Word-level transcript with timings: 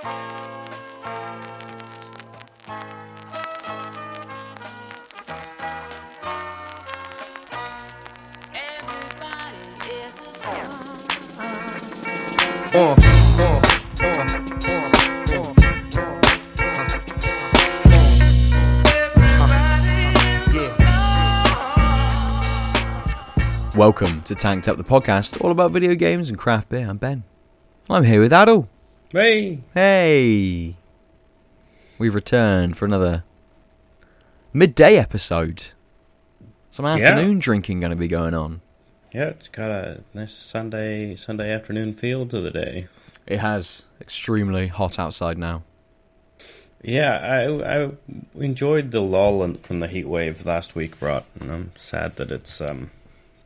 Welcome 0.00 0.16
to 24.22 24.34
Tanked 24.34 24.66
Up 24.66 24.78
the 24.78 24.82
podcast, 24.82 25.38
all 25.42 25.50
about 25.50 25.72
video 25.72 25.94
games 25.94 26.30
and 26.30 26.38
craft 26.38 26.70
beer. 26.70 26.88
I'm 26.88 26.96
Ben. 26.96 27.24
I'm 27.90 28.04
here 28.04 28.20
with 28.20 28.32
Aadil. 28.32 28.66
Hey, 29.12 29.58
Hey, 29.74 30.76
we've 31.98 32.14
returned 32.14 32.76
for 32.76 32.84
another 32.84 33.24
midday 34.52 34.96
episode. 34.96 35.66
Some 36.70 36.86
Yeah. 36.86 36.92
afternoon 36.94 37.40
drinking 37.40 37.80
going 37.80 37.90
to 37.90 37.96
be 37.96 38.08
going 38.08 38.34
on. 38.34 38.60
yeah, 39.12 39.24
it's 39.30 39.48
got 39.48 39.70
a 39.72 40.02
nice 40.14 40.32
Sunday 40.32 41.16
Sunday 41.16 41.52
afternoon 41.52 41.94
feel 41.94 42.24
to 42.26 42.40
the 42.40 42.50
day. 42.52 42.86
It 43.26 43.40
has 43.40 43.82
extremely 44.00 44.68
hot 44.68 44.98
outside 45.00 45.36
now. 45.36 45.64
Yeah, 46.82 47.18
I 47.18 47.82
I 47.84 47.90
enjoyed 48.36 48.92
the 48.92 49.02
lull 49.02 49.54
from 49.54 49.80
the 49.80 49.88
heat 49.88 50.06
wave 50.08 50.46
last 50.46 50.76
week 50.76 51.00
brought, 51.00 51.24
and 51.40 51.50
I'm 51.50 51.72
sad 51.74 52.14
that 52.16 52.30
it's 52.30 52.60
um 52.60 52.92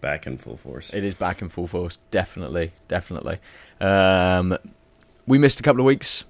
back 0.02 0.26
in 0.26 0.36
full 0.36 0.58
force. 0.58 0.92
It 0.92 1.02
is 1.04 1.14
back 1.14 1.40
in 1.40 1.48
full 1.48 1.66
force, 1.66 1.98
definitely, 2.10 2.72
definitely. 2.88 3.38
Um, 3.80 4.58
we 5.26 5.38
missed 5.38 5.60
a 5.60 5.62
couple 5.62 5.80
of 5.80 5.86
weeks. 5.86 6.24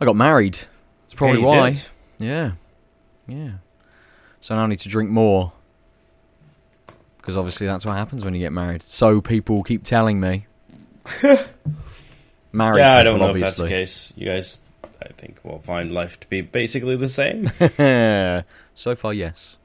I 0.00 0.04
got 0.04 0.16
married. 0.16 0.58
That's 1.02 1.14
probably 1.14 1.40
Yeah, 1.40 1.46
why. 1.46 1.70
did. 1.70 1.82
Yeah, 2.18 2.52
yeah. 3.26 3.50
So 4.40 4.54
now 4.56 4.62
I 4.64 4.66
need 4.66 4.80
to 4.80 4.88
drink 4.88 5.10
more 5.10 5.52
because 7.18 7.36
obviously 7.36 7.66
that's 7.66 7.84
what 7.84 7.96
happens 7.96 8.24
when 8.24 8.32
you 8.34 8.40
get 8.40 8.52
married. 8.52 8.82
So 8.82 9.20
people 9.20 9.62
keep 9.62 9.84
telling 9.84 10.20
me. 10.20 10.46
married 12.52 12.80
Yeah, 12.80 12.96
I 12.96 13.02
people, 13.02 13.04
don't 13.04 13.18
know 13.20 13.34
if 13.34 13.40
that's 13.40 13.56
the 13.56 13.62
obviously. 13.64 13.68
case. 13.68 14.12
You 14.16 14.26
guys, 14.26 14.58
I 15.02 15.08
think, 15.16 15.38
will 15.44 15.58
find 15.60 15.92
life 15.92 16.18
to 16.20 16.28
be 16.28 16.40
basically 16.40 16.96
the 16.96 17.08
same. 17.08 17.50
so 18.74 18.94
far, 18.94 19.12
yes. 19.14 19.56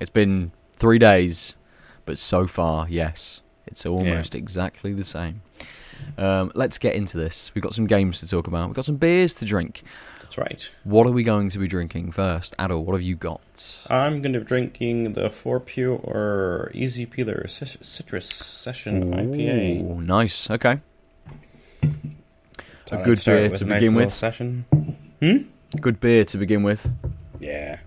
It's 0.00 0.10
been 0.10 0.52
three 0.74 0.98
days, 0.98 1.56
but 2.06 2.18
so 2.18 2.46
far, 2.46 2.86
yes. 2.88 3.42
It's 3.66 3.84
almost 3.84 4.34
exactly 4.34 4.92
the 4.94 5.04
same. 5.04 5.42
Um, 6.18 6.50
let's 6.54 6.78
get 6.78 6.94
into 6.94 7.16
this. 7.16 7.50
We've 7.54 7.62
got 7.62 7.74
some 7.74 7.86
games 7.86 8.20
to 8.20 8.28
talk 8.28 8.46
about. 8.48 8.68
We've 8.68 8.74
got 8.76 8.84
some 8.84 8.96
beers 8.96 9.36
to 9.36 9.44
drink. 9.44 9.82
That's 10.20 10.36
right. 10.36 10.70
What 10.84 11.06
are 11.06 11.12
we 11.12 11.22
going 11.22 11.48
to 11.50 11.58
be 11.58 11.66
drinking 11.68 12.10
first? 12.10 12.56
Aadil, 12.58 12.82
what 12.84 12.92
have 12.94 13.02
you 13.02 13.14
got? 13.16 13.86
I'm 13.88 14.20
going 14.20 14.32
to 14.34 14.40
be 14.40 14.44
drinking 14.44 15.12
the 15.14 15.30
Four 15.30 15.60
Pure 15.60 16.72
Easy 16.74 17.06
Peeler 17.06 17.46
Cit- 17.46 17.78
Citrus 17.82 18.26
Session 18.26 19.10
IPA. 19.14 19.80
Ooh, 19.90 20.00
nice. 20.02 20.50
Okay. 20.50 20.80
Thought 22.84 22.98
I'd 23.00 23.04
good 23.04 23.22
beer 23.24 23.48
to 23.50 23.64
nice 23.64 23.80
begin 23.80 23.94
with. 23.94 24.12
Session. 24.12 24.64
Hmm? 25.20 25.36
Good 25.80 26.00
beer 26.00 26.24
to 26.26 26.36
begin 26.38 26.62
with. 26.62 26.90
Yeah. 27.38 27.78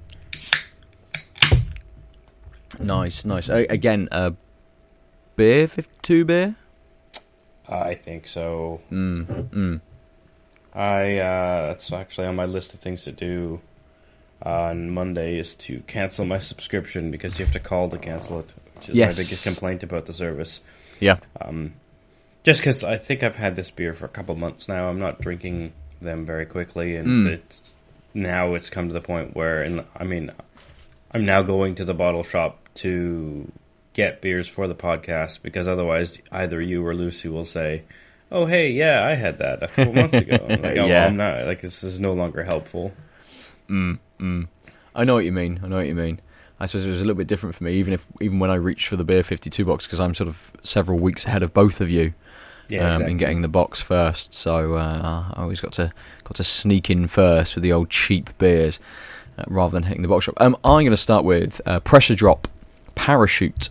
Nice, 2.79 3.25
nice. 3.25 3.49
A- 3.49 3.65
again, 3.71 4.07
uh, 4.11 4.31
beer, 5.35 5.67
52 5.67 6.25
beer? 6.25 6.55
I 7.71 7.95
think 7.95 8.27
so. 8.27 8.81
Mm, 8.91 9.49
mm. 9.49 9.81
I 10.73 11.17
uh, 11.17 11.67
that's 11.67 11.91
actually 11.91 12.27
on 12.27 12.35
my 12.35 12.45
list 12.45 12.73
of 12.73 12.79
things 12.79 13.03
to 13.05 13.11
do 13.11 13.61
on 14.43 14.89
Monday 14.89 15.37
is 15.37 15.55
to 15.55 15.81
cancel 15.81 16.25
my 16.25 16.39
subscription 16.39 17.11
because 17.11 17.37
you 17.37 17.45
have 17.45 17.53
to 17.53 17.59
call 17.59 17.89
to 17.89 17.97
cancel 17.97 18.39
it, 18.39 18.53
which 18.75 18.89
is 18.89 18.95
Yes. 18.95 19.17
my 19.17 19.23
biggest 19.23 19.43
complaint 19.43 19.83
about 19.83 20.05
the 20.07 20.13
service. 20.13 20.61
Yeah. 20.99 21.17
Um, 21.39 21.73
just 22.43 22.59
because 22.61 22.83
I 22.83 22.97
think 22.97 23.21
I've 23.21 23.35
had 23.35 23.55
this 23.55 23.69
beer 23.69 23.93
for 23.93 24.05
a 24.05 24.09
couple 24.09 24.33
months 24.35 24.67
now, 24.67 24.89
I'm 24.89 24.97
not 24.99 25.21
drinking 25.21 25.73
them 26.01 26.25
very 26.25 26.45
quickly, 26.47 26.95
and 26.95 27.23
Mm. 27.23 27.27
it's, 27.33 27.73
now 28.15 28.55
it's 28.55 28.69
come 28.71 28.87
to 28.87 28.93
the 28.93 29.01
point 29.01 29.35
where, 29.35 29.61
and 29.61 29.83
I 29.95 30.03
mean, 30.05 30.31
I'm 31.11 31.23
now 31.25 31.43
going 31.43 31.75
to 31.75 31.85
the 31.85 31.93
bottle 31.93 32.23
shop 32.23 32.57
to 32.75 33.51
get 33.93 34.21
beers 34.21 34.47
for 34.47 34.67
the 34.67 34.75
podcast 34.75 35.41
because 35.41 35.67
otherwise, 35.67 36.19
either 36.31 36.61
you 36.61 36.85
or 36.85 36.93
Lucy 36.95 37.27
will 37.29 37.45
say. 37.45 37.83
Oh 38.33 38.45
hey, 38.45 38.71
yeah, 38.71 39.03
I 39.05 39.15
had 39.15 39.39
that 39.39 39.61
a 39.61 39.67
couple 39.67 39.93
months 39.93 40.17
ago. 40.17 40.37
I'm 40.49 40.61
like, 40.61 40.77
oh, 40.77 40.85
Yeah. 40.87 41.05
I'm 41.05 41.17
not 41.17 41.45
like 41.45 41.59
this 41.61 41.83
is 41.83 41.99
no 41.99 42.13
longer 42.13 42.43
helpful. 42.43 42.93
Mm, 43.69 43.99
mm. 44.19 44.47
I 44.95 45.03
know 45.03 45.13
what 45.15 45.25
you 45.25 45.31
mean. 45.33 45.59
I 45.63 45.67
know 45.67 45.77
what 45.77 45.87
you 45.87 45.95
mean. 45.95 46.19
I 46.59 46.65
suppose 46.65 46.85
it 46.85 46.89
was 46.91 46.99
a 46.99 47.03
little 47.03 47.15
bit 47.15 47.27
different 47.27 47.55
for 47.55 47.63
me, 47.63 47.73
even 47.73 47.93
if 47.93 48.05
even 48.21 48.39
when 48.39 48.49
I 48.51 48.55
reached 48.55 48.87
for 48.87 48.95
the 48.95 49.03
beer 49.03 49.23
52 49.23 49.65
box, 49.65 49.85
because 49.85 49.99
I'm 49.99 50.13
sort 50.13 50.27
of 50.29 50.51
several 50.61 50.99
weeks 50.99 51.25
ahead 51.25 51.43
of 51.43 51.53
both 51.53 51.81
of 51.81 51.89
you 51.89 52.13
Yeah, 52.69 52.81
um, 52.81 52.91
exactly. 52.91 53.11
in 53.11 53.17
getting 53.17 53.41
the 53.41 53.47
box 53.49 53.81
first. 53.81 54.33
So 54.33 54.75
uh, 54.75 55.25
I 55.33 55.41
always 55.41 55.59
got 55.59 55.71
to 55.73 55.91
got 56.23 56.35
to 56.35 56.43
sneak 56.43 56.89
in 56.89 57.07
first 57.07 57.55
with 57.55 57.63
the 57.63 57.73
old 57.73 57.89
cheap 57.89 58.37
beers 58.37 58.79
uh, 59.37 59.43
rather 59.47 59.73
than 59.73 59.83
hitting 59.83 60.03
the 60.03 60.07
box 60.07 60.25
shop. 60.25 60.35
Um, 60.37 60.55
I'm 60.63 60.81
going 60.83 60.91
to 60.91 60.97
start 60.97 61.25
with 61.25 61.59
uh, 61.65 61.79
Pressure 61.81 62.15
Drop 62.15 62.47
Parachute, 62.95 63.69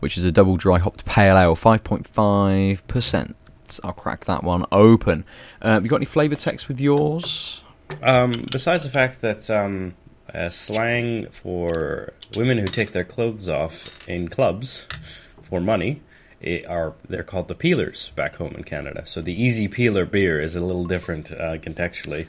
which 0.00 0.16
is 0.16 0.24
a 0.24 0.32
double 0.32 0.56
dry 0.56 0.78
hopped 0.78 1.04
pale 1.04 1.36
ale, 1.36 1.56
5.5 1.56 2.86
percent. 2.86 3.36
I'll 3.84 3.92
crack 3.92 4.24
that 4.24 4.42
one 4.42 4.64
open. 4.72 5.24
Uh, 5.60 5.80
you 5.82 5.88
got 5.88 5.96
any 5.96 6.06
flavour 6.06 6.36
text 6.36 6.68
with 6.68 6.80
yours? 6.80 7.62
Um, 8.02 8.46
besides 8.50 8.82
the 8.82 8.88
fact 8.88 9.20
that 9.20 9.50
um, 9.50 9.94
uh, 10.32 10.50
slang 10.50 11.26
for 11.30 12.12
women 12.36 12.58
who 12.58 12.66
take 12.66 12.92
their 12.92 13.04
clothes 13.04 13.48
off 13.48 14.06
in 14.08 14.28
clubs 14.28 14.86
for 15.42 15.60
money 15.60 16.02
are 16.68 16.94
they're 17.08 17.24
called 17.24 17.48
the 17.48 17.54
peelers 17.54 18.10
back 18.14 18.36
home 18.36 18.54
in 18.54 18.64
Canada. 18.64 19.04
So 19.06 19.20
the 19.20 19.40
easy 19.40 19.68
peeler 19.68 20.04
beer 20.04 20.40
is 20.40 20.54
a 20.54 20.60
little 20.60 20.84
different 20.84 21.32
uh, 21.32 21.58
contextually. 21.58 22.26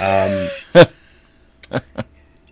Um, 0.00 0.84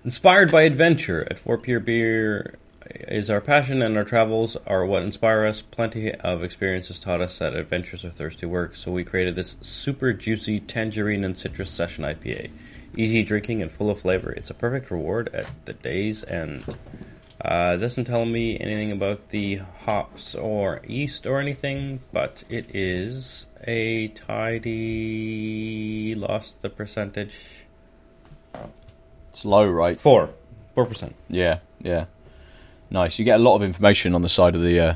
inspired 0.05 0.51
by 0.51 0.63
adventure 0.63 1.27
at 1.31 1.39
Four 1.39 1.59
Pure 1.59 1.81
Beer 1.81 2.55
is 2.91 3.31
our 3.31 3.41
passion 3.41 3.83
and 3.83 3.97
our 3.97 4.05
travels 4.05 4.57
are 4.67 4.85
what 4.85 5.03
inspire 5.03 5.45
us. 5.45 5.63
Plenty 5.63 6.15
of 6.15 6.43
experiences 6.43 6.99
taught 6.99 7.21
us 7.21 7.39
that 7.39 7.55
adventures 7.55 8.05
are 8.05 8.11
thirsty 8.11 8.47
work, 8.47 8.77
so 8.77 8.91
we 8.91 9.05
created 9.05 9.35
this 9.35 9.57
super 9.61 10.13
juicy 10.13 10.61
tangerine 10.61 11.25
and 11.25 11.37
citrus 11.37 11.71
session 11.71 12.05
IPA. 12.05 12.51
Easy 12.97 13.23
drinking 13.23 13.63
and 13.63 13.73
full 13.73 13.91
of 13.91 14.01
flavor. 14.01 14.31
It's 14.33 14.51
a 14.51 14.55
perfect 14.55 14.91
reward 14.91 15.29
at 15.35 15.47
the 15.65 15.73
day's 15.73 16.25
end. 16.25 16.65
Uh, 17.43 17.77
doesn't 17.77 18.05
tell 18.05 18.25
me 18.25 18.59
anything 18.61 18.93
about 18.93 19.31
the 19.31 19.57
hops 19.85 20.35
or 20.35 20.81
yeast 20.87 21.27
or 21.27 21.41
anything, 21.41 22.01
but 22.13 22.45
it 22.49 22.75
is 22.75 23.47
a 23.67 24.09
tidy. 24.09 24.65
Lost 26.15 26.63
the 26.63 26.71
percentage. 26.71 27.65
It's 29.31 29.45
low, 29.45 29.67
right? 29.69 30.01
Four. 30.01 30.31
Four 30.75 30.87
percent. 30.87 31.15
Yeah, 31.29 31.59
yeah. 31.81 32.05
Nice. 32.93 33.19
You 33.19 33.25
get 33.25 33.41
a 33.41 33.43
lot 33.43 33.57
of 33.57 33.63
information 33.63 34.15
on 34.15 34.23
the 34.23 34.29
side 34.29 34.55
of 34.55 34.63
the 34.63 34.79
uh, 34.81 34.95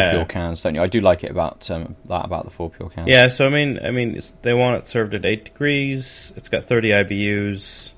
four 0.00 0.10
pure 0.10 0.24
cans, 0.26 0.62
don't 0.62 0.74
you? 0.74 0.82
I 0.82 0.86
do 0.88 1.00
like 1.00 1.22
it 1.24 1.30
about 1.30 1.70
um, 1.70 1.94
that 2.06 2.24
about 2.24 2.44
the 2.44 2.50
four 2.50 2.70
pure 2.70 2.88
cans. 2.90 3.08
Yeah, 3.08 3.28
so 3.28 3.46
I 3.46 3.50
mean, 3.50 3.78
I 3.84 3.90
mean, 3.92 4.16
it's, 4.16 4.34
they 4.42 4.52
want 4.52 4.76
it 4.76 4.86
served 4.86 5.14
at 5.14 5.24
eight 5.24 5.44
degrees. 5.44 6.32
It's 6.36 6.48
got 6.48 6.64
thirty 6.64 6.88
IBUs. 6.90 7.92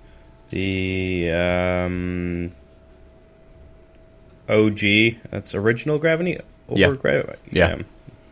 The 0.51 1.31
um, 1.31 2.53
OG, 4.49 4.81
that's 5.31 5.55
original 5.55 5.99
gravity. 5.99 6.39
Over 6.69 6.79
Yeah. 6.81 6.89
gra- 6.93 7.37
Yeah. 7.51 7.77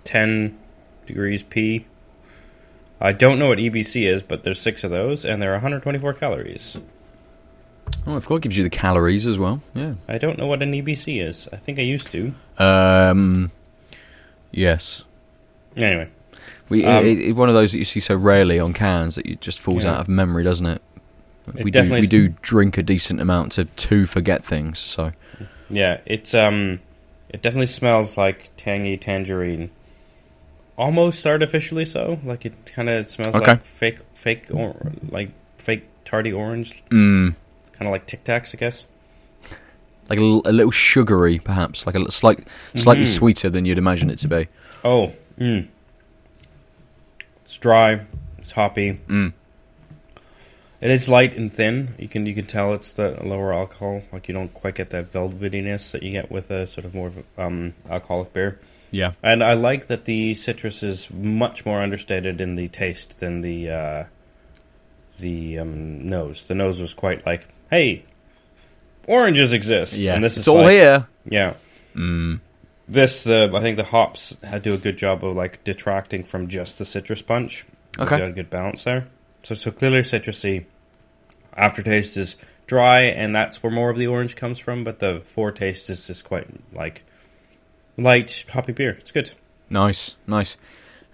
ten 0.05 0.59
degrees 1.07 1.43
P. 1.43 1.87
I 3.01 3.13
don't 3.13 3.39
know 3.39 3.49
what 3.49 3.59
EBC 3.59 4.03
is, 4.07 4.23
but 4.25 4.43
there's 4.43 4.61
six 4.61 4.83
of 4.83 4.91
those, 4.91 5.25
and 5.25 5.41
they're 5.41 5.53
124 5.53 6.15
calories. 6.15 6.77
Oh, 8.07 8.17
I 8.17 8.21
forgot 8.21 8.37
it 8.37 8.43
gives 8.43 8.57
you 8.57 8.65
the 8.65 8.71
calories 8.71 9.27
as 9.27 9.39
well. 9.39 9.61
Yeah. 9.75 9.95
I 10.09 10.19
don't 10.19 10.39
know 10.39 10.47
what 10.47 10.63
an 10.63 10.73
EBC 10.73 11.23
is. 11.23 11.49
I 11.53 11.57
think 11.57 11.79
I 11.79 11.83
used 11.83 12.11
to. 12.13 12.33
Um. 12.59 13.51
Yes. 14.51 15.05
Anyway, 15.77 16.09
We 16.71 16.85
Um, 16.85 17.05
it, 17.05 17.19
it, 17.21 17.33
one 17.33 17.49
of 17.49 17.55
those 17.55 17.73
that 17.73 17.79
you 17.79 17.85
see 17.85 18.01
so 18.01 18.15
rarely 18.17 18.59
on 18.59 18.73
cans 18.73 19.15
that 19.17 19.27
it 19.27 19.41
just 19.41 19.61
falls 19.61 19.85
Yeah. 19.85 19.93
out 19.93 20.01
of 20.01 20.09
memory, 20.09 20.43
doesn't 20.43 20.67
it? 20.67 20.83
It 21.55 21.65
we 21.65 21.71
do 21.71 21.71
definitely 21.71 22.01
we 22.03 22.07
do 22.09 22.29
drink 22.43 22.77
a 22.79 22.83
decent 22.83 23.21
amount 23.21 23.53
to 23.53 23.65
to 23.67 24.07
forget 24.07 24.45
things. 24.45 24.79
So 24.79 25.13
Yeah, 25.71 26.01
it's 26.07 26.35
um, 26.35 26.81
it 27.29 27.43
definitely 27.43 27.67
smells 27.69 28.17
like 28.17 28.51
tangy 28.57 28.97
tangerine, 28.97 29.71
almost 30.77 31.27
artificially 31.27 31.85
so. 31.85 32.19
Like 32.25 32.45
it 32.47 32.55
kind 32.67 32.89
of 32.89 33.09
smells 33.11 33.35
Okay. 33.35 33.53
like 33.53 33.65
fake, 33.65 33.99
fake, 34.15 34.47
or 34.51 34.93
like 35.11 35.31
fake 35.59 35.85
tardy 36.05 36.33
orange, 36.33 36.83
mm, 36.91 37.35
kind 37.79 37.89
of 37.89 37.93
like 37.93 38.07
Tic 38.07 38.25
Tacs, 38.25 38.55
I 38.55 38.59
guess. 38.59 38.87
like 40.09 40.19
a, 40.19 40.23
little- 40.23 40.71
sugary, 40.71 41.39
perhaps, 41.39 41.87
like 41.87 41.95
a 41.95 42.11
slight 42.11 42.47
slightly 42.75 43.05
Mhm. 43.05 43.09
sweeter 43.19 43.51
than 43.51 43.65
you'd 43.65 43.79
imagine 43.79 44.09
it 44.11 44.19
to 44.21 44.29
be. 44.29 44.49
Oh, 44.85 45.13
mm. 45.39 45.67
it's 47.43 47.57
dry, 47.59 48.01
It's 48.39 48.53
hoppy. 48.53 49.01
Mm. 49.09 49.33
It 50.81 50.91
is 50.93 51.09
light 51.09 51.35
and 51.37 51.53
thin. 51.53 51.95
You 51.99 52.07
can 52.09 52.25
you 52.27 52.35
can 52.35 52.47
tell 52.47 52.73
it's 52.73 52.93
the 52.93 53.19
lower 53.25 53.53
alcohol. 53.53 54.03
Like 54.13 54.29
you 54.29 54.35
don't 54.35 54.55
quite 54.55 54.77
get 54.77 54.91
that 54.91 55.13
velvetiness 55.13 55.91
that 55.91 56.03
you 56.05 56.13
get 56.13 56.31
with 56.31 56.51
a 56.53 56.67
sort 56.69 56.85
of 56.85 56.95
more 56.95 57.13
um, 57.37 57.75
alcoholic 57.91 58.33
beer. 58.33 58.61
Yeah. 58.93 59.13
And 59.23 59.43
I 59.43 59.55
like 59.55 59.89
that 59.89 60.05
the 60.07 60.35
citrus 60.35 60.83
is 60.85 61.11
much 61.11 61.67
more 61.67 61.83
understated 61.83 62.41
in 62.41 62.55
the 62.55 62.69
taste 62.69 63.19
than 63.19 63.41
the 63.41 63.71
uh, 63.71 64.05
the 65.19 65.59
um, 65.59 66.09
nose. 66.09 66.47
The 66.47 66.55
nose 66.55 66.81
was 66.81 66.95
quite 66.95 67.27
like, 67.27 67.49
hey, 67.71 68.05
oranges 69.07 69.53
exist. 69.53 69.95
Yeah. 69.95 70.15
and 70.15 70.25
this 70.25 70.35
it's 70.37 70.47
is 70.47 70.49
all 70.49 70.63
like- 70.63 70.73
here. 70.73 71.07
Yeah. 71.29 71.55
Mm. 71.95 72.41
This, 72.89 73.25
the 73.25 73.51
I 73.55 73.61
think 73.61 73.77
the 73.77 73.85
hops 73.85 74.35
had 74.43 74.63
do 74.63 74.73
a 74.73 74.79
good 74.79 74.97
job 74.97 75.23
of 75.23 75.37
like 75.37 75.63
detracting 75.65 76.25
from 76.25 76.49
just 76.49 76.79
the 76.79 76.85
citrus 76.87 77.21
punch. 77.21 77.67
Okay. 77.99 78.17
got 78.19 78.29
a 78.29 78.33
good 78.33 78.49
balance 78.49 78.85
there. 78.85 79.09
So, 79.43 79.55
so 79.55 79.71
clearly 79.71 80.01
citrusy. 80.01 80.65
Aftertaste 81.57 82.17
is 82.17 82.37
dry, 82.67 83.01
and 83.01 83.35
that's 83.35 83.63
where 83.63 83.73
more 83.73 83.91
of 83.91 83.97
the 83.99 84.07
orange 84.07 84.37
comes 84.37 84.59
from. 84.59 84.85
But 84.85 85.01
the 85.01 85.21
foretaste 85.21 85.91
is 85.91 86.07
just 86.07 86.25
quite 86.25 86.47
like 86.73 87.05
light 87.97 88.45
hoppy 88.51 88.73
beer. 88.73 88.93
It's 88.93 89.11
good. 89.13 89.33
Nice, 89.69 90.17
nice. 90.27 90.57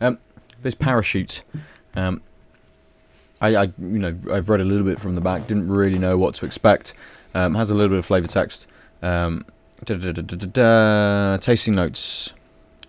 Um, 0.01 0.19
this 0.63 0.75
parachute, 0.75 1.43
um, 1.97 2.21
I, 3.41 3.57
I, 3.57 3.63
you 3.79 3.99
know, 3.99 4.17
I've 4.31 4.49
read 4.49 4.61
a 4.61 4.65
little 4.65 4.87
bit 4.87 5.01
from 5.01 5.15
the 5.15 5.21
back. 5.21 5.47
Didn't 5.47 5.69
really 5.69 5.99
know 5.99 6.17
what 6.17 6.35
to 6.37 6.47
expect. 6.47 6.95
Um, 7.35 7.55
has 7.55 7.71
a 7.71 7.75
little 7.75 7.91
bit 7.91 7.99
of 7.99 8.07
flavor 8.07 8.29
text. 8.29 8.67
Um, 9.03 9.45
da, 9.85 9.97
da, 9.97 10.13
da, 10.13 11.37
tasting 11.39 11.75
notes: 11.75 12.33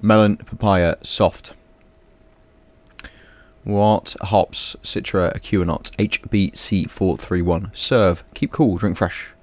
melon, 0.01 0.37
papaya, 0.37 0.97
soft. 1.03 1.53
What 3.63 4.15
hops? 4.21 4.75
Citra, 4.83 5.35
Ekuanot, 5.35 5.91
HBC431. 5.97 7.75
Serve. 7.75 8.23
Keep 8.35 8.51
cool. 8.51 8.77
Drink 8.77 8.97
fresh. 8.97 9.33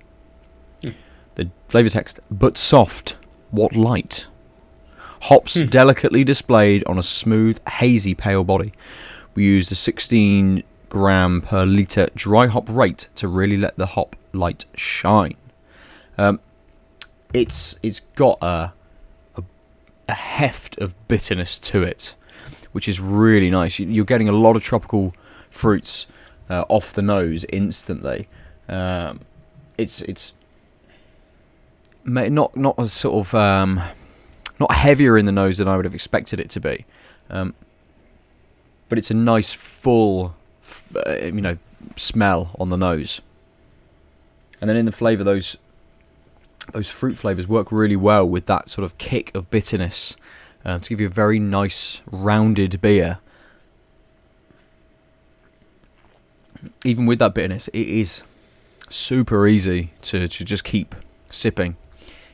The 1.34 1.50
flavor 1.68 1.88
text: 1.88 2.20
but 2.30 2.56
soft. 2.56 3.16
What 3.50 3.74
light? 3.74 4.28
Hops 5.22 5.54
delicately 5.62 6.24
displayed 6.24 6.82
on 6.84 6.98
a 6.98 7.02
smooth, 7.02 7.60
hazy 7.68 8.14
pale 8.14 8.44
body. 8.44 8.72
We 9.34 9.44
used 9.44 9.70
a 9.72 9.74
16 9.74 10.62
gram 10.92 11.40
per 11.40 11.64
litre 11.64 12.08
dry 12.14 12.46
hop 12.48 12.68
rate 12.68 13.08
to 13.14 13.26
really 13.26 13.56
let 13.56 13.76
the 13.78 13.86
hop 13.86 14.14
light 14.34 14.66
shine. 14.74 15.36
Um, 16.18 16.38
it's 17.32 17.78
it's 17.82 18.00
got 18.14 18.36
a, 18.42 18.72
a 19.36 19.42
a 20.08 20.12
heft 20.14 20.76
of 20.78 20.94
bitterness 21.08 21.58
to 21.60 21.82
it, 21.82 22.14
which 22.72 22.86
is 22.88 23.00
really 23.00 23.48
nice. 23.50 23.78
You- 23.78 23.88
You're 23.88 24.04
getting 24.04 24.28
a 24.28 24.32
lot 24.32 24.54
of 24.54 24.62
tropical 24.62 25.14
fruits 25.48 26.06
uh, 26.50 26.64
off 26.68 26.92
the 26.92 27.02
nose 27.02 27.46
instantly. 27.50 28.28
Um, 28.68 29.20
it's 29.78 30.02
it's 30.02 30.34
not 32.04 32.54
not 32.56 32.74
a 32.78 32.86
sort 32.88 33.26
of 33.26 33.34
um, 33.34 33.80
not 34.60 34.72
heavier 34.74 35.16
in 35.16 35.24
the 35.24 35.32
nose 35.32 35.56
than 35.58 35.68
I 35.68 35.76
would 35.76 35.86
have 35.86 35.94
expected 35.94 36.38
it 36.38 36.50
to 36.50 36.60
be, 36.60 36.84
um, 37.30 37.54
but 38.90 38.98
it's 38.98 39.10
a 39.10 39.14
nice 39.14 39.52
full, 39.54 40.34
uh, 41.06 41.16
you 41.16 41.40
know, 41.40 41.58
smell 41.96 42.54
on 42.58 42.68
the 42.68 42.76
nose. 42.76 43.20
And 44.60 44.68
then 44.68 44.76
in 44.76 44.86
the 44.86 44.92
flavour, 44.92 45.24
those 45.24 45.56
those 46.72 46.88
fruit 46.88 47.18
flavours 47.18 47.48
work 47.48 47.72
really 47.72 47.96
well 47.96 48.28
with 48.28 48.46
that 48.46 48.68
sort 48.68 48.84
of 48.84 48.96
kick 48.96 49.34
of 49.34 49.50
bitterness 49.50 50.16
uh, 50.64 50.78
to 50.78 50.88
give 50.88 51.00
you 51.00 51.06
a 51.06 51.10
very 51.10 51.38
nice 51.38 52.00
rounded 52.10 52.80
beer. 52.80 53.18
Even 56.84 57.06
with 57.06 57.18
that 57.18 57.34
bitterness, 57.34 57.66
it 57.68 57.88
is 57.88 58.22
super 58.88 59.48
easy 59.48 59.90
to, 60.02 60.28
to 60.28 60.44
just 60.44 60.62
keep 60.62 60.94
sipping. 61.30 61.76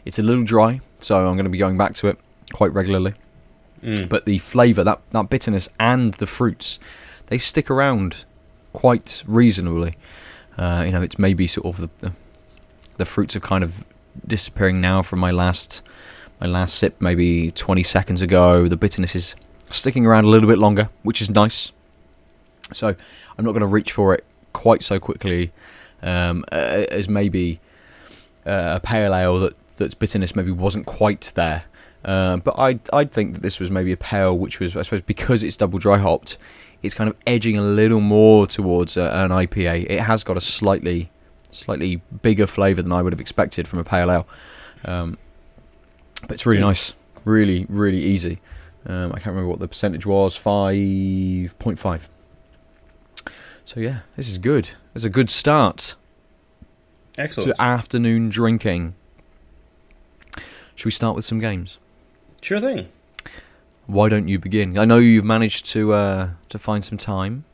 It's 0.04 0.18
a 0.18 0.22
little 0.22 0.44
dry, 0.44 0.80
so 1.00 1.26
I'm 1.26 1.36
going 1.36 1.44
to 1.44 1.50
be 1.50 1.58
going 1.58 1.78
back 1.78 1.94
to 1.96 2.08
it 2.08 2.18
quite 2.52 2.72
regularly. 2.72 3.14
Mm. 3.82 4.08
But 4.08 4.26
the 4.26 4.38
flavour, 4.38 4.84
that, 4.84 5.00
that 5.10 5.30
bitterness, 5.30 5.70
and 5.80 6.14
the 6.14 6.26
fruits, 6.26 6.78
they 7.26 7.38
stick 7.38 7.70
around 7.70 8.24
quite 8.78 9.24
reasonably. 9.26 9.96
Uh, 10.56 10.84
you 10.86 10.92
know, 10.92 11.02
it's 11.02 11.18
maybe 11.18 11.48
sort 11.48 11.66
of 11.66 11.80
the, 11.80 11.90
the 11.98 12.12
the 12.96 13.04
fruits 13.04 13.34
are 13.34 13.40
kind 13.40 13.64
of 13.64 13.84
disappearing 14.24 14.80
now 14.80 15.02
from 15.02 15.18
my 15.18 15.32
last 15.32 15.82
my 16.40 16.46
last 16.46 16.76
sip, 16.76 17.00
maybe 17.00 17.50
20 17.50 17.82
seconds 17.82 18.22
ago. 18.22 18.68
The 18.68 18.76
bitterness 18.76 19.16
is 19.16 19.34
sticking 19.70 20.06
around 20.06 20.26
a 20.26 20.28
little 20.28 20.48
bit 20.48 20.58
longer, 20.58 20.90
which 21.02 21.20
is 21.20 21.28
nice. 21.28 21.72
So 22.72 22.94
I'm 23.36 23.44
not 23.44 23.50
going 23.50 23.62
to 23.62 23.74
reach 23.78 23.90
for 23.90 24.14
it 24.14 24.24
quite 24.52 24.84
so 24.84 25.00
quickly 25.00 25.50
um, 26.00 26.44
as 26.52 27.08
maybe 27.08 27.58
uh, 28.46 28.74
a 28.76 28.80
pale 28.80 29.12
ale 29.12 29.40
that 29.40 29.58
that's 29.76 29.94
bitterness 29.94 30.36
maybe 30.36 30.52
wasn't 30.52 30.86
quite 30.86 31.32
there. 31.34 31.64
Uh, 32.04 32.36
but 32.36 32.54
I 32.56 32.78
I'd 32.92 33.10
think 33.10 33.34
that 33.34 33.42
this 33.42 33.58
was 33.58 33.72
maybe 33.72 33.90
a 33.90 33.96
pale, 33.96 34.38
which 34.38 34.60
was 34.60 34.76
I 34.76 34.82
suppose 34.82 35.00
because 35.00 35.42
it's 35.42 35.56
double 35.56 35.80
dry 35.80 35.98
hopped, 35.98 36.38
it's 36.82 36.94
kind 36.94 37.10
of 37.10 37.16
edging 37.26 37.56
a 37.56 37.62
little 37.62 38.00
more 38.00 38.46
towards 38.46 38.96
uh, 38.96 39.10
an 39.14 39.30
IPA. 39.30 39.86
It 39.90 40.00
has 40.00 40.24
got 40.24 40.36
a 40.36 40.40
slightly 40.40 41.10
slightly 41.50 41.96
bigger 42.22 42.46
flavour 42.46 42.82
than 42.82 42.92
I 42.92 43.00
would 43.02 43.12
have 43.12 43.20
expected 43.20 43.66
from 43.66 43.78
a 43.78 43.84
pale 43.84 44.10
ale. 44.10 44.28
Um, 44.84 45.16
but 46.22 46.32
it's 46.32 46.46
really 46.46 46.60
nice, 46.60 46.94
really 47.24 47.66
really 47.68 48.02
easy. 48.02 48.40
Um, 48.86 49.10
I 49.12 49.16
can't 49.16 49.28
remember 49.28 49.48
what 49.48 49.58
the 49.60 49.68
percentage 49.68 50.06
was, 50.06 50.36
five 50.36 51.58
point 51.58 51.78
five. 51.78 52.08
So 53.64 53.80
yeah, 53.80 54.00
this 54.16 54.28
is 54.28 54.38
good. 54.38 54.70
It's 54.94 55.04
a 55.04 55.10
good 55.10 55.30
start 55.30 55.94
Excellent. 57.18 57.54
to 57.54 57.62
afternoon 57.62 58.30
drinking. 58.30 58.94
Should 60.74 60.86
we 60.86 60.90
start 60.90 61.16
with 61.16 61.24
some 61.24 61.38
games? 61.38 61.78
sure 62.40 62.60
thing. 62.60 62.88
Why 63.88 64.10
don't 64.10 64.28
you 64.28 64.38
begin? 64.38 64.78
I 64.78 64.84
know 64.84 64.98
you've 64.98 65.24
managed 65.24 65.64
to 65.72 65.94
uh, 65.94 66.28
to 66.50 66.58
find 66.58 66.84
some 66.84 66.98
time 66.98 67.44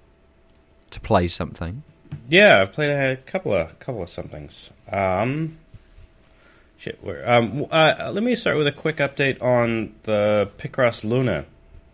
to 0.91 0.99
play 0.99 1.29
something. 1.29 1.85
Yeah, 2.29 2.61
I've 2.61 2.73
played 2.73 2.91
a 2.91 3.17
couple 3.19 3.55
of 3.55 3.79
couple 3.79 4.03
of 4.03 4.09
somethings. 4.09 4.71
Um, 4.91 5.59
shit. 6.77 6.99
Where? 7.03 7.29
Um, 7.31 7.67
uh, 7.71 8.11
let 8.13 8.25
me 8.25 8.35
start 8.35 8.57
with 8.57 8.67
a 8.67 8.73
quick 8.73 8.97
update 8.97 9.41
on 9.41 9.95
the 10.03 10.51
Picross 10.59 11.05
Luna. 11.05 11.47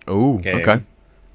Oh, 0.09 0.39
okay. 0.39 0.85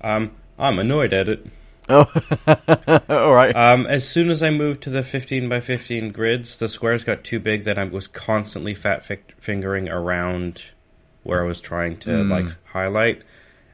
Um, 0.01 0.31
I'm 0.58 0.80
annoyed 0.80 1.13
at 1.13 1.30
it. 1.30 1.46
Oh, 1.88 2.12
all 3.08 3.36
right. 3.36 3.56
Um, 3.56 3.86
as 3.86 4.10
soon 4.10 4.32
as 4.32 4.41
I 4.41 4.50
moved 4.50 4.82
to 4.82 4.89
the 4.89 5.03
15 5.03 5.48
by 5.48 5.60
15 5.60 6.12
grids, 6.12 6.58
the 6.58 6.68
squares 6.68 7.03
got 7.03 7.24
too 7.24 7.39
big 7.39 7.65
that 7.65 7.77
I 7.77 7.84
was 7.84 8.08
constantly 8.08 8.74
fat 8.74 9.06
fi- 9.06 9.20
fingering 9.39 9.89
around 9.89 10.72
where 11.25 11.44
I 11.44 11.48
was 11.48 11.60
trying 11.60 11.98
to 11.98 12.10
Mm. 12.10 12.29
like 12.32 12.55
highlight. 12.65 13.24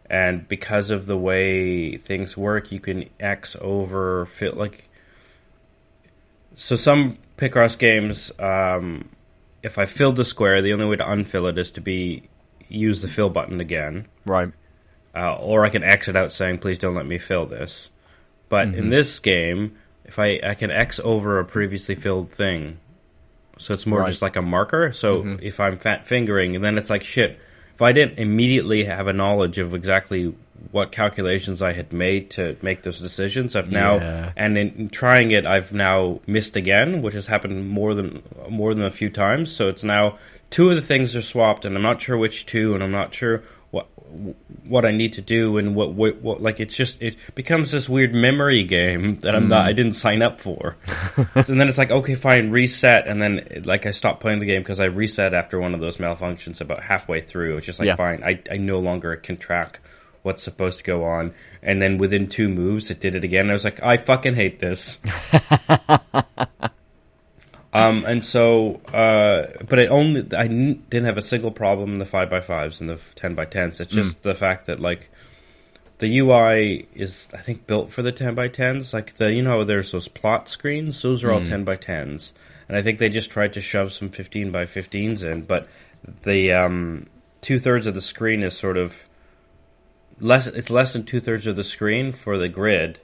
And 0.09 0.47
because 0.47 0.89
of 0.89 1.05
the 1.05 1.17
way 1.17 1.97
things 1.97 2.35
work, 2.35 2.71
you 2.71 2.79
can 2.79 3.09
X 3.19 3.55
over 3.61 4.25
fill 4.25 4.53
like. 4.55 4.87
So 6.55 6.75
some 6.75 7.17
Picross 7.37 7.77
games, 7.77 8.31
um, 8.39 9.09
if 9.63 9.77
I 9.77 9.85
filled 9.85 10.15
the 10.15 10.25
square, 10.25 10.61
the 10.61 10.73
only 10.73 10.85
way 10.85 10.95
to 10.97 11.03
unfill 11.03 11.49
it 11.49 11.57
is 11.57 11.71
to 11.71 11.81
be 11.81 12.23
use 12.67 13.01
the 13.01 13.07
fill 13.07 13.29
button 13.29 13.59
again 13.59 14.05
right. 14.25 14.51
uh, 15.15 15.35
or 15.35 15.65
I 15.65 15.69
can 15.69 15.83
exit 15.83 16.15
out 16.15 16.31
saying, 16.31 16.59
"Please 16.59 16.77
don't 16.79 16.95
let 16.95 17.05
me 17.05 17.17
fill 17.17 17.45
this." 17.45 17.89
But 18.49 18.67
in 18.75 18.89
this 18.89 19.19
game, 19.19 19.77
if 20.05 20.19
I 20.19 20.39
I 20.43 20.55
can 20.55 20.71
X 20.71 20.99
over 21.03 21.39
a 21.39 21.45
previously 21.45 21.95
filled 21.95 22.31
thing, 22.31 22.77
so 23.61 23.73
it's 23.73 23.85
more 23.85 23.99
Right. 23.99 24.09
just 24.09 24.21
like 24.21 24.35
a 24.35 24.41
marker. 24.41 24.91
So 24.91 25.19
mm-hmm. 25.19 25.35
if 25.41 25.59
I'm 25.59 25.77
fat 25.77 26.07
fingering, 26.07 26.55
and 26.55 26.63
then 26.65 26.77
it's 26.77 26.89
like 26.89 27.03
shit. 27.03 27.39
If 27.75 27.81
I 27.81 27.91
didn't 27.93 28.19
immediately 28.19 28.83
have 28.85 29.07
a 29.07 29.13
knowledge 29.13 29.57
of 29.57 29.73
exactly 29.73 30.33
what 30.71 30.91
calculations 30.91 31.61
I 31.61 31.73
had 31.73 31.91
made 31.91 32.29
to 32.31 32.55
make 32.61 32.83
those 32.83 32.99
decisions, 32.99 33.55
I've 33.55 33.71
now 33.71 33.95
Yeah. 33.95 34.31
and 34.35 34.57
in 34.57 34.89
trying 34.89 35.31
it, 35.31 35.45
I've 35.45 35.73
now 35.73 36.19
missed 36.27 36.55
again, 36.55 37.01
which 37.01 37.13
has 37.15 37.27
happened 37.27 37.69
more 37.69 37.93
than 37.93 38.21
more 38.49 38.73
than 38.73 38.83
a 38.83 38.91
few 38.91 39.09
times. 39.09 39.51
So 39.51 39.69
it's 39.69 39.83
now 39.83 40.17
two 40.51 40.69
of 40.69 40.75
the 40.75 40.81
things 40.81 41.15
are 41.15 41.21
swapped, 41.21 41.65
and 41.65 41.75
I'm 41.75 41.81
not 41.81 42.01
sure 42.01 42.17
which 42.17 42.45
two, 42.45 42.73
and 42.75 42.83
I'm 42.83 42.91
not 42.91 43.13
sure 43.13 43.41
what 44.65 44.85
I 44.85 44.91
need 44.91 45.13
to 45.13 45.21
do, 45.21 45.57
and 45.57 45.75
what 45.75 45.93
what, 45.93 46.21
what 46.21 46.41
like 46.41 46.59
it's 46.59 46.75
just 46.75 47.01
it 47.01 47.15
becomes 47.35 47.71
this 47.71 47.87
weird 47.87 48.13
memory 48.13 48.63
game 48.63 49.19
that 49.21 49.35
I'm 49.35 49.47
not 49.47 49.65
I 49.67 49.73
mm. 49.73 49.75
didn't 49.75 49.93
sign 49.93 50.21
up 50.21 50.39
for. 50.39 50.77
and 51.35 51.59
then 51.59 51.67
it's 51.67 51.77
like 51.77 51.91
okay, 51.91 52.15
fine, 52.15 52.51
reset, 52.51 53.07
and 53.07 53.21
then 53.21 53.63
like 53.65 53.85
I 53.85 53.91
stopped 53.91 54.21
playing 54.21 54.39
the 54.39 54.45
game 54.45 54.61
because 54.61 54.79
I 54.79 54.85
reset 54.85 55.33
after 55.33 55.59
one 55.59 55.73
of 55.73 55.79
those 55.79 55.97
malfunctions 55.97 56.61
about 56.61 56.83
halfway 56.83 57.21
through. 57.21 57.57
It's 57.57 57.65
just 57.65 57.79
like 57.79 57.87
Yeah. 57.87 57.95
fine, 57.95 58.23
I 58.23 58.41
I 58.51 58.57
no 58.57 58.79
longer 58.79 59.15
can 59.15 59.37
track 59.37 59.79
what's 60.23 60.43
supposed 60.43 60.79
to 60.79 60.83
go 60.83 61.03
on. 61.03 61.33
And 61.63 61.81
then 61.81 61.97
within 61.97 62.27
two 62.27 62.49
moves, 62.49 62.91
it 62.91 62.99
did 62.99 63.15
it 63.15 63.23
again. 63.23 63.49
I 63.49 63.53
was 63.53 63.63
like, 63.63 63.81
I 63.81 63.97
fucking 63.97 64.35
hate 64.35 64.59
this. 64.59 64.99
um, 67.73 68.05
and 68.05 68.23
so, 68.23 68.81
uh, 68.93 69.47
but 69.67 69.79
I 69.79 69.87
only, 69.87 70.27
I 70.35 70.45
n- 70.45 70.83
didn't 70.89 71.05
have 71.05 71.17
a 71.17 71.21
single 71.21 71.51
problem 71.51 71.93
in 71.93 71.97
the 71.99 72.05
5x5s 72.05 72.81
and 72.81 72.89
the 72.89 72.95
10x10s. 72.95 73.79
It's 73.79 73.93
just 73.93 74.23
the 74.23 74.35
fact 74.35 74.65
that, 74.65 74.79
like, 74.79 75.09
the 76.01 76.17
UI 76.17 76.87
is 76.95 77.29
I 77.31 77.37
think 77.37 77.67
built 77.67 77.91
for 77.91 78.01
the 78.01 78.11
10 78.11 78.33
by 78.33 78.49
10s. 78.49 78.91
Like 78.91 79.13
the 79.15 79.31
you 79.31 79.43
know 79.43 79.63
there's 79.63 79.91
those 79.91 80.07
plot 80.07 80.49
screens, 80.49 80.99
those 81.01 81.23
are 81.23 81.31
all 81.31 81.45
10 81.45 81.63
by 81.63 81.77
10s. 81.77 82.31
And 82.67 82.75
I 82.75 82.81
think 82.81 82.97
they 82.97 83.09
just 83.09 83.29
tried 83.29 83.53
to 83.53 83.61
shove 83.61 83.93
some 83.93 84.09
15 84.09 84.51
by 84.51 84.63
15s 84.65 85.23
in, 85.23 85.43
but 85.43 85.67
the 86.23 86.53
um, 86.53 87.05
two 87.41 87.59
thirds 87.59 87.85
of 87.85 87.93
the 87.93 88.01
screen 88.01 88.43
is 88.43 88.57
sort 88.57 88.77
of 88.77 89.07
less. 90.19 90.47
It's 90.47 90.69
less 90.69 90.93
than 90.93 91.03
two 91.03 91.19
thirds 91.19 91.45
of 91.47 91.55
the 91.55 91.63
screen 91.63 92.11
for 92.11 92.37
the 92.37 92.49
grid, 92.49 92.99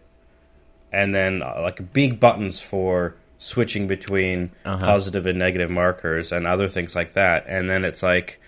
and 0.92 1.14
then 1.14 1.44
uh, 1.44 1.60
like 1.62 1.94
big 1.94 2.20
buttons 2.20 2.60
for 2.60 3.16
switching 3.40 3.88
between 3.88 4.52
Uh-huh. 4.66 4.78
positive 4.80 5.26
and 5.28 5.38
negative 5.40 5.70
markers 5.70 6.32
and 6.32 6.48
other 6.48 6.68
things 6.68 6.96
like 6.96 7.14
that. 7.14 7.46
And 7.48 7.70
then 7.70 7.86
it's 7.86 8.02
like, 8.04 8.40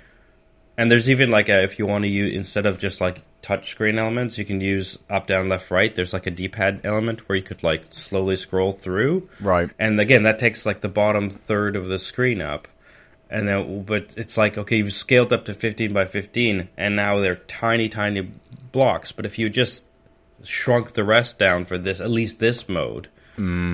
and 0.78 0.90
there's 0.90 1.10
even 1.10 1.30
like 1.30 1.50
a, 1.50 1.64
if 1.64 1.78
you 1.80 1.86
want 1.86 2.04
to 2.06 2.10
use 2.10 2.34
instead 2.36 2.66
of 2.66 2.78
just 2.80 3.02
like 3.02 3.22
touch 3.42 3.70
screen 3.70 4.00
elements, 4.00 4.38
you 4.38 4.46
can 4.46 4.62
use 4.62 4.98
up, 5.10 5.28
down, 5.28 5.50
left, 5.50 5.72
right. 5.72 5.94
There's 5.96 6.14
like 6.14 6.28
a 6.28 6.32
D-pad 6.32 6.82
element 6.84 7.28
where 7.28 7.36
you 7.38 7.44
could 7.44 7.64
like 7.64 7.84
slowly 7.92 8.36
scroll 8.36 8.72
through. 8.72 9.30
Right. 9.40 9.70
And 9.78 10.00
again, 10.00 10.24
that 10.24 10.40
takes 10.40 10.66
like 10.66 10.82
the 10.82 10.90
bottom 10.90 11.30
third 11.30 11.76
of 11.76 11.88
the 11.88 12.00
screen 12.00 12.42
up. 12.42 12.68
And 13.30 13.48
then, 13.48 13.84
but 13.84 14.16
it's 14.18 14.38
like, 14.38 14.58
okay, 14.58 14.78
you've 14.78 14.92
scaled 14.92 15.32
up 15.32 15.46
to 15.46 15.54
15 15.54 15.94
by 15.94 16.06
15, 16.06 16.68
and 16.78 16.96
now 16.96 17.20
they're 17.20 17.36
tiny, 17.36 17.88
tiny 17.88 18.32
blocks. 18.72 19.12
But 19.12 19.28
if 19.28 19.38
you 19.38 19.50
just 19.50 19.84
shrunk 20.44 20.94
the 20.94 21.04
rest 21.04 21.38
down 21.38 21.66
for 21.66 21.78
this, 21.78 22.00
at 22.00 22.10
least 22.10 22.40
this 22.40 22.68
mode, 22.68 23.08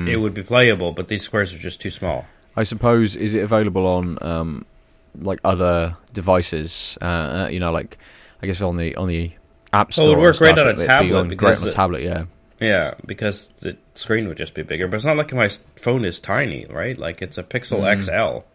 it 0.07 0.17
would 0.19 0.33
be 0.33 0.43
playable, 0.43 0.91
but 0.91 1.07
these 1.07 1.23
squares 1.23 1.53
are 1.53 1.57
just 1.57 1.81
too 1.81 1.89
small. 1.89 2.25
I 2.55 2.63
suppose 2.63 3.15
is 3.15 3.33
it 3.35 3.43
available 3.43 3.85
on 3.87 4.17
um, 4.21 4.65
like 5.19 5.39
other 5.43 5.97
devices? 6.13 6.97
Uh, 7.01 7.05
uh, 7.05 7.47
you 7.51 7.59
know, 7.59 7.71
like 7.71 7.97
I 8.41 8.45
guess 8.45 8.61
on 8.61 8.77
the 8.77 8.95
on 8.95 9.07
the 9.07 9.31
app 9.73 9.91
store. 9.91 10.09
would 10.09 10.17
work 10.19 10.37
great 10.37 10.53
stuff, 10.55 10.59
on 10.59 10.67
a 10.67 10.69
it'd 10.69 10.79
be 10.81 10.85
tablet 10.87 11.17
on- 11.19 11.27
great 11.29 11.57
on 11.61 11.67
a 11.67 11.71
tablet. 11.71 12.03
Yeah. 12.03 12.25
Yeah, 12.61 12.93
because 13.05 13.49
the 13.59 13.75
screen 13.95 14.29
would 14.29 14.37
just 14.37 14.53
be 14.53 14.61
bigger. 14.63 14.87
But 14.87 14.95
it's 14.97 15.05
not 15.05 15.17
like 15.17 15.33
my 15.33 15.49
phone 15.75 16.05
is 16.05 16.21
tiny, 16.21 16.65
right? 16.69 16.97
Like 16.97 17.21
it's 17.21 17.37
a 17.37 17.43
Pixel 17.43 17.81
XL. 18.01 18.45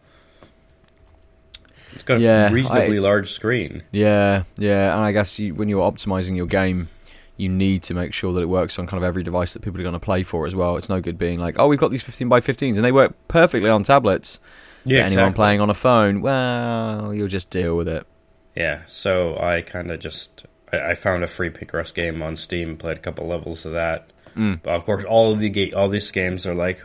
It's 1.93 2.05
got 2.05 2.17
a 2.19 2.21
Yeah, 2.21 2.47
I- 2.47 2.51
reasonably 2.53 2.83
it's- 2.97 3.03
large 3.05 3.31
screen. 3.33 3.83
Yeah, 3.93 4.45
yeah, 4.57 4.95
and 4.95 5.05
I 5.05 5.13
guess 5.13 5.39
you, 5.39 5.55
when 5.55 5.69
you're 5.69 5.83
optimizing 5.91 6.37
your 6.37 6.47
game, 6.47 6.89
you 7.41 7.49
need 7.49 7.83
to 7.85 7.95
make 7.95 8.13
sure 8.13 8.33
that 8.35 8.41
it 8.43 8.49
works 8.49 8.79
on 8.79 8.87
kind 8.87 9.03
of 9.03 9.07
every 9.07 9.23
device 9.23 9.53
that 9.55 9.63
people 9.63 9.81
are 9.81 9.83
going 9.83 9.95
to 9.95 9.99
play 9.99 10.23
for 10.23 10.47
as 10.47 10.55
well. 10.55 10.77
It's 10.77 10.89
no 10.89 11.01
good 11.01 11.19
being 11.19 11.41
like, 11.41 11.57
oh, 11.59 11.67
we've 11.69 11.79
got 11.79 11.91
these 11.91 12.03
15 12.03 12.29
by 12.29 12.41
15s 12.41 12.77
and 12.77 12.85
they 12.85 12.93
work 12.93 13.15
perfectly 13.29 13.71
on 13.71 13.83
tablets. 13.83 14.39
Yeah, 14.85 15.03
But 15.03 15.13
anyone 15.13 15.33
playing 15.35 15.61
on 15.61 15.69
a 15.71 15.75
phone, 15.75 16.21
well, 16.23 17.13
you'll 17.15 17.29
just 17.29 17.51
deal 17.51 17.77
with 17.77 17.89
it. 17.89 18.07
Yeah, 18.57 18.83
so 18.87 19.37
I 19.39 19.63
kind 19.63 19.91
of 19.91 20.01
just 20.01 20.47
I, 20.73 20.91
I 20.91 20.95
found 20.95 21.25
a 21.25 21.29
free 21.29 21.51
Picross 21.51 21.93
game 21.95 22.23
on 22.23 22.37
Steam, 22.37 22.77
played 22.77 22.97
a 22.97 23.01
couple 23.01 23.27
levels 23.27 23.65
of 23.67 23.73
that. 23.73 24.11
Mm. 24.37 24.61
But 24.63 24.75
of 24.75 24.85
course, 24.85 25.05
all 25.05 25.33
of 25.33 25.39
the 25.41 25.51
ga- 25.51 25.73
all 25.73 25.89
these 25.89 26.11
games 26.11 26.47
are 26.47 26.55
like, 26.55 26.81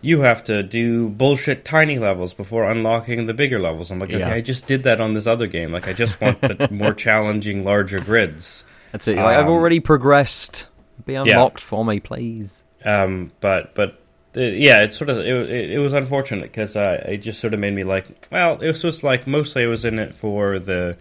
you 0.00 0.20
have 0.22 0.42
to 0.44 0.62
do 0.62 1.08
bullshit 1.08 1.64
tiny 1.64 1.98
levels 1.98 2.34
before 2.34 2.70
unlocking 2.70 3.26
the 3.26 3.34
bigger 3.34 3.60
levels. 3.60 3.90
I'm 3.90 3.98
like, 3.98 4.10
Yeah. 4.10 4.26
okay, 4.26 4.32
I 4.36 4.40
just 4.40 4.66
did 4.66 4.82
that 4.82 5.00
on 5.00 5.12
this 5.12 5.26
other 5.26 5.46
game. 5.46 5.70
Like, 5.72 5.86
I 5.88 5.92
just 5.92 6.20
want 6.20 6.40
the 6.40 6.68
more 6.72 6.92
challenging, 6.94 7.64
larger 7.64 8.00
grids. 8.00 8.64
That's 8.92 9.08
it. 9.08 9.16
You're 9.16 9.24
like, 9.24 9.36
I've 9.38 9.46
Um, 9.46 9.52
already 9.52 9.80
progressed. 9.80 10.68
Be 11.06 11.14
unlocked 11.16 11.60
for 11.60 11.84
me, 11.84 11.98
please. 12.00 12.62
Um, 12.84 13.30
but 13.40 13.74
but 13.74 14.00
uh, 14.36 14.40
yeah, 14.40 14.82
it's 14.82 14.96
sort 14.96 15.10
of 15.10 15.18
it, 15.18 15.26
it, 15.26 15.70
it 15.72 15.78
was 15.78 15.92
unfortunate 15.92 16.42
because 16.42 16.76
uh, 16.76 17.04
it 17.08 17.18
just 17.18 17.40
sort 17.40 17.54
of 17.54 17.60
made 17.60 17.74
me 17.74 17.84
like, 17.84 18.26
well, 18.30 18.60
it 18.60 18.66
was 18.68 18.82
just 18.82 19.02
like 19.02 19.26
mostly 19.26 19.64
I 19.64 19.66
was 19.66 19.84
in 19.84 19.98
it 19.98 20.14
for 20.14 20.58
the 20.58 20.96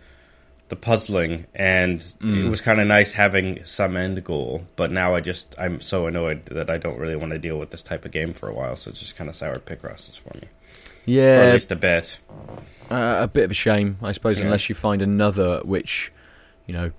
the 0.70 0.76
puzzling, 0.78 1.46
and 1.54 2.02
it 2.22 2.50
was 2.50 2.62
kind 2.62 2.80
of 2.80 2.88
nice 2.88 3.12
having 3.12 3.64
some 3.66 3.98
end 3.98 4.24
goal. 4.24 4.66
But 4.78 4.90
now 4.92 5.14
I 5.16 5.20
just 5.20 5.54
I'm 5.60 5.82
so 5.82 6.08
annoyed 6.08 6.46
that 6.46 6.70
I 6.70 6.78
don't 6.78 6.98
really 6.98 7.18
want 7.18 7.34
to 7.34 7.40
deal 7.40 7.60
with 7.60 7.72
this 7.72 7.84
type 7.84 8.06
of 8.06 8.12
game 8.12 8.32
for 8.34 8.48
a 8.48 8.54
while, 8.54 8.76
so 8.78 8.90
it's 8.90 9.00
just 9.02 9.18
kind 9.18 9.30
of 9.30 9.36
soured 9.36 9.66
Picrosses 9.66 10.16
for 10.16 10.32
me, 10.38 10.48
for 11.06 11.12
at 11.44 11.54
least 11.54 11.72
a 11.74 11.76
bit. 11.76 12.18
uh, 12.90 13.18
a 13.22 13.28
bit 13.28 13.44
of 13.44 13.52
a 13.52 13.54
shame, 13.56 13.98
I 14.02 14.14
suppose, 14.14 14.40
Yeah. 14.40 14.46
unless 14.46 14.70
you 14.70 14.76
find 14.76 15.02
another 15.02 15.60
which, 15.66 16.12
you 16.68 16.74
know, 16.74 16.92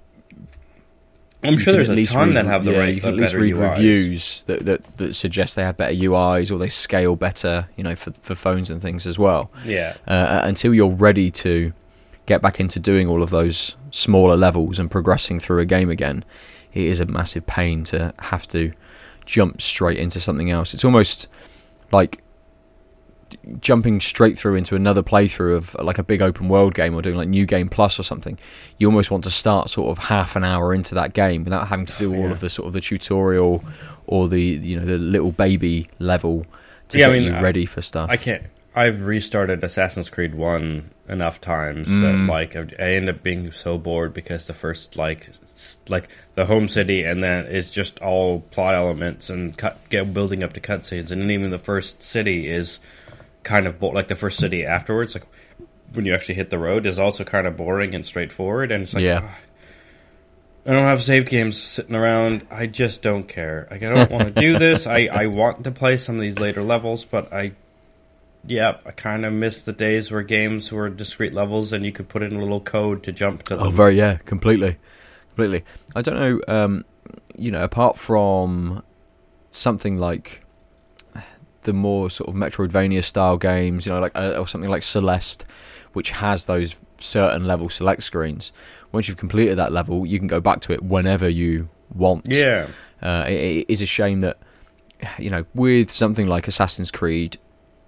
I'm 1.45 1.55
you 1.55 1.59
sure 1.59 1.73
there's 1.73 1.89
at 1.89 1.95
a 1.95 1.97
least 1.97 2.13
ton 2.13 2.29
read- 2.29 2.37
that 2.37 2.47
have 2.47 2.65
the 2.65 2.73
yeah, 2.73 2.79
right, 2.79 2.95
You 2.95 3.01
can 3.01 3.11
uh, 3.11 3.13
at 3.15 3.19
least 3.19 3.35
read 3.35 3.55
UIs. 3.55 3.71
reviews 3.71 4.43
that, 4.47 4.65
that 4.67 4.97
that 4.99 5.15
suggest 5.15 5.57
they 5.57 5.63
have 5.63 5.77
better 5.77 5.95
UIs 5.95 6.51
or 6.53 6.59
they 6.59 6.69
scale 6.69 7.17
better, 7.17 7.69
you 7.77 7.83
know, 7.85 7.95
for 7.97 8.11
for 8.13 8.35
phones 8.35 8.71
and 8.71 8.81
things 8.81 9.07
as 9.07 9.19
well. 9.19 9.51
Yeah, 9.65 9.95
Uh, 10.07 10.41
until 10.45 10.73
you're 10.75 10.91
ready 10.91 11.31
to 11.33 11.73
get 12.27 12.41
back 12.43 12.61
into 12.61 12.79
doing 12.79 13.09
all 13.09 13.23
of 13.23 13.31
those 13.31 13.77
smaller 13.91 14.37
levels 14.37 14.79
and 14.79 14.91
progressing 14.91 15.41
through 15.41 15.59
a 15.59 15.65
game 15.67 15.91
again, 15.91 16.25
it 16.73 16.85
is 16.85 17.01
a 17.01 17.07
massive 17.07 17.45
pain 17.47 17.83
to 17.85 18.15
have 18.21 18.47
to 18.49 18.73
jump 19.27 19.61
straight 19.61 19.99
into 19.99 20.21
something 20.21 20.51
else. 20.51 20.73
It's 20.75 20.85
almost 20.85 21.27
like 21.91 22.23
jumping 23.61 24.01
straight 24.01 24.39
through 24.39 24.55
into 24.57 24.75
another 24.77 25.03
playthrough 25.03 25.57
of 25.57 25.75
like 25.83 25.99
a 25.99 26.03
big 26.03 26.23
open 26.23 26.49
world 26.49 26.75
game 26.75 26.95
or 26.95 27.03
doing 27.03 27.17
like 27.17 27.29
new 27.29 27.47
game 27.47 27.69
plus 27.69 27.99
or 27.99 28.03
something 28.03 28.39
you 28.79 28.87
almost 28.87 29.11
want 29.11 29.25
to 29.25 29.31
start 29.31 29.69
sort 29.71 29.91
of 29.91 29.99
half 30.05 30.37
an 30.37 30.45
hour 30.45 30.73
into 30.75 30.95
that 30.95 31.12
game 31.15 31.45
without 31.45 31.69
having 31.69 31.87
to 31.87 31.97
do 31.99 32.15
all 32.15 32.21
yeah. 32.23 32.31
of 32.31 32.41
the 32.41 32.51
sort 32.51 32.67
of 32.67 32.73
the 32.73 32.81
tutorial 32.81 33.65
or 34.07 34.29
the 34.29 34.41
you 34.41 34.79
know 34.79 34.85
the 34.87 34.99
little 34.99 35.33
baby 35.33 35.87
level 35.99 36.47
to 36.89 36.99
Yeah, 36.99 37.09
I 37.09 37.12
get 37.12 37.19
mean, 37.19 37.33
you 37.33 37.39
I- 37.39 37.43
ready 37.43 37.67
for 37.67 37.83
stuff 37.83 38.11
I 38.11 38.17
can't. 38.17 38.43
I've 38.75 39.05
restarted 39.05 39.62
Assassin's 39.62 40.09
Creed 40.09 40.35
One 40.35 40.89
enough 41.07 41.43
times 41.43 41.89
that 41.89 41.95
Mm. 42.15 42.27
like 42.29 42.57
I 42.57 42.61
I 42.83 42.93
end 42.93 43.11
up 43.11 43.23
being 43.23 43.53
so 43.53 43.77
bored 43.77 44.15
because 44.15 44.47
the 44.47 44.55
first 44.55 44.97
like 44.97 45.29
like 45.89 46.09
the 46.37 46.47
home 46.47 46.69
city 46.69 47.03
and 47.05 47.23
then 47.23 47.45
it's 47.49 47.69
just 47.71 47.99
all 47.99 48.41
plot 48.41 48.75
elements 48.75 49.29
and 49.29 49.55
cut 49.55 49.79
get 49.91 50.15
building 50.15 50.43
up 50.43 50.55
to 50.55 50.61
cutscenes 50.61 51.11
and 51.11 51.31
even 51.31 51.51
the 51.51 51.59
first 51.59 52.03
city 52.03 52.49
is 52.49 52.81
kind 53.43 53.67
of 53.67 53.79
bo- 53.81 53.89
like 53.89 54.09
the 54.09 54.17
first 54.17 54.39
city 54.39 54.65
afterwards 54.65 55.15
like 55.15 55.27
when 55.93 56.05
you 56.07 56.15
actually 56.15 56.35
hit 56.37 56.51
the 56.51 56.59
road 56.59 56.87
is 56.87 56.99
also 56.99 57.25
kind 57.25 57.47
of 57.47 57.57
boring 57.57 57.95
and 57.95 58.07
straightforward 58.07 58.73
and 58.73 58.83
it's 58.85 58.95
like 58.95 59.03
Yeah. 59.05 59.21
"Ah, 59.23 59.39
I 60.65 60.71
don't 60.71 60.85
have 60.85 61.03
save 61.03 61.27
games 61.27 61.61
sitting 61.61 61.97
around. 61.97 62.47
I 62.49 62.67
just 62.69 63.03
don't 63.03 63.27
care. 63.27 63.67
Like 63.69 63.83
I 63.83 63.93
don't 63.93 64.11
want 64.13 64.33
to 64.33 64.41
do 64.41 64.59
this. 64.59 64.87
I, 64.87 65.09
I 65.13 65.27
want 65.27 65.65
to 65.65 65.73
play 65.73 65.97
some 65.97 66.15
of 66.15 66.21
these 66.21 66.39
later 66.39 66.63
levels, 66.63 67.05
but 67.05 67.33
I 67.33 67.53
yeah, 68.47 68.77
I 68.87 68.93
kind 68.93 69.25
of 69.25 69.33
miss 69.33 69.63
the 69.63 69.73
days 69.73 70.11
where 70.13 70.23
games 70.23 70.71
were 70.71 70.89
discrete 70.89 71.33
levels 71.33 71.73
and 71.73 71.85
you 71.85 71.91
could 71.93 72.09
put 72.09 72.23
in 72.23 72.35
a 72.35 72.39
little 72.39 72.61
code 72.61 73.03
to 73.05 73.13
jump 73.13 73.43
to 73.45 73.57
them. 73.57 73.67
Oh, 73.67 73.71
very 73.71 73.97
yeah, 73.97 74.17
completely, 74.19 74.79
completely. 75.31 75.65
I 75.97 76.03
don't 76.03 76.17
know, 76.17 76.41
um, 76.47 76.85
you 77.37 77.51
know, 77.51 77.63
apart 77.65 77.99
from 77.99 78.85
something 79.51 79.99
like 79.99 80.42
the 81.62 81.73
more 81.73 82.11
sort 82.11 82.28
of 82.28 82.35
Metroidvania 82.35 83.02
style 83.02 83.37
games, 83.37 83.87
you 83.87 83.92
know, 83.92 84.00
like 84.00 84.12
uh, 84.16 84.37
or 84.38 84.47
something 84.47 84.71
like 84.71 84.83
Celeste, 84.83 85.45
which 85.92 86.11
has 86.11 86.47
those 86.47 86.76
certain 86.99 87.47
level 87.47 87.69
select 87.69 88.02
screens. 88.02 88.52
Once 88.92 89.09
you've 89.09 89.16
completed 89.16 89.59
that 89.59 89.73
level, 89.73 90.07
you 90.07 90.19
can 90.19 90.28
go 90.28 90.40
back 90.40 90.61
to 90.61 90.73
it 90.73 90.83
whenever 90.83 91.28
you 91.28 91.69
want. 91.95 92.26
yeah, 92.26 92.66
Uh, 93.02 93.25
it, 93.26 93.33
it 93.33 93.71
is 93.71 93.83
a 93.83 93.87
shame 93.87 94.21
that, 94.21 94.38
you 95.19 95.31
know, 95.31 95.45
with 95.54 95.90
something 95.90 96.26
like 96.26 96.47
Assassin's 96.47 96.90
Creed, 96.90 97.38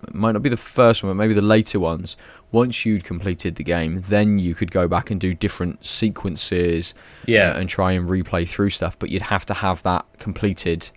it 0.07 0.15
might 0.15 0.33
not 0.33 0.43
be 0.43 0.49
the 0.49 0.57
first 0.57 1.03
one, 1.03 1.11
but 1.11 1.15
maybe 1.15 1.35
the 1.35 1.43
later 1.43 1.81
ones. 1.81 2.17
Once 2.53 2.85
you'd 2.85 3.05
completed 3.05 3.57
the 3.57 3.65
game, 3.65 4.03
then 4.03 4.39
you 4.39 4.55
could 4.55 4.71
go 4.71 4.87
back 4.87 5.11
and 5.11 5.21
do 5.21 5.35
different 5.35 5.85
sequences 5.85 6.95
yeah, 7.27 7.51
uh, 7.51 7.59
and 7.59 7.69
try 7.69 7.93
and 7.93 8.09
replay 8.09 8.49
through 8.49 8.71
stuff. 8.71 8.99
But 8.99 9.11
you'd 9.11 9.23
have 9.23 9.47
to 9.47 9.55
have 9.55 9.83
that 9.83 10.05
completed, 10.19 10.91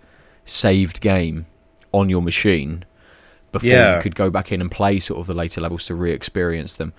saved 0.44 1.00
game 1.00 1.46
on 1.98 2.08
your 2.08 2.22
machine 2.22 2.84
before 3.52 3.68
Yeah. 3.70 3.96
you 3.96 4.02
could 4.02 4.14
go 4.14 4.30
back 4.30 4.52
in 4.52 4.60
and 4.60 4.70
play 4.70 4.98
sort 5.00 5.20
of 5.20 5.26
the 5.26 5.34
later 5.34 5.60
levels 5.60 5.86
to 5.86 5.94
re-experience 5.94 6.76
them. 6.76 6.92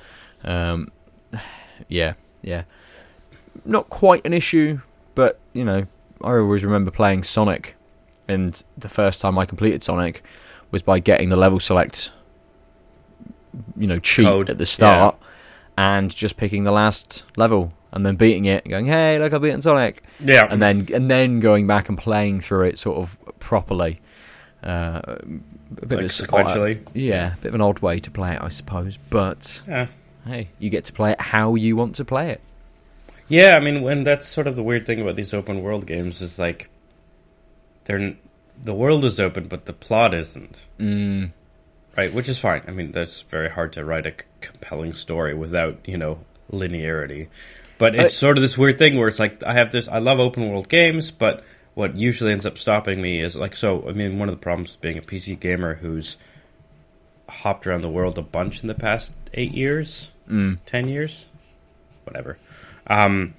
Um, 0.44 0.92
yeah, 1.88 2.14
yeah, 2.42 2.64
not 3.66 3.90
quite 3.90 4.26
an 4.26 4.34
issue, 4.34 4.82
but 5.16 5.40
you 5.54 5.64
know, 5.64 5.86
I 6.24 6.34
always 6.38 6.64
remember 6.64 6.92
playing 6.92 7.24
Sonic, 7.24 7.76
and 8.28 8.62
the 8.78 8.90
first 8.90 9.22
time 9.22 9.38
I 9.38 9.46
completed 9.46 9.84
Sonic 9.84 10.24
was 10.72 10.82
by 10.82 11.00
getting 11.00 11.30
the 11.30 11.36
level 11.36 11.60
select, 11.60 12.12
you 13.78 13.88
know, 13.88 14.00
cheat 14.00 14.26
Code, 14.26 14.50
at 14.50 14.58
the 14.58 14.66
start, 14.66 15.16
and 15.78 16.14
just 16.14 16.38
picking 16.38 16.64
the 16.64 16.72
last 16.72 17.24
level 17.36 17.74
and 17.92 18.06
then 18.06 18.16
beating 18.16 18.46
it, 18.46 18.64
and 18.66 18.72
going, 18.72 18.86
"Hey, 18.86 19.18
look, 19.20 19.34
I've 19.34 19.42
beaten 19.42 19.62
Sonic," 19.62 20.04
yeah. 20.20 20.48
and 20.50 20.62
then 20.62 20.88
and 20.94 21.10
then 21.10 21.40
going 21.40 21.66
back 21.68 21.90
and 21.90 21.98
playing 21.98 22.40
through 22.42 22.68
it 22.68 22.78
sort 22.78 22.98
of 22.98 23.18
properly. 23.40 24.00
Uh, 24.64 25.02
a 25.06 25.86
bit 25.86 25.92
like 25.92 26.00
of 26.00 26.06
a- 26.06 26.08
sequentially. 26.08 26.80
yeah, 26.94 27.34
a 27.34 27.38
bit 27.38 27.50
of 27.50 27.56
an 27.56 27.62
odd 27.62 27.80
way 27.80 28.00
to 28.00 28.12
play 28.12 28.34
it, 28.34 28.40
I 28.42 28.50
suppose. 28.50 28.98
But 29.10 29.62
Yeah. 29.68 29.88
hey, 30.26 30.50
you 30.60 30.70
get 30.70 30.86
to 30.86 30.94
play 30.94 31.12
it 31.12 31.22
how 31.22 31.56
you 31.56 31.76
want 31.76 31.96
to 31.96 32.06
play 32.06 32.32
it. 32.32 32.42
Yeah, 33.30 33.56
I 33.56 33.60
mean, 33.60 33.82
when 33.84 34.04
that's 34.04 34.28
sort 34.28 34.48
of 34.48 34.56
the 34.56 34.64
weird 34.64 34.86
thing 34.86 35.00
about 35.00 35.16
these 35.16 35.34
open 35.34 35.62
world 35.62 35.86
games 35.86 36.22
is 36.22 36.38
like 36.40 36.70
they're 37.86 38.16
the 38.62 38.74
world 38.74 39.06
is 39.06 39.20
open, 39.20 39.48
but 39.48 39.66
the 39.66 39.74
plot 39.74 40.14
isn't. 40.14 40.66
Mm, 40.80 41.32
Right, 41.98 42.14
which 42.14 42.30
is 42.30 42.38
fine. 42.40 42.62
I 42.68 42.72
mean, 42.72 42.92
that's 42.92 43.22
very 43.22 43.50
hard 43.50 43.74
to 43.74 43.84
write 43.84 44.06
a 44.06 44.14
compelling 44.42 44.94
story 44.94 45.34
without 45.34 45.80
you 45.86 45.98
know 45.98 46.20
linearity. 46.52 47.28
But 47.78 47.96
it's 47.96 48.14
I- 48.16 48.18
sort 48.18 48.38
of 48.38 48.42
this 48.42 48.58
weird 48.58 48.78
thing 48.78 48.98
where 48.98 49.08
it's 49.08 49.20
like 49.20 49.44
I 49.46 49.54
have 49.54 49.72
this. 49.72 49.88
I 49.88 50.00
love 50.00 50.20
open 50.20 50.50
world 50.50 50.68
games, 50.70 51.12
but 51.12 51.44
what 51.76 51.96
usually 51.98 52.32
ends 52.32 52.46
up 52.46 52.58
stopping 52.58 53.02
me 53.02 53.22
is 53.22 53.36
like 53.36 53.56
so. 53.56 53.88
I 53.88 53.94
mean, 53.94 54.20
one 54.20 54.30
of 54.30 54.36
the 54.36 54.42
problems 54.42 54.74
with 54.74 54.82
being 54.82 54.98
a 54.98 55.02
PC 55.02 55.40
gamer 55.40 55.76
who's 55.76 56.18
hopped 57.28 57.68
around 57.68 57.82
the 57.82 57.90
world 57.90 58.18
a 58.18 58.22
bunch 58.24 58.62
in 58.62 58.68
the 58.68 58.76
past 58.76 59.12
eight 59.34 59.54
years, 59.54 60.12
ten 60.66 60.88
years, 60.88 61.26
whatever, 62.04 62.38
um, 62.88 63.34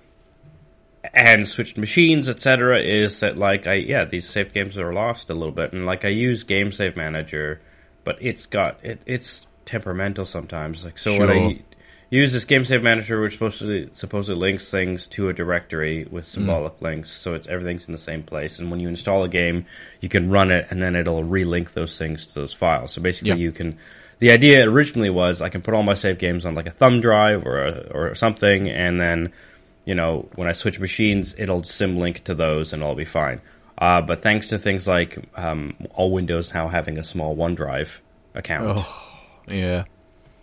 and 1.12 1.46
switched 1.46 1.76
machines, 1.76 2.28
etc. 2.28 2.80
Is 2.80 3.20
that 3.20 3.36
like 3.36 3.66
I 3.66 3.74
yeah 3.74 4.04
these 4.04 4.28
save 4.28 4.52
games 4.52 4.78
are 4.78 4.92
lost 4.92 5.30
a 5.30 5.34
little 5.34 5.52
bit, 5.54 5.72
and 5.72 5.86
like 5.86 6.04
I 6.04 6.08
use 6.08 6.44
Game 6.44 6.72
Save 6.72 6.96
Manager, 6.96 7.60
but 8.04 8.18
it's 8.20 8.46
got 8.46 8.78
it, 8.82 9.00
it's 9.06 9.46
temperamental 9.64 10.24
sometimes. 10.24 10.84
Like 10.84 10.98
so 10.98 11.18
when 11.18 11.28
Sure. 11.28 11.30
I 11.30 11.62
use 12.10 12.32
this 12.32 12.44
game 12.44 12.64
save 12.64 12.82
manager 12.82 13.20
which 13.20 13.34
supposedly 13.34 13.88
supposedly 13.92 14.40
links 14.40 14.68
things 14.68 15.06
to 15.06 15.28
a 15.28 15.32
directory 15.32 16.04
with 16.10 16.26
symbolic 16.26 16.80
links 16.82 17.08
so 17.10 17.34
it's 17.34 17.46
everything's 17.46 17.86
in 17.86 17.92
the 17.92 17.98
same 17.98 18.22
place 18.22 18.58
and 18.58 18.70
when 18.70 18.80
you 18.80 18.88
install 18.88 19.22
a 19.22 19.28
game 19.28 19.64
you 20.00 20.08
can 20.08 20.28
run 20.30 20.50
it 20.50 20.66
and 20.70 20.82
then 20.82 20.96
it'll 20.96 21.22
relink 21.22 21.72
those 21.72 21.96
things 21.96 22.26
to 22.26 22.34
those 22.34 22.52
files 22.52 22.92
so 22.92 23.00
basically 23.00 23.30
Yeah. 23.30 23.36
you 23.36 23.52
can 23.52 23.78
the 24.18 24.32
idea 24.32 24.68
originally 24.68 25.10
was 25.10 25.40
i 25.40 25.48
can 25.48 25.62
put 25.62 25.72
all 25.72 25.82
my 25.84 25.94
save 25.94 26.18
games 26.18 26.44
on 26.44 26.54
like 26.54 26.66
a 26.66 26.72
thumb 26.72 27.00
drive 27.00 27.46
or 27.46 27.64
a, 27.64 27.70
or 27.94 28.14
something 28.16 28.68
and 28.68 28.98
then 29.00 29.32
you 29.84 29.94
know 29.94 30.28
when 30.34 30.48
i 30.48 30.52
switch 30.52 30.80
machines 30.80 31.34
it'll 31.38 31.62
symlink 31.62 32.24
to 32.24 32.34
those 32.34 32.72
and 32.72 32.82
i'll 32.82 32.94
be 32.96 33.04
fine 33.04 33.40
uh, 33.78 34.02
but 34.02 34.20
thanks 34.20 34.48
to 34.50 34.58
things 34.58 34.86
like 34.86 35.16
um, 35.38 35.74
all 35.94 36.10
windows 36.12 36.52
now 36.52 36.68
having 36.68 36.98
a 36.98 37.04
small 37.04 37.34
onedrive 37.36 38.00
account 38.34 38.84
Yeah. 39.48 39.84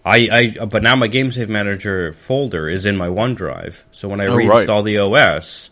I, 0.07 0.55
I 0.59 0.65
but 0.65 0.83
now 0.83 0.95
my 0.95 1.07
game 1.07 1.31
save 1.31 1.49
manager 1.49 2.13
folder 2.13 2.69
is 2.69 2.85
in 2.85 2.95
my 2.97 3.07
OneDrive. 3.07 3.83
So 3.91 4.07
when 4.07 4.21
I 4.21 4.25
Oh, 4.27 4.35
reinstall 4.37 4.83
the 4.83 4.97
OS, 4.99 5.69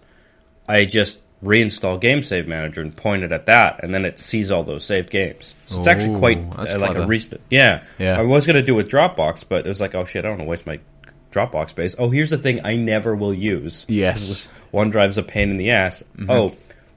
I 0.67 0.85
just 0.85 1.19
reinstall 1.43 1.99
game 2.01 2.21
save 2.23 2.47
manager 2.47 2.81
and 2.81 2.95
point 2.95 3.23
it 3.23 3.31
at 3.31 3.45
that, 3.45 3.83
and 3.83 3.93
then 3.93 4.03
it 4.05 4.17
sees 4.17 4.51
all 4.51 4.63
those 4.63 4.83
saved 4.85 5.09
games. 5.09 5.55
So 5.67 5.77
it's 5.77 5.87
actually 5.87 6.17
quite 6.19 6.37
uh, 6.57 6.79
like 6.79 6.95
a 6.97 7.05
recent. 7.05 7.41
Yeah, 7.49 7.83
Yeah. 7.99 8.17
I 8.19 8.23
was 8.23 8.45
gonna 8.45 8.61
do 8.63 8.73
it 8.73 8.77
with 8.77 8.89
Dropbox, 8.89 9.45
but 9.47 9.65
it 9.65 9.69
was 9.69 9.79
like, 9.81 9.95
oh 9.95 10.05
shit, 10.05 10.25
I 10.25 10.29
don't 10.29 10.37
want 10.37 10.47
to 10.47 10.49
waste 10.49 10.65
my 10.67 10.79
Dropbox 11.31 11.69
space. 11.71 11.95
Oh, 11.99 12.09
here's 12.09 12.29
the 12.29 12.37
thing 12.37 12.65
I 12.65 12.75
never 12.75 13.15
will 13.15 13.33
use. 13.33 13.85
Yes. 13.87 14.47
OneDrive's 14.73 15.17
a 15.17 15.23
pain 15.23 15.49
in 15.49 15.57
the 15.57 15.71
ass. 15.71 16.03
Mm-hmm. 16.17 16.31
Oh, 16.31 16.55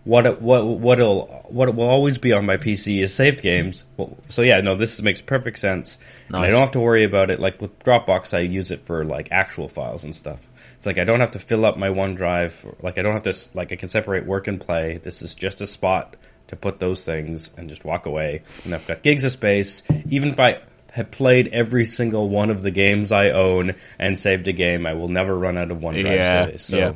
what 0.08 0.24
it, 0.24 0.40
what 0.40 0.64
what'll 0.64 1.26
what 1.50 1.74
will 1.74 1.86
always 1.86 2.16
be 2.16 2.32
on 2.32 2.46
my 2.46 2.56
PC 2.56 3.02
is 3.02 3.12
saved 3.12 3.42
games. 3.42 3.84
Well, 3.98 4.16
so 4.30 4.40
yeah, 4.40 4.62
no, 4.62 4.74
this 4.74 5.02
makes 5.02 5.20
perfect 5.20 5.58
sense. 5.58 5.98
And 6.28 6.38
I 6.38 6.48
don't 6.48 6.60
have 6.60 6.70
to 6.70 6.80
worry 6.80 7.04
about 7.04 7.28
it. 7.28 7.40
Like 7.40 7.60
with 7.60 7.78
Dropbox, 7.80 8.32
I 8.32 8.40
use 8.40 8.70
it 8.70 8.80
for 8.80 9.04
like 9.04 9.30
actual 9.32 9.68
files 9.68 10.04
and 10.04 10.16
stuff. 10.16 10.40
It's 10.76 10.86
like 10.86 10.96
I 10.96 11.04
don't 11.04 11.20
have 11.20 11.32
to 11.32 11.38
fill 11.38 11.66
up 11.66 11.76
my 11.76 11.90
OneDrive. 11.90 12.82
Like 12.82 12.96
I 12.96 13.02
don't 13.02 13.12
have 13.12 13.24
to 13.24 13.36
like 13.52 13.70
I 13.70 13.76
can 13.76 13.90
separate 13.90 14.24
work 14.24 14.48
and 14.48 14.58
play. 14.58 14.96
This 14.96 15.20
is 15.20 15.34
just 15.34 15.60
a 15.60 15.66
spot 15.66 16.16
to 16.46 16.56
put 16.56 16.80
those 16.80 17.04
things 17.04 17.50
and 17.58 17.68
just 17.68 17.84
walk 17.84 18.06
away. 18.06 18.44
And 18.64 18.74
I've 18.74 18.86
got 18.86 19.02
gigs 19.02 19.24
of 19.24 19.32
space. 19.32 19.82
Even 20.08 20.30
if 20.30 20.40
I 20.40 20.62
have 20.92 21.10
played 21.10 21.48
every 21.48 21.84
single 21.84 22.30
one 22.30 22.48
of 22.48 22.62
the 22.62 22.70
games 22.70 23.12
I 23.12 23.32
own 23.32 23.74
and 23.98 24.16
saved 24.16 24.48
a 24.48 24.54
game, 24.54 24.86
I 24.86 24.94
will 24.94 25.08
never 25.08 25.38
run 25.38 25.58
out 25.58 25.70
of 25.70 25.80
OneDrive 25.80 26.16
Yeah, 26.16 26.46
space. 26.48 26.64
So 26.64 26.78
yeah. 26.78 26.92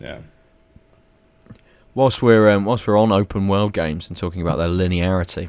yeah. 0.00 0.18
Whilst 1.96 2.20
we're 2.20 2.50
um, 2.50 2.66
whilst 2.66 2.86
we're 2.86 2.98
on 2.98 3.10
open 3.10 3.48
world 3.48 3.72
games 3.72 4.08
and 4.08 4.16
talking 4.18 4.42
about 4.42 4.58
their 4.58 4.68
linearity, 4.68 5.48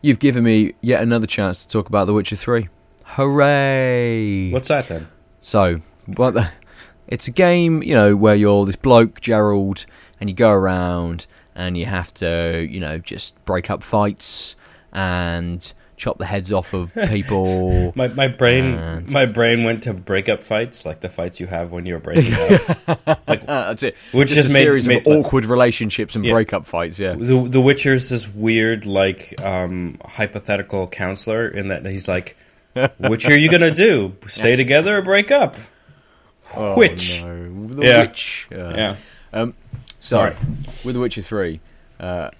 you've 0.00 0.18
given 0.18 0.42
me 0.42 0.72
yet 0.80 1.02
another 1.02 1.26
chance 1.26 1.66
to 1.66 1.68
talk 1.68 1.86
about 1.86 2.06
The 2.06 2.14
Witcher 2.14 2.34
Three. 2.34 2.70
Hooray! 3.04 4.50
What's 4.52 4.68
that 4.68 4.88
then? 4.88 5.08
So, 5.38 5.82
what 6.06 6.32
the, 6.32 6.50
it's 7.08 7.28
a 7.28 7.30
game, 7.30 7.82
you 7.82 7.94
know, 7.94 8.16
where 8.16 8.34
you're 8.34 8.64
this 8.64 8.76
bloke, 8.76 9.20
Geralt, 9.20 9.84
and 10.18 10.30
you 10.30 10.34
go 10.34 10.50
around 10.50 11.26
and 11.54 11.76
you 11.76 11.84
have 11.84 12.14
to, 12.14 12.66
you 12.70 12.80
know, 12.80 12.96
just 12.96 13.44
break 13.44 13.68
up 13.68 13.82
fights 13.82 14.56
and 14.94 15.74
chop 16.02 16.18
the 16.18 16.26
heads 16.26 16.52
off 16.52 16.74
of 16.74 16.92
people. 17.08 17.92
My 17.94 18.08
my 18.08 18.26
brain 18.28 18.74
And- 18.74 19.08
my 19.10 19.26
brain 19.26 19.62
went 19.64 19.84
to 19.84 19.94
breakup 19.94 20.42
fights, 20.42 20.84
like 20.84 21.00
the 21.00 21.08
fights 21.08 21.38
you 21.38 21.46
have 21.46 21.70
when 21.70 21.86
you're 21.86 22.00
breaking 22.00 22.34
up. 22.34 22.78
Uh, 23.06 23.14
That's 23.26 23.82
it. 23.84 23.96
Which 24.10 24.28
just 24.30 24.42
just 24.42 24.50
a 24.50 24.52
made- 24.52 24.64
series 24.64 24.88
made- 24.88 25.06
of 25.06 25.24
awkward 25.26 25.44
relationships 25.46 26.16
and 26.16 26.24
Yeah. 26.24 26.32
breakup 26.32 26.66
fights. 26.66 26.98
Yeah. 26.98 27.14
the 27.14 27.46
The 27.48 27.60
Witcher's 27.60 28.08
this 28.08 28.26
weird 28.28 28.84
like 28.86 29.40
um, 29.40 29.98
hypothetical 30.04 30.88
counselor 30.88 31.46
in 31.48 31.68
that 31.68 31.86
he's 31.86 32.08
like, 32.08 32.36
which 32.98 33.26
are 33.28 33.36
you 33.38 33.48
gonna 33.50 33.70
do? 33.74 34.14
Stay 34.26 34.56
together 34.56 34.98
or 34.98 35.02
break 35.02 35.30
up? 35.30 35.56
Which? 36.76 37.22
Oh, 37.22 37.26
no. 37.28 37.74
The 37.74 37.86
Yeah. 37.86 38.00
Witch. 38.00 38.48
Uh, 38.52 38.56
Yeah. 38.76 38.96
So, 39.32 39.52
Sorry. 40.00 40.34
with 40.84 40.94
The 40.94 41.00
Witcher 41.00 41.22
3, 41.22 41.60
uh, 42.00 42.30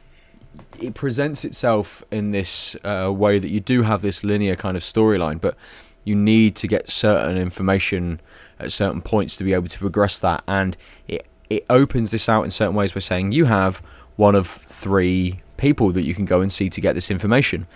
it 0.81 0.95
presents 0.95 1.45
itself 1.45 2.05
in 2.11 2.31
this 2.31 2.77
uh, 2.85 3.13
way 3.13 3.39
that 3.39 3.49
you 3.49 3.61
do 3.61 3.83
have 3.83 4.03
this 4.03 4.25
linear 4.25 4.55
kind 4.55 4.77
of 4.77 4.83
storyline, 4.83 5.41
but 5.41 5.57
you 6.05 6.15
need 6.15 6.57
to 6.57 6.67
get 6.67 6.91
certain 6.91 7.37
information 7.37 8.21
at 8.59 8.73
certain 8.73 9.01
points 9.03 9.37
to 9.37 9.45
be 9.45 9.53
able 9.53 9.69
to 9.69 9.79
progress 9.79 10.21
that. 10.21 10.43
And 10.47 10.77
it, 11.09 11.27
it 11.51 11.65
opens 11.71 12.11
this 12.11 12.29
out 12.29 12.45
in 12.45 12.51
certain 12.51 12.75
ways 12.75 12.93
by 12.93 13.01
saying 13.01 13.33
you 13.33 13.47
have 13.47 13.83
one 14.17 14.35
of 14.35 14.47
three 14.47 15.41
people 15.57 15.91
that 15.93 16.05
you 16.05 16.15
can 16.15 16.25
go 16.25 16.41
and 16.41 16.53
see 16.53 16.69
to 16.69 16.81
get 16.81 16.95
this 16.95 17.11
information. 17.11 17.67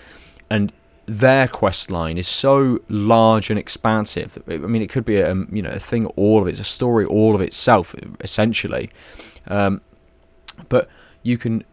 And 0.51 0.73
their 1.07 1.47
quest 1.47 1.91
line 1.91 2.19
is 2.19 2.27
so 2.27 2.81
large 2.89 3.49
and 3.49 3.59
expansive. 3.59 4.43
I 4.49 4.57
mean, 4.57 4.83
it 4.83 4.91
could 4.91 5.05
be 5.05 5.17
a 5.17 5.31
um, 5.31 5.49
you 5.53 5.63
know 5.63 5.71
a 5.71 5.79
thing 5.79 6.07
all 6.17 6.43
of 6.43 6.49
it, 6.49 6.51
it's 6.51 6.61
a 6.61 6.65
story 6.65 7.05
all 7.05 7.35
of 7.35 7.41
itself, 7.41 7.95
essentially. 8.21 8.91
Um, 9.47 9.81
but 10.69 10.89
you 11.23 11.39
can 11.39 11.65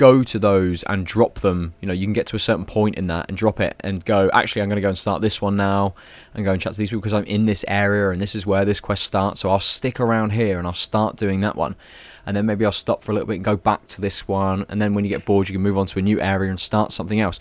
go 0.00 0.22
to 0.22 0.38
those 0.38 0.82
and 0.84 1.04
drop 1.04 1.40
them. 1.40 1.74
You 1.82 1.86
know, 1.86 1.92
you 1.92 2.06
can 2.06 2.14
get 2.14 2.26
to 2.28 2.36
a 2.36 2.38
certain 2.38 2.64
point 2.64 2.94
in 2.94 3.06
that 3.08 3.26
and 3.28 3.36
drop 3.36 3.60
it 3.60 3.76
and 3.80 4.02
go. 4.02 4.30
Actually, 4.32 4.62
I'm 4.62 4.70
going 4.70 4.78
to 4.78 4.82
go 4.82 4.88
and 4.88 4.96
start 4.96 5.20
this 5.20 5.42
one 5.42 5.56
now 5.56 5.94
and 6.32 6.42
go 6.42 6.52
and 6.52 6.60
chat 6.60 6.72
to 6.72 6.78
these 6.78 6.88
people 6.88 7.02
because 7.02 7.12
I'm 7.12 7.24
in 7.24 7.44
this 7.44 7.66
area 7.68 8.08
and 8.08 8.18
this 8.18 8.34
is 8.34 8.46
where 8.46 8.64
this 8.64 8.80
quest 8.80 9.04
starts. 9.04 9.42
So 9.42 9.50
I'll 9.50 9.60
stick 9.60 10.00
around 10.00 10.32
here 10.32 10.56
and 10.58 10.66
I'll 10.66 10.72
start 10.72 11.16
doing 11.16 11.40
that 11.40 11.54
one, 11.54 11.76
and 12.24 12.34
then 12.34 12.46
maybe 12.46 12.64
I'll 12.64 12.72
stop 12.72 13.02
for 13.02 13.12
a 13.12 13.14
little 13.14 13.26
bit 13.26 13.36
and 13.36 13.44
go 13.44 13.58
back 13.58 13.86
to 13.88 14.00
this 14.00 14.26
one. 14.26 14.64
And 14.70 14.80
then 14.80 14.94
when 14.94 15.04
you 15.04 15.10
get 15.10 15.26
bored, 15.26 15.50
you 15.50 15.52
can 15.52 15.60
move 15.60 15.76
on 15.76 15.84
to 15.88 15.98
a 15.98 16.02
new 16.02 16.18
area 16.18 16.48
and 16.48 16.58
start 16.58 16.92
something 16.92 17.20
else. 17.20 17.38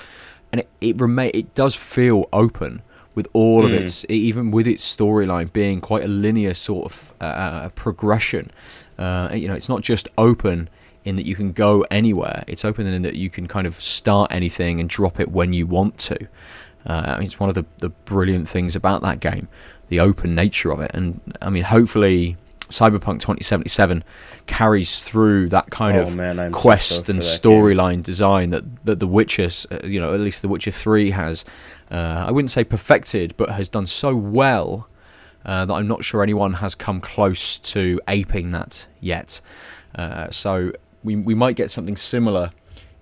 And 0.51 0.59
it 0.59 0.69
it 0.81 0.99
remain 0.99 1.31
it 1.33 1.55
does 1.55 1.75
feel 1.75 2.27
open 2.33 2.81
with 3.15 3.27
all 3.31 3.65
of 3.65 3.71
its 3.71 4.05
even 4.09 4.51
with 4.51 4.67
its 4.67 4.83
storyline 4.83 5.51
being 5.53 5.79
quite 5.79 6.03
a 6.03 6.09
linear 6.09 6.53
sort 6.53 6.91
of 6.91 7.13
uh, 7.21 7.23
uh, 7.23 7.69
progression. 7.69 8.51
Uh, 8.97 9.29
you 9.33 9.47
know, 9.47 9.55
it's 9.55 9.69
not 9.69 9.81
just 9.81 10.09
open 10.17 10.69
in 11.05 11.15
that 11.15 11.25
you 11.25 11.35
can 11.35 11.51
go 11.53 11.85
anywhere. 11.89 12.43
It's 12.47 12.65
open 12.65 12.85
in 12.87 13.01
that 13.03 13.15
you 13.15 13.29
can 13.29 13.47
kind 13.47 13.65
of 13.67 13.75
start 13.81 14.31
anything 14.31 14.79
and 14.79 14.89
drop 14.89 15.19
it 15.19 15.31
when 15.31 15.53
you 15.53 15.65
want 15.67 15.97
to. 15.99 16.27
Uh, 16.85 17.03
I 17.07 17.13
mean, 17.17 17.25
it's 17.25 17.39
one 17.39 17.49
of 17.49 17.55
the, 17.55 17.65
the 17.79 17.89
brilliant 17.89 18.47
things 18.49 18.75
about 18.75 19.01
that 19.01 19.19
game, 19.19 19.47
the 19.89 19.99
open 19.99 20.35
nature 20.35 20.71
of 20.71 20.79
it. 20.81 20.91
And 20.93 21.19
I 21.41 21.49
mean, 21.49 21.63
hopefully, 21.63 22.37
Cyberpunk 22.69 23.19
2077 23.19 24.03
carries 24.45 25.01
through 25.01 25.49
that 25.49 25.69
kind 25.71 25.97
Oh, 25.97 26.01
of 26.03 26.15
man, 26.15 26.39
I'm 26.39 26.53
so 26.53 26.59
quest 26.59 27.09
and 27.09 27.23
for 27.23 27.29
that 27.29 27.41
game. 27.43 27.51
storyline 27.51 28.03
design 28.03 28.49
that, 28.51 28.85
that 28.85 28.99
The 28.99 29.07
Witcher, 29.07 29.49
uh, 29.71 29.79
you 29.85 29.99
know, 29.99 30.13
at 30.13 30.19
least 30.19 30.41
The 30.41 30.47
Witcher 30.47 30.71
3 30.71 31.11
has, 31.11 31.45
uh, 31.91 31.95
I 32.27 32.31
wouldn't 32.31 32.51
say 32.51 32.63
perfected, 32.63 33.35
but 33.37 33.49
has 33.49 33.69
done 33.69 33.87
so 33.87 34.15
well 34.15 34.87
uh, 35.45 35.65
that 35.65 35.73
I'm 35.73 35.87
not 35.87 36.03
sure 36.03 36.21
anyone 36.21 36.53
has 36.55 36.75
come 36.75 37.01
close 37.01 37.57
to 37.59 37.99
aping 38.07 38.51
that 38.51 38.85
yet. 39.01 39.41
Uh, 39.95 40.29
so 40.29 40.71
we 41.03 41.15
we 41.15 41.35
might 41.35 41.55
get 41.55 41.71
something 41.71 41.97
similar 41.97 42.51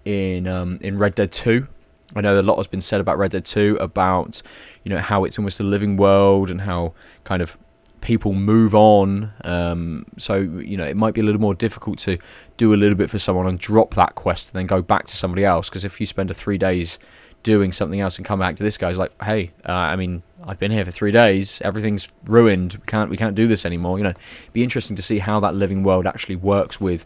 in 0.06 0.48
um, 0.48 0.80
in 0.82 0.98
Red 0.98 1.16
Dead 1.16 1.32
2. 1.32 1.68
I 2.16 2.22
know 2.22 2.40
a 2.40 2.42
lot 2.42 2.56
has 2.56 2.68
been 2.68 2.82
said 2.82 3.02
about 3.02 3.18
Red 3.18 3.32
Dead 3.32 3.46
2 3.46 3.78
about 3.80 4.42
you 4.84 4.90
know 4.90 5.00
how 5.00 5.24
it's 5.26 5.38
almost 5.38 5.60
a 5.60 5.64
living 5.64 5.98
world 5.98 6.50
and 6.50 6.62
how 6.62 6.94
kind 7.24 7.42
of 7.42 7.58
people 8.02 8.34
move 8.34 8.74
on. 8.74 9.32
Um, 9.44 10.06
so 10.18 10.36
you 10.36 10.78
know 10.78 10.86
it 10.86 10.96
might 10.96 11.14
be 11.14 11.22
a 11.22 11.24
little 11.24 11.42
more 11.42 11.56
difficult 11.56 11.98
to 12.00 12.18
do 12.56 12.74
a 12.74 12.78
little 12.78 12.98
bit 12.98 13.10
for 13.10 13.20
someone 13.20 13.48
and 13.48 13.60
drop 13.60 13.96
that 13.96 14.16
quest 14.16 14.50
and 14.50 14.60
then 14.60 14.68
go 14.68 14.82
back 14.82 15.08
to 15.08 15.16
somebody 15.16 15.44
else. 15.44 15.70
Because 15.70 15.84
if 15.84 16.00
you 16.00 16.06
spend 16.06 16.32
a 16.32 16.34
three 16.34 16.58
days 16.58 17.00
doing 17.44 17.72
something 17.72 18.02
else 18.02 18.18
and 18.18 18.26
come 18.26 18.40
back 18.40 18.56
to 18.58 18.64
this 18.64 18.78
guy's 18.78 18.98
like, 18.98 19.12
hey, 19.24 19.52
uh, 19.68 19.72
I 19.72 19.96
mean, 19.96 20.24
I've 20.44 20.60
been 20.60 20.72
here 20.72 20.84
for 20.84 20.92
three 20.92 21.12
days. 21.12 21.62
Everything's 21.62 22.10
ruined. 22.26 22.74
We 22.74 22.86
can't 22.86 23.10
we 23.10 23.18
can't 23.18 23.36
do 23.36 23.48
this 23.48 23.66
anymore. 23.66 23.98
You 23.98 24.06
know, 24.06 24.10
it'd 24.10 24.54
be 24.54 24.64
interesting 24.64 24.96
to 24.96 25.02
see 25.02 25.20
how 25.20 25.40
that 25.42 25.56
living 25.56 25.84
world 25.84 26.08
actually 26.08 26.36
works 26.36 26.80
with. 26.80 27.06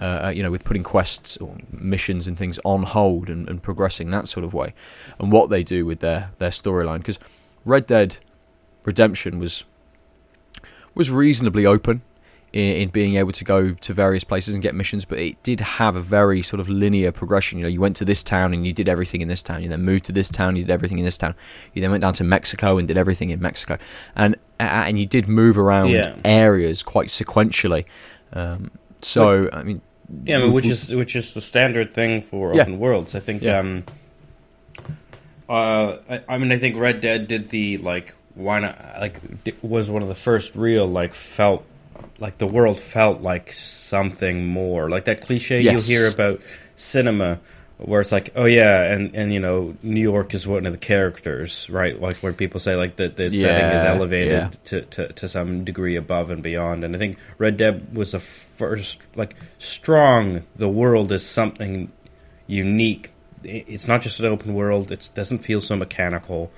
Uh, 0.00 0.32
you 0.34 0.44
know, 0.44 0.50
with 0.50 0.64
putting 0.64 0.84
quests 0.84 1.36
or 1.38 1.56
missions 1.72 2.28
and 2.28 2.38
things 2.38 2.60
on 2.64 2.84
hold 2.84 3.28
and, 3.28 3.48
and 3.48 3.60
progressing 3.62 4.10
that 4.10 4.28
sort 4.28 4.44
of 4.44 4.54
way, 4.54 4.72
and 5.18 5.32
what 5.32 5.50
they 5.50 5.62
do 5.64 5.84
with 5.84 5.98
their 6.00 6.30
their 6.38 6.50
storyline. 6.50 6.98
Because 6.98 7.18
Red 7.64 7.86
Dead 7.86 8.18
Redemption 8.84 9.38
was 9.40 9.64
was 10.94 11.10
reasonably 11.10 11.66
open 11.66 12.02
in, 12.52 12.76
in 12.76 12.88
being 12.88 13.16
able 13.16 13.32
to 13.32 13.44
go 13.44 13.72
to 13.72 13.92
various 13.92 14.24
places 14.24 14.54
and 14.54 14.62
get 14.62 14.74
missions, 14.74 15.04
but 15.04 15.18
it 15.18 15.40
did 15.42 15.60
have 15.60 15.96
a 15.96 16.00
very 16.00 16.42
sort 16.42 16.60
of 16.60 16.68
linear 16.68 17.12
progression. 17.12 17.58
You 17.58 17.64
know, 17.64 17.68
you 17.68 17.80
went 17.80 17.96
to 17.96 18.04
this 18.04 18.22
town 18.22 18.54
and 18.54 18.66
you 18.66 18.72
did 18.72 18.88
everything 18.88 19.20
in 19.20 19.28
this 19.28 19.42
town. 19.42 19.62
You 19.62 19.68
then 19.68 19.82
moved 19.82 20.04
to 20.06 20.12
this 20.12 20.30
town, 20.30 20.56
you 20.56 20.62
did 20.64 20.70
everything 20.72 20.98
in 20.98 21.04
this 21.04 21.18
town. 21.18 21.34
You 21.74 21.82
then 21.82 21.90
went 21.90 22.02
down 22.02 22.14
to 22.14 22.24
Mexico 22.24 22.78
and 22.78 22.88
did 22.88 22.96
everything 22.96 23.30
in 23.30 23.40
Mexico. 23.40 23.78
And 24.16 24.36
and 24.58 24.98
you 24.98 25.06
did 25.06 25.28
move 25.28 25.58
around 25.58 25.90
Yeah. 25.90 26.16
areas 26.24 26.82
quite 26.82 27.08
sequentially. 27.08 27.84
Um, 28.32 28.70
so 29.02 29.48
I 29.52 29.62
mean, 29.62 29.80
Yeah, 30.24 30.38
I 30.38 30.40
mean, 30.42 30.52
which 30.52 30.66
is 30.66 30.94
which 30.94 31.14
is 31.16 31.34
the 31.34 31.40
standard 31.40 31.92
thing 31.92 32.22
for 32.22 32.54
Yeah. 32.54 32.62
open 32.62 32.78
worlds. 32.78 33.14
I 33.14 33.20
think. 33.20 33.42
Yeah. 33.42 33.58
Um, 33.58 33.84
uh, 35.48 35.96
I, 36.10 36.22
I 36.28 36.38
mean, 36.38 36.52
I 36.52 36.58
think 36.58 36.76
Red 36.76 37.00
Dead 37.00 37.26
did 37.26 37.50
the 37.50 37.78
like 37.78 38.14
why 38.34 38.60
not 38.60 38.78
like 39.00 39.20
was 39.62 39.90
one 39.90 40.02
of 40.02 40.08
the 40.08 40.14
first 40.14 40.54
real 40.56 40.86
like 40.86 41.14
felt 41.14 41.64
like 42.18 42.38
the 42.38 42.46
world 42.46 42.78
felt 42.78 43.20
like 43.22 43.52
something 43.52 44.46
more 44.46 44.88
like 44.88 45.06
that 45.06 45.22
cliche 45.22 45.60
Yes. 45.60 45.88
you 45.88 45.96
hear 45.98 46.08
about 46.08 46.40
cinema 46.76 47.40
where 47.78 48.00
it's 48.00 48.10
like 48.10 48.32
oh 48.34 48.44
yeah 48.44 48.92
and 48.92 49.14
and 49.14 49.32
you 49.32 49.38
know 49.40 49.74
New 49.82 50.00
York 50.00 50.34
is 50.34 50.46
one 50.46 50.66
of 50.66 50.72
the 50.72 50.78
characters 50.78 51.70
right 51.70 52.00
like 52.00 52.16
where 52.16 52.32
people 52.32 52.58
say 52.58 52.74
like 52.74 52.96
that 52.96 53.16
the 53.16 53.30
setting 53.30 53.76
is 53.76 53.84
elevated 53.84 54.32
yeah. 54.32 54.50
to, 54.64 54.82
to, 54.82 55.12
to 55.12 55.28
some 55.28 55.64
degree 55.64 55.96
above 55.96 56.30
and 56.30 56.42
beyond. 56.42 56.84
And 56.84 56.94
I 56.94 56.98
think 56.98 57.18
Red 57.36 57.56
Dead 57.56 57.94
was 57.94 58.12
the 58.12 58.20
first, 58.20 59.06
like, 59.16 59.36
strong. 59.58 60.44
The 60.56 60.68
world 60.68 61.12
is 61.12 61.26
something 61.26 61.92
unique. 62.46 63.12
It's 63.44 63.86
not 63.86 64.02
just 64.02 64.20
an 64.20 64.26
open 64.26 64.54
world. 64.54 64.90
It 64.90 65.10
doesn't 65.14 65.40
feel 65.40 65.60
so 65.60 65.76
mechanical. 65.76 66.50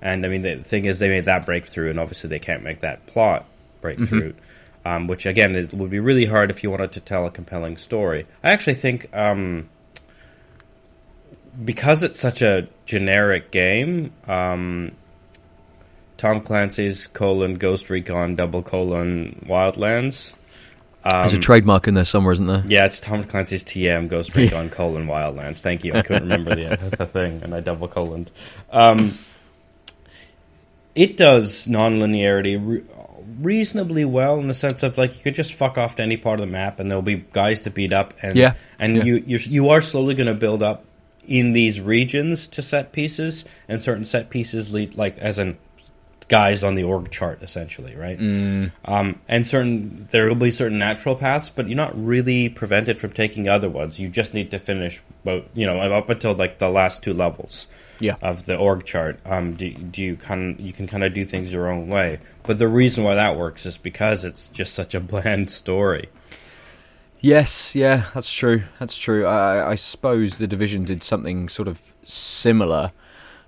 And 0.00 0.24
I 0.24 0.28
mean, 0.28 0.42
the 0.42 0.56
thing 0.56 0.84
is, 0.84 0.98
they 0.98 1.08
made 1.08 1.24
that 1.24 1.46
breakthrough, 1.46 1.90
and 1.90 1.98
obviously 1.98 2.28
they 2.28 2.38
can't 2.38 2.62
make 2.62 2.80
that 2.80 3.06
plot 3.06 3.46
breakthrough. 3.80 4.34
Um, 4.84 5.06
which 5.06 5.26
again, 5.26 5.54
it 5.54 5.74
would 5.74 5.90
be 5.90 5.98
really 5.98 6.24
hard 6.24 6.50
if 6.50 6.62
you 6.62 6.70
wanted 6.70 6.92
to 6.92 7.00
tell 7.00 7.26
a 7.26 7.30
compelling 7.30 7.76
story. 7.76 8.26
I 8.42 8.52
actually 8.52 8.74
think 8.74 9.14
um, 9.14 9.68
because 11.62 12.02
it's 12.02 12.20
such 12.20 12.42
a 12.42 12.68
generic 12.86 13.50
game, 13.50 14.12
um, 14.26 14.92
Tom 16.16 16.40
Clancy's 16.40 17.06
colon 17.06 17.54
Ghost 17.54 17.90
Recon 17.90 18.36
double 18.36 18.62
colon 18.62 19.44
Wildlands. 19.48 20.34
there's 21.04 21.32
a 21.34 21.38
trademark 21.38 21.88
in 21.88 21.94
there 21.94 22.04
somewhere, 22.04 22.32
isn't 22.32 22.46
there? 22.46 22.64
Yeah, 22.66 22.86
it's 22.86 23.00
Tom 23.00 23.24
Clancy's 23.24 23.64
TM 23.64 24.08
Ghost 24.08 24.34
Recon 24.34 24.68
colon 24.70 25.06
Wildlands. 25.06 25.60
Thank 25.60 25.84
you. 25.84 25.94
I 25.94 26.02
couldn't 26.02 26.24
remember 26.28 26.54
the, 26.54 26.96
the 26.96 27.06
thing, 27.06 27.42
and 27.42 27.54
I 27.54 27.60
double 27.60 27.88
coloned. 27.88 28.30
Um, 28.70 29.16
it 30.94 31.16
does 31.16 31.68
non-linearity 31.68 32.60
re- 32.60 32.84
reasonably 33.40 34.04
well 34.04 34.38
in 34.38 34.48
the 34.48 34.54
sense 34.54 34.82
of 34.82 34.98
like 34.98 35.16
you 35.16 35.22
could 35.22 35.34
just 35.34 35.54
fuck 35.54 35.78
off 35.78 35.96
to 35.96 36.02
any 36.02 36.16
part 36.16 36.40
of 36.40 36.46
the 36.46 36.52
map, 36.52 36.80
and 36.80 36.90
there'll 36.90 37.02
be 37.02 37.16
guys 37.32 37.62
to 37.62 37.70
beat 37.70 37.92
up, 37.92 38.14
and 38.22 38.36
Yeah, 38.36 38.54
and 38.78 38.96
yeah. 38.96 39.04
you 39.04 39.24
you're, 39.26 39.40
you 39.40 39.68
are 39.70 39.80
slowly 39.80 40.14
going 40.14 40.26
to 40.26 40.34
build 40.34 40.62
up 40.62 40.84
in 41.28 41.52
these 41.52 41.80
regions 41.80 42.48
to 42.48 42.62
set 42.62 42.92
pieces, 42.92 43.44
and 43.68 43.82
certain 43.82 44.04
set 44.04 44.30
pieces 44.30 44.72
lead 44.72 44.94
like 44.96 45.18
as 45.18 45.38
in 45.38 45.58
guys 46.28 46.62
on 46.62 46.74
the 46.74 46.82
org 46.84 47.10
chart 47.10 47.42
essentially, 47.42 47.96
right? 47.96 48.18
Mm. 48.18 48.70
Um, 48.84 49.18
and 49.28 49.46
certain 49.46 50.08
there 50.10 50.28
will 50.28 50.34
be 50.34 50.52
certain 50.52 50.78
natural 50.78 51.16
paths, 51.16 51.48
but 51.50 51.66
you're 51.68 51.76
not 51.76 51.98
really 51.98 52.50
prevented 52.50 53.00
from 53.00 53.10
taking 53.12 53.48
other 53.48 53.70
ones. 53.70 53.98
You 53.98 54.10
just 54.10 54.34
need 54.34 54.50
to 54.50 54.58
finish, 54.58 55.00
both, 55.24 55.44
you 55.54 55.64
know, 55.64 55.78
up 55.78 56.10
until 56.10 56.34
like 56.34 56.58
the 56.58 56.68
last 56.68 57.02
two 57.02 57.14
levels 57.14 57.66
Yeah. 57.98 58.16
of 58.20 58.44
the 58.44 58.56
org 58.58 58.84
chart. 58.84 59.20
Um, 59.24 59.54
do, 59.54 59.72
do 59.72 60.02
you 60.02 60.16
kind 60.16 60.60
you 60.60 60.74
can 60.74 60.86
kind 60.86 61.02
of 61.02 61.14
do 61.14 61.24
things 61.24 61.50
your 61.50 61.70
own 61.70 61.88
way, 61.88 62.18
but 62.42 62.58
the 62.58 62.68
reason 62.68 63.04
why 63.04 63.14
that 63.14 63.38
works 63.38 63.64
is 63.64 63.78
because 63.78 64.26
it's 64.26 64.50
just 64.50 64.74
such 64.74 64.94
a 64.94 65.00
bland 65.12 65.50
story. 65.50 66.10
Yes, 67.20 67.74
yeah, 67.74 68.04
that's 68.14 68.32
true. 68.32 68.62
That's 68.78 68.96
true. 68.96 69.26
I, 69.26 69.70
I 69.70 69.74
suppose 69.74 70.38
the 70.38 70.46
division 70.46 70.84
did 70.84 71.02
something 71.02 71.48
sort 71.48 71.66
of 71.66 71.82
similar, 72.04 72.92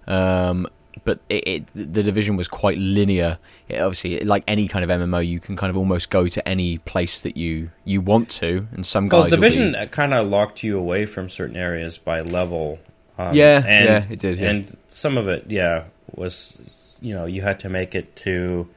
um, 0.08 0.66
but 1.04 1.20
it, 1.28 1.46
it, 1.48 1.66
the 1.74 2.02
division 2.02 2.36
was 2.36 2.48
quite 2.48 2.78
linear. 2.78 3.38
It, 3.68 3.80
obviously, 3.80 4.18
like 4.20 4.42
any 4.48 4.66
kind 4.66 4.84
of 4.84 4.90
MMO, 4.90 5.26
you 5.26 5.38
can 5.38 5.56
kind 5.56 5.70
of 5.70 5.76
almost 5.76 6.10
go 6.10 6.26
to 6.26 6.48
any 6.48 6.78
place 6.78 7.22
that 7.22 7.36
you 7.36 7.70
you 7.84 8.00
want 8.00 8.28
to, 8.30 8.66
and 8.72 8.84
some 8.84 9.08
guys. 9.08 9.12
Well, 9.12 9.22
will 9.22 9.36
be- 9.36 9.36
division 9.56 9.88
kind 9.88 10.14
of 10.14 10.28
locked 10.28 10.62
you 10.64 10.76
away 10.78 11.06
from 11.06 11.28
certain 11.28 11.56
areas 11.56 11.96
by 11.98 12.22
level. 12.22 12.80
Um, 13.18 13.34
Yeah, 13.34 13.62
and, 13.64 13.84
yeah, 13.84 14.04
it 14.10 14.18
did, 14.18 14.38
yeah. 14.38 14.50
And 14.50 14.76
some 14.88 15.16
of 15.16 15.28
it, 15.28 15.44
yeah, 15.48 15.84
was 16.12 16.58
you 17.00 17.14
know 17.14 17.26
you 17.26 17.42
had 17.42 17.60
to 17.60 17.68
make 17.68 17.94
it 17.94 18.16
to, 18.16 18.68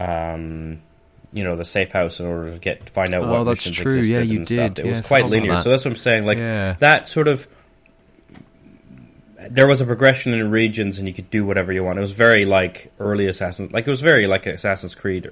um, 0.00 0.80
you 1.34 1.44
know, 1.44 1.56
the 1.56 1.64
safe 1.64 1.90
house 1.92 2.20
in 2.20 2.26
order 2.26 2.52
to 2.52 2.58
get 2.58 2.86
to 2.86 2.92
find 2.92 3.12
out 3.12 3.24
Oh, 3.24 3.28
what 3.28 3.44
that's 3.44 3.66
missions 3.66 3.76
true, 3.76 3.96
existed 3.98 4.12
yeah, 4.12 4.20
you 4.20 4.38
and 4.38 4.46
stuff. 4.46 4.78
It 4.78 4.84
yeah, 4.84 4.90
was 4.92 4.98
I 5.00 5.02
quite 5.02 5.18
forgot 5.18 5.26
about 5.26 5.30
linear, 5.32 5.54
that. 5.56 5.62
so 5.64 5.70
that's 5.70 5.84
what 5.84 5.90
I'm 5.90 5.96
saying. 5.96 6.24
Like 6.24 6.38
Yeah. 6.38 6.76
that 6.78 7.08
sort 7.08 7.28
of. 7.28 7.46
There 9.50 9.66
was 9.66 9.80
a 9.82 9.84
progression 9.84 10.32
in 10.32 10.50
regions, 10.50 10.98
and 10.98 11.06
you 11.06 11.12
could 11.12 11.28
do 11.30 11.44
whatever 11.44 11.70
you 11.72 11.84
want. 11.84 11.98
It 11.98 12.02
was 12.02 12.12
very 12.12 12.44
like 12.46 12.90
early 12.98 13.26
Assassin's, 13.26 13.72
like 13.72 13.86
it 13.86 13.90
was 13.90 14.00
very 14.00 14.26
like 14.26 14.46
Assassin's 14.46 14.94
Creed, 14.94 15.30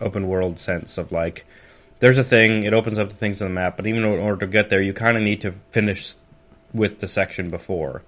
open 0.00 0.28
world 0.28 0.58
sense 0.60 0.96
of 0.96 1.10
like 1.10 1.44
there's 1.98 2.18
a 2.18 2.24
thing, 2.24 2.62
it 2.62 2.72
opens 2.72 2.98
up 3.00 3.10
the 3.10 3.16
things 3.16 3.42
on 3.42 3.48
the 3.48 3.54
map, 3.54 3.76
but 3.76 3.86
even 3.88 4.04
in 4.04 4.18
order 4.20 4.40
to 4.40 4.46
get 4.46 4.68
there, 4.68 4.80
you 4.80 4.92
kind 4.92 5.16
of 5.16 5.22
need 5.24 5.40
to 5.40 5.52
finish 5.70 6.14
with 6.72 7.00
the 7.00 7.08
section 7.08 7.50
before. 7.50 8.02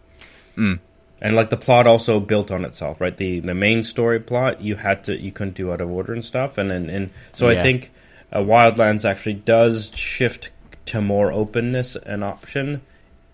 Hmm. 0.54 0.74
And 1.22 1.36
like 1.36 1.50
the 1.50 1.56
plot 1.56 1.86
also 1.86 2.18
built 2.18 2.50
on 2.50 2.64
itself, 2.64 3.00
right? 3.00 3.16
The 3.16 3.40
the 3.40 3.54
main 3.54 3.82
story 3.82 4.20
plot 4.20 4.62
you 4.62 4.76
had 4.76 5.04
to 5.04 5.20
you 5.20 5.32
couldn't 5.32 5.54
do 5.54 5.70
out 5.70 5.80
of 5.80 5.90
order 5.90 6.12
and 6.12 6.24
stuff, 6.24 6.56
and 6.56 6.72
and, 6.72 6.88
and 6.88 7.10
so 7.32 7.48
I 7.48 7.56
think 7.56 7.92
uh, 8.32 8.38
Wildlands 8.38 9.04
actually 9.04 9.34
does 9.34 9.92
shift 9.94 10.50
to 10.86 11.02
more 11.02 11.30
openness 11.30 11.94
and 11.94 12.24
option 12.24 12.80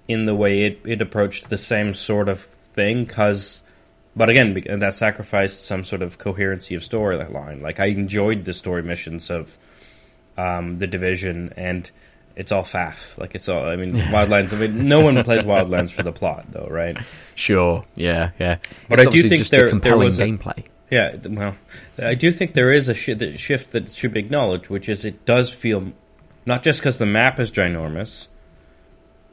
in 0.09 0.25
the 0.25 0.35
way 0.35 0.65
it 0.65 0.81
it 0.85 1.01
approached 1.01 1.49
the 1.49 1.59
same 1.59 1.95
sort 1.95 2.29
of 2.29 2.41
thing, 2.41 3.05
because. 3.05 3.63
But 4.19 4.31
again, 4.31 4.55
that 4.79 4.95
sacrificed 4.95 5.67
some 5.67 5.85
sort 5.85 6.01
of 6.01 6.17
coherency 6.17 6.75
of 6.75 6.83
storyline. 6.83 7.61
Like 7.61 7.81
I 7.81 7.87
enjoyed 7.89 8.47
the 8.47 8.55
story 8.55 8.83
missions 8.83 9.29
of 9.29 9.59
um, 10.39 10.79
the 10.79 10.87
division, 10.87 11.53
and 11.55 11.91
it's 12.37 12.53
all 12.53 12.63
faff. 12.63 13.17
Like 13.19 13.35
it's 13.35 13.49
all. 13.49 13.67
I 13.67 13.77
mean, 13.77 13.93
Wildlands. 13.95 14.55
I 14.55 14.67
mean, 14.69 14.87
no 14.87 15.01
one 15.01 15.23
plays 15.25 15.45
Wildlands 15.45 15.91
for 15.91 16.03
the 16.03 16.13
plot, 16.13 16.47
though, 16.51 16.69
right? 16.71 16.97
Sure, 17.35 17.85
yeah, 17.97 18.31
yeah. 18.39 18.59
But 18.89 19.01
It's 19.01 19.09
I 19.09 19.11
do 19.11 19.23
think 19.23 19.39
just 19.39 19.51
there- 19.51 19.61
the 19.61 19.65
there 19.65 19.71
compelling 19.71 20.07
was 20.07 20.19
a- 20.19 20.25
gameplay. 20.27 20.65
Yeah. 20.91 21.17
Well, 21.29 21.57
I 22.01 22.15
do 22.15 22.31
think 22.31 22.55
there 22.55 22.71
is 22.71 22.89
a 22.89 23.15
that 23.15 23.41
shift 23.41 23.73
that 23.73 23.91
should 23.91 24.13
be 24.13 24.21
acknowledged, 24.21 24.69
which 24.69 24.89
is 24.89 25.05
it 25.05 25.25
does 25.27 25.51
feel 25.53 25.93
not 26.45 26.63
just 26.63 26.79
because 26.79 26.99
the 26.99 27.07
map 27.07 27.41
is 27.41 27.51
ginormous, 27.51 28.29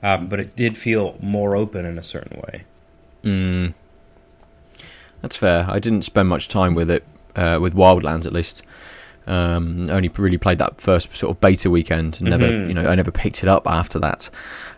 um, 0.01 0.27
but 0.29 0.39
it 0.39 0.55
did 0.55 0.77
feel 0.79 1.15
more 1.21 1.55
open 1.55 1.85
in 1.85 1.99
a 1.99 2.03
certain 2.03 2.39
way. 2.41 2.63
Mm. 3.23 3.73
That's 5.21 5.35
fair. 5.35 5.65
I 5.69 5.77
didn't 5.79 6.01
spend 6.01 6.27
much 6.27 6.47
time 6.49 6.73
with 6.73 6.89
it, 6.89 7.03
uh, 7.35 7.59
with 7.61 7.75
Wildlands 7.75 8.25
at 8.25 8.33
least. 8.33 8.63
Um, 9.25 9.89
only 9.89 10.09
really 10.17 10.37
played 10.37 10.57
that 10.57 10.81
first 10.81 11.15
sort 11.15 11.35
of 11.35 11.39
beta 11.41 11.69
weekend. 11.69 12.17
and 12.19 12.29
Never, 12.29 12.47
Mhm. 12.49 12.67
you 12.67 12.73
know, 12.73 12.87
I 12.87 12.95
never 12.95 13.11
picked 13.11 13.41
it 13.43 13.47
up 13.49 13.67
after 13.67 13.99
that. 13.99 14.29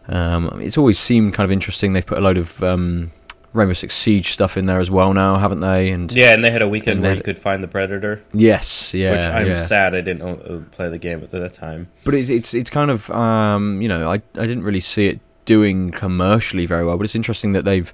Um, 0.08 0.60
it's 0.62 0.77
always 0.77 0.99
seemed 0.99 1.34
kind 1.34 1.45
of 1.45 1.51
interesting. 1.51 1.93
They've 1.93 2.05
put 2.05 2.17
a 2.19 2.21
load 2.21 2.38
of 2.38 2.62
um, 2.62 3.12
Rainbow 3.53 3.73
Six 3.73 3.95
Siege 3.95 4.29
stuff 4.31 4.55
in 4.58 4.65
there 4.67 4.79
as 4.79 4.91
well 4.91 5.13
now, 5.13 5.38
haven't 5.38 5.62
they? 5.62 5.89
And 5.89 6.12
Yeah, 6.15 6.34
and 6.34 6.43
they 6.43 6.51
had 6.51 6.62
a 6.62 6.67
weekend 6.67 7.01
where 7.01 7.15
you 7.15 7.21
could 7.21 7.39
find 7.39 7.63
the 7.63 7.67
predator, 7.67 8.21
yes, 8.34 8.93
yeah, 8.93 9.12
which 9.12 9.25
I'm 9.25 9.47
yeah. 9.47 9.65
sad 9.65 9.95
I 9.95 10.01
didn't 10.01 10.21
uh, 10.21 10.60
play 10.71 10.89
the 10.89 10.99
game 10.99 11.21
at 11.23 11.31
that 11.31 11.53
time. 11.55 11.88
But 12.03 12.13
it's 12.13 12.29
it's 12.29 12.53
it's 12.53 12.69
kind 12.69 12.91
of 12.91 13.10
um, 13.12 13.81
you 13.81 13.88
know 13.88 14.10
I 14.10 14.15
I 14.15 14.45
didn't 14.45 14.63
really 14.63 14.79
see 14.81 15.08
it 15.08 15.19
doing 15.45 15.89
commercially 15.91 16.65
very 16.65 16.84
well, 16.86 16.97
but 16.97 17.03
it's 17.05 17.15
interesting 17.15 17.53
that 17.53 17.65
they've 17.65 17.91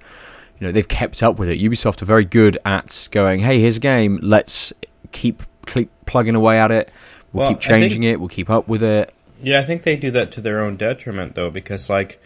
you 0.60 0.68
know 0.68 0.72
they've 0.74 0.88
kept 0.88 1.22
up 1.24 1.38
with 1.40 1.48
it. 1.48 1.60
Ubisoft 1.62 2.02
are 2.02 2.06
very 2.06 2.26
good 2.26 2.58
at 2.66 3.08
going, 3.12 3.40
hey, 3.42 3.60
here's 3.62 3.78
a 3.78 3.80
game, 3.82 4.20
let's 4.22 4.74
keep, 5.12 5.44
keep 5.66 5.90
plugging 6.12 6.36
away 6.36 6.60
at 6.60 6.70
it. 6.72 6.92
We'll 7.34 7.42
Well, 7.44 7.50
keep 7.52 7.58
I 7.58 7.62
think- 7.62 7.82
changing 7.82 8.04
it. 8.04 8.20
We'll 8.20 8.30
keep 8.30 8.50
up 8.50 8.68
with 8.68 8.84
it. 8.84 9.14
Yeah, 9.42 9.60
I 9.60 9.64
think 9.64 9.84
they 9.84 9.96
do 9.96 10.12
that 10.12 10.32
to 10.34 10.42
their 10.42 10.60
own 10.62 10.76
detriment, 10.76 11.34
though, 11.36 11.50
because 11.50 11.90
like 11.90 12.20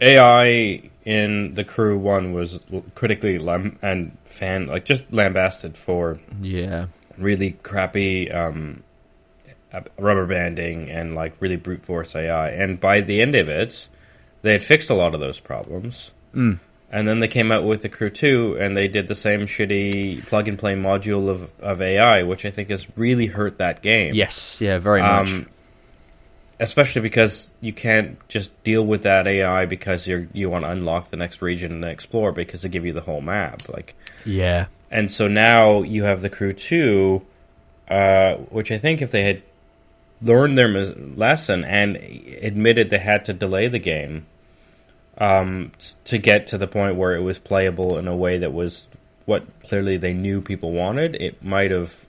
AI 0.00 0.82
in 1.04 1.54
the 1.54 1.64
Crew 1.64 1.98
One 1.98 2.32
was 2.32 2.60
critically 2.94 3.38
lam- 3.38 3.78
and 3.82 4.16
fan 4.24 4.66
like 4.66 4.84
just 4.84 5.10
lambasted 5.12 5.76
for 5.76 6.20
Yeah, 6.40 6.86
really 7.16 7.52
crappy 7.62 8.30
um, 8.30 8.82
rubber 9.98 10.26
banding 10.26 10.90
and 10.90 11.14
like 11.14 11.34
really 11.40 11.56
brute 11.56 11.84
force 11.84 12.14
AI. 12.14 12.50
And 12.50 12.78
by 12.78 13.00
the 13.00 13.20
end 13.22 13.34
of 13.34 13.48
it, 13.48 13.88
they 14.42 14.52
had 14.52 14.62
fixed 14.62 14.90
a 14.90 14.94
lot 14.94 15.14
of 15.14 15.20
those 15.20 15.40
problems. 15.40 16.12
Mm. 16.34 16.58
And 16.90 17.06
then 17.06 17.18
they 17.18 17.28
came 17.28 17.52
out 17.52 17.64
with 17.64 17.82
the 17.82 17.90
Crew 17.90 18.08
2 18.08 18.56
and 18.58 18.74
they 18.74 18.88
did 18.88 19.08
the 19.08 19.14
same 19.14 19.42
shitty 19.42 20.26
plug 20.26 20.48
and 20.48 20.58
play 20.58 20.74
module 20.74 21.28
of, 21.28 21.52
of 21.60 21.82
AI, 21.82 22.22
which 22.22 22.46
I 22.46 22.50
think 22.50 22.70
has 22.70 22.88
really 22.96 23.26
hurt 23.26 23.58
that 23.58 23.82
game. 23.82 24.14
yes, 24.14 24.58
yeah, 24.60 24.78
very 24.78 25.02
much. 25.02 25.30
Um, 25.30 25.46
especially 26.60 27.02
because 27.02 27.50
you 27.60 27.72
can't 27.72 28.26
just 28.28 28.50
deal 28.64 28.84
with 28.84 29.02
that 29.02 29.26
AI 29.26 29.66
because 29.66 30.06
you 30.06 30.28
you 30.32 30.50
want 30.50 30.64
to 30.64 30.70
unlock 30.70 31.10
the 31.10 31.16
next 31.16 31.40
region 31.42 31.72
and 31.72 31.84
explore 31.84 32.32
because 32.32 32.62
they 32.62 32.68
give 32.68 32.84
you 32.84 32.92
the 32.92 33.00
whole 33.00 33.20
map. 33.20 33.68
Like, 33.68 33.94
yeah, 34.24 34.66
and 34.90 35.10
so 35.10 35.28
now 35.28 35.82
you 35.82 36.04
have 36.04 36.20
the 36.20 36.30
crew 36.30 36.52
two, 36.52 37.22
uh, 37.88 38.34
which 38.36 38.72
I 38.72 38.78
think 38.78 39.02
if 39.02 39.10
they 39.10 39.22
had 39.22 39.42
learned 40.20 40.58
their 40.58 40.68
lesson 40.68 41.64
and 41.64 41.96
admitted 41.96 42.90
they 42.90 42.98
had 42.98 43.24
to 43.26 43.32
delay 43.32 43.68
the 43.68 43.78
game, 43.78 44.26
um, 45.18 45.72
to 46.04 46.18
get 46.18 46.48
to 46.48 46.58
the 46.58 46.66
point 46.66 46.96
where 46.96 47.14
it 47.14 47.22
was 47.22 47.38
playable 47.38 47.98
in 47.98 48.08
a 48.08 48.16
way 48.16 48.38
that 48.38 48.52
was 48.52 48.86
what 49.26 49.44
clearly 49.60 49.96
they 49.96 50.14
knew 50.14 50.40
people 50.40 50.72
wanted, 50.72 51.14
it 51.16 51.44
might 51.44 51.70
have 51.70 52.06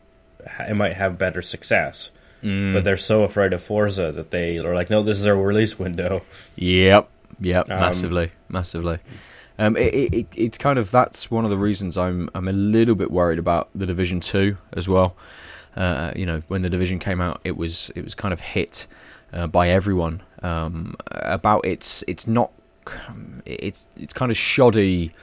it 0.62 0.76
might 0.76 0.94
have 0.94 1.18
better 1.18 1.42
success. 1.42 2.12
Mm. 2.44 2.72
But 2.72 2.86
they're 2.86 2.98
so 2.98 3.24
afraid 3.24 3.52
of 3.52 3.62
Forza 3.62 4.14
that 4.14 4.32
they 4.32 4.60
are 4.60 4.74
like, 4.74 4.90
no, 4.90 5.04
this 5.04 5.20
is 5.20 5.28
our 5.28 5.36
release 5.36 5.78
window. 5.78 6.22
Yep, 6.56 7.10
yep, 7.42 7.70
Um, 7.70 7.80
massively, 7.80 8.32
massively. 8.48 9.00
Um, 9.58 9.76
it, 9.76 9.94
it, 9.94 10.14
it, 10.14 10.28
it's 10.36 10.58
kind 10.58 10.80
of 10.80 10.90
that's 10.90 11.30
one 11.30 11.44
of 11.44 11.50
the 11.50 11.58
reasons 11.58 11.98
I'm 11.98 12.30
I'm 12.34 12.48
a 12.48 12.54
little 12.54 12.96
bit 12.96 13.12
worried 13.12 13.40
about 13.40 13.70
the 13.76 13.86
Division 13.86 14.22
Two 14.22 14.58
as 14.72 14.88
well. 14.88 15.18
Uh, 15.76 16.14
you 16.16 16.26
know, 16.26 16.42
when 16.48 16.62
the 16.62 16.70
division 16.70 17.00
came 17.00 17.20
out, 17.20 17.42
it 17.44 17.58
was 17.58 17.92
it 17.96 18.04
was 18.04 18.16
kind 18.16 18.34
of 18.34 18.40
hit 18.40 18.88
uh, 19.34 19.48
by 19.48 19.70
everyone 19.70 20.22
um, 20.42 20.96
about 21.12 21.66
its 21.66 22.04
it's 22.08 22.26
not 22.28 22.52
it's 23.46 23.88
it's 23.98 24.14
kind 24.14 24.32
of 24.32 24.38
shoddy 24.38 25.14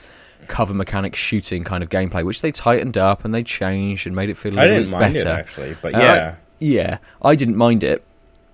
cover 0.49 0.75
mechanic 0.75 1.17
shooting 1.17 1.65
kind 1.65 1.83
of 1.83 1.89
gameplay, 1.91 2.25
which 2.25 2.41
they 2.43 2.53
tightened 2.53 2.97
up 2.97 3.25
and 3.25 3.35
they 3.35 3.43
changed 3.43 4.07
and 4.07 4.15
made 4.15 4.29
it 4.31 4.37
feel 4.37 4.53
a 4.53 4.57
little 4.57 4.69
didn't 4.77 4.91
bit 4.91 5.01
mind 5.01 5.15
better. 5.15 5.29
it 5.29 5.33
actually, 5.33 5.77
but 5.83 5.95
Uh, 5.95 5.99
yeah, 5.99 6.35
Yeah, 6.59 6.99
I 7.23 7.35
didn't 7.35 7.57
mind 7.57 7.83
it, 7.83 8.05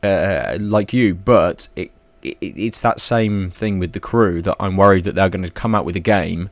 uh, 0.03 0.57
like 0.61 0.93
you, 0.93 1.15
but 1.15 1.69
it, 1.77 1.91
it 2.23 2.37
it's 2.41 2.81
that 2.81 3.01
same 3.01 3.51
thing 3.51 3.79
with 3.79 3.93
the 3.93 4.01
crew 4.01 4.41
that 4.43 4.57
I'm 4.59 4.77
worried 4.77 5.05
that 5.05 5.15
they're 5.15 5.29
going 5.29 5.45
to 5.45 5.51
come 5.51 5.75
out 5.75 5.85
with 5.85 5.97
a 5.97 6.01
game 6.01 6.51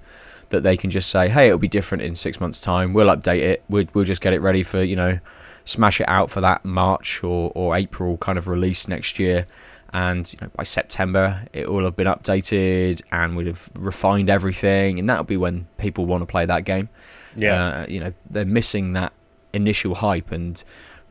that 0.50 0.62
they 0.62 0.76
can 0.76 0.90
just 0.90 1.08
say, 1.10 1.28
hey, 1.28 1.46
it'll 1.46 1.58
be 1.58 1.68
different 1.68 2.02
in 2.02 2.14
six 2.14 2.40
months' 2.40 2.60
time. 2.60 2.92
We'll 2.92 3.06
update 3.06 3.40
it. 3.40 3.62
We'll, 3.68 3.86
we'll 3.94 4.04
just 4.04 4.20
get 4.20 4.32
it 4.32 4.40
ready 4.40 4.62
for 4.64 4.82
you 4.82 4.96
know, 4.96 5.20
smash 5.64 6.00
it 6.00 6.08
out 6.08 6.28
for 6.30 6.40
that 6.40 6.64
March 6.64 7.22
or 7.24 7.52
or 7.54 7.76
April 7.76 8.16
kind 8.18 8.36
of 8.36 8.46
release 8.48 8.88
next 8.88 9.18
year. 9.18 9.46
And 9.92 10.32
you 10.32 10.38
know, 10.40 10.48
by 10.54 10.62
September, 10.64 11.42
it 11.52 11.68
will 11.70 11.84
have 11.84 11.96
been 11.96 12.06
updated, 12.06 13.02
and 13.10 13.36
we'd 13.36 13.48
have 13.48 13.68
refined 13.76 14.30
everything, 14.30 14.98
and 15.00 15.08
that'll 15.08 15.24
be 15.24 15.36
when 15.36 15.66
people 15.78 16.06
want 16.06 16.22
to 16.22 16.26
play 16.26 16.46
that 16.46 16.64
game. 16.64 16.88
yeah. 17.36 17.64
Uh, 17.80 17.86
you 17.88 17.98
know, 18.00 18.12
they're 18.28 18.44
missing 18.44 18.92
that 18.92 19.12
initial 19.52 19.96
hype 19.96 20.30
and 20.30 20.62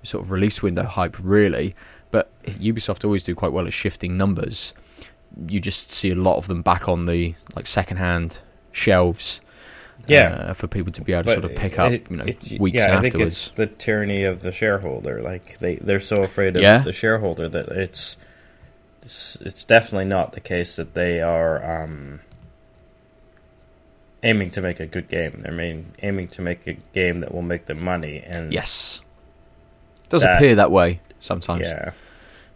sort 0.03 0.23
of 0.23 0.31
release 0.31 0.61
window 0.63 0.83
hype, 0.83 1.17
really. 1.21 1.75
But 2.11 2.29
Ubisoft 2.45 3.03
always 3.03 3.21
do 3.23 3.35
quite 3.35 3.51
well 3.51 3.67
at 3.67 3.73
shifting 3.73 4.15
numbers. 4.17 4.73
You 5.47 5.59
just 5.59 5.91
see 5.91 6.09
a 6.11 6.15
lot 6.15 6.37
of 6.37 6.47
them 6.47 6.61
back 6.61 6.87
on 6.87 7.05
the 7.05 7.35
like 7.55 7.67
second-hand 7.67 8.39
shelves. 8.71 9.41
Yeah. 10.07 10.29
uh, 10.29 10.53
for 10.53 10.67
people 10.67 10.91
to 10.93 11.01
be 11.01 11.11
able 11.11 11.23
to 11.23 11.25
But 11.35 11.41
sort 11.41 11.51
of 11.51 11.57
pick 11.57 11.77
up, 11.77 11.91
it- 11.91 12.07
you 12.09 12.15
know, 12.15 12.23
it- 12.25 12.59
weeks 12.59 12.77
yeah, 12.77 12.97
I 12.97 13.01
think 13.01 13.15
it's 13.15 13.49
the 13.51 13.67
tyranny 13.67 14.23
of 14.23 14.39
the 14.39 14.51
shareholder. 14.53 15.21
Like 15.21 15.59
they 15.59 15.75
they're 15.75 15.99
so 15.99 16.23
afraid 16.23 16.55
of 16.55 16.61
Yeah. 16.61 16.79
the 16.79 16.93
shareholder 16.93 17.49
that 17.49 17.67
it's 17.67 18.15
it's, 19.03 19.37
it's 19.41 19.63
definitely 19.63 20.05
not 20.05 20.33
the 20.33 20.39
case 20.39 20.75
that 20.77 20.93
they 20.93 21.21
are 21.21 21.83
um, 21.83 22.19
aiming 24.23 24.51
to 24.51 24.61
make 24.61 24.79
a 24.79 24.85
good 24.85 25.07
game. 25.09 25.41
They're 25.43 25.51
main, 25.53 25.93
aiming 26.01 26.27
to 26.29 26.41
make 26.41 26.67
a 26.67 26.73
game 26.93 27.21
that 27.21 27.33
will 27.33 27.41
make 27.41 27.65
them 27.65 27.81
money. 27.83 28.21
And 28.25 28.51
Yes, 28.53 29.01
does 30.09 30.21
That- 30.21 30.35
appear 30.35 30.55
that 30.55 30.71
way 30.71 30.99
sometimes. 31.19 31.61
yeah, 31.67 31.91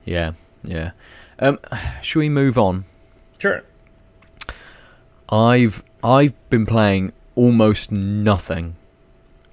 yeah, 0.06 0.32
yeah. 0.64 0.92
Um, 1.40 1.60
should 2.02 2.20
we 2.20 2.30
move 2.30 2.58
on? 2.58 2.86
sure. 3.40 3.64
I've 5.30 5.82
I've 6.04 6.34
been 6.50 6.66
playing 6.66 7.12
almost 7.36 7.92
nothing, 7.92 8.76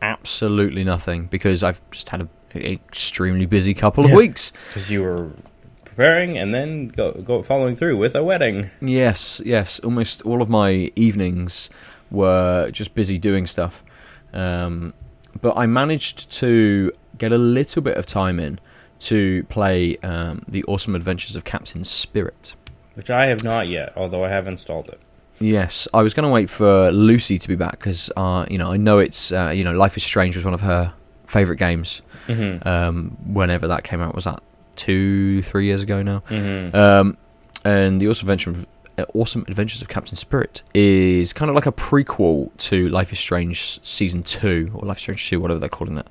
absolutely 0.03 0.85
nothing, 0.85 1.27
because 1.27 1.63
I've 1.63 1.81
just 1.91 2.11
had 2.11 2.23
a, 2.23 2.29
a 2.55 2.73
extremely 2.75 3.47
busy 3.47 3.73
couple 3.73 4.05
of 4.05 4.11
Yeah. 4.11 4.17
weeks. 4.17 4.53
Because 4.69 4.91
you 4.91 5.03
were 5.03 5.31
preparing 6.01 6.39
and 6.39 6.55
then 6.55 6.89
go, 6.89 7.13
go 7.13 7.43
following 7.43 7.77
through 7.77 7.95
with 7.95 8.17
a 8.17 8.25
wedding. 8.25 8.71
Yes, 8.81 9.43
yes, 9.45 9.81
almost 9.81 10.23
all 10.23 10.41
of 10.41 10.49
my 10.49 10.91
evenings 10.97 11.69
were 12.11 12.71
just 12.71 12.95
busy 12.95 13.19
doing 13.19 13.47
stuff, 13.47 13.85
um, 14.33 14.95
but 15.43 15.59
I 15.59 15.67
managed 15.67 16.31
to 16.39 16.91
get 17.19 17.33
a 17.33 17.39
little 17.39 17.83
bit 17.83 17.99
of 17.99 18.07
time 18.07 18.41
in 18.41 18.59
to 19.01 19.45
play 19.51 19.99
um, 19.99 20.43
the 20.49 20.65
Awesome 20.65 20.95
Adventures 20.95 21.37
of 21.37 21.45
Captain 21.45 21.85
Spirit. 21.85 22.55
Which 22.95 23.11
I 23.11 23.27
have 23.27 23.45
not 23.45 23.69
yet, 23.69 23.93
although 23.95 24.25
I 24.25 24.31
have 24.31 24.47
installed 24.47 24.89
it. 24.89 24.99
Yes, 25.39 25.87
I 25.93 26.01
was 26.01 26.15
going 26.15 26.25
to 26.25 26.33
wait 26.33 26.49
for 26.49 26.91
Lucy 26.93 27.39
to 27.39 27.47
be 27.47 27.57
back 27.57 27.73
because 27.73 28.11
uh, 28.17 28.47
you 28.49 28.57
know 28.57 28.73
I 28.73 28.79
know 28.79 29.01
it's 29.01 29.33
uh, 29.33 29.51
you 29.51 29.65
know 29.65 29.73
Life 29.73 29.99
is 29.99 30.03
Strange 30.03 30.35
was 30.35 30.47
one 30.47 30.55
of 30.55 30.63
her 30.63 30.95
favorite 31.27 31.57
games. 31.57 32.01
Mm-hmm. 32.27 32.67
Um, 32.67 33.19
whenever 33.27 33.69
that 33.69 33.85
came 33.85 34.01
out, 34.01 34.15
was 34.15 34.25
that 34.25 34.43
two, 34.81 35.43
three 35.43 35.67
years 35.67 35.83
ago 35.83 36.03
now? 36.03 36.23
Mm-hmm. 36.29 36.75
Um, 36.77 37.17
and 37.65 38.01
the 38.01 38.09
Awesome 38.09 38.27
Adventure, 38.27 38.51
of, 38.51 38.67
uh, 38.99 39.05
Awesome 39.15 39.45
Adventures 39.49 39.83
of 39.83 39.89
Captain 39.89 40.17
Spirit 40.17 40.63
is 40.75 41.33
kind 41.33 41.49
of 41.51 41.55
like 41.55 41.67
a 41.67 41.73
prequel 41.73 42.51
to 42.69 42.89
Life 42.89 43.13
is 43.13 43.19
Strange 43.19 43.83
season 43.85 44.23
two 44.23 44.71
or 44.75 44.87
Life 44.87 44.97
is 44.97 45.03
Strange 45.03 45.29
two, 45.29 45.41
whatever 45.41 45.61
they're 45.61 45.69
calling 45.69 45.99
it. 45.99 46.09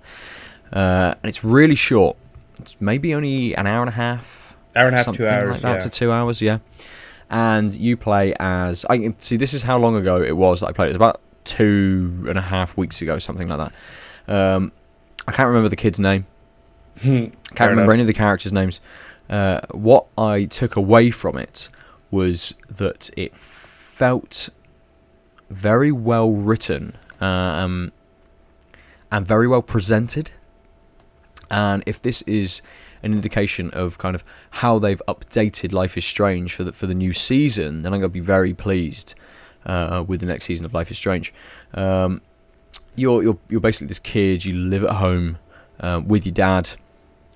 Uh, 0.71 1.15
and 1.21 1.29
it's 1.29 1.43
really 1.43 1.75
short. 1.75 2.15
It's 2.59 2.75
maybe 2.79 3.15
only 3.15 3.55
an 3.55 3.65
hour 3.67 3.81
and 3.81 3.89
a 3.89 3.93
half, 3.93 4.55
Hour 4.75 4.87
and 4.87 4.95
a 4.95 5.03
half, 5.03 5.15
two 5.15 5.27
hours. 5.27 5.53
like 5.53 5.61
that 5.61 5.73
yeah. 5.73 5.79
to 5.79 5.89
two 5.89 6.11
hours, 6.11 6.41
yeah. 6.41 6.59
And 7.29 7.73
you 7.73 7.97
play 7.97 8.33
as 8.39 8.85
I 8.89 8.97
can 8.97 9.19
see. 9.19 9.37
This 9.37 9.53
is 9.53 9.63
how 9.63 9.77
long 9.79 9.95
ago 9.95 10.21
it 10.21 10.35
was 10.35 10.59
that 10.59 10.67
I 10.67 10.71
played. 10.71 10.87
It 10.87 10.89
was 10.89 10.95
about 10.97 11.21
two 11.43 12.25
and 12.27 12.37
a 12.37 12.41
half 12.41 12.77
weeks 12.77 13.01
ago, 13.01 13.17
something 13.17 13.47
like 13.47 13.57
that. 13.57 13.73
Um, 14.55 14.71
I 15.27 15.31
can't 15.31 15.47
remember 15.47 15.69
the 15.69 15.75
kid's 15.75 15.99
name. 15.99 16.25
Can't 17.01 17.35
Fair 17.55 17.69
remember 17.69 17.83
enough. 17.83 17.93
any 17.93 18.01
of 18.01 18.07
the 18.07 18.13
characters' 18.13 18.53
names. 18.53 18.81
Uh, 19.29 19.61
what 19.71 20.05
I 20.17 20.45
took 20.45 20.75
away 20.75 21.11
from 21.11 21.37
it 21.37 21.69
was 22.11 22.55
that 22.69 23.09
it 23.15 23.35
felt 23.37 24.49
very 25.49 25.91
well 25.91 26.31
written 26.31 26.95
um, 27.21 27.91
and 29.11 29.25
very 29.25 29.47
well 29.47 29.61
presented. 29.61 30.31
And 31.51 31.83
if 31.85 32.01
this 32.01 32.21
is 32.23 32.61
an 33.01 33.13
indication 33.13 33.69
of 33.71 33.97
kind 33.97 34.15
of 34.15 34.23
how 34.51 34.77
they've 34.79 35.01
updated 35.07 35.71
Life 35.73 35.97
is 35.97 36.05
Strange 36.05 36.53
for 36.53 36.63
the 36.63 36.71
for 36.73 36.85
the 36.85 36.93
new 36.93 37.13
season, 37.13 37.81
then 37.81 37.93
I'm 37.93 37.99
going 37.99 38.11
to 38.11 38.13
be 38.13 38.19
very 38.19 38.53
pleased 38.53 39.15
uh, 39.65 40.03
with 40.05 40.19
the 40.19 40.27
next 40.27 40.45
season 40.45 40.65
of 40.65 40.73
Life 40.73 40.91
is 40.91 40.97
Strange. 40.97 41.33
Um, 41.73 42.21
you're 42.95 43.23
you're 43.23 43.37
you're 43.47 43.61
basically 43.61 43.87
this 43.87 43.99
kid. 43.99 44.45
You 44.45 44.53
live 44.55 44.83
at 44.83 44.91
home 44.97 45.37
uh, 45.79 46.01
with 46.05 46.25
your 46.25 46.33
dad. 46.33 46.71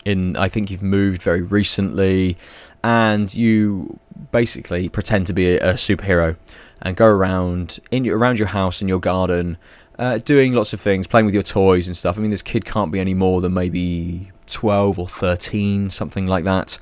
In 0.05 0.35
I 0.35 0.49
think 0.49 0.69
you've 0.69 0.83
moved 0.83 1.21
very 1.21 1.41
recently, 1.41 2.37
and 2.83 3.33
you 3.33 3.99
basically 4.31 4.89
pretend 4.89 5.27
to 5.27 5.33
be 5.33 5.55
a, 5.55 5.71
a 5.71 5.73
superhero 5.73 6.35
and 6.81 6.97
go 6.97 7.05
around 7.05 7.79
in 7.91 8.03
your, 8.03 8.17
around 8.17 8.37
your 8.37 8.49
house 8.49 8.81
and 8.81 8.89
your 8.89 8.99
garden, 8.99 9.57
uh, 9.97 10.17
doing 10.17 10.53
lots 10.53 10.73
of 10.73 10.81
things, 10.81 11.07
playing 11.07 11.25
with 11.25 11.33
your 11.33 11.43
toys 11.43 11.87
and 11.87 11.95
stuff. 11.95 12.17
I 12.17 12.21
mean, 12.21 12.31
this 12.31 12.41
kid 12.41 12.65
can't 12.65 12.91
be 12.91 12.99
any 12.99 13.13
more 13.13 13.41
than 13.41 13.53
maybe 13.53 14.31
twelve 14.47 14.99
or 14.99 15.07
thirteen, 15.07 15.89
something 15.89 16.27
like 16.27 16.43
that. 16.43 16.77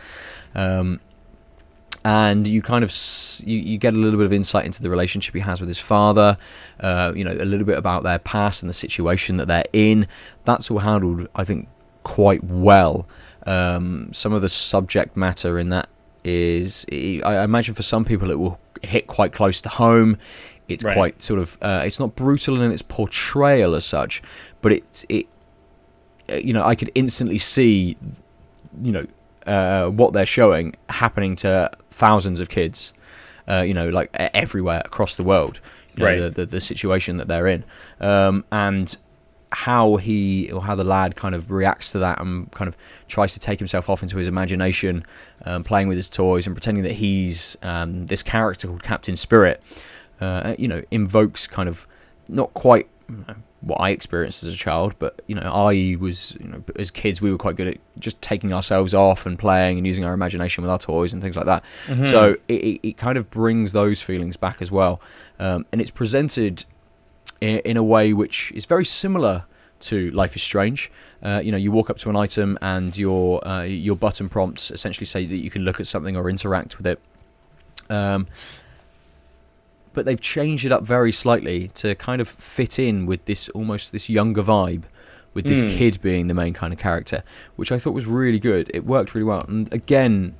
Um, 0.56 1.00
and 2.04 2.48
you 2.48 2.62
kind 2.62 2.84
of 2.84 2.92
you, 3.46 3.58
you 3.58 3.78
get 3.78 3.94
a 3.94 3.98
little 3.98 4.18
bit 4.18 4.26
of 4.26 4.34
insight 4.34 4.66
into 4.66 4.82
the 4.82 4.90
relationship 4.90 5.36
he 5.36 5.40
has 5.42 5.60
with 5.60 5.68
his 5.68 5.80
father 5.80 6.38
uh, 6.80 7.12
you 7.16 7.24
know 7.24 7.32
a 7.32 7.46
little 7.46 7.66
bit 7.66 7.78
about 7.78 8.04
their 8.04 8.20
past 8.20 8.64
and 8.64 8.70
the 8.70 8.74
situation 8.74 9.38
that 9.38 9.48
they're 9.48 9.64
in 9.72 10.08
that's 10.44 10.72
all 10.72 10.80
handled 10.80 11.28
i 11.36 11.44
think 11.44 11.68
quite 12.04 12.44
well 12.44 13.08
um, 13.48 14.10
some 14.14 14.34
of 14.34 14.42
the 14.42 14.50
subject 14.50 15.18
matter 15.18 15.58
in 15.58 15.70
that 15.70 15.88
is 16.24 16.86
i 16.92 17.44
imagine 17.44 17.74
for 17.74 17.82
some 17.84 18.06
people 18.06 18.30
it 18.30 18.38
will 18.40 18.60
hit 18.84 19.08
quite 19.08 19.34
close 19.34 19.62
to 19.62 19.70
home 19.70 20.18
it's 20.68 20.84
Right. 20.84 20.94
quite 20.94 21.22
sort 21.22 21.40
of 21.40 21.58
uh, 21.62 21.82
it's 21.84 22.00
not 22.00 22.16
brutal 22.16 22.62
in 22.62 22.72
its 22.72 22.82
portrayal 22.82 23.76
as 23.76 23.86
such 23.86 24.22
but 24.62 24.72
it's 24.72 25.06
it 25.10 25.26
uh, 26.30 26.36
you 26.36 26.54
know 26.54 26.64
i 26.64 26.76
could 26.76 26.92
instantly 26.96 27.38
see 27.40 27.98
you 28.84 28.92
know 28.92 29.06
uh, 29.48 29.88
what 29.90 30.14
they're 30.14 30.26
showing 30.26 30.76
happening 30.90 31.36
to 31.36 31.70
thousands 31.90 32.40
of 32.40 32.48
kids, 32.48 32.94
uh, 33.50 33.62
you 33.62 33.74
know, 33.74 33.90
like 33.90 34.08
everywhere 34.14 34.84
across 34.86 35.16
the 35.16 35.24
world. 35.24 35.60
You 35.96 36.04
know, 36.04 36.06
Right. 36.06 36.20
the, 36.20 36.30
the 36.30 36.46
the 36.46 36.62
situation 36.62 37.18
that 37.18 37.28
they're 37.28 37.48
in, 37.48 37.64
um, 38.00 38.46
and 38.52 38.96
how 39.52 39.98
he 39.98 40.52
or 40.52 40.62
how 40.62 40.76
the 40.76 40.84
lad 40.84 41.16
kind 41.16 41.36
of 41.36 41.52
reacts 41.52 41.92
to 41.92 42.00
that 42.00 42.20
and 42.22 42.50
kind 42.52 42.68
of 42.68 42.78
tries 43.08 43.34
to 43.34 43.40
take 43.40 43.60
himself 43.60 43.90
off 43.90 44.02
into 44.02 44.18
his 44.18 44.28
imagination, 44.28 45.06
um, 45.46 45.64
playing 45.64 45.88
with 45.88 45.98
his 45.98 46.10
toys 46.10 46.48
and 46.48 46.56
pretending 46.56 46.84
that 46.84 46.94
he's 46.94 47.58
um, 47.62 48.06
this 48.06 48.24
character 48.24 48.68
called 48.68 48.84
Captain 48.84 49.16
Spirit. 49.16 49.62
Uh, 50.20 50.56
you 50.58 50.68
know, 50.68 50.84
invokes 50.92 51.48
kind 51.48 51.68
of 51.68 51.88
not 52.30 52.54
quite 52.54 52.88
you 53.10 53.26
know, 53.28 53.36
what 53.62 53.82
I 53.82 53.90
experienced 53.90 54.44
as 54.44 54.54
a 54.54 54.58
child, 54.58 54.96
but 55.00 55.22
you 55.28 55.36
know, 55.36 55.52
I 55.52 55.98
was 56.00 56.36
you 56.40 56.48
know, 56.48 56.64
as 56.78 56.90
kids 56.90 57.22
we 57.22 57.32
were 57.32 57.38
quite 57.38 57.56
good 57.56 57.68
at 57.68 57.78
just 58.00 58.22
taking 58.22 58.54
ourselves 58.54 58.94
off 58.94 59.26
and 59.26 59.38
playing 59.38 59.78
and 59.78 59.86
using 59.86 60.06
our 60.06 60.14
imagination 60.14 60.62
with 60.62 60.72
our 60.72 60.80
toys 60.80 61.12
and 61.14 61.22
things 61.22 61.36
like 61.36 61.46
that. 61.46 61.64
Mm-hmm. 61.88 62.06
So 62.06 62.38
it, 62.48 62.54
it, 62.54 62.88
it 62.88 62.98
kind 62.98 63.18
of 63.18 63.30
brings 63.30 63.72
those 63.72 64.02
feelings 64.02 64.38
back 64.38 64.62
as 64.62 64.72
well, 64.72 65.02
um, 65.40 65.66
and 65.72 65.82
it's 65.82 65.92
presented 65.92 66.66
in, 67.42 67.78
a 67.78 67.84
way 67.84 68.14
which 68.14 68.52
is 68.54 68.66
very 68.66 68.86
similar 68.86 69.44
to 69.82 70.12
Life 70.12 70.36
is 70.36 70.44
Strange. 70.44 70.92
Uh, 71.24 71.42
you 71.44 71.52
know, 71.52 71.58
you 71.58 71.72
walk 71.72 71.90
up 71.90 71.98
to 72.00 72.10
an 72.10 72.16
item 72.16 72.58
and 72.62 72.96
your 72.96 73.46
uh, 73.48 73.64
your 73.64 73.96
button 73.96 74.30
prompts 74.30 74.72
essentially 74.72 75.06
say 75.08 75.26
that 75.26 75.38
you 75.38 75.50
can 75.50 75.64
look 75.64 75.80
at 75.80 75.88
something 75.88 76.16
or 76.16 76.30
interact 76.30 76.78
with 76.78 76.86
it. 76.88 77.00
Um, 77.90 78.28
but 79.94 80.06
they've 80.06 80.22
changed 80.22 80.66
it 80.66 80.72
up 80.72 80.84
very 80.84 81.12
slightly 81.12 81.68
to 81.70 81.96
kind 81.96 82.22
of 82.22 82.30
fit 82.30 82.80
in 82.80 83.06
with 83.06 83.26
this 83.26 83.50
almost 83.50 83.92
this 83.92 84.10
younger 84.10 84.44
vibe, 84.44 84.84
with 85.34 85.46
this 85.46 85.62
Hmm. 85.62 85.68
kid 85.68 86.02
being 86.02 86.28
the 86.28 86.34
main 86.34 86.54
kind 86.54 86.72
of 86.72 86.80
character, 86.80 87.24
which 87.56 87.72
I 87.72 87.80
thought 87.80 87.94
was 87.94 88.06
really 88.06 88.40
good. 88.40 88.72
It 88.74 88.86
worked 88.86 89.14
really 89.14 89.26
well, 89.26 89.44
and 89.48 89.72
again, 89.74 90.36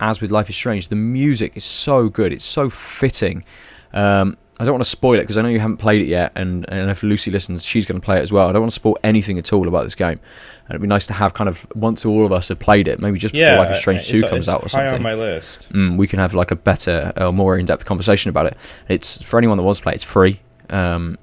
as 0.00 0.20
with 0.20 0.30
Life 0.32 0.50
is 0.50 0.56
Strange, 0.56 0.88
the 0.88 0.96
music 0.96 1.56
is 1.56 1.64
so 1.64 2.08
good. 2.08 2.32
It's 2.32 2.44
so 2.44 2.68
fitting. 2.68 3.44
Um, 3.92 4.36
I 4.60 4.64
don't 4.64 4.74
want 4.74 4.84
to 4.84 4.88
spoil 4.90 5.14
it 5.18 5.22
because 5.22 5.36
I 5.36 5.42
know 5.42 5.48
you 5.48 5.58
haven't 5.58 5.78
played 5.78 6.00
it 6.00 6.06
yet, 6.06 6.30
and, 6.36 6.64
and 6.68 6.88
if 6.88 7.02
Lucy 7.02 7.30
listens, 7.32 7.64
she's 7.64 7.86
going 7.86 8.00
to 8.00 8.04
play 8.04 8.18
it 8.18 8.22
as 8.22 8.30
well. 8.30 8.48
I 8.48 8.52
don't 8.52 8.62
want 8.62 8.70
to 8.70 8.76
spoil 8.76 8.96
anything 9.02 9.36
at 9.36 9.52
all 9.52 9.66
about 9.66 9.82
this 9.82 9.96
game. 9.96 10.20
And 10.66 10.70
it'd 10.70 10.80
be 10.80 10.86
nice 10.86 11.08
to 11.08 11.12
have 11.12 11.34
kind 11.34 11.48
of 11.48 11.66
once 11.74 12.04
all 12.06 12.24
of 12.24 12.30
us 12.32 12.48
have 12.48 12.60
played 12.60 12.86
it, 12.86 13.00
maybe 13.00 13.18
just 13.18 13.34
before 13.34 13.48
Yeah, 13.48 13.58
Life 13.58 13.72
is 13.72 13.78
Strange 13.78 14.06
Two 14.06 14.22
comes 14.22 14.48
out 14.48 14.62
or 14.62 14.68
something. 14.68 14.88
high 14.90 14.94
on 14.94 15.02
my 15.02 15.14
list. 15.14 15.72
mm, 15.72 15.96
we 15.96 16.06
can 16.06 16.20
have 16.20 16.34
like 16.34 16.52
a 16.52 16.56
better 16.56 17.12
or 17.16 17.32
more 17.32 17.58
in-depth 17.58 17.84
conversation 17.84 18.28
about 18.28 18.46
it. 18.46 18.56
It's 18.88 19.20
for 19.20 19.38
anyone 19.38 19.56
that 19.56 19.64
wants 19.64 19.80
to 19.80 19.82
play. 19.84 19.94
It's 19.94 20.04
free. 20.04 20.40
Um, 20.70 21.18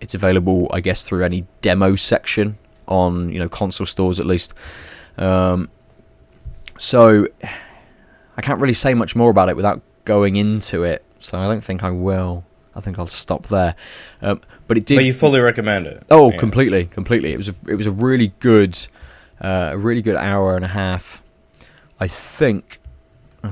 it's 0.00 0.14
available, 0.14 0.68
I 0.72 0.80
guess, 0.80 1.08
through 1.08 1.24
any 1.24 1.46
demo 1.62 1.94
section 1.94 2.58
on 2.88 3.30
you 3.32 3.38
know 3.38 3.48
console 3.48 3.86
stores 3.86 4.18
at 4.18 4.26
least. 4.26 4.54
Um, 5.18 5.70
so 6.78 7.28
I 8.36 8.42
can't 8.42 8.60
really 8.60 8.74
say 8.74 8.92
much 8.94 9.14
more 9.16 9.30
about 9.30 9.48
it 9.48 9.56
without 9.56 9.80
going 10.04 10.34
into 10.36 10.82
it. 10.82 11.04
So 11.20 11.38
I 11.38 11.46
don't 11.46 11.62
think 11.62 11.82
I 11.82 11.90
will. 11.90 12.44
I 12.74 12.80
think 12.80 12.98
I'll 12.98 13.06
stop 13.06 13.46
there. 13.46 13.74
Um, 14.20 14.40
but 14.68 14.76
it 14.76 14.84
did. 14.84 14.96
But 14.96 15.04
you 15.06 15.12
fully 15.12 15.40
recommend 15.40 15.86
it. 15.86 16.02
Oh, 16.10 16.30
Yeah. 16.30 16.36
completely, 16.36 16.84
completely. 16.86 17.32
It 17.32 17.36
was 17.38 17.48
a 17.48 17.54
it 17.68 17.74
was 17.74 17.86
a 17.86 17.90
really 17.90 18.32
good, 18.40 18.76
uh, 19.40 19.70
a 19.72 19.78
really 19.78 20.02
good 20.02 20.16
hour 20.16 20.56
and 20.56 20.64
a 20.64 20.68
half. 20.68 21.22
I 21.98 22.08
think. 22.08 22.80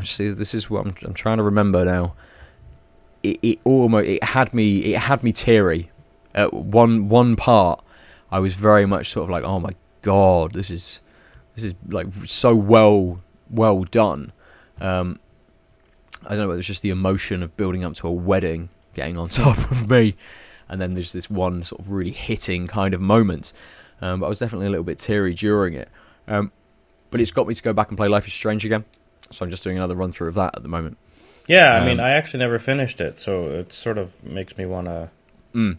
See, 0.02 0.30
this 0.30 0.54
is 0.54 0.68
what 0.68 0.84
I'm, 0.86 0.94
I'm 1.04 1.14
trying 1.14 1.38
to 1.38 1.44
remember 1.44 1.84
now. 1.84 2.14
It, 3.22 3.38
it 3.42 3.58
almost 3.64 4.06
it 4.08 4.22
had 4.24 4.52
me 4.52 4.78
it 4.94 4.98
had 5.00 5.22
me 5.22 5.32
teary. 5.32 5.90
At 6.34 6.52
one 6.52 7.08
one 7.08 7.36
part, 7.36 7.82
I 8.30 8.40
was 8.40 8.54
very 8.54 8.86
much 8.86 9.08
sort 9.10 9.24
of 9.24 9.30
like, 9.30 9.44
oh 9.44 9.60
my 9.60 9.74
god, 10.02 10.52
this 10.52 10.70
is 10.70 11.00
this 11.54 11.64
is 11.64 11.74
like 11.88 12.12
so 12.12 12.54
well 12.54 13.20
well 13.48 13.84
done. 13.84 14.32
Um, 14.80 15.20
I 16.26 16.30
don't 16.30 16.40
know 16.40 16.48
whether 16.48 16.58
it's 16.58 16.68
just 16.68 16.82
the 16.82 16.90
emotion 16.90 17.42
of 17.42 17.56
building 17.56 17.84
up 17.84 17.94
to 17.94 18.08
a 18.08 18.12
wedding 18.12 18.68
getting 18.94 19.18
on 19.18 19.28
top 19.30 19.58
of 19.70 19.88
me, 19.90 20.16
and 20.68 20.80
then 20.80 20.94
there's 20.94 21.12
this 21.12 21.28
one 21.28 21.62
sort 21.62 21.80
of 21.80 21.90
really 21.90 22.12
hitting 22.12 22.66
kind 22.66 22.94
of 22.94 23.00
moment. 23.00 23.52
Um, 24.00 24.20
but 24.20 24.26
I 24.26 24.28
was 24.28 24.38
definitely 24.38 24.66
a 24.66 24.70
little 24.70 24.84
bit 24.84 24.98
teary 24.98 25.34
during 25.34 25.74
it. 25.74 25.88
Um, 26.26 26.52
but 27.10 27.20
it's 27.20 27.30
got 27.30 27.46
me 27.46 27.54
to 27.54 27.62
go 27.62 27.72
back 27.72 27.88
and 27.88 27.96
play 27.96 28.08
Life 28.08 28.26
is 28.26 28.32
Strange 28.32 28.64
again, 28.64 28.84
so 29.30 29.44
I'm 29.44 29.50
just 29.50 29.62
doing 29.62 29.76
another 29.76 29.94
run 29.94 30.10
through 30.10 30.28
of 30.28 30.34
that 30.34 30.56
at 30.56 30.62
the 30.62 30.68
moment. 30.68 30.98
Yeah, 31.46 31.74
I 31.74 31.84
mean, 31.84 32.00
Um, 32.00 32.06
I 32.06 32.10
actually 32.12 32.40
never 32.40 32.58
finished 32.58 33.00
it, 33.00 33.20
so 33.20 33.42
it 33.42 33.72
sort 33.72 33.98
of 33.98 34.10
makes 34.24 34.56
me 34.56 34.64
want 34.66 34.86
to. 34.86 35.10
Mm. 35.54 35.76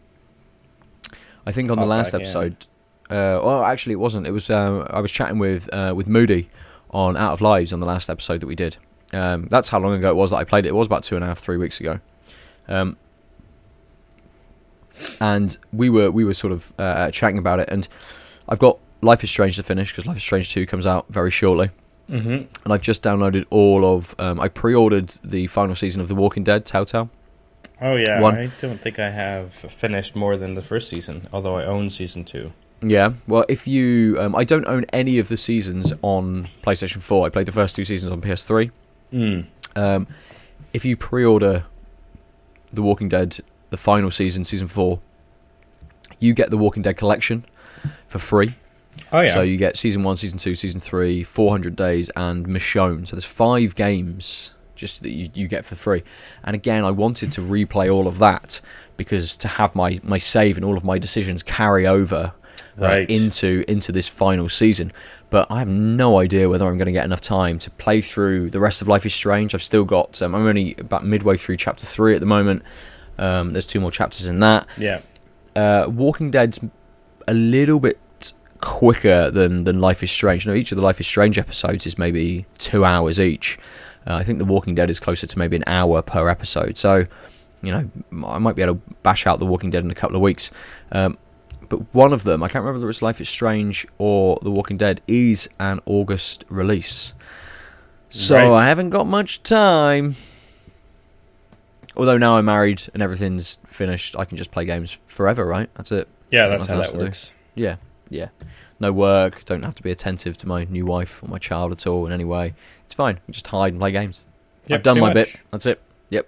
I 1.45 1.51
think 1.51 1.71
on 1.71 1.79
the 1.79 1.85
last 1.85 2.13
episode, 2.13 2.67
uh, 3.09 3.41
well, 3.43 3.63
actually, 3.63 3.93
it 3.93 3.99
wasn't. 3.99 4.27
It 4.27 4.31
was 4.31 4.49
uh, 4.49 4.87
I 4.89 4.99
was 4.99 5.11
chatting 5.11 5.39
with 5.39 5.71
uh, 5.73 5.93
with 5.95 6.07
Moody 6.07 6.49
on 6.91 7.17
Out 7.17 7.33
of 7.33 7.41
Lives 7.41 7.73
on 7.73 7.79
the 7.79 7.87
last 7.87 8.09
episode 8.09 8.41
that 8.41 8.47
we 8.47 8.55
did. 8.55 8.77
Um, 9.15 9.47
that's 9.49 9.69
how 9.69 9.79
long 9.79 9.93
ago 9.93 10.09
it 10.09 10.15
was 10.15 10.31
that 10.31 10.37
I 10.37 10.43
played 10.43 10.65
it. 10.65 10.69
It 10.69 10.75
was 10.75 10.87
about 10.87 11.03
two 11.03 11.15
and 11.15 11.23
a 11.23 11.27
half, 11.27 11.39
three 11.39 11.57
weeks 11.57 11.79
ago. 11.79 11.99
Um, 12.67 12.97
and 15.19 15.57
we 15.73 15.89
were 15.89 16.09
we 16.11 16.23
were 16.23 16.33
sort 16.33 16.53
of 16.53 16.73
uh, 16.79 17.11
chatting 17.11 17.37
about 17.37 17.59
it, 17.59 17.69
and 17.69 17.87
I've 18.47 18.59
got 18.59 18.77
Life 19.01 19.23
is 19.23 19.29
Strange 19.29 19.55
to 19.57 19.63
finish 19.63 19.91
because 19.91 20.05
Life 20.05 20.17
is 20.17 20.23
Strange 20.23 20.51
Two 20.51 20.65
comes 20.65 20.85
out 20.85 21.05
very 21.09 21.31
shortly, 21.31 21.69
Mm-hmm. 22.09 22.29
and 22.63 22.73
I've 22.73 22.81
just 22.81 23.03
downloaded 23.03 23.45
all 23.49 23.85
of. 23.85 24.15
Um, 24.19 24.39
I 24.39 24.47
pre-ordered 24.47 25.13
the 25.23 25.47
final 25.47 25.75
season 25.75 26.01
of 26.01 26.07
The 26.07 26.15
Walking 26.15 26.43
Dead 26.43 26.65
Telltale. 26.65 27.09
Oh 27.81 27.95
yeah, 27.97 28.21
One. 28.21 28.35
I 28.37 28.51
don't 28.61 28.79
think 28.81 28.99
I 28.99 29.09
have 29.09 29.53
finished 29.53 30.15
more 30.15 30.37
than 30.37 30.53
the 30.53 30.61
first 30.61 30.89
season, 30.89 31.27
although 31.33 31.57
I 31.57 31.65
own 31.65 31.89
season 31.89 32.23
two. 32.23 32.53
Yeah, 32.81 33.13
well, 33.27 33.45
if 33.49 33.67
you, 33.67 34.17
um, 34.19 34.35
I 34.35 34.43
don't 34.43 34.67
own 34.67 34.85
any 34.93 35.17
of 35.17 35.27
the 35.29 35.37
seasons 35.37 35.91
on 36.01 36.47
PlayStation 36.61 37.01
Four. 37.01 37.25
I 37.25 37.29
played 37.29 37.47
the 37.47 37.51
first 37.51 37.75
two 37.75 37.83
seasons 37.83 38.11
on 38.11 38.21
PS3. 38.21 38.71
Mm. 39.11 39.47
Um, 39.75 40.07
if 40.73 40.85
you 40.85 40.97
pre-order 40.97 41.65
The 42.71 42.81
Walking 42.81 43.09
Dead, 43.09 43.39
the 43.69 43.77
final 43.77 44.11
season, 44.11 44.43
season 44.43 44.67
four, 44.67 44.99
you 46.19 46.33
get 46.33 46.49
the 46.49 46.57
Walking 46.57 46.83
Dead 46.83 46.97
collection 46.97 47.45
for 48.07 48.19
free. 48.19 48.55
Oh 49.11 49.21
yeah, 49.21 49.33
So 49.33 49.41
you 49.41 49.57
get 49.57 49.75
season 49.77 50.03
one, 50.03 50.15
season 50.15 50.37
two, 50.37 50.55
season 50.55 50.79
three, 50.79 51.23
400 51.23 51.75
days, 51.75 52.09
and 52.15 52.47
Michonne. 52.47 53.07
So 53.07 53.15
there's 53.15 53.25
five 53.25 53.75
games 53.75 54.53
just 54.75 55.01
that 55.03 55.11
you, 55.11 55.29
you 55.33 55.47
get 55.47 55.65
for 55.65 55.75
free. 55.75 56.03
And 56.43 56.55
again, 56.55 56.83
I 56.83 56.91
wanted 56.91 57.31
to 57.33 57.41
replay 57.41 57.93
all 57.93 58.07
of 58.07 58.17
that 58.19 58.61
because 58.97 59.35
to 59.37 59.47
have 59.47 59.75
my, 59.75 59.99
my 60.03 60.17
save 60.17 60.57
and 60.57 60.65
all 60.65 60.77
of 60.77 60.83
my 60.83 60.97
decisions 60.97 61.43
carry 61.43 61.85
over 61.85 62.33
uh, 62.81 63.05
into 63.09 63.63
into 63.67 63.91
this 63.91 64.07
final 64.07 64.49
season. 64.49 64.91
But 65.35 65.51
I 65.51 65.59
have 65.59 65.67
no 65.67 66.17
idea 66.17 66.47
whether 66.47 66.65
I'm 66.65 66.77
going 66.77 66.85
to 66.85 66.93
get 66.93 67.03
enough 67.03 67.19
time 67.19 67.59
to 67.59 67.69
play 67.71 67.99
through 67.99 68.51
the 68.51 68.59
rest 68.61 68.81
of 68.81 68.87
Life 68.87 69.05
is 69.05 69.13
Strange. 69.13 69.53
I've 69.53 69.61
still 69.61 69.83
got. 69.83 70.21
Um, 70.21 70.33
I'm 70.33 70.47
only 70.47 70.75
about 70.77 71.05
midway 71.05 71.35
through 71.35 71.57
chapter 71.57 71.85
three 71.85 72.13
at 72.13 72.21
the 72.21 72.25
moment. 72.25 72.63
Um, 73.17 73.51
there's 73.51 73.67
two 73.67 73.81
more 73.81 73.91
chapters 73.91 74.27
in 74.27 74.39
that. 74.39 74.65
yeah. 74.77 75.01
Uh, 75.53 75.89
Walking 75.89 76.31
Dead's 76.31 76.57
a 77.27 77.33
little 77.33 77.81
bit 77.81 77.99
quicker 78.61 79.29
than 79.29 79.65
than 79.65 79.81
Life 79.81 80.03
is 80.03 80.09
Strange. 80.09 80.47
Now, 80.47 80.53
each 80.53 80.71
of 80.71 80.77
the 80.77 80.81
Life 80.81 81.01
is 81.01 81.05
Strange 81.05 81.37
episodes 81.37 81.85
is 81.85 81.97
maybe 81.97 82.45
two 82.57 82.85
hours 82.85 83.19
each. 83.19 83.59
Uh, 84.07 84.13
I 84.13 84.23
think 84.23 84.39
The 84.39 84.45
Walking 84.45 84.73
Dead 84.73 84.89
is 84.89 85.01
closer 85.01 85.27
to 85.27 85.37
maybe 85.37 85.57
an 85.57 85.65
hour 85.67 86.01
per 86.01 86.29
episode. 86.29 86.77
So, 86.77 87.07
you 87.61 87.73
know, 87.73 87.89
I 88.25 88.37
might 88.37 88.55
be 88.55 88.61
able 88.61 88.75
to 88.75 88.81
bash 89.03 89.27
out 89.27 89.39
The 89.39 89.45
Walking 89.45 89.69
Dead 89.69 89.83
in 89.83 89.91
a 89.91 89.95
couple 89.95 90.15
of 90.15 90.21
weeks. 90.21 90.49
Um, 90.93 91.17
but 91.69 91.93
one 91.93 92.13
of 92.13 92.23
them, 92.23 92.41
I 92.43 92.47
can't 92.47 92.63
remember 92.63 92.79
whether 92.79 92.89
it's 92.89 93.01
Life 93.01 93.19
is 93.21 93.29
Strange 93.29 93.87
or 93.97 94.39
The 94.41 94.51
Walking 94.51 94.77
Dead, 94.77 95.01
is 95.07 95.49
an 95.59 95.79
August 95.85 96.45
release. 96.49 97.13
So 98.09 98.35
Right. 98.37 98.63
I 98.63 98.67
haven't 98.67 98.91
got 98.91 99.07
much 99.07 99.43
time. 99.43 100.15
Although 101.97 102.17
now 102.17 102.37
I'm 102.37 102.45
married 102.45 102.81
and 102.93 103.01
everything's 103.01 103.59
finished, 103.65 104.15
I 104.17 104.25
can 104.25 104.37
just 104.37 104.51
play 104.51 104.65
games 104.65 104.99
forever, 105.05 105.45
right? 105.45 105.69
That's 105.75 105.91
it. 105.91 106.07
Yeah, 106.31 106.47
that's 106.47 106.65
how 106.65 106.77
that 106.77 106.87
to 106.89 106.97
do. 106.97 107.05
works. 107.05 107.31
Yeah, 107.55 107.77
yeah. 108.09 108.29
No 108.79 108.91
work. 108.91 109.45
Don't 109.45 109.63
have 109.63 109.75
to 109.75 109.83
be 109.83 109.91
attentive 109.91 110.35
to 110.37 110.47
my 110.47 110.65
new 110.65 110.85
wife 110.85 111.23
or 111.23 111.27
my 111.27 111.37
child 111.39 111.71
at 111.71 111.87
all 111.87 112.05
in 112.05 112.11
any 112.11 112.25
way. 112.25 112.53
It's 112.83 112.93
fine. 112.93 113.19
Just 113.31 113.47
hide 113.47 113.71
and 113.71 113.79
play 113.79 113.91
games. 113.91 114.25
Yep, 114.67 114.77
I've 114.79 114.83
done 114.83 114.99
my 114.99 115.07
much. 115.07 115.13
bit. 115.13 115.39
That's 115.51 115.65
it. 115.65 115.81
Yep. 116.09 116.27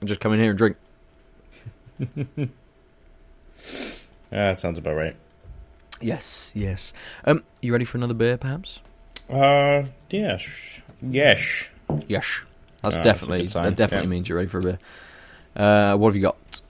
And 0.00 0.08
just 0.08 0.20
come 0.20 0.32
in 0.32 0.40
here 0.40 0.50
and 0.50 0.58
drink. 0.58 0.76
Yeah, 4.30 4.52
that 4.52 4.60
sounds 4.60 4.78
about 4.78 4.94
right. 4.94 5.16
Yes, 6.00 6.52
yes. 6.54 6.92
Um, 7.24 7.42
you 7.60 7.72
ready 7.72 7.84
for 7.84 7.98
another 7.98 8.14
beer, 8.14 8.36
perhaps? 8.36 8.80
Uh, 9.28 9.84
yes, 10.08 10.80
yes. 11.02 11.68
Yes. 12.08 12.26
That's 12.82 12.82
Ah, 12.82 12.88
that's 12.88 12.96
a 12.96 13.02
definitely 13.02 13.38
good 13.42 13.50
sign, 13.50 13.64
that 13.64 13.76
definitely 13.76 14.06
yeah. 14.06 14.10
means 14.10 14.28
you're 14.28 14.38
ready 14.38 14.48
for 14.48 14.58
a 14.60 14.62
beer. 14.62 14.78
Uh, 15.56 15.96
what 15.96 16.08
have 16.08 16.16
you 16.16 16.22
got? 16.22 16.60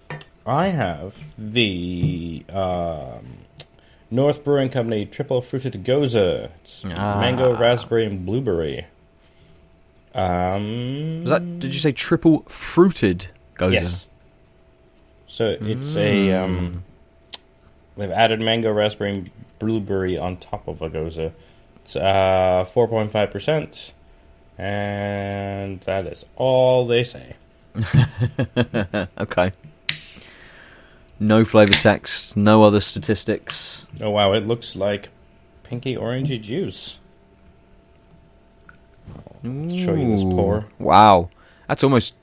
I 0.46 0.68
have 0.68 1.34
the 1.38 2.44
um, 2.52 3.38
North 4.10 4.42
Brewing 4.42 4.70
Company 4.70 5.04
Triple 5.06 5.42
Fruited 5.42 5.84
Gose. 5.84 6.50
It's 6.62 6.82
Ah. 6.96 7.20
mango, 7.20 7.56
raspberry, 7.56 8.06
and 8.06 8.26
blueberry. 8.26 8.86
Um, 10.14 11.20
Was 11.22 11.30
that? 11.30 11.60
Did 11.60 11.72
you 11.74 11.80
say 11.80 11.92
triple 11.92 12.40
fruited 12.48 13.28
gose? 13.56 13.72
Yes. 13.74 14.08
So 15.28 15.56
it's 15.60 15.96
a 15.96 16.32
um, 16.32 16.82
they've 17.96 18.11
added 18.11 18.40
mango, 18.40 18.72
raspberry, 18.72 19.11
and 19.12 19.31
blueberry 19.59 20.16
on 20.18 20.37
top 20.37 20.68
of 20.68 20.83
a 20.83 20.90
gose. 20.90 21.33
It's 21.76 21.96
uh 21.96 22.64
four 22.72 22.88
point 22.88 23.12
five 23.12 23.31
percent, 23.31 23.92
and 24.59 25.81
that 25.83 26.07
is 26.07 26.24
all 26.37 26.87
they 26.87 27.05
say. 27.05 27.37
Okay. 29.18 29.53
No 31.22 31.45
flavor 31.45 31.74
text. 31.74 32.36
No 32.36 32.62
other 32.64 32.80
statistics. 32.80 33.84
Oh 34.01 34.11
wow, 34.11 34.32
it 34.32 34.47
looks 34.47 34.74
like 34.74 35.11
pinky 35.62 35.95
orangey 35.95 36.41
juice. 36.41 36.99
show 39.43 39.95
you 39.95 40.11
this 40.11 40.22
pour. 40.24 40.66
Wow, 40.78 41.28
that's 41.68 41.84
almost. 41.84 42.14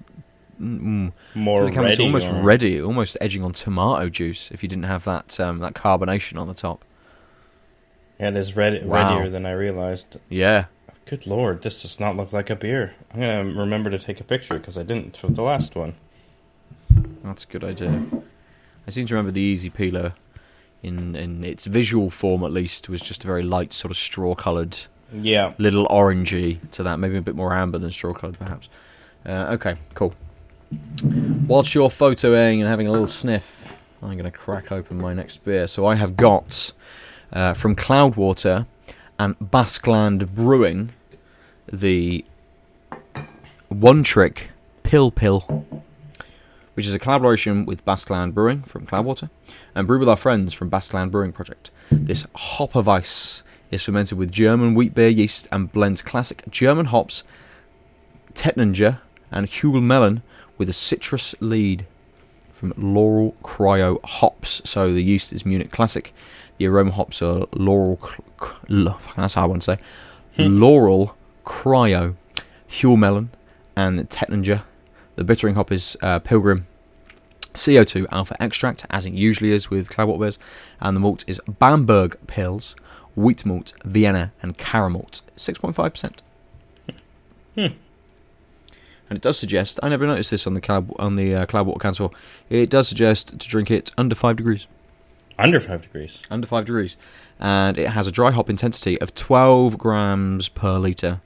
Mm, 0.61 1.11
More 1.35 1.65
the 1.65 1.71
camera's 1.71 1.93
ready. 1.99 2.03
almost 2.05 2.29
or- 2.31 2.41
ready, 2.43 2.81
almost 2.81 3.17
edging 3.21 3.43
on 3.43 3.51
tomato 3.51 4.09
juice. 4.09 4.49
If 4.51 4.63
you 4.63 4.69
didn't 4.69 4.85
have 4.85 5.03
that 5.05 5.39
um, 5.39 5.59
that 5.59 5.73
carbonation 5.73 6.39
on 6.39 6.47
the 6.47 6.53
top. 6.53 6.83
Yeah, 8.19 8.29
it 8.29 8.35
is 8.37 8.55
ready, 8.55 8.81
Wow. 8.83 9.15
readier 9.17 9.29
than 9.29 9.45
I 9.45 9.51
realized. 9.51 10.17
Yeah. 10.29 10.65
Good 11.05 11.27
lord, 11.27 11.61
this 11.61 11.83
does 11.83 11.99
not 11.99 12.17
look 12.17 12.33
like 12.33 12.49
a 12.49 12.55
beer. 12.55 12.93
I'm 13.13 13.19
gonna 13.19 13.43
remember 13.43 13.89
to 13.91 13.99
take 13.99 14.19
a 14.19 14.23
picture 14.23 14.57
because 14.57 14.77
I 14.77 14.83
didn't 14.83 15.15
for 15.15 15.27
the 15.27 15.43
last 15.43 15.75
one. 15.75 15.93
That's 17.23 17.43
a 17.43 17.47
good 17.47 17.63
idea. 17.63 18.01
I 18.87 18.89
seem 18.89 19.05
to 19.07 19.13
remember 19.15 19.31
the 19.31 19.41
Easy 19.41 19.69
Peeler, 19.69 20.13
in 20.81 21.15
in 21.15 21.43
its 21.43 21.65
visual 21.65 22.09
form 22.09 22.43
at 22.43 22.51
least, 22.51 22.89
was 22.89 23.01
just 23.01 23.23
a 23.23 23.27
very 23.27 23.43
light 23.43 23.71
sort 23.73 23.91
of 23.91 23.97
straw 23.97 24.33
coloured, 24.35 24.77
Yeah, 25.13 25.53
little 25.59 25.87
orangey 25.87 26.57
to 26.71 26.83
that, 26.83 26.97
maybe 26.97 27.17
a 27.17 27.21
bit 27.21 27.35
more 27.35 27.53
amber 27.53 27.77
than 27.77 27.91
straw 27.91 28.13
coloured 28.13 28.39
perhaps. 28.39 28.67
Uh, 29.25 29.55
okay, 29.55 29.75
cool. 29.93 30.13
Whilst 31.47 31.73
you're 31.73 31.89
photoing 31.89 32.59
and 32.59 32.67
having 32.67 32.87
a 32.87 32.91
little 32.91 33.07
sniff, 33.07 33.75
I'm 34.01 34.17
going 34.17 34.23
to 34.23 34.31
crack 34.31 34.71
open 34.71 34.97
my 34.97 35.13
next 35.13 35.43
beer. 35.43 35.67
So 35.67 35.85
I 35.85 35.95
have 35.95 36.17
got 36.17 36.71
uh, 37.31 37.53
from 37.53 37.75
Cloudwater 37.75 38.65
and 39.19 39.37
Basqueland 39.39 40.29
Brewing 40.35 40.91
the 41.71 42.23
One 43.69 44.03
Trick 44.03 44.51
Pil-Pil, 44.83 45.65
which 46.73 46.85
is 46.85 46.93
a 46.93 46.99
collaboration 46.99 47.65
with 47.65 47.85
Basqueland 47.85 48.33
Brewing 48.33 48.63
from 48.63 48.85
Cloudwater 48.85 49.29
and 49.75 49.87
brewed 49.87 49.99
with 49.99 50.09
our 50.09 50.15
friends 50.15 50.53
from 50.53 50.69
Basqueland 50.69 51.11
Brewing 51.11 51.31
Project. 51.31 51.71
This 51.91 52.23
Hopfenweisse 52.35 53.41
is 53.71 53.83
fermented 53.83 54.17
with 54.17 54.31
German 54.31 54.75
wheat 54.75 54.93
beer 54.93 55.09
yeast 55.09 55.47
and 55.51 55.71
blends 55.71 56.01
classic 56.01 56.43
German 56.49 56.87
hops, 56.87 57.23
Tettnanger, 58.33 58.99
and 59.31 59.47
Huell 59.47 59.81
Melon 59.81 60.21
with 60.57 60.69
a 60.69 60.73
citrus 60.73 61.35
lead 61.39 61.85
from 62.51 62.73
Loral 62.73 63.35
Cryo 63.43 64.03
hops. 64.03 64.61
So 64.65 64.93
the 64.93 65.03
yeast 65.03 65.31
is 65.31 65.45
Munich 65.45 65.71
Classic. 65.71 66.13
The 66.57 66.67
aroma 66.67 66.91
hops 66.91 67.21
are 67.21 67.45
Loral. 67.47 67.99
That's 69.15 69.35
how 69.35 69.43
I 69.43 69.45
want 69.45 69.61
to 69.63 69.75
say. 69.75 69.81
Laurel 70.39 71.15
Cryo, 71.45 72.15
Huell 72.69 72.97
Melon, 72.97 73.29
and 73.75 74.09
Tettnanger. 74.09 74.63
The 75.15 75.23
bittering 75.23 75.55
hop 75.55 75.71
is 75.71 75.97
uh, 76.01 76.19
Pilgrim 76.19 76.67
CO2 77.53 78.05
alpha 78.11 78.41
extract, 78.41 78.85
as 78.89 79.05
it 79.05 79.13
usually 79.13 79.51
is 79.51 79.69
with 79.69 79.89
Cloudwater 79.89 80.19
beers, 80.19 80.39
and 80.79 80.95
the 80.95 80.99
malt 80.99 81.23
is 81.27 81.41
Bamberg 81.47 82.17
Pils, 82.27 82.75
wheat 83.15 83.45
malt, 83.45 83.73
Vienna, 83.83 84.31
and 84.41 84.57
caramalt, 84.57 85.21
6.5%. 85.35 86.17
Hmm. 87.55 87.75
And 89.09 89.17
it 89.17 89.21
does 89.21 89.37
suggest, 89.39 89.79
I 89.81 89.89
never 89.89 90.05
noticed 90.05 90.31
this 90.31 90.45
on 90.47 90.53
the 90.53 90.61
cloud 90.61 90.91
on 90.99 91.15
the 91.15 91.33
uh, 91.35 91.45
Cloudwater 91.45 91.79
can 91.79 91.93
store, 91.93 92.11
it 92.49 92.69
does 92.69 92.87
suggest 92.89 93.39
to 93.39 93.47
drink 93.47 93.71
it 93.71 93.91
under 93.97 94.15
5 94.15 94.35
degrees. 94.35 94.67
Under 95.39 95.59
five 95.59 95.83
degrees. 95.83 96.23
Under 96.31 96.47
5 96.47 96.65
degrees. 96.65 96.97
And 97.39 97.77
it 97.77 97.89
has 97.89 98.07
a 98.07 98.11
dry 98.11 98.31
hop 98.31 98.49
intensity 98.49 98.99
of 98.99 99.13
12 99.13 99.77
grams 99.77 100.49
per 100.49 100.77
litre. 100.79 101.21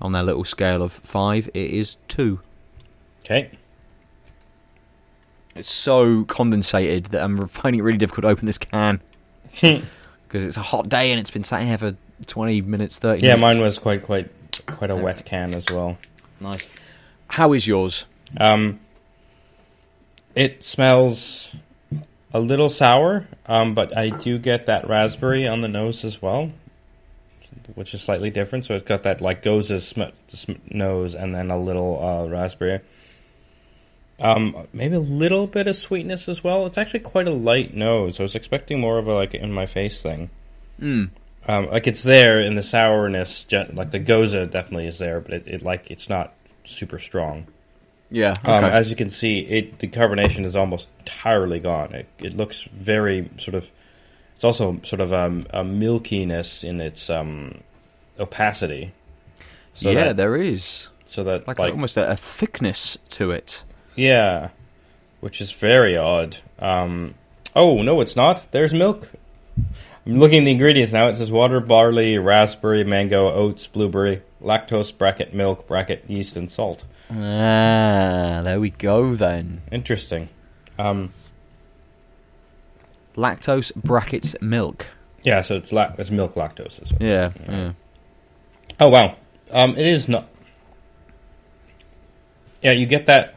On 0.00 0.12
their 0.12 0.22
little 0.22 0.44
scale 0.44 0.82
of 0.82 0.92
5, 0.92 1.48
it 1.54 1.70
is 1.70 1.96
2. 2.08 2.40
Okay. 3.22 3.50
It's 5.54 5.70
so 5.70 6.24
condensated 6.24 7.04
that 7.08 7.22
I'm 7.22 7.46
finding 7.46 7.80
it 7.80 7.82
really 7.82 7.98
difficult 7.98 8.22
to 8.22 8.28
open 8.28 8.46
this 8.46 8.58
can. 8.58 9.00
Because 10.26 10.46
it's 10.48 10.56
a 10.56 10.62
hot 10.62 10.88
day 10.88 11.12
and 11.12 11.20
it's 11.20 11.30
been 11.30 11.44
sat 11.44 11.62
here 11.62 11.78
for 11.78 11.94
20 12.26 12.62
minutes, 12.62 12.98
30 12.98 13.24
Yeah, 13.24 13.36
minutes. 13.36 13.54
mine 13.54 13.62
was 13.62 13.78
quite 13.78 14.02
quite 14.02 14.28
quite 14.66 14.90
a 14.90 14.96
wet 14.96 15.24
can 15.24 15.54
as 15.54 15.64
well. 15.70 15.96
Nice. 16.40 16.68
How 17.34 17.52
is 17.52 17.66
yours? 17.66 18.06
Um, 18.38 18.78
it 20.36 20.62
smells 20.62 21.52
a 22.32 22.38
little 22.38 22.68
sour, 22.68 23.26
um, 23.46 23.74
but 23.74 23.96
I 23.96 24.10
do 24.10 24.38
get 24.38 24.66
that 24.66 24.88
raspberry 24.88 25.48
on 25.48 25.60
the 25.60 25.66
nose 25.66 26.04
as 26.04 26.22
well, 26.22 26.52
which 27.74 27.92
is 27.92 28.02
slightly 28.02 28.30
different. 28.30 28.66
So 28.66 28.74
it's 28.74 28.84
got 28.84 29.02
that 29.02 29.20
like 29.20 29.42
gose 29.42 29.82
sm- 29.82 30.14
sm- 30.28 30.62
nose 30.70 31.16
and 31.16 31.34
then 31.34 31.50
a 31.50 31.58
little 31.58 32.00
uh, 32.00 32.28
raspberry. 32.28 32.82
Um, 34.20 34.68
maybe 34.72 34.94
a 34.94 35.00
little 35.00 35.48
bit 35.48 35.66
of 35.66 35.74
sweetness 35.74 36.28
as 36.28 36.44
well. 36.44 36.66
It's 36.66 36.78
actually 36.78 37.00
quite 37.00 37.26
a 37.26 37.32
light 37.32 37.74
nose. 37.74 38.20
I 38.20 38.22
was 38.22 38.36
expecting 38.36 38.80
more 38.80 38.96
of 38.98 39.08
a 39.08 39.12
like 39.12 39.34
in 39.34 39.50
my 39.50 39.66
face 39.66 40.00
thing. 40.00 40.30
Mm. 40.80 41.10
Um, 41.48 41.66
like 41.66 41.88
it's 41.88 42.04
there 42.04 42.40
in 42.40 42.54
the 42.54 42.62
sourness, 42.62 43.44
like 43.72 43.90
the 43.90 43.98
gose 43.98 44.52
definitely 44.52 44.86
is 44.86 45.00
there, 45.00 45.20
but 45.20 45.32
it, 45.32 45.48
it 45.48 45.62
like 45.62 45.90
it's 45.90 46.08
not 46.08 46.32
super 46.64 46.98
strong. 46.98 47.46
Yeah. 48.10 48.36
Um, 48.44 48.64
as 48.64 48.90
you 48.90 48.96
can 48.96 49.10
see, 49.10 49.40
it 49.40 49.78
the 49.78 49.88
carbonation 49.88 50.44
is 50.44 50.54
almost 50.54 50.88
entirely 51.00 51.58
gone. 51.58 51.94
It, 51.94 52.08
it 52.18 52.36
looks 52.36 52.62
very 52.62 53.30
sort 53.38 53.54
of. 53.54 53.70
It's 54.36 54.44
also 54.44 54.80
sort 54.82 55.00
of 55.00 55.12
um, 55.12 55.42
a 55.50 55.62
milkiness 55.62 56.64
in 56.64 56.80
its 56.80 57.08
um, 57.08 57.60
opacity. 58.18 58.92
So 59.74 59.90
yeah, 59.90 60.04
that, 60.04 60.16
there 60.16 60.36
is. 60.36 60.88
so 61.04 61.24
that 61.24 61.46
Like, 61.48 61.58
like, 61.58 61.72
almost 61.72 61.96
a, 61.96 62.10
a 62.10 62.16
thickness 62.16 62.98
to 63.10 63.30
it. 63.30 63.64
yeah, 63.96 64.50
which 65.20 65.40
is 65.40 65.50
very 65.52 65.96
odd. 65.96 66.36
Um, 66.58 67.14
oh 67.56 67.82
no, 67.82 68.00
it's 68.00 68.16
not. 68.16 68.50
There's 68.52 68.74
milk. 68.74 69.08
I'm 70.06 70.18
looking 70.18 70.40
at 70.40 70.44
the 70.44 70.50
ingredients 70.50 70.92
now. 70.92 71.06
It 71.08 71.16
says 71.16 71.30
water, 71.32 71.60
barley, 71.60 72.18
raspberry, 72.18 72.84
mango, 72.84 73.30
oats, 73.30 73.66
blueberry, 73.66 74.22
lactose, 74.42 74.96
bracket, 74.96 75.32
milk, 75.32 75.66
bracket, 75.66 76.04
yeast, 76.08 76.36
and 76.36 76.50
salt. 76.50 76.84
Ah, 77.10 78.42
there 78.44 78.60
we 78.60 78.70
go 78.70 79.14
then. 79.14 79.62
Interesting. 79.72 80.28
Um, 80.78 81.10
Lactose 83.16 83.72
brackets 83.76 84.34
milk. 84.40 84.88
yeah, 85.22 85.40
so 85.40 85.54
it's 85.56 85.72
la- 85.72 85.92
it's 85.98 86.10
milk 86.10 86.34
lactose 86.34 86.82
as 86.82 86.92
well. 86.92 87.00
Yeah, 87.00 87.30
yeah. 87.48 87.72
Oh 88.80 88.88
wow, 88.88 89.16
um, 89.52 89.76
it 89.76 89.86
is 89.86 90.08
not. 90.08 90.26
Yeah, 92.60 92.72
you 92.72 92.86
get 92.86 93.06
that 93.06 93.36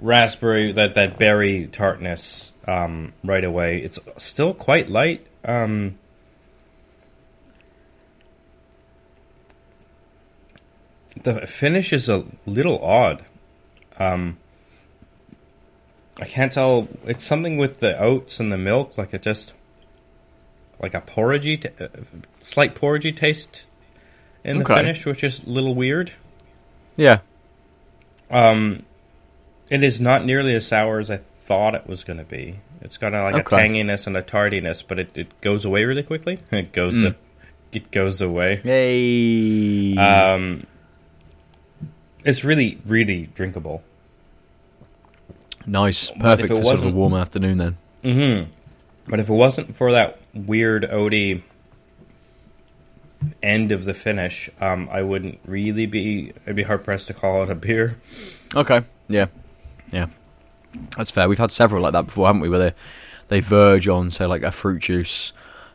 raspberry, 0.00 0.72
that 0.72 0.94
that 0.94 1.18
berry 1.18 1.66
tartness 1.66 2.52
um, 2.66 3.12
right 3.22 3.44
away. 3.44 3.78
It's 3.78 3.98
still 4.18 4.54
quite 4.54 4.88
light. 4.90 5.26
Um, 5.44 5.98
the 11.22 11.46
finish 11.46 11.92
is 11.92 12.08
a 12.08 12.24
little 12.46 12.82
odd. 12.84 13.24
Um, 13.98 14.38
I 16.20 16.24
can't 16.26 16.52
tell. 16.52 16.88
It's 17.04 17.24
something 17.24 17.56
with 17.56 17.78
the 17.78 17.98
oats 17.98 18.40
and 18.40 18.52
the 18.52 18.58
milk, 18.58 18.96
like 18.96 19.14
it 19.14 19.22
just 19.22 19.52
like 20.80 20.94
a 20.94 21.00
porridgey, 21.00 21.60
t- 21.60 21.84
uh, 21.84 21.88
slight 22.40 22.74
porridgey 22.74 23.16
taste 23.16 23.64
in 24.42 24.58
the 24.58 24.64
Okay. 24.64 24.76
finish, 24.76 25.06
which 25.06 25.24
is 25.24 25.42
a 25.44 25.48
little 25.48 25.74
weird. 25.74 26.12
Yeah. 26.96 27.20
Um, 28.30 28.84
it 29.70 29.82
is 29.82 30.00
not 30.00 30.24
nearly 30.24 30.54
as 30.54 30.66
sour 30.66 30.98
as 30.98 31.10
I 31.10 31.20
thought 31.46 31.74
it 31.74 31.86
was 31.86 32.04
going 32.04 32.18
to 32.18 32.24
be. 32.24 32.60
It's 32.80 32.96
got 32.96 33.12
a, 33.14 33.22
like 33.22 33.34
Okay. 33.46 33.56
a 33.56 33.60
tanginess 33.68 34.06
and 34.06 34.16
a 34.16 34.22
tardiness, 34.22 34.82
but 34.82 34.98
it, 34.98 35.10
it 35.14 35.40
goes 35.40 35.64
away 35.64 35.84
really 35.84 36.02
quickly. 36.02 36.38
It 36.50 36.72
goes 36.72 36.94
Mm. 37.02 37.14
it 37.72 37.90
goes 37.90 38.20
away. 38.20 38.60
Yay. 38.64 39.96
Um, 39.96 40.66
it's 42.24 42.44
really 42.44 42.78
really 42.86 43.26
drinkable. 43.34 43.82
nice. 45.66 46.10
Perfect 46.10 46.48
for 46.52 46.62
sort 46.62 46.76
of 46.78 46.84
a 46.84 46.90
warm 46.90 47.14
afternoon 47.14 47.58
then. 47.58 47.76
Mm-hmm. 48.02 48.50
But 49.08 49.20
if 49.20 49.28
it 49.28 49.32
wasn't 49.32 49.76
for 49.76 49.92
that 49.92 50.18
weird 50.34 50.84
Odie 50.84 51.42
end 53.42 53.72
of 53.72 53.84
the 53.84 53.94
finish, 53.94 54.50
um, 54.60 54.88
I 54.90 55.02
wouldn't 55.02 55.38
really 55.44 55.86
be. 55.86 56.32
I'd 56.46 56.56
be 56.56 56.62
hard 56.62 56.84
pressed 56.84 57.08
to 57.08 57.14
call 57.14 57.42
it 57.42 57.50
a 57.50 57.54
beer. 57.54 57.96
Okay. 58.54 58.82
Yeah. 59.08 59.26
Yeah. 59.92 60.06
That's 60.96 61.10
fair. 61.10 61.28
We've 61.28 61.38
had 61.38 61.50
several 61.50 61.82
like 61.82 61.92
that 61.92 62.06
before, 62.06 62.26
haven't 62.26 62.40
we? 62.42 62.48
Where 62.48 62.58
they 62.58 62.74
they 63.28 63.40
verge 63.40 63.88
on, 63.88 64.10
say, 64.10 64.26
like 64.26 64.42
a 64.42 64.50
fruit 64.50 64.80
juice, 64.82 65.32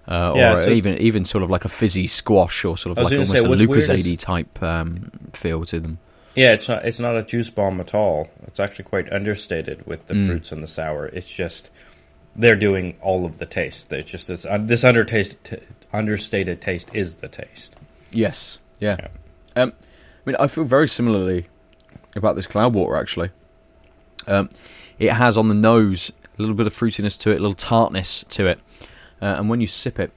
uh, 0.07 0.33
Yeah, 0.35 0.53
or 0.53 0.65
so- 0.65 0.69
even 0.71 0.97
even 0.99 1.25
sort 1.25 1.43
of 1.43 1.49
like 1.49 1.65
a 1.65 1.69
fizzy 1.69 2.07
squash, 2.07 2.63
or 2.65 2.77
sort 2.77 2.97
of 2.97 3.03
like 3.03 3.13
almost 3.13 3.31
say, 3.31 3.39
a 3.39 3.43
Lucozade 3.43 4.19
type 4.19 4.61
um, 4.63 5.11
feel 5.33 5.65
to 5.65 5.79
them. 5.79 5.97
Yeah, 6.35 6.53
it's 6.53 6.69
not. 6.69 6.85
It's 6.85 6.99
not 6.99 7.15
a 7.17 7.23
juice 7.23 7.49
bomb 7.49 7.79
at 7.81 7.93
all. 7.95 8.29
It's 8.47 8.59
actually 8.59 8.85
quite 8.85 9.11
understated 9.11 9.85
with 9.87 10.05
the 10.07 10.13
Mm. 10.13 10.27
fruits 10.27 10.51
and 10.51 10.61
the 10.63 10.67
sour. 10.67 11.07
It's 11.07 11.29
just 11.29 11.69
they're 12.35 12.55
doing 12.55 12.95
all 13.01 13.25
of 13.25 13.39
the 13.39 13.45
taste. 13.45 13.91
It's 13.91 14.09
just 14.09 14.27
this 14.27 14.45
uh, 14.45 14.59
this 14.61 14.83
undertaste, 14.83 15.35
t- 15.43 15.57
understated 15.91 16.61
taste 16.61 16.89
is 16.93 17.15
the 17.15 17.27
taste. 17.27 17.75
Yes. 18.11 18.59
Yeah. 18.79 19.07
Um, 19.55 19.73
I 20.25 20.29
mean, 20.29 20.35
I 20.39 20.47
feel 20.47 20.63
very 20.63 20.87
similarly 20.87 21.47
about 22.15 22.35
this 22.35 22.45
Cloudwater. 22.47 22.97
Actually, 22.97 23.31
um, 24.27 24.49
it 24.99 25.13
has 25.13 25.37
on 25.37 25.47
the 25.47 25.55
nose 25.55 26.11
a 26.37 26.41
little 26.41 26.55
bit 26.55 26.67
of 26.67 26.73
fruitiness 26.73 27.19
to 27.21 27.31
it, 27.31 27.39
a 27.39 27.41
little 27.41 27.53
tartness 27.53 28.23
to 28.29 28.47
it, 28.47 28.59
uh, 29.21 29.35
and 29.37 29.49
when 29.49 29.61
you 29.61 29.67
sip 29.67 29.99
it, 29.99 30.11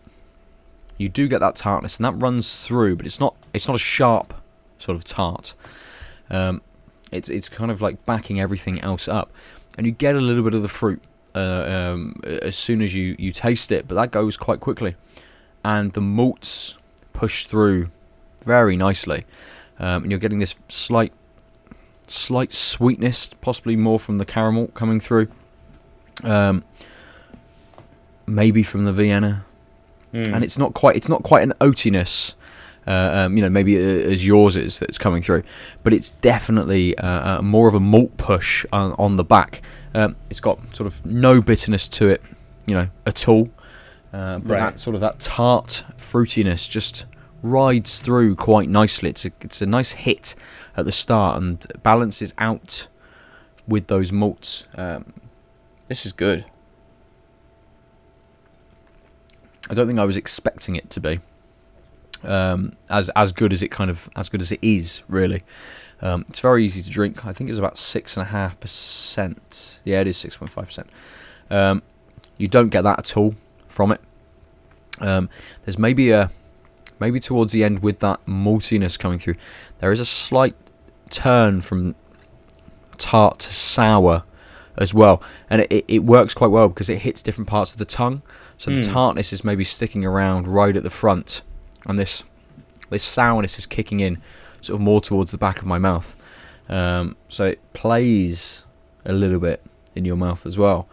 you 0.98 1.08
do 1.08 1.26
get 1.28 1.40
that 1.40 1.56
tartness, 1.56 1.96
and 1.96 2.04
that 2.04 2.12
runs 2.12 2.60
through. 2.60 2.96
But 2.96 3.06
it's 3.06 3.20
not. 3.20 3.34
It's 3.54 3.66
not 3.66 3.74
a 3.74 3.80
sharp 3.80 4.34
sort 4.78 4.96
of 4.96 5.04
tart. 5.04 5.54
Um, 6.30 6.60
it's 7.10 7.28
it's 7.28 7.48
kind 7.48 7.70
of 7.70 7.80
like 7.80 8.04
backing 8.04 8.40
everything 8.40 8.80
else 8.80 9.08
up, 9.08 9.30
and 9.76 9.86
you 9.86 9.92
get 9.92 10.16
a 10.16 10.20
little 10.20 10.42
bit 10.42 10.54
of 10.54 10.62
the 10.62 10.68
fruit 10.68 11.02
uh, 11.34 11.38
um, 11.38 12.20
as 12.24 12.56
soon 12.56 12.82
as 12.82 12.94
you 12.94 13.16
you 13.18 13.32
taste 13.32 13.72
it, 13.72 13.88
but 13.88 13.94
that 13.94 14.10
goes 14.10 14.36
quite 14.36 14.60
quickly, 14.60 14.96
and 15.64 15.92
the 15.92 16.00
malts 16.00 16.76
push 17.12 17.46
through 17.46 17.90
very 18.42 18.76
nicely, 18.76 19.24
um, 19.78 20.02
and 20.02 20.10
you're 20.10 20.20
getting 20.20 20.38
this 20.38 20.54
slight 20.68 21.12
slight 22.06 22.52
sweetness, 22.52 23.30
possibly 23.40 23.76
more 23.76 23.98
from 23.98 24.18
the 24.18 24.24
caramel 24.24 24.68
coming 24.68 25.00
through, 25.00 25.28
um, 26.24 26.64
maybe 28.26 28.62
from 28.62 28.84
the 28.84 28.92
Vienna, 28.92 29.44
Mm. 30.12 30.34
and 30.34 30.44
it's 30.44 30.58
not 30.58 30.74
quite 30.74 30.94
it's 30.94 31.08
not 31.08 31.22
quite 31.22 31.42
an 31.42 31.54
oatiness 31.60 32.34
uh, 32.86 32.90
um, 32.90 33.36
you 33.36 33.42
know, 33.42 33.48
maybe 33.48 33.76
uh, 33.76 33.80
as 33.80 34.26
yours 34.26 34.56
is 34.56 34.80
that's 34.80 34.98
coming 34.98 35.22
through. 35.22 35.42
But 35.84 35.92
it's 35.92 36.10
definitely 36.10 36.98
uh, 36.98 37.38
uh, 37.38 37.42
more 37.42 37.68
of 37.68 37.74
a 37.74 37.80
malt 37.80 38.16
push 38.16 38.66
on, 38.72 38.92
on 38.98 39.14
the 39.14 39.22
back. 39.22 39.62
Um, 39.94 40.16
it's 40.30 40.40
got 40.40 40.58
sort 40.74 40.88
of 40.88 41.06
no 41.06 41.40
bitterness 41.40 41.88
to 41.90 42.08
it, 42.08 42.20
you 42.66 42.74
know, 42.74 42.88
at 43.06 43.28
all. 43.28 43.50
Uh, 44.12 44.40
but 44.40 44.54
Right. 44.54 44.58
that 44.72 44.80
sort 44.80 44.94
of 44.96 45.00
that 45.00 45.20
tart 45.20 45.84
fruitiness 45.96 46.68
just 46.68 47.04
rides 47.40 48.00
through 48.00 48.34
quite 48.34 48.68
nicely. 48.68 49.10
It's 49.10 49.24
a, 49.26 49.30
it's 49.42 49.62
a 49.62 49.66
nice 49.66 49.92
hit 49.92 50.34
at 50.76 50.84
the 50.84 50.92
start 50.92 51.40
and 51.40 51.64
balances 51.82 52.34
out 52.38 52.88
with 53.66 53.86
those 53.86 54.12
malts. 54.12 54.66
Um, 54.74 55.12
this 55.88 56.06
is 56.06 56.12
good. 56.12 56.44
I 59.70 59.74
don't 59.74 59.86
think 59.86 59.98
I 59.98 60.04
was 60.04 60.16
expecting 60.16 60.76
it 60.76 60.90
to 60.90 61.00
be 61.00 61.20
um, 62.24 62.76
as 62.90 63.08
as 63.10 63.32
good 63.32 63.52
as 63.52 63.62
it 63.62 63.70
kind 63.70 63.90
of 63.90 64.08
as 64.16 64.28
good 64.28 64.40
as 64.42 64.52
it 64.52 64.58
is 64.62 65.02
really. 65.08 65.44
Um, 66.00 66.24
it's 66.28 66.40
very 66.40 66.66
easy 66.66 66.82
to 66.82 66.90
drink. 66.90 67.24
I 67.24 67.32
think 67.32 67.48
it's 67.48 67.60
about 67.60 67.78
six 67.78 68.16
and 68.16 68.26
a 68.26 68.30
half 68.30 68.58
percent. 68.58 69.78
Yeah, 69.84 70.00
it 70.00 70.08
is 70.08 70.16
six 70.16 70.36
point 70.36 70.50
five 70.50 70.66
percent. 70.66 70.90
Um, 71.48 71.82
you 72.38 72.48
don't 72.48 72.70
get 72.70 72.82
that 72.82 72.98
at 72.98 73.16
all 73.16 73.34
from 73.68 73.92
it. 73.92 74.00
Um, 75.00 75.28
there's 75.64 75.78
maybe 75.78 76.10
a 76.10 76.30
maybe 77.02 77.18
towards 77.18 77.50
the 77.52 77.64
end 77.64 77.82
with 77.82 77.98
that 77.98 78.24
maltiness 78.26 78.96
coming 78.96 79.18
through. 79.18 79.34
There 79.80 79.90
is 79.90 79.98
a 79.98 80.04
slight 80.04 80.54
turn 81.10 81.60
from 81.60 81.96
tart 82.96 83.40
to 83.40 83.52
sour 83.52 84.22
as 84.78 84.94
well, 84.94 85.20
and 85.50 85.62
it, 85.62 85.84
it, 85.88 86.04
works 86.04 86.32
quite 86.32 86.52
well 86.52 86.68
because 86.68 86.88
it 86.88 86.98
hits 86.98 87.20
different 87.20 87.48
parts 87.48 87.72
of 87.72 87.78
the 87.78 87.84
tongue. 87.84 88.22
So 88.56 88.70
the 88.70 88.80
Mm. 88.80 88.92
tartness 88.92 89.32
is 89.32 89.42
maybe 89.44 89.64
sticking 89.64 90.04
around 90.04 90.46
right 90.46 90.76
at 90.76 90.84
the 90.84 90.90
front, 90.90 91.42
and 91.86 91.98
this 91.98 92.22
this 92.90 93.02
sourness 93.02 93.58
is 93.58 93.66
kicking 93.66 94.00
in 94.00 94.18
sort 94.60 94.76
of 94.76 94.80
more 94.80 95.00
towards 95.00 95.30
the 95.32 95.38
back 95.38 95.58
of 95.58 95.66
my 95.66 95.78
mouth. 95.78 96.14
Um, 96.68 97.16
so 97.28 97.44
it 97.46 97.58
plays 97.72 98.62
a 99.04 99.12
little 99.12 99.40
bit 99.40 99.60
in 99.96 100.04
your 100.04 100.16
mouth 100.16 100.46
as 100.46 100.56
well, 100.56 100.86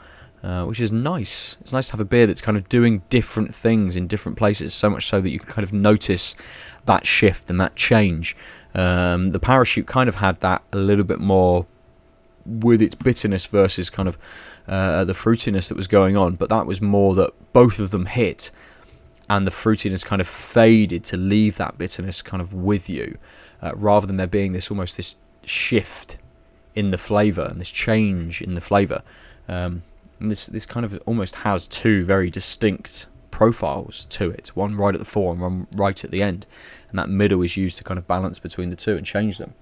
uh, 0.43 0.65
which 0.65 0.79
is 0.79 0.91
nice. 0.91 1.57
It's 1.61 1.73
nice 1.73 1.87
to 1.87 1.93
have 1.93 1.99
a 1.99 2.05
beer 2.05 2.27
that's 2.27 2.41
kind 2.41 2.57
of 2.57 2.69
doing 2.69 3.03
different 3.09 3.53
things 3.53 3.95
in 3.95 4.07
different 4.07 4.37
places, 4.37 4.73
so 4.73 4.89
much 4.89 5.05
so 5.07 5.21
that 5.21 5.29
you 5.29 5.39
can 5.39 5.49
kind 5.49 5.63
of 5.63 5.73
notice 5.73 6.35
that 6.85 7.05
shift 7.05 7.49
and 7.49 7.59
that 7.59 7.75
change. 7.75 8.35
Um, 8.73 9.31
the 9.31 9.39
parachute 9.39 9.87
kind 9.87 10.07
of 10.07 10.15
had 10.15 10.39
that 10.41 10.63
a 10.71 10.77
little 10.77 11.03
bit 11.03 11.19
more 11.19 11.65
with 12.45 12.81
its 12.81 12.95
bitterness 12.95 13.45
versus 13.45 13.89
kind 13.89 14.07
of 14.07 14.17
uh, 14.67 15.03
the 15.03 15.13
fruitiness 15.13 15.67
that 15.69 15.75
was 15.75 15.87
going 15.87 16.15
on, 16.15 16.35
but 16.35 16.49
that 16.49 16.65
was 16.65 16.81
more 16.81 17.15
that 17.15 17.31
both 17.53 17.79
of 17.79 17.91
them 17.91 18.05
hit 18.05 18.51
and 19.29 19.45
the 19.45 19.51
fruitiness 19.51 20.03
kind 20.03 20.21
of 20.21 20.27
faded 20.27 21.03
to 21.03 21.17
leave 21.17 21.57
that 21.57 21.77
bitterness 21.77 22.21
kind 22.21 22.41
of 22.41 22.53
with 22.53 22.89
you, 22.89 23.17
uh, 23.61 23.71
rather 23.75 24.07
than 24.07 24.17
there 24.17 24.27
being 24.27 24.53
this 24.53 24.71
almost 24.71 24.97
this 24.97 25.17
shift 25.43 26.17
in 26.75 26.91
the 26.91 26.97
flavour 26.97 27.43
and 27.43 27.59
this 27.59 27.71
change 27.71 28.41
in 28.41 28.55
the 28.55 28.61
flavour. 28.61 29.03
Um, 29.47 29.83
and 30.19 30.29
this 30.31 30.45
this 30.47 30.65
kind 30.65 30.85
of 30.85 31.01
almost 31.05 31.35
has 31.37 31.67
two 31.67 32.03
very 32.03 32.29
distinct 32.29 33.07
profiles 33.31 34.05
to 34.07 34.29
it. 34.31 34.49
One 34.55 34.75
right 34.75 34.93
at 34.93 34.99
the 34.99 35.05
fore 35.05 35.31
and 35.31 35.41
one 35.41 35.67
right 35.75 36.03
at 36.03 36.11
the 36.11 36.21
end, 36.21 36.45
and 36.89 36.99
that 36.99 37.09
middle 37.09 37.41
is 37.41 37.55
used 37.57 37.77
to 37.77 37.83
kind 37.83 37.97
of 37.97 38.07
balance 38.07 38.39
between 38.39 38.69
the 38.69 38.75
two 38.75 38.97
and 38.97 39.05
change 39.05 39.37
them. 39.37 39.53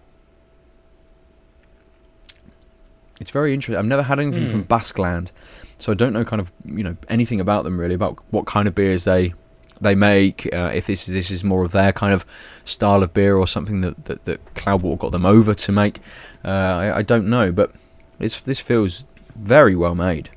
It's 3.20 3.32
very 3.32 3.54
interesting. 3.54 3.78
I've 3.80 3.86
never 3.86 4.04
had 4.04 4.20
anything 4.20 4.46
Hmm. 4.46 4.52
from 4.52 4.64
Basqueland, 4.66 5.32
so 5.80 5.92
I 5.92 5.96
don't 5.96 6.14
know 6.14 6.24
kind 6.24 6.40
of 6.40 6.52
you 6.66 6.84
know 6.84 6.98
anything 7.10 7.40
about 7.40 7.64
them 7.64 7.80
really 7.80 7.96
about 7.96 8.20
what 8.30 8.46
kind 8.46 8.68
of 8.68 8.76
beers 8.76 9.04
they 9.06 9.34
they 9.82 9.96
make. 9.96 10.48
Uh, 10.54 10.72
if 10.74 10.86
this 10.88 11.06
this 11.08 11.32
is 11.32 11.44
more 11.44 11.64
of 11.66 11.72
their 11.72 11.92
kind 11.92 12.14
of 12.14 12.26
style 12.64 13.02
of 13.04 13.14
beer 13.14 13.36
or 13.36 13.48
something 13.48 13.82
that 13.82 14.06
that, 14.06 14.26
that 14.26 14.54
Cloudwater 14.56 15.00
got 15.00 15.12
them 15.12 15.26
over 15.26 15.54
to 15.56 15.72
make. 15.72 16.00
Uh, 16.46 16.50
I, 16.50 16.98
I 16.98 17.02
don't 17.02 17.28
know, 17.28 17.52
but 17.52 17.72
it's 18.20 18.40
this 18.42 18.60
feels 18.60 19.06
very 19.36 19.76
well 19.76 19.96
made. 19.96 20.30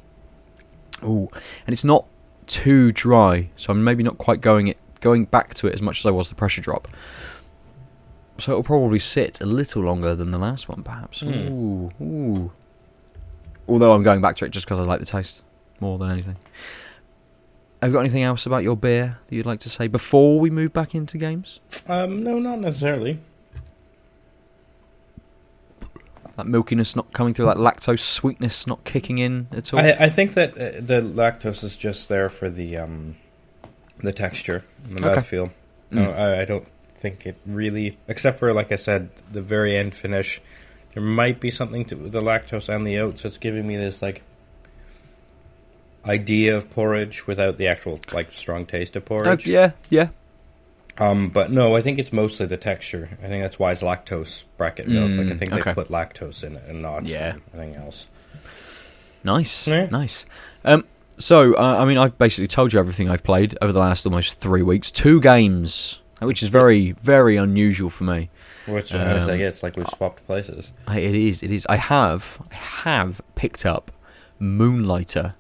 Ooh, 1.05 1.29
and 1.67 1.73
it's 1.73 1.85
not 1.85 2.07
too 2.47 2.93
dry, 2.93 3.51
so 3.57 3.73
I'm 3.73 3.85
maybe 3.85 4.03
not 4.03 4.19
quite 4.19 4.41
going 4.41 4.69
it 4.69 4.79
going 5.01 5.25
back 5.25 5.55
to 5.55 5.67
it 5.67 5.75
as 5.75 5.81
much 5.81 6.01
as 6.01 6.07
I 6.07 6.11
was 6.11 6.29
the 6.29 6.35
pressure 6.35 6.61
drop. 6.61 6.89
So 8.39 8.53
it'll 8.53 8.63
probably 8.63 8.99
sit 8.99 9.41
a 9.41 9.47
little 9.47 9.83
longer 9.83 10.15
than 10.15 10.31
the 10.31 10.39
last 10.39 10.69
one, 10.69 10.83
perhaps. 10.83 11.21
Hmm. 11.21 11.33
Ooh, 11.33 11.93
ooh. 12.01 12.53
Although 13.69 13.93
I'm 13.93 14.03
going 14.03 14.21
back 14.21 14.37
to 14.37 14.45
it 14.45 14.51
just 14.51 14.67
because 14.67 14.79
I 14.79 14.83
like 14.83 15.01
the 15.01 15.07
taste 15.07 15.43
more 15.79 15.99
than 15.99 16.11
anything. 16.11 16.37
Have 17.81 17.91
you 17.91 17.95
got 17.95 18.01
anything 18.01 18.23
else 18.23 18.45
about 18.45 18.63
your 18.63 18.77
beer 18.77 19.19
that 19.27 19.35
you'd 19.35 19.47
like 19.47 19.61
to 19.61 19.71
say 19.71 19.87
before 19.89 20.39
we 20.39 20.51
move 20.51 20.73
back 20.73 20.95
into 20.95 21.17
games? 21.17 21.61
Um, 21.87 22.23
no, 22.23 22.39
not 22.39 22.61
necessarily. 22.61 23.21
That 26.41 26.47
milkiness 26.51 26.97
not 26.97 27.13
coming 27.13 27.35
through, 27.35 27.47
that 27.47 27.59
lactose 27.59 28.01
sweetness 28.01 28.67
not 28.67 28.83
kicking 28.85 29.19
in 29.19 29.47
at 29.53 29.75
all. 29.75 29.81
I, 29.81 29.91
I 29.91 30.09
think 30.09 30.33
that 30.35 30.53
uh, 30.55 30.81
the 30.81 31.03
lactose 31.03 31.63
is 31.63 31.77
just 31.77 32.09
there 32.09 32.29
for 32.31 32.49
the 32.49 32.79
um, 32.79 33.17
the 34.03 34.13
texture 34.13 34.65
and 34.89 34.99
the 34.99 35.11
Okay. 35.11 35.21
mouthfeel. 35.21 35.51
Mm. 35.93 36.19
I, 36.19 36.41
I 36.41 36.45
don't 36.47 36.67
think 36.99 37.27
it 37.27 37.37
really, 37.45 37.99
except 38.09 38.39
for 38.39 38.55
like 38.55 38.73
I 38.73 38.77
said, 38.77 39.11
the 39.31 39.43
very 39.43 39.77
end 39.77 39.95
finish. 39.95 40.41
There 40.95 41.03
might 41.03 41.41
be 41.41 41.51
something 41.51 41.85
to 41.87 41.95
the 41.95 42.21
lactose 42.23 42.69
and 42.75 42.87
the 42.87 42.99
oats. 43.01 43.25
It's 43.27 43.39
giving 43.39 43.67
me 43.67 43.77
this 43.77 44.01
like 44.01 44.23
idea 46.07 46.57
of 46.57 46.71
porridge 46.71 47.27
without 47.27 47.59
the 47.59 47.67
actual 47.67 48.01
like 48.13 48.33
strong 48.33 48.65
taste 48.65 48.97
of 48.97 49.03
Oh, 49.03 49.07
porridge. 49.07 49.47
yeah, 49.47 49.73
yeah. 49.91 50.09
Um, 50.99 51.29
but 51.31 51.51
no, 51.51 51.77
I 51.77 51.83
think 51.83 51.99
it's 51.99 52.13
mostly 52.13 52.47
the 52.47 52.57
texture. 52.57 53.09
I 53.23 53.27
think 53.29 53.43
that's 53.43 53.59
why 53.59 53.73
it's 53.73 53.83
lactose 53.83 54.45
bracket 54.59 54.87
milk. 54.89 55.11
like 55.13 55.31
I 55.31 55.35
Mm, 55.35 55.39
think 55.39 55.53
okay. 55.53 55.63
they 55.71 55.75
put 55.75 55.89
lactose 55.89 56.45
in 56.45 56.57
it 56.57 56.63
and 56.69 56.83
not 56.83 57.07
Yeah. 57.07 57.35
anything 57.55 57.77
else. 57.77 58.09
Nice, 59.25 59.67
Yeah. 59.67 59.87
nice. 59.87 60.27
Um, 60.65 60.85
so 61.19 61.55
uh, 61.55 61.77
I 61.79 61.85
mean, 61.85 61.99
I've 61.99 62.17
basically 62.19 62.47
told 62.49 62.73
you 62.73 62.79
everything 62.81 63.09
I've 63.11 63.23
played 63.23 63.57
over 63.63 63.73
the 63.73 63.79
last 63.79 64.07
almost 64.07 64.41
three 64.41 64.63
weeks. 64.63 64.91
Two 64.91 65.21
games, 65.21 66.01
which 66.21 66.43
is 66.43 66.49
very, 66.49 66.93
very 66.93 67.37
unusual 67.37 67.91
for 67.91 68.05
me. 68.05 68.31
Which 68.67 68.91
how 68.91 68.99
does 69.15 69.27
that 69.27 69.35
Um. 69.35 69.41
It's 69.41 69.63
like 69.63 69.77
we've 69.77 69.87
swapped 69.97 70.27
places. 70.27 70.73
I, 70.87 71.01
it 71.01 71.15
is, 71.15 71.43
it 71.43 71.51
is. 71.51 71.67
I 71.69 71.77
have, 71.77 72.41
I 72.51 72.55
have 72.55 73.21
picked 73.37 73.65
up 73.67 73.91
Moonlighter. 74.39 75.35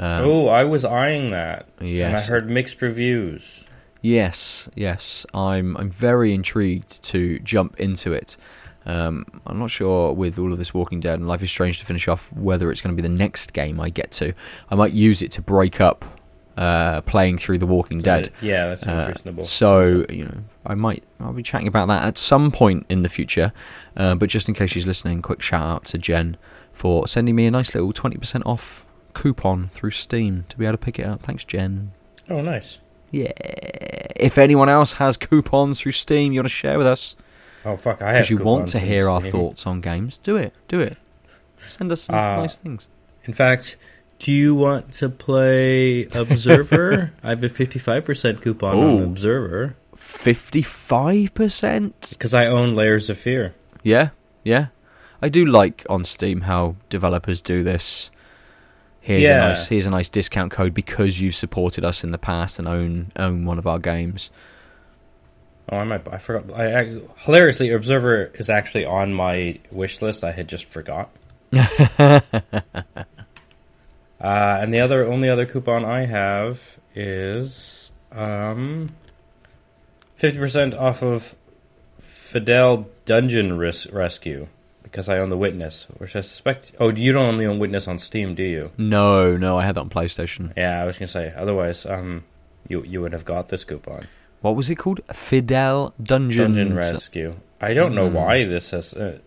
Um, 0.00 0.24
oh, 0.24 0.46
I 0.48 0.62
was 0.64 0.84
eyeing 0.84 1.30
that, 1.30 1.66
and 1.80 2.16
I 2.16 2.20
heard 2.20 2.48
mixed 2.48 2.80
reviews. 2.82 3.64
Yes, 4.02 4.68
yes. 4.74 5.26
I'm, 5.34 5.76
I'm 5.76 5.90
very 5.90 6.32
intrigued 6.34 7.02
to 7.04 7.38
jump 7.40 7.78
into 7.80 8.12
it. 8.12 8.36
Um, 8.86 9.26
I'm 9.46 9.58
not 9.58 9.70
sure 9.70 10.12
with 10.14 10.38
all 10.38 10.50
of 10.52 10.58
this 10.58 10.72
Walking 10.72 11.00
Dead 11.00 11.18
and 11.18 11.28
Life 11.28 11.42
is 11.42 11.50
Strange 11.50 11.78
to 11.80 11.84
finish 11.84 12.08
off 12.08 12.32
whether 12.32 12.70
it's 12.70 12.80
going 12.80 12.96
to 12.96 13.02
be 13.02 13.06
the 13.06 13.14
next 13.14 13.52
game 13.52 13.80
I 13.80 13.90
get 13.90 14.10
to. 14.12 14.32
I 14.70 14.74
might 14.76 14.92
use 14.92 15.20
it 15.20 15.30
to 15.32 15.42
break 15.42 15.80
up 15.80 16.04
uh, 16.56 17.02
playing 17.02 17.38
through 17.38 17.58
The 17.58 17.66
Walking 17.66 18.00
Dead. 18.00 18.30
Yeah, 18.40 18.68
that 18.68 18.78
seems 18.80 19.02
Uh, 19.02 19.06
reasonable. 19.08 19.44
So 19.44 20.06
you 20.08 20.24
know, 20.24 20.38
I 20.64 20.74
might 20.74 21.04
I'll 21.20 21.32
be 21.34 21.42
chatting 21.42 21.68
about 21.68 21.88
that 21.88 22.02
at 22.04 22.16
some 22.18 22.50
point 22.50 22.86
in 22.88 23.02
the 23.02 23.08
future. 23.08 23.52
Uh, 23.96 24.14
but 24.14 24.28
just 24.30 24.48
in 24.48 24.54
case 24.54 24.70
she's 24.70 24.86
listening, 24.86 25.20
quick 25.22 25.42
shout 25.42 25.62
out 25.62 25.84
to 25.86 25.98
Jen 25.98 26.36
for 26.72 27.06
sending 27.06 27.36
me 27.36 27.46
a 27.46 27.50
nice 27.50 27.74
little 27.74 27.92
twenty 27.92 28.16
percent 28.16 28.44
off 28.46 28.86
coupon 29.12 29.68
through 29.68 29.90
Steam 29.90 30.46
to 30.48 30.56
be 30.56 30.64
able 30.64 30.72
to 30.74 30.78
pick 30.78 30.98
it 30.98 31.04
up. 31.06 31.20
Thanks, 31.22 31.44
Jen. 31.44 31.92
oh, 32.30 32.40
nice. 32.40 32.78
Yeah. 33.10 33.32
If 34.16 34.36
anyone 34.38 34.68
else 34.68 34.94
has 34.94 35.16
coupons 35.16 35.80
through 35.80 35.92
Steam 35.92 36.32
you 36.32 36.40
want 36.40 36.46
to 36.46 36.54
share 36.54 36.76
with 36.78 36.86
us 36.86 37.16
Oh 37.64 37.76
fuck, 37.76 38.02
I 38.02 38.06
have. 38.06 38.14
because 38.16 38.30
you 38.30 38.38
want 38.38 38.68
to 38.68 38.78
hear 38.78 39.08
our 39.10 39.20
Steam. 39.20 39.32
thoughts 39.32 39.66
on 39.66 39.80
games, 39.80 40.18
do 40.18 40.36
it. 40.36 40.52
Do 40.68 40.80
it. 40.80 40.96
Send 41.66 41.90
us 41.92 42.02
some 42.02 42.14
Uh, 42.16 42.36
nice 42.36 42.56
things. 42.56 42.88
In 43.24 43.34
fact, 43.34 43.76
do 44.20 44.30
you 44.32 44.54
want 44.54 44.92
to 44.94 45.08
play 45.08 46.04
Observer? 46.14 47.12
I 47.22 47.30
have 47.30 47.42
a 47.44 47.48
fifty-five 47.48 48.04
percent 48.04 48.40
coupon 48.42 48.78
on 48.78 49.02
Observer 49.02 49.76
Fifty-five 49.96 51.34
percent. 51.34 51.94
because 52.10 52.32
I 52.34 52.46
own 52.46 52.74
Layers 52.74 53.10
of 53.10 53.18
Fear. 53.18 53.54
Yeah, 53.82 54.10
yeah. 54.44 54.66
I 55.20 55.28
do 55.28 55.44
like 55.44 55.84
on 55.90 56.04
Steam 56.04 56.42
how 56.42 56.76
developers 56.88 57.40
do 57.40 57.62
this. 57.64 58.10
Here's 59.08 59.22
Yeah. 59.22 59.44
a 59.46 59.48
nice 59.48 59.66
here's 59.68 59.86
a 59.86 59.90
nice 59.90 60.10
discount 60.10 60.52
code 60.52 60.74
because 60.74 61.18
you've 61.18 61.34
supported 61.34 61.82
us 61.82 62.04
in 62.04 62.10
the 62.10 62.18
past 62.18 62.58
and 62.58 62.68
own 62.68 63.10
own 63.16 63.46
one 63.46 63.58
of 63.58 63.66
our 63.66 63.78
games. 63.78 64.30
Oh, 65.70 65.78
I 65.78 65.84
might. 65.84 66.06
I 66.12 66.18
forgot. 66.18 66.54
I 66.54 66.66
act- 66.72 66.92
hilariously, 67.18 67.70
Observer 67.70 68.30
is 68.34 68.50
actually 68.50 68.84
on 68.84 69.14
my 69.14 69.58
wish 69.70 70.02
list. 70.02 70.24
I 70.24 70.32
had 70.32 70.46
just 70.46 70.66
forgot. 70.66 71.10
Uh, 74.20 74.58
and 74.60 74.74
the 74.74 74.80
other 74.80 75.06
only 75.06 75.28
other 75.28 75.46
coupon 75.46 75.84
I 75.84 76.04
have 76.06 76.78
is 76.92 77.92
um 78.10 78.90
fifty 80.16 80.38
percent 80.38 80.74
off 80.74 81.02
of 81.04 81.36
Fidel 82.00 82.88
Dungeon 83.04 83.56
Res- 83.56 83.88
Rescue 83.92 84.48
because 84.90 85.08
I 85.08 85.18
own 85.18 85.30
the 85.30 85.36
Witness, 85.36 85.86
which 85.98 86.16
I 86.16 86.20
suspect. 86.22 86.72
Oh, 86.80 86.90
you 86.90 87.12
don't 87.12 87.26
only 87.26 87.46
own 87.46 87.58
Witness 87.58 87.86
on 87.88 87.98
Steam, 87.98 88.34
do 88.34 88.42
you? 88.42 88.72
No, 88.78 89.36
no, 89.36 89.58
I 89.58 89.64
had 89.64 89.74
that 89.76 89.82
on 89.82 89.90
PlayStation. 89.90 90.52
Yeah, 90.56 90.82
I 90.82 90.86
was 90.86 90.98
gonna 90.98 91.08
say. 91.08 91.32
Otherwise, 91.36 91.86
um, 91.86 92.24
you 92.68 92.82
you 92.84 93.00
would 93.02 93.12
have 93.12 93.24
got 93.24 93.48
this 93.48 93.64
coupon. 93.64 94.06
What 94.40 94.56
was 94.56 94.70
it 94.70 94.76
called? 94.76 95.00
Fidel 95.12 95.94
Dungeon. 96.02 96.52
Dungeon 96.54 96.74
Rescue. 96.74 97.34
I 97.60 97.74
don't 97.74 97.94
know 97.94 98.08
Hmm. 98.08 98.14
why 98.14 98.44
this 98.44 98.70
has. 98.70 98.94
Uh, 98.94 99.18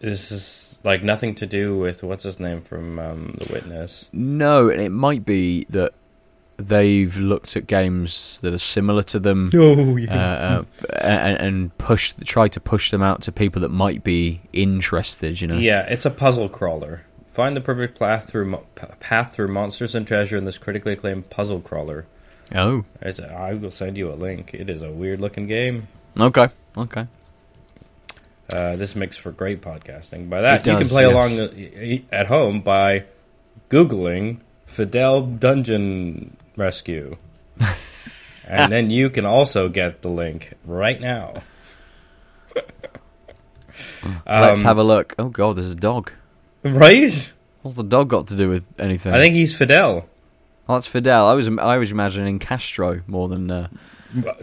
this 0.00 0.30
is 0.32 0.78
like 0.84 1.02
nothing 1.04 1.34
to 1.36 1.46
do 1.46 1.78
with 1.78 2.02
what's 2.02 2.24
his 2.24 2.40
name 2.40 2.60
from 2.62 2.98
um, 2.98 3.36
The 3.38 3.52
Witness. 3.52 4.08
No, 4.12 4.68
and 4.68 4.80
it 4.80 4.90
might 4.90 5.24
be 5.24 5.64
that 5.70 5.92
they've 6.68 7.16
looked 7.18 7.56
at 7.56 7.66
games 7.66 8.38
that 8.40 8.52
are 8.52 8.58
similar 8.58 9.02
to 9.04 9.18
them 9.18 9.50
Oh 9.54 9.98
uh, 9.98 10.10
uh, 10.12 10.64
and, 11.00 11.38
and 11.38 11.78
push, 11.78 12.14
try 12.24 12.48
to 12.48 12.60
push 12.60 12.90
them 12.90 13.02
out 13.02 13.22
to 13.22 13.32
people 13.32 13.60
that 13.62 13.70
might 13.70 14.04
be 14.04 14.40
interested. 14.52 15.40
You 15.40 15.48
know. 15.48 15.58
Yeah, 15.58 15.86
it's 15.88 16.06
a 16.06 16.10
puzzle 16.10 16.48
crawler. 16.48 17.04
Find 17.30 17.56
the 17.56 17.60
perfect 17.60 17.98
path 17.98 18.28
through 18.28 18.46
mo- 18.46 18.66
path 19.00 19.34
through 19.34 19.48
monsters 19.48 19.94
and 19.94 20.06
treasure 20.06 20.36
in 20.36 20.44
this 20.44 20.58
critically 20.58 20.92
acclaimed 20.92 21.30
puzzle 21.30 21.60
crawler. 21.60 22.06
Oh. 22.54 22.84
It's, 23.00 23.20
I 23.20 23.54
will 23.54 23.70
send 23.70 23.96
you 23.96 24.12
a 24.12 24.14
link. 24.14 24.52
It 24.52 24.68
is 24.68 24.82
a 24.82 24.90
weird 24.90 25.20
looking 25.20 25.46
game. 25.46 25.88
Okay. 26.18 26.48
Okay. 26.76 27.06
Uh, 28.52 28.76
this 28.76 28.94
makes 28.94 29.16
for 29.16 29.32
great 29.32 29.62
podcasting. 29.62 30.28
By 30.28 30.42
that, 30.42 30.66
It 30.66 30.70
you 30.70 30.78
can 30.78 30.88
play 30.88 31.06
yes. 31.06 31.12
along 31.12 31.40
uh, 31.40 32.14
at 32.14 32.26
home 32.26 32.60
by 32.60 33.04
googling 33.70 34.40
Fidel 34.66 35.22
Dungeon 35.22 36.36
Rescue, 36.56 37.16
and 38.48 38.70
then 38.72 38.90
you 38.90 39.08
can 39.10 39.24
also 39.26 39.68
get 39.68 40.02
the 40.02 40.08
link 40.08 40.52
right 40.64 41.00
now. 41.00 41.42
Let's 44.26 44.60
Um, 44.60 44.64
have 44.66 44.78
a 44.78 44.82
look. 44.84 45.14
Oh 45.18 45.28
god, 45.28 45.56
there's 45.56 45.70
a 45.72 45.76
dog. 45.76 46.12
Right? 46.62 47.32
What's 47.62 47.76
the 47.76 47.84
dog 47.84 48.08
got 48.08 48.26
to 48.28 48.36
do 48.36 48.48
with 48.50 48.64
anything? 48.78 49.12
I 49.12 49.18
think 49.18 49.34
he's 49.34 49.54
Fidel. 49.54 50.08
oh, 50.68 50.74
that's 50.74 50.86
Fidel. 50.86 51.26
I 51.26 51.34
was 51.34 51.48
I 51.48 51.78
was 51.78 51.90
imagining 51.92 52.38
Castro 52.38 53.00
more 53.06 53.28
than 53.28 53.50
uh, 53.50 53.68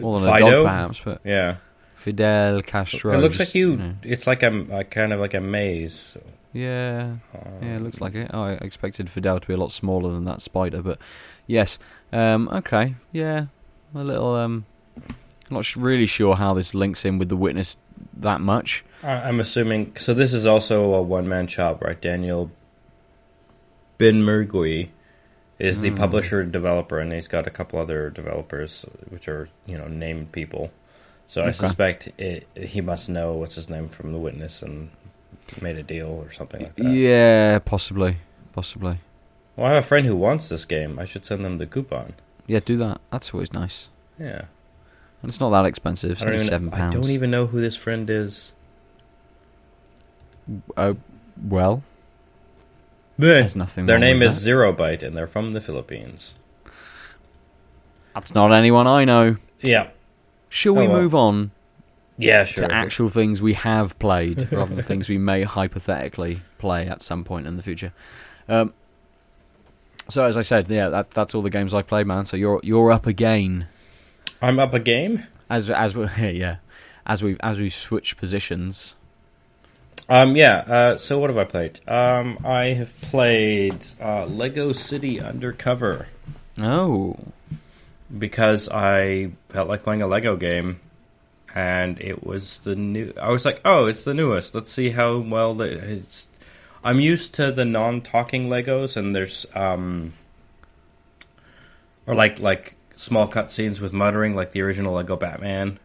more 0.00 0.20
than 0.20 0.28
a 0.34 0.38
dog, 0.40 0.64
perhaps. 0.64 1.00
But 1.00 1.20
Yeah. 1.24 1.56
Fidel 1.94 2.62
Castro. 2.62 3.12
It 3.12 3.18
looks 3.18 3.38
like 3.38 3.46
just, 3.48 3.54
you. 3.54 3.76
know. 3.76 3.94
It's 4.02 4.26
like 4.26 4.42
a, 4.42 4.78
a 4.78 4.84
kind 4.84 5.12
of 5.12 5.20
like 5.20 5.34
a 5.34 5.40
maze. 5.40 6.16
Yeah, 6.52 7.16
yeah, 7.62 7.76
it 7.76 7.82
looks 7.82 8.00
like 8.00 8.14
it. 8.14 8.30
Oh, 8.34 8.42
I 8.42 8.52
expected 8.52 9.08
Fidel 9.10 9.38
to 9.38 9.46
be 9.46 9.52
a 9.54 9.56
lot 9.58 9.70
smaller 9.70 10.10
than 10.12 10.24
that 10.24 10.40
spider, 10.42 10.82
but 10.82 10.98
yes. 11.46 11.78
Um, 12.12 12.48
okay, 12.48 12.94
yeah, 13.12 13.46
a 13.94 14.04
little. 14.04 14.34
Um, 14.34 14.66
not 15.50 15.64
sh- 15.64 15.76
really 15.76 16.06
sure 16.06 16.36
how 16.36 16.54
this 16.54 16.74
links 16.74 17.04
in 17.04 17.18
with 17.18 17.28
the 17.28 17.36
witness 17.36 17.76
that 18.18 18.40
much. 18.40 18.84
I- 19.02 19.22
I'm 19.28 19.40
assuming. 19.40 19.96
So 19.96 20.14
this 20.14 20.32
is 20.32 20.46
also 20.46 20.94
a 20.94 21.02
one 21.02 21.28
man 21.28 21.46
shop, 21.46 21.82
right? 21.82 22.00
Daniel 22.00 22.50
Benmergui 23.98 24.88
is 25.58 25.76
Hmm. 25.76 25.82
the 25.82 25.90
publisher 25.92 26.40
and 26.40 26.52
developer, 26.52 26.98
and 26.98 27.12
he's 27.12 27.28
got 27.28 27.46
a 27.46 27.50
couple 27.50 27.78
other 27.78 28.10
developers, 28.10 28.84
which 29.08 29.28
are 29.28 29.48
you 29.66 29.76
know 29.78 29.88
named 29.88 30.32
people. 30.32 30.72
So 31.28 31.42
I 31.44 31.52
suspect 31.52 32.08
it, 32.18 32.48
he 32.56 32.80
must 32.80 33.08
know 33.08 33.34
what's 33.34 33.54
his 33.54 33.70
name 33.70 33.88
from 33.88 34.10
The 34.12 34.18
Witness 34.18 34.62
and 34.62 34.90
made 35.60 35.76
a 35.76 35.82
deal 35.84 36.08
or 36.08 36.32
something 36.32 36.60
like 36.62 36.74
that. 36.74 36.84
Yeah, 36.90 37.60
possibly, 37.60 38.16
possibly. 38.52 38.98
Well, 39.60 39.70
I 39.70 39.74
have 39.74 39.84
a 39.84 39.86
friend 39.86 40.06
who 40.06 40.16
wants 40.16 40.48
this 40.48 40.64
game. 40.64 40.98
I 40.98 41.04
should 41.04 41.26
send 41.26 41.44
them 41.44 41.58
the 41.58 41.66
coupon. 41.66 42.14
Yeah, 42.46 42.60
do 42.64 42.78
that. 42.78 42.98
That's 43.12 43.34
always 43.34 43.52
nice. 43.52 43.88
Yeah, 44.18 44.44
And 45.22 45.28
it's 45.28 45.38
not 45.38 45.50
that 45.50 45.66
expensive. 45.66 46.12
It's 46.12 46.22
only 46.22 46.38
seven 46.38 46.70
pounds. 46.70 46.96
I 46.96 46.98
don't 46.98 47.10
even 47.10 47.30
know 47.30 47.46
who 47.46 47.60
this 47.60 47.76
friend 47.76 48.08
is. 48.08 48.54
Oh, 50.78 50.96
well, 51.46 51.82
there's 53.18 53.54
nothing. 53.54 53.84
Their 53.84 53.98
name 53.98 54.22
is 54.22 54.32
Zero 54.32 54.72
Byte, 54.72 55.02
and 55.02 55.14
they're 55.14 55.26
from 55.26 55.52
the 55.52 55.60
Philippines. 55.60 56.36
That's 58.14 58.34
not 58.34 58.52
anyone 58.52 58.86
I 58.86 59.04
know. 59.04 59.36
Yeah, 59.60 59.88
Shall 60.48 60.74
we 60.74 60.86
Oh, 60.86 60.88
well. 60.90 61.02
move 61.02 61.14
on 61.14 61.50
yeah, 62.16 62.44
sure. 62.44 62.66
to 62.66 62.72
actual 62.74 63.10
things 63.10 63.42
we 63.42 63.52
have 63.52 63.98
played 63.98 64.50
rather 64.52 64.74
than 64.74 64.84
things 64.84 65.10
we 65.10 65.18
may 65.18 65.42
hypothetically 65.42 66.40
play 66.56 66.86
at 66.86 67.02
some 67.02 67.24
point 67.24 67.46
in 67.46 67.58
the 67.58 67.62
future. 67.62 67.92
Um, 68.48 68.72
so 70.10 70.24
as 70.24 70.36
I 70.36 70.42
said, 70.42 70.68
yeah, 70.68 70.88
that, 70.88 71.10
that's 71.10 71.34
all 71.34 71.42
the 71.42 71.50
games 71.50 71.74
I 71.74 71.82
played, 71.82 72.06
man. 72.06 72.24
So 72.24 72.36
you're 72.36 72.60
you're 72.62 72.92
up 72.92 73.06
again 73.06 73.66
I'm 74.42 74.58
up 74.58 74.74
a 74.74 74.78
game. 74.80 75.26
as 75.48 75.70
as 75.70 75.94
we 75.94 76.06
yeah 76.32 76.56
as 77.06 77.22
we 77.22 77.36
as 77.40 77.58
we 77.58 77.70
switch 77.70 78.16
positions. 78.16 78.94
Um, 80.08 80.34
yeah. 80.34 80.56
Uh, 80.66 80.96
so 80.98 81.18
what 81.20 81.30
have 81.30 81.38
I 81.38 81.44
played? 81.44 81.80
Um, 81.86 82.38
I 82.44 82.66
have 82.66 82.98
played 83.00 83.84
uh, 84.00 84.26
Lego 84.26 84.72
City 84.72 85.20
Undercover 85.20 86.08
Oh, 86.58 87.16
because 88.16 88.68
I 88.68 89.30
felt 89.50 89.68
like 89.68 89.82
playing 89.82 90.02
a 90.02 90.06
Lego 90.06 90.36
game, 90.36 90.80
and 91.54 92.00
it 92.00 92.24
was 92.24 92.58
the 92.60 92.74
new. 92.74 93.12
I 93.20 93.30
was 93.30 93.44
like, 93.44 93.60
oh, 93.64 93.86
it's 93.86 94.04
the 94.04 94.14
newest. 94.14 94.54
Let's 94.54 94.70
see 94.72 94.90
how 94.90 95.18
well 95.18 95.54
the, 95.54 95.64
it's. 95.64 96.26
I'm 96.82 97.00
used 97.00 97.34
to 97.34 97.52
the 97.52 97.64
non-talking 97.64 98.48
Legos, 98.48 98.96
and 98.96 99.14
there's 99.14 99.46
um, 99.54 100.14
or 102.06 102.14
like 102.14 102.38
like 102.38 102.76
small 102.96 103.28
cutscenes 103.28 103.80
with 103.80 103.92
muttering, 103.92 104.34
like 104.34 104.52
the 104.52 104.62
original 104.62 104.94
Lego 104.94 105.16
Batman. 105.16 105.78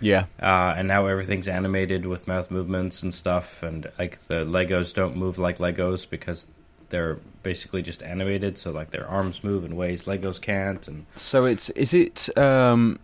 yeah, 0.00 0.26
uh, 0.40 0.74
and 0.76 0.88
now 0.88 1.06
everything's 1.06 1.48
animated 1.48 2.06
with 2.06 2.28
mouth 2.28 2.50
movements 2.50 3.02
and 3.02 3.12
stuff, 3.12 3.62
and 3.62 3.90
like 3.98 4.24
the 4.28 4.44
Legos 4.44 4.94
don't 4.94 5.16
move 5.16 5.38
like 5.38 5.58
Legos 5.58 6.08
because 6.08 6.46
they're 6.90 7.18
basically 7.42 7.82
just 7.82 8.02
animated, 8.02 8.58
so 8.58 8.70
like 8.70 8.90
their 8.90 9.06
arms 9.06 9.42
move 9.42 9.64
in 9.64 9.76
ways 9.76 10.04
Legos 10.04 10.40
can't, 10.40 10.86
and 10.86 11.06
So 11.16 11.44
it's 11.44 11.70
is 11.70 11.92
it 11.92 12.36
um 12.38 13.00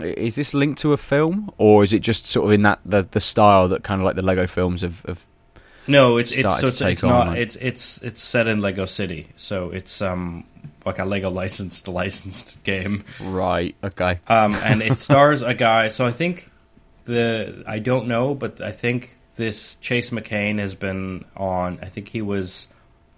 is 0.00 0.34
this 0.36 0.54
linked 0.54 0.80
to 0.80 0.92
a 0.92 0.96
film 0.96 1.52
or 1.58 1.84
is 1.84 1.92
it 1.92 2.00
just 2.00 2.26
sort 2.26 2.46
of 2.46 2.52
in 2.52 2.62
that 2.62 2.80
the 2.84 3.06
the 3.10 3.20
style 3.20 3.68
that 3.68 3.82
kind 3.82 4.00
of 4.00 4.04
like 4.04 4.16
the 4.16 4.22
Lego 4.22 4.46
films 4.46 4.80
have, 4.82 5.02
have 5.06 5.26
no, 5.86 6.16
it's 6.18 6.32
it's 6.32 6.60
so 6.60 6.66
it's, 6.68 6.80
it's 6.80 7.02
not 7.02 7.28
like- 7.28 7.38
it's 7.38 7.56
it's 7.56 8.02
it's 8.02 8.22
set 8.22 8.46
in 8.46 8.58
Lego 8.60 8.86
City, 8.86 9.28
so 9.36 9.70
it's 9.70 10.00
um 10.02 10.44
like 10.86 10.98
a 10.98 11.04
Lego 11.04 11.30
licensed 11.30 11.86
licensed 12.02 12.62
game. 12.64 13.04
right? 13.20 13.74
Okay, 13.84 14.18
Um, 14.28 14.54
and 14.56 14.82
it 14.82 14.98
stars 15.06 15.42
a 15.42 15.54
guy. 15.54 15.88
So 15.88 16.04
I 16.06 16.12
think 16.12 16.50
the 17.04 17.64
I 17.66 17.78
don't 17.78 18.06
know, 18.08 18.34
but 18.34 18.60
I 18.60 18.72
think 18.72 19.10
this 19.36 19.76
Chase 19.76 20.10
McCain 20.10 20.58
has 20.58 20.74
been 20.74 21.24
on. 21.36 21.78
I 21.82 21.86
think 21.86 22.08
he 22.08 22.22
was 22.22 22.68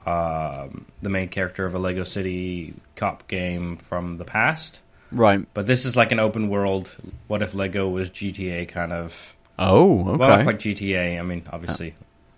um, 0.06 0.86
the 1.02 1.08
main 1.08 1.28
character 1.28 1.64
of 1.66 1.74
a 1.74 1.78
Lego 1.78 2.04
City 2.04 2.74
cop 2.96 3.26
game 3.28 3.76
from 3.78 4.18
the 4.18 4.24
past. 4.24 4.80
right. 5.10 5.46
But 5.54 5.66
this 5.66 5.84
is 5.84 5.96
like 5.96 6.12
an 6.12 6.20
open 6.20 6.48
world. 6.48 6.94
What 7.26 7.42
if 7.42 7.54
Lego 7.54 7.88
was 7.88 8.10
GTA 8.10 8.68
kind 8.68 8.92
of? 8.92 9.34
Oh, 9.58 10.00
okay. 10.08 10.18
Well, 10.18 10.28
not 10.28 10.42
quite 10.44 10.58
GTA. 10.58 11.18
I 11.18 11.22
mean, 11.22 11.42
obviously. 11.52 11.94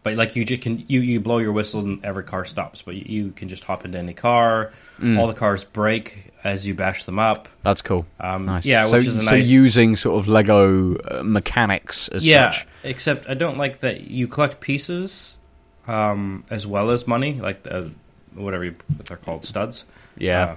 But 0.07 0.15
like 0.15 0.37
you 0.37 0.45
just 0.45 0.63
can 0.63 0.85
you, 0.87 1.01
you 1.01 1.19
blow 1.19 1.39
your 1.39 1.51
whistle 1.51 1.81
and 1.81 2.05
every 2.05 2.23
car 2.23 2.45
stops, 2.45 2.81
but 2.81 2.95
you, 2.95 3.25
you 3.25 3.31
can 3.33 3.49
just 3.49 3.65
hop 3.65 3.85
into 3.85 3.99
any 3.99 4.15
car. 4.15 4.71
Mm. 5.01 5.19
All 5.19 5.27
the 5.27 5.35
cars 5.35 5.65
break 5.65 6.33
as 6.45 6.65
you 6.65 6.75
bash 6.75 7.03
them 7.07 7.19
up. 7.19 7.49
That's 7.65 7.83
cool. 7.83 8.07
Um, 8.21 8.45
Nice. 8.45 8.65
Yeah, 8.65 8.87
so, 8.87 8.99
which 8.99 9.07
is 9.09 9.17
a 9.17 9.23
so 9.25 9.35
nice. 9.35 9.49
using 9.49 9.97
sort 9.97 10.21
of 10.21 10.29
Lego 10.29 10.95
uh, 10.95 11.25
mechanics 11.25 12.07
as 12.07 12.23
such. 12.23 12.31
yeah, 12.31 12.53
such. 12.53 12.69
except 12.85 13.29
I 13.29 13.35
don't 13.35 13.59
like 13.59 13.81
that 13.81 14.03
you 14.03 14.29
collect 14.29 14.61
pieces 14.61 15.37
um, 15.89 16.45
as 16.51 16.69
well 16.69 16.93
as 16.93 17.09
money, 17.09 17.41
like 17.41 17.65
the, 17.65 17.91
whatever 18.33 18.65
you, 18.65 18.77
what 18.97 19.07
they're 19.07 19.17
called, 19.17 19.45
studs. 19.45 19.85
Yeah. 20.17 20.55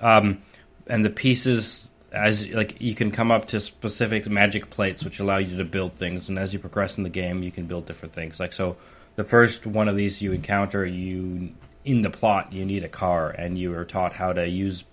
Uh, 0.00 0.06
um, 0.06 0.42
and 0.86 1.04
the 1.04 1.10
pieces, 1.10 1.90
as 2.14 2.48
like 2.48 2.80
you 2.80 2.94
can 2.94 3.10
come 3.10 3.30
up 3.30 3.48
to 3.48 3.60
specific 3.60 4.28
magic 4.28 4.70
plates, 4.70 5.04
which 5.04 5.18
allow 5.20 5.38
you 5.38 5.56
to 5.56 5.64
build 5.64 5.94
things. 5.94 6.28
And 6.28 6.38
as 6.38 6.52
you 6.52 6.58
progress 6.58 6.96
in 6.96 7.02
the 7.02 7.10
game, 7.10 7.42
you 7.42 7.50
can 7.50 7.66
build 7.66 7.86
different 7.86 8.14
things. 8.14 8.38
Like 8.38 8.52
so, 8.52 8.76
the 9.16 9.24
first 9.24 9.66
one 9.66 9.88
of 9.88 9.96
these 9.96 10.22
you 10.22 10.32
encounter, 10.32 10.86
you 10.86 11.52
in 11.84 12.02
the 12.02 12.10
plot, 12.10 12.52
you 12.52 12.64
need 12.64 12.84
a 12.84 12.88
car, 12.88 13.30
and 13.30 13.58
you 13.58 13.74
are 13.74 13.84
taught 13.84 14.14
how 14.14 14.32
to 14.32 14.48
use 14.48 14.84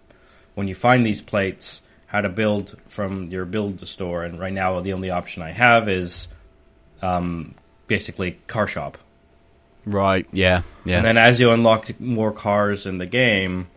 when 0.56 0.68
you 0.68 0.76
find 0.76 1.06
these 1.06 1.22
plates, 1.22 1.82
how 2.08 2.22
to 2.22 2.30
build 2.30 2.78
from 2.88 3.28
your 3.28 3.46
build 3.46 3.88
store. 3.88 4.24
And 4.24 4.40
right 4.40 4.52
now, 4.52 4.82
the 4.82 4.94
only 4.94 5.10
option 5.10 5.44
I 5.44 5.52
have 5.52 5.88
is 5.88 6.28
um, 7.02 7.56
basically 7.88 8.40
car 8.48 8.68
shop. 8.68 8.98
right. 9.86 10.28
Yeah. 10.32 10.64
Yeah. 10.86 10.98
And 10.98 11.06
then 11.06 11.18
as 11.18 11.40
you 11.40 11.52
unlock 11.52 12.00
more 12.00 12.32
cars 12.32 12.86
in 12.86 12.98
the 12.98 13.06
game, 13.06 13.68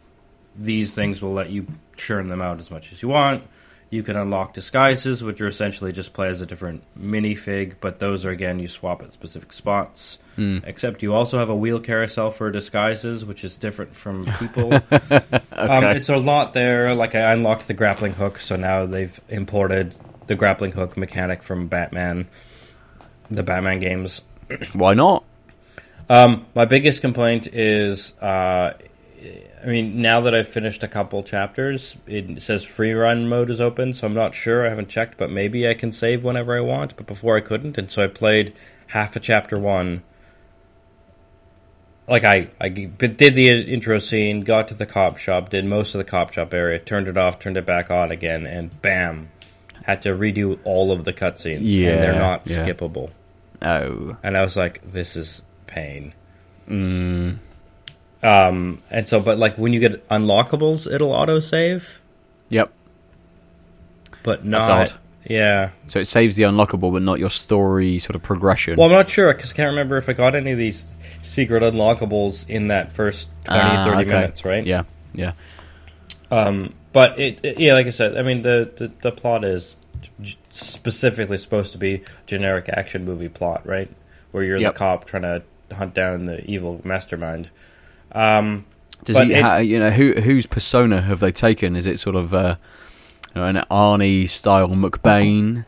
these 0.56 0.94
things 0.94 1.22
will 1.22 1.32
let 1.32 1.50
you 1.50 1.66
churn 1.96 2.28
them 2.28 2.40
out 2.40 2.60
as 2.60 2.70
much 2.70 2.92
as 2.92 3.02
you 3.02 3.08
want. 3.08 3.44
You 3.90 4.02
can 4.02 4.16
unlock 4.16 4.54
disguises, 4.54 5.22
which 5.22 5.40
are 5.40 5.46
essentially 5.46 5.92
just 5.92 6.12
play 6.14 6.28
as 6.28 6.40
a 6.40 6.46
different 6.46 6.82
minifig, 6.98 7.74
but 7.80 8.00
those 8.00 8.24
are 8.24 8.30
again 8.30 8.58
you 8.58 8.66
swap 8.66 9.02
at 9.02 9.12
specific 9.12 9.52
spots. 9.52 10.18
Except 10.64 11.00
you 11.02 11.14
also 11.14 11.38
have 11.38 11.48
a 11.48 11.54
wheel 11.54 11.78
carousel 11.78 12.32
for 12.32 12.50
disguises, 12.50 13.24
which 13.24 13.44
is 13.44 13.56
different 13.56 13.94
from 13.94 14.24
people. 14.40 14.72
um, 14.72 15.84
it's 15.84 16.08
a 16.08 16.16
lot 16.16 16.54
there. 16.54 16.92
Like 16.94 17.14
I 17.14 17.32
unlocked 17.32 17.68
the 17.68 17.74
grappling 17.74 18.14
hook, 18.14 18.38
so 18.40 18.56
now 18.56 18.84
they've 18.86 19.20
imported 19.28 19.94
the 20.26 20.34
grappling 20.34 20.72
hook 20.72 20.96
mechanic 20.96 21.44
from 21.44 21.68
Batman, 21.68 22.26
the 23.30 23.44
Batman 23.44 23.78
games. 23.78 24.22
Why 24.72 24.94
not? 24.94 25.22
Um, 26.08 26.46
my 26.54 26.64
biggest 26.64 27.00
complaint 27.00 27.46
is 27.46 28.12
uh, 28.20 28.72
I 29.64 29.68
mean, 29.68 30.02
now 30.02 30.20
that 30.22 30.34
I've 30.34 30.48
finished 30.48 30.82
a 30.82 30.88
couple 30.88 31.22
chapters, 31.22 31.96
it 32.06 32.42
says 32.42 32.64
free 32.64 32.92
run 32.92 33.28
mode 33.28 33.50
is 33.50 33.60
open, 33.60 33.94
so 33.94 34.06
I'm 34.06 34.14
not 34.14 34.34
sure. 34.34 34.66
I 34.66 34.68
haven't 34.68 34.90
checked, 34.90 35.16
but 35.16 35.30
maybe 35.30 35.66
I 35.66 35.74
can 35.74 35.90
save 35.90 36.22
whenever 36.22 36.56
I 36.56 36.60
want. 36.60 36.96
But 36.96 37.06
before 37.06 37.36
I 37.36 37.40
couldn't, 37.40 37.78
and 37.78 37.90
so 37.90 38.02
I 38.02 38.08
played 38.08 38.54
half 38.88 39.16
of 39.16 39.22
chapter 39.22 39.58
one. 39.58 40.02
Like 42.06 42.24
I, 42.24 42.48
I 42.60 42.68
did 42.68 43.34
the 43.34 43.48
intro 43.72 43.98
scene, 43.98 44.42
got 44.42 44.68
to 44.68 44.74
the 44.74 44.84
cop 44.84 45.16
shop, 45.16 45.48
did 45.48 45.64
most 45.64 45.94
of 45.94 45.98
the 45.98 46.04
cop 46.04 46.34
shop 46.34 46.52
area, 46.52 46.78
turned 46.78 47.08
it 47.08 47.16
off, 47.16 47.38
turned 47.38 47.56
it 47.56 47.64
back 47.64 47.90
on 47.90 48.10
again, 48.10 48.44
and 48.44 48.82
bam, 48.82 49.30
had 49.84 50.02
to 50.02 50.10
redo 50.10 50.58
all 50.64 50.92
of 50.92 51.04
the 51.04 51.14
cutscenes. 51.14 51.60
Yeah, 51.62 51.90
and 51.90 52.02
they're 52.02 52.14
not 52.20 52.46
yeah. 52.46 52.66
skippable. 52.66 53.10
Oh. 53.62 54.18
And 54.22 54.36
I 54.36 54.42
was 54.42 54.54
like, 54.56 54.82
this 54.90 55.16
is 55.16 55.42
pain. 55.66 56.12
Mm. 56.68 57.38
Um, 58.24 58.82
and 58.90 59.06
so, 59.06 59.20
but 59.20 59.38
like 59.38 59.56
when 59.58 59.72
you 59.72 59.80
get 59.80 60.08
unlockables, 60.08 60.92
it'll 60.92 61.12
auto 61.12 61.40
save, 61.40 62.00
Yep. 62.50 62.72
but 64.22 64.44
not. 64.44 64.66
That's 64.66 64.92
odd. 64.94 65.00
Yeah. 65.28 65.70
So 65.86 66.00
it 66.00 66.06
saves 66.06 66.36
the 66.36 66.42
unlockable, 66.44 66.92
but 66.92 67.02
not 67.02 67.18
your 67.18 67.30
story 67.30 67.98
sort 67.98 68.14
of 68.16 68.22
progression. 68.22 68.76
Well, 68.76 68.86
I'm 68.86 68.92
not 68.92 69.08
sure 69.08 69.32
because 69.32 69.52
I 69.52 69.54
can't 69.56 69.70
remember 69.70 69.96
if 69.96 70.08
I 70.08 70.12
got 70.12 70.34
any 70.34 70.52
of 70.52 70.58
these 70.58 70.92
secret 71.22 71.62
unlockables 71.62 72.48
in 72.48 72.68
that 72.68 72.92
first 72.92 73.28
20, 73.46 73.60
Ah, 73.60 73.84
30 73.86 73.96
okay. 74.02 74.10
minutes, 74.10 74.44
right? 74.44 74.66
Yeah. 74.66 74.82
Yeah. 75.14 75.32
Um, 76.30 76.74
but 76.92 77.18
it, 77.18 77.40
it- 77.42 77.58
yeah, 77.58 77.72
like 77.74 77.86
I 77.86 77.90
said, 77.90 78.16
I 78.18 78.22
mean, 78.22 78.42
the, 78.42 78.70
the, 78.76 78.92
the 79.00 79.12
plot 79.12 79.44
is 79.44 79.76
specifically 80.50 81.38
supposed 81.38 81.72
to 81.72 81.78
be 81.78 82.02
generic 82.26 82.68
action 82.68 83.04
movie 83.04 83.28
plot, 83.28 83.66
right? 83.66 83.90
Where 84.30 84.42
you're 84.44 84.58
Yep. 84.58 84.74
the 84.74 84.78
cop 84.78 85.04
trying 85.06 85.22
to 85.22 85.42
hunt 85.74 85.94
down 85.94 86.26
the 86.26 86.44
evil 86.50 86.80
mastermind. 86.84 87.48
Um, 88.14 88.64
Does 89.04 89.16
he? 89.16 89.32
it- 89.34 89.42
ha, 89.42 89.56
you 89.58 89.78
know, 89.78 89.90
who 89.90 90.12
whose 90.20 90.46
persona 90.46 91.00
have 91.02 91.20
they 91.20 91.32
taken? 91.32 91.76
Is 91.76 91.86
it 91.86 91.98
sort 91.98 92.16
of 92.16 92.32
uh, 92.34 92.56
you 93.34 93.40
know, 93.40 93.46
an 93.46 93.56
Arnie 93.70 94.28
style 94.28 94.68
McBain? 94.68 95.64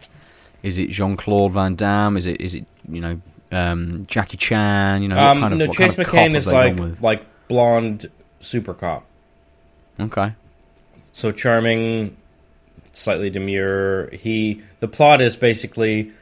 Is 0.62 0.78
it 0.78 0.90
Jean 0.90 1.16
Claude 1.16 1.52
Van 1.52 1.74
Damme? 1.74 2.16
Is 2.16 2.26
it 2.26 2.40
is 2.40 2.54
it 2.54 2.64
you 2.88 3.00
know 3.00 3.20
um, 3.52 4.04
Jackie 4.06 4.36
Chan? 4.36 5.02
You 5.02 5.08
know, 5.08 5.18
um, 5.18 5.40
kind 5.40 5.52
of, 5.52 5.58
no, 5.58 5.66
Chase 5.66 5.94
kind 5.94 6.00
of 6.00 6.06
McCain 6.06 6.36
is 6.36 6.46
like 6.46 7.00
like 7.02 7.48
blonde 7.48 8.10
super 8.40 8.74
cop. 8.74 9.04
Okay. 9.98 10.34
so 11.12 11.32
charming, 11.32 12.16
slightly 12.92 13.30
demure. 13.30 14.08
He 14.10 14.62
the 14.78 14.88
plot 14.88 15.20
is 15.20 15.36
basically 15.36 16.12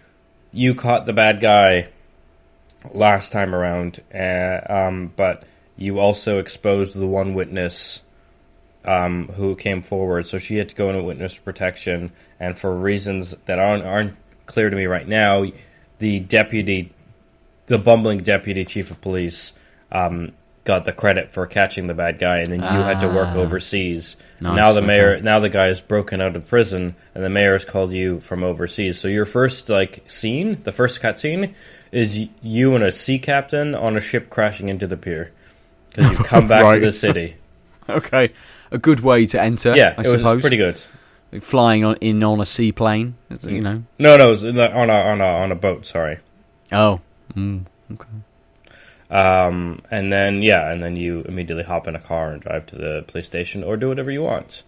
you 0.52 0.74
caught 0.74 1.06
the 1.06 1.12
bad 1.12 1.40
guy 1.40 1.88
last 2.92 3.32
time 3.32 3.54
around, 3.54 4.00
uh, 4.14 4.60
um, 4.68 5.12
but 5.16 5.42
you 5.76 5.98
also 5.98 6.38
exposed 6.38 6.94
the 6.94 7.06
one 7.06 7.34
witness 7.34 8.02
um, 8.84 9.28
who 9.28 9.56
came 9.56 9.82
forward. 9.82 10.26
So 10.26 10.38
she 10.38 10.56
had 10.56 10.68
to 10.70 10.74
go 10.74 10.88
into 10.90 11.02
witness 11.02 11.36
protection, 11.38 12.12
and 12.38 12.56
for 12.58 12.74
reasons 12.74 13.34
that 13.46 13.58
aren't 13.58 13.84
aren't 13.84 14.16
clear 14.46 14.68
to 14.70 14.76
me 14.76 14.86
right 14.86 15.08
now, 15.08 15.44
the 15.98 16.20
deputy, 16.20 16.92
the 17.66 17.78
bumbling 17.78 18.18
deputy 18.18 18.64
chief 18.64 18.90
of 18.90 19.00
police. 19.00 19.52
Um, 19.90 20.32
Got 20.64 20.86
the 20.86 20.92
credit 20.94 21.30
for 21.34 21.46
catching 21.46 21.88
the 21.88 21.92
bad 21.92 22.18
guy, 22.18 22.38
and 22.38 22.46
then 22.46 22.60
you 22.60 22.66
had 22.80 23.00
to 23.00 23.08
work 23.08 23.28
Ah. 23.32 23.36
overseas. 23.36 24.16
Now 24.40 24.72
the 24.72 24.78
okay. 24.78 24.86
mayor, 24.86 25.20
now 25.20 25.38
the 25.38 25.50
guy 25.50 25.66
is 25.66 25.82
broken 25.82 26.22
out 26.22 26.36
of 26.36 26.48
prison, 26.48 26.94
and 27.14 27.22
the 27.22 27.28
mayor 27.28 27.52
has 27.52 27.66
called 27.66 27.92
you 27.92 28.18
from 28.20 28.42
overseas. 28.42 28.98
So 28.98 29.06
your 29.06 29.26
first 29.26 29.68
like 29.68 30.02
scene, 30.06 30.62
the 30.64 30.72
first 30.72 31.02
cut 31.02 31.18
scene, 31.20 31.54
is 31.92 32.30
you 32.40 32.74
and 32.74 32.82
a 32.82 32.92
sea 32.92 33.18
captain 33.18 33.74
on 33.74 33.98
a 33.98 34.00
ship 34.00 34.30
crashing 34.30 34.70
into 34.70 34.86
the 34.86 34.96
pier 34.96 35.32
because 35.94 36.10
you've 36.18 36.26
come 36.26 36.46
back 36.48 36.62
Right. 36.64 36.78
to 36.80 36.84
the 36.86 36.92
city. 36.92 37.36
Okay. 37.88 38.30
A 38.70 38.78
good 38.78 39.00
way 39.00 39.26
to 39.26 39.40
enter. 39.40 39.76
Yeah, 39.76 39.88
I 39.98 40.00
it 40.00 40.10
was 40.10 40.20
suppose. 40.22 40.40
pretty 40.40 40.56
good. 40.56 40.80
Flying 41.42 41.84
on 41.84 41.96
in 41.96 42.22
on 42.24 42.40
a 42.40 42.46
seaplane. 42.46 43.14
You 43.42 43.60
know. 43.60 43.82
No, 43.98 44.16
no, 44.16 44.28
it 44.28 44.30
was 44.30 44.44
on 44.44 44.56
a 44.58 44.68
on 44.70 45.20
a 45.20 45.24
on 45.24 45.52
a 45.52 45.54
boat. 45.54 45.84
Sorry. 45.84 46.18
Oh. 46.72 47.00
Mm, 47.36 47.66
okay. 47.92 48.08
Um, 49.10 49.82
and 49.90 50.10
then 50.12 50.40
yeah, 50.42 50.70
and 50.72 50.82
then 50.82 50.96
you 50.96 51.22
immediately 51.28 51.62
hop 51.64 51.86
in 51.86 51.94
a 51.94 52.00
car 52.00 52.32
and 52.32 52.40
drive 52.42 52.64
to 52.66 52.76
the 52.76 53.04
police 53.06 53.26
station 53.26 53.62
or 53.62 53.76
do 53.76 53.88
whatever 53.88 54.10
you 54.10 54.22
want. 54.22 54.62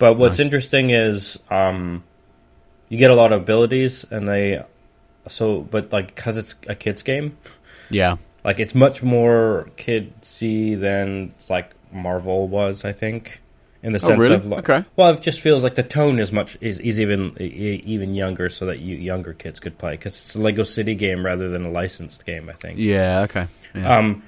But 0.00 0.14
what's 0.16 0.38
Nice. 0.38 0.44
interesting 0.46 0.90
is 0.90 1.38
um, 1.50 2.02
you 2.88 2.98
get 2.98 3.10
a 3.10 3.14
lot 3.14 3.32
of 3.32 3.42
abilities, 3.42 4.04
and 4.10 4.26
they 4.28 4.62
so 5.28 5.60
but 5.60 5.92
like 5.92 6.14
because 6.14 6.36
it's 6.36 6.56
a 6.68 6.74
kids 6.74 7.02
game, 7.02 7.36
Yeah. 7.90 8.16
Like 8.46 8.58
it's 8.60 8.74
much 8.74 9.02
more 9.02 9.68
kidsy 9.76 10.78
than 10.78 11.34
like 11.50 11.70
Marvel 11.92 12.48
was. 12.48 12.84
I 12.84 12.92
think 12.92 13.42
in 13.82 13.92
the 13.92 13.98
Oh, 14.02 14.08
sense 14.08 14.18
really? 14.20 14.34
of 14.36 14.46
like, 14.46 14.68
Okay. 14.68 14.88
well, 14.96 15.10
it 15.12 15.20
just 15.20 15.40
feels 15.40 15.62
like 15.62 15.74
the 15.74 15.82
tone 15.82 16.18
is 16.18 16.32
much 16.32 16.56
is, 16.60 16.78
is 16.78 16.98
even 16.98 17.34
even 17.38 18.14
younger, 18.14 18.48
so 18.48 18.66
that 18.66 18.78
you 18.78 18.96
younger 18.96 19.32
kids 19.34 19.60
could 19.60 19.76
play 19.78 19.92
because 19.92 20.14
it's 20.14 20.34
a 20.34 20.40
Lego 20.40 20.62
City 20.64 20.94
game 20.94 21.24
rather 21.26 21.48
than 21.50 21.66
a 21.66 21.70
licensed 21.70 22.24
game. 22.24 22.48
I 22.48 22.52
think. 22.54 22.78
Yeah. 22.78 23.20
Okay. 23.22 23.46
Yeah. 23.74 23.98
Um, 23.98 24.22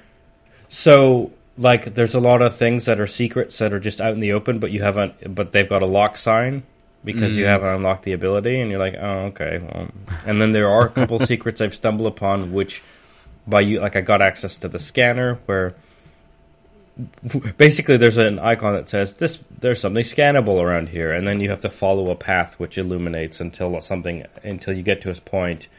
so 0.69 1.31
like, 1.57 1.93
there's 1.93 2.15
a 2.15 2.19
lot 2.21 2.41
of 2.41 2.55
things 2.55 2.85
that 2.85 2.99
are 3.01 3.07
secrets 3.07 3.57
that 3.57 3.73
are 3.73 3.79
just 3.81 3.99
out 3.99 4.13
in 4.13 4.21
the 4.21 4.31
open, 4.31 4.59
but 4.59 4.71
you 4.71 4.81
haven't, 4.81 5.35
but 5.35 5.51
they've 5.51 5.67
got 5.67 5.81
a 5.81 5.85
lock 5.85 6.15
sign 6.15 6.63
because 7.03 7.35
you 7.35 7.43
Mm. 7.43 7.47
haven't 7.49 7.67
unlocked 7.75 8.03
the 8.03 8.13
ability, 8.13 8.59
and 8.61 8.69
you're 8.71 8.79
like, 8.79 8.95
oh, 8.99 9.25
okay. 9.31 9.59
Well. 9.61 9.89
And 10.25 10.41
then 10.41 10.51
there 10.53 10.69
are 10.69 10.85
a 10.85 10.89
couple 10.89 11.19
secrets 11.25 11.59
I've 11.59 11.73
stumbled 11.73 12.07
upon, 12.07 12.53
which 12.53 12.81
by 13.47 13.61
you, 13.61 13.79
like, 13.79 13.95
I 13.95 14.01
got 14.01 14.21
access 14.21 14.57
to 14.57 14.67
the 14.67 14.79
scanner 14.79 15.39
where. 15.45 15.75
Basically, 17.57 17.95
there's 17.95 18.17
an 18.17 18.39
icon 18.39 18.73
that 18.73 18.89
says 18.89 19.13
this. 19.13 19.41
There's 19.57 19.79
something 19.79 20.03
scannable 20.03 20.61
around 20.61 20.89
here, 20.89 21.13
and 21.13 21.25
then 21.25 21.39
you 21.39 21.49
have 21.49 21.61
to 21.61 21.69
follow 21.69 22.11
a 22.11 22.15
path 22.15 22.59
which 22.59 22.77
illuminates 22.77 23.39
until 23.39 23.81
something 23.81 24.25
until 24.43 24.73
you 24.73 24.83
get 24.83 25.01
to 25.03 25.09
a 25.09 25.15
point, 25.15 25.69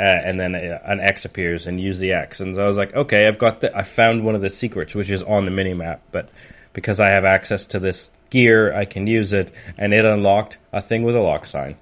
uh, 0.00 0.02
and 0.02 0.40
then 0.40 0.56
uh, 0.56 0.80
an 0.84 0.98
X 0.98 1.24
appears 1.24 1.68
and 1.68 1.80
use 1.80 2.00
the 2.00 2.12
X. 2.14 2.40
And 2.40 2.56
so 2.56 2.64
I 2.64 2.66
was 2.66 2.76
like, 2.76 2.92
okay, 2.92 3.28
I've 3.28 3.38
got 3.38 3.60
the, 3.60 3.76
I 3.76 3.82
found 3.82 4.24
one 4.24 4.34
of 4.34 4.40
the 4.40 4.50
secrets, 4.50 4.96
which 4.96 5.10
is 5.10 5.22
on 5.22 5.44
the 5.44 5.52
mini 5.52 5.74
map, 5.74 6.02
but 6.10 6.28
because 6.72 6.98
I 6.98 7.10
have 7.10 7.24
access 7.24 7.66
to 7.66 7.78
this 7.78 8.10
gear, 8.30 8.74
I 8.74 8.84
can 8.84 9.06
use 9.06 9.32
it, 9.32 9.52
and 9.78 9.94
it 9.94 10.04
unlocked 10.04 10.58
a 10.72 10.82
thing 10.82 11.04
with 11.04 11.14
a 11.14 11.20
lock 11.20 11.46
sign. 11.46 11.76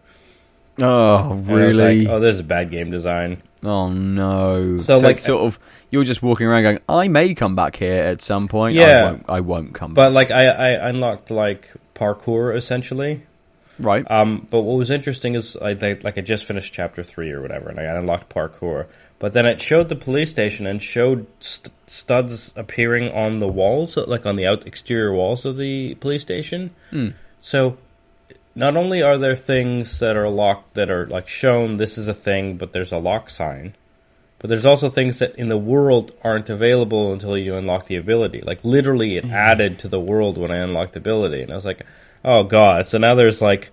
oh, 0.80 1.41
And 1.49 1.51
I 1.51 1.66
was 1.66 1.76
really? 1.78 2.05
like, 2.05 2.14
oh, 2.14 2.20
this 2.20 2.37
is 2.37 2.43
bad 2.43 2.70
game 2.70 2.91
design. 2.91 3.43
Oh 3.64 3.90
no! 3.90 4.76
So, 4.78 4.98
So, 4.98 5.06
like- 5.06 5.20
sort 5.20 5.42
of, 5.44 5.58
you're 5.90 6.04
just 6.04 6.22
walking 6.22 6.46
around 6.46 6.62
going, 6.62 6.78
"I 6.88 7.08
may 7.08 7.34
come 7.34 7.54
back 7.54 7.76
here 7.76 8.02
at 8.02 8.20
some 8.22 8.48
point." 8.48 8.74
Yeah. 8.74 8.84
I 8.84 9.10
won't, 9.10 9.24
I 9.28 9.40
won't 9.40 9.74
come 9.74 9.94
But 9.94 10.12
like, 10.12 10.30
I, 10.30 10.46
I 10.48 10.88
unlocked 10.88 11.30
like 11.30 11.70
parkour 11.94 12.56
essentially. 12.56 13.22
Right? 13.78 14.08
Um, 14.10 14.46
but 14.50 14.60
what 14.62 14.76
was 14.76 14.90
interesting 14.90 15.34
is 15.34 15.56
I 15.56 15.74
they, 15.74 15.94
like 15.96 16.18
I 16.18 16.20
just 16.20 16.44
finished 16.44 16.72
chapter 16.72 17.02
three 17.02 17.30
or 17.30 17.40
whatever, 17.40 17.68
and 17.68 17.80
I 17.80 17.84
unlocked 17.84 18.32
parkour. 18.32 18.86
But 19.18 19.32
then 19.32 19.46
it 19.46 19.60
showed 19.60 19.88
the 19.88 19.96
police 19.96 20.30
station 20.30 20.66
and 20.66 20.82
showed 20.82 21.26
st- 21.40 21.72
studs 21.86 22.52
appearing 22.56 23.10
on 23.12 23.38
the 23.38 23.48
walls, 23.48 23.96
like 23.96 24.26
on 24.26 24.36
the 24.36 24.46
out 24.46 24.66
exterior 24.66 25.12
walls 25.12 25.44
of 25.44 25.56
the 25.56 25.94
police 25.96 26.22
station. 26.22 26.70
So 27.40 27.76
not 28.55 28.76
only 28.76 29.03
are 29.03 29.18
there 29.18 29.36
things 29.36 29.98
that 30.00 30.16
are 30.16 30.28
locked 30.28 30.74
that 30.74 30.90
are 30.90 31.07
like 31.07 31.28
shown 31.28 31.76
this 31.76 31.96
is 31.96 32.09
a 32.09 32.14
thing, 32.14 32.57
but 32.57 32.72
there's 32.72 32.92
a 32.92 32.98
lock 32.98 33.30
sign. 33.30 33.74
But 34.38 34.48
there's 34.48 34.66
also 34.66 34.88
things 34.88 35.20
that 35.20 35.36
in 35.36 35.48
the 35.48 35.57
world 35.57 36.11
aren't 36.24 36.50
available 36.50 37.12
until 37.12 37.38
you 37.38 37.55
unlock 37.55 37.86
the 37.86 37.96
ability. 37.96 38.40
Like 38.40 38.64
literally, 38.64 39.16
it 39.16 39.24
mm-hmm. 39.24 39.32
added 39.32 39.78
to 39.80 39.88
the 39.88 40.00
world 40.00 40.36
when 40.36 40.50
I 40.50 40.57
unlocked 40.57 40.94
the 40.94 40.98
ability, 40.98 41.42
and 41.42 41.53
I 41.53 41.55
was 41.55 41.64
like, 41.64 41.86
"Oh 42.24 42.42
god!" 42.42 42.86
So 42.86 42.98
now 42.98 43.14
there's 43.14 43.40
like 43.40 43.70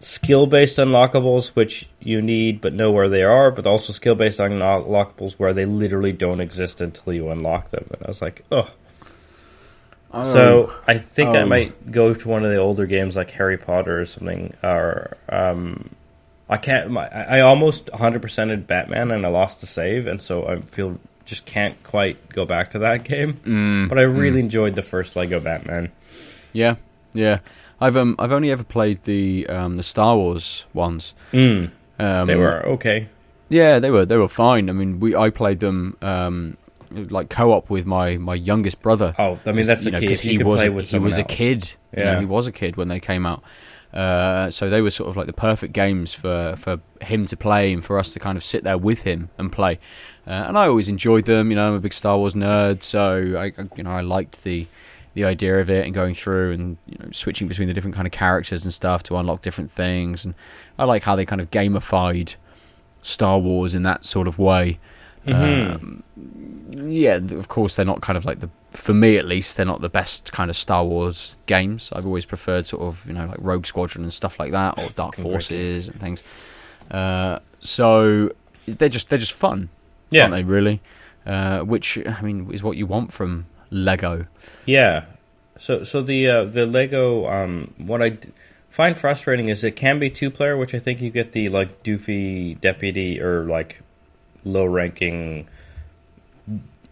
skill-based 0.00 0.76
unlockables 0.78 1.48
which 1.48 1.88
you 1.98 2.20
need 2.20 2.60
but 2.60 2.74
know 2.74 2.90
where 2.92 3.08
they 3.08 3.22
are, 3.22 3.50
but 3.50 3.66
also 3.66 3.92
skill-based 3.92 4.38
unlockables 4.38 5.34
where 5.34 5.52
they 5.52 5.64
literally 5.64 6.12
don't 6.12 6.40
exist 6.40 6.80
until 6.80 7.12
you 7.12 7.30
unlock 7.30 7.70
them. 7.70 7.86
And 7.92 8.02
I 8.02 8.08
was 8.08 8.22
like, 8.22 8.42
"Oh." 8.50 8.70
So 10.22 10.72
I 10.86 10.98
think 10.98 11.30
I 11.30 11.42
Oh. 11.42 11.46
might 11.46 11.90
go 11.90 12.14
to 12.14 12.28
one 12.28 12.44
of 12.44 12.50
the 12.50 12.56
older 12.58 12.86
games 12.86 13.16
like 13.16 13.30
Harry 13.32 13.58
Potter 13.58 14.00
or 14.00 14.04
something, 14.04 14.54
or 14.62 15.16
um, 15.28 15.90
I 16.48 16.56
can't. 16.56 16.90
My, 16.90 17.08
I 17.08 17.40
almost 17.40 17.90
100 17.90 18.22
percented 18.22 18.66
Batman 18.66 19.10
and 19.10 19.26
I 19.26 19.28
lost 19.28 19.60
the 19.60 19.66
save, 19.66 20.06
and 20.06 20.22
so 20.22 20.46
I 20.46 20.60
feel 20.60 20.98
just 21.24 21.46
can't 21.46 21.82
quite 21.82 22.28
go 22.28 22.44
back 22.44 22.70
to 22.72 22.78
that 22.80 23.02
game. 23.12 23.34
Mm, 23.44 23.88
But 23.88 23.98
I 23.98 24.02
really 24.02 24.40
enjoyed 24.40 24.74
the 24.76 24.82
first 24.82 25.16
Lego 25.16 25.40
Batman. 25.40 25.90
yeah, 26.52 26.76
yeah. 27.12 27.38
I've 27.80 27.96
um, 27.96 28.14
I've 28.18 28.30
only 28.32 28.50
ever 28.52 28.62
played 28.62 29.02
the 29.02 29.46
um, 29.48 29.76
the 29.76 29.82
Star 29.82 30.16
Wars 30.16 30.64
ones. 30.72 31.12
Mm, 31.32 31.70
Um, 31.98 32.26
they 32.26 32.36
were 32.36 32.64
okay. 32.66 33.08
Yeah, 33.48 33.78
they 33.80 33.90
were 33.90 34.06
they 34.06 34.16
were 34.16 34.28
fine. 34.28 34.70
I 34.70 34.72
mean, 34.72 35.00
we 35.00 35.14
I 35.16 35.30
played 35.30 35.58
them 35.60 35.96
um, 36.00 36.56
like 37.10 37.28
co-op 37.30 37.70
with 37.70 37.86
my, 37.86 38.16
my 38.16 38.34
youngest 38.34 38.80
brother. 38.82 39.14
Oh, 39.18 39.38
I 39.46 39.52
mean 39.52 39.66
that's 39.66 39.84
the 39.84 39.90
know, 39.92 39.98
key. 39.98 40.14
he 40.14 40.42
was 40.42 40.62
a, 40.62 40.70
he 40.82 40.98
was 40.98 41.18
a 41.18 41.24
kid. 41.24 41.72
You 41.96 42.04
know, 42.04 42.12
Yeah. 42.12 42.20
he 42.20 42.26
was 42.26 42.46
a 42.46 42.52
kid 42.52 42.76
when 42.76 42.88
they 42.88 43.00
came 43.00 43.26
out. 43.26 43.42
Uh, 43.92 44.50
so 44.50 44.68
they 44.68 44.80
were 44.80 44.90
sort 44.90 45.08
of 45.08 45.16
like 45.16 45.26
the 45.28 45.32
perfect 45.32 45.72
games 45.72 46.12
for, 46.12 46.56
for 46.56 46.80
him 47.00 47.26
to 47.26 47.36
play 47.36 47.72
and 47.72 47.84
for 47.84 47.96
us 47.96 48.12
to 48.12 48.18
kind 48.18 48.36
of 48.36 48.42
sit 48.42 48.64
there 48.64 48.76
with 48.76 49.02
him 49.02 49.30
and 49.38 49.52
play. 49.52 49.78
Uh, 50.26 50.30
and 50.30 50.58
I 50.58 50.66
always 50.66 50.88
enjoyed 50.88 51.26
them. 51.26 51.50
You 51.50 51.56
know, 51.56 51.68
I'm 51.68 51.74
a 51.74 51.78
big 51.80 51.92
Star 51.92 52.18
Wars 52.18 52.34
nerd, 52.34 52.82
so 52.82 53.36
I 53.38 53.52
you 53.76 53.84
know 53.84 53.92
I 53.92 54.00
liked 54.00 54.42
the 54.42 54.66
the 55.14 55.24
idea 55.24 55.60
of 55.60 55.70
it 55.70 55.84
and 55.84 55.94
going 55.94 56.12
through 56.12 56.50
and 56.50 56.76
you 56.86 56.98
know 56.98 57.08
switching 57.12 57.46
between 57.46 57.68
the 57.68 57.74
different 57.74 57.94
kind 57.94 58.04
of 58.04 58.10
characters 58.12 58.64
and 58.64 58.74
stuff 58.74 59.04
to 59.04 59.16
unlock 59.16 59.42
different 59.42 59.70
things. 59.70 60.24
And 60.24 60.34
I 60.76 60.82
like 60.84 61.04
how 61.04 61.14
they 61.14 61.24
kind 61.24 61.40
of 61.40 61.52
gamified 61.52 62.34
Star 63.00 63.38
Wars 63.38 63.76
in 63.76 63.84
that 63.84 64.04
sort 64.04 64.26
of 64.26 64.40
way. 64.40 64.80
Mhm. 65.24 65.74
Um, 65.74 66.02
yeah, 66.74 67.16
of 67.16 67.48
course 67.48 67.76
they're 67.76 67.84
not 67.86 68.00
kind 68.00 68.16
of 68.16 68.24
like 68.24 68.40
the 68.40 68.50
for 68.70 68.92
me 68.94 69.16
at 69.16 69.24
least 69.26 69.56
they're 69.56 69.66
not 69.66 69.80
the 69.80 69.88
best 69.88 70.32
kind 70.32 70.50
of 70.50 70.56
Star 70.56 70.84
Wars 70.84 71.36
games. 71.46 71.90
I've 71.92 72.06
always 72.06 72.24
preferred 72.26 72.66
sort 72.66 72.82
of 72.82 73.06
you 73.06 73.12
know 73.12 73.26
like 73.26 73.38
Rogue 73.40 73.66
Squadron 73.66 74.02
and 74.04 74.12
stuff 74.12 74.38
like 74.38 74.52
that 74.52 74.78
or 74.78 74.88
Dark 74.90 75.16
Forces 75.16 75.88
and 75.88 76.00
things. 76.00 76.22
Uh, 76.90 77.38
so 77.60 78.32
they're 78.66 78.88
just 78.88 79.08
they're 79.10 79.18
just 79.18 79.32
fun, 79.32 79.68
Yeah, 80.10 80.22
aren't 80.22 80.34
they? 80.34 80.42
Really, 80.42 80.80
uh, 81.26 81.60
which 81.60 81.98
I 82.06 82.20
mean 82.22 82.50
is 82.52 82.62
what 82.62 82.76
you 82.76 82.86
want 82.86 83.12
from 83.12 83.46
Lego. 83.70 84.26
Yeah. 84.66 85.04
So 85.58 85.84
so 85.84 86.02
the 86.02 86.28
uh, 86.28 86.44
the 86.44 86.66
Lego 86.66 87.26
um 87.28 87.72
what 87.78 88.02
I 88.02 88.08
d- 88.10 88.28
find 88.70 88.98
frustrating 88.98 89.48
is 89.48 89.62
it 89.62 89.76
can 89.76 89.98
be 90.00 90.10
two 90.10 90.30
player, 90.30 90.56
which 90.56 90.74
I 90.74 90.78
think 90.80 91.00
you 91.00 91.10
get 91.10 91.32
the 91.32 91.48
like 91.48 91.82
doofy 91.84 92.60
deputy 92.60 93.20
or 93.20 93.44
like 93.44 93.80
low 94.44 94.64
ranking 94.66 95.46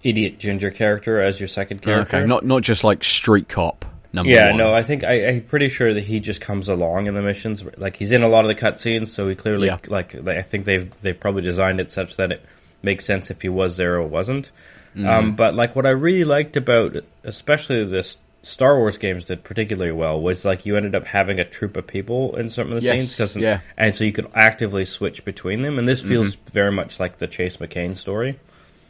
idiot 0.03 0.39
ginger 0.39 0.71
character 0.71 1.21
as 1.21 1.39
your 1.41 1.49
second 1.49 1.83
character. 1.83 2.19
Okay, 2.19 2.27
not 2.27 2.45
not 2.45 2.63
just 2.63 2.83
like 2.85 3.05
Street 3.05 3.49
Cop 3.49 3.85
number 4.13 4.31
yeah, 4.33 4.49
one. 4.51 4.59
no, 4.59 4.75
I 4.75 4.83
think 4.83 5.05
I, 5.05 5.29
I'm 5.29 5.43
pretty 5.43 5.69
sure 5.69 5.95
that 5.95 6.03
he 6.05 6.21
just 6.21 6.41
comes 6.41 6.69
along 6.69 7.07
in 7.07 7.15
the 7.15 7.23
missions. 7.23 7.65
Like 7.77 7.97
he's 7.97 8.13
in 8.13 8.23
a 8.23 8.29
lot 8.29 8.45
of 8.45 8.49
the 8.49 8.55
cutscenes, 8.55 9.09
so 9.09 9.29
he 9.29 9.35
clearly 9.35 9.69
Yeah. 9.69 9.79
like 9.89 10.15
I 10.27 10.43
think 10.43 10.65
they've 10.65 10.91
they 11.03 11.13
probably 11.13 11.43
designed 11.43 11.81
it 11.81 11.91
such 11.91 12.17
that 12.17 12.33
it 12.33 12.45
makes 12.83 13.05
sense 13.05 13.31
if 13.31 13.43
he 13.43 13.49
was 13.49 13.77
there 13.77 13.95
or 13.97 14.07
wasn't. 14.07 14.51
Mm-hmm. 14.97 15.07
Um, 15.09 15.37
but 15.37 15.55
like 15.55 15.75
what 15.77 15.87
I 15.87 15.91
really 15.91 16.25
liked 16.25 16.57
about, 16.57 16.97
especially 17.25 17.85
this 17.85 18.19
Star 18.43 18.77
Wars 18.77 18.99
games 18.99 19.25
did 19.25 19.45
particularly 19.45 19.93
well 19.93 20.21
was 20.21 20.45
like 20.45 20.67
you 20.67 20.77
ended 20.77 20.97
up 20.97 21.07
having 21.07 21.39
a 21.39 21.45
troop 21.45 21.77
of 21.77 21.87
people 21.87 22.35
in 22.37 22.49
some 22.51 22.73
of 22.73 22.81
the 22.81 22.85
Yes, 22.85 22.95
scenes, 22.97 23.17
'cause- 23.17 23.37
yeah. 23.37 23.61
and 23.79 23.95
so 23.95 24.03
you 24.03 24.11
could 24.13 24.27
actively 24.35 24.85
switch 24.85 25.25
between 25.25 25.63
them. 25.63 25.79
And 25.79 25.87
this 25.87 26.03
feels 26.03 26.35
very 26.35 26.73
much 26.73 26.99
like 26.99 27.19
the 27.19 27.29
Chase 27.29 27.59
McCain 27.59 27.97
story, 27.97 28.39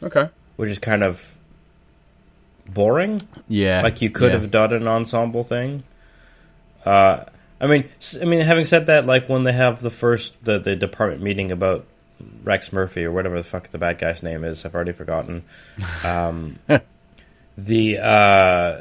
Okay. 0.01 0.27
Which 0.55 0.69
is 0.69 0.79
kind 0.79 1.03
of 1.03 1.37
boring. 2.67 3.21
Yeah. 3.47 3.81
Like 3.81 4.01
you 4.01 4.09
could 4.09 4.31
yeah. 4.31 4.39
have 4.39 4.51
done 4.51 4.73
an 4.73 4.87
ensemble 4.87 5.43
thing. 5.43 5.83
Uh, 6.85 7.25
I 7.59 7.67
mean, 7.67 7.89
I 8.21 8.25
mean, 8.25 8.41
having 8.41 8.65
said 8.65 8.87
that, 8.87 9.05
like 9.05 9.29
when 9.29 9.43
they 9.43 9.53
have 9.53 9.81
the 9.81 9.89
first 9.89 10.43
the 10.43 10.59
the 10.59 10.75
department 10.75 11.21
meeting 11.21 11.51
about 11.51 11.85
Rex 12.43 12.73
Murphy 12.73 13.05
or 13.05 13.11
whatever 13.11 13.37
the 13.37 13.43
fuck 13.43 13.69
the 13.69 13.77
bad 13.77 13.99
guy's 13.99 14.21
name 14.21 14.43
is, 14.43 14.65
I've 14.65 14.75
already 14.75 14.91
forgotten. 14.91 15.43
Um, 16.03 16.59
the 17.57 17.99
uh, 17.99 18.79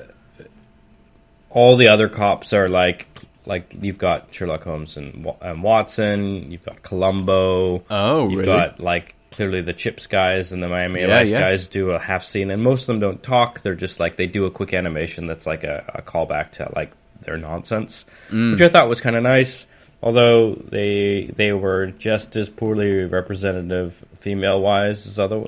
all 1.50 1.76
the 1.76 1.88
other 1.88 2.08
cops 2.08 2.52
are 2.52 2.68
like 2.68 3.06
like 3.46 3.76
you've 3.80 3.98
got 3.98 4.32
Sherlock 4.34 4.64
Holmes 4.64 4.96
and, 4.96 5.26
and 5.40 5.62
Watson, 5.62 6.50
you've 6.50 6.64
got 6.64 6.82
Columbo. 6.82 7.84
Oh, 7.90 8.28
You've 8.28 8.40
really? 8.40 8.44
got 8.46 8.80
like 8.80 9.14
clearly 9.32 9.60
the 9.62 9.72
Chips 9.72 10.06
guys 10.06 10.52
and 10.52 10.62
the 10.62 10.68
Miami 10.68 11.00
Yeah, 11.00 11.06
Vice 11.08 11.30
yeah. 11.30 11.40
guys 11.40 11.68
do 11.68 11.90
a 11.90 11.98
half 11.98 12.22
scene, 12.24 12.50
and 12.50 12.62
most 12.62 12.82
of 12.82 12.86
them 12.88 13.00
don't 13.00 13.22
talk. 13.22 13.60
They're 13.60 13.74
just 13.74 13.98
like 14.00 14.16
they 14.16 14.26
do 14.26 14.44
a 14.46 14.50
quick 14.50 14.72
animation 14.74 15.26
that's 15.26 15.46
like 15.46 15.64
a, 15.64 15.84
a 15.94 16.02
callback 16.02 16.52
to 16.52 16.70
like 16.74 16.92
their 17.22 17.36
nonsense, 17.38 18.04
Mm. 18.30 18.52
which 18.52 18.60
I 18.60 18.68
thought 18.68 18.88
was 18.88 19.00
kind 19.00 19.16
of 19.16 19.22
nice. 19.22 19.66
Although 20.02 20.54
they 20.54 21.26
they 21.26 21.52
were 21.52 21.86
just 21.88 22.34
as 22.36 22.48
poorly 22.50 23.04
representative 23.04 24.04
female 24.18 24.60
wise 24.60 25.06
as 25.06 25.18
other 25.20 25.40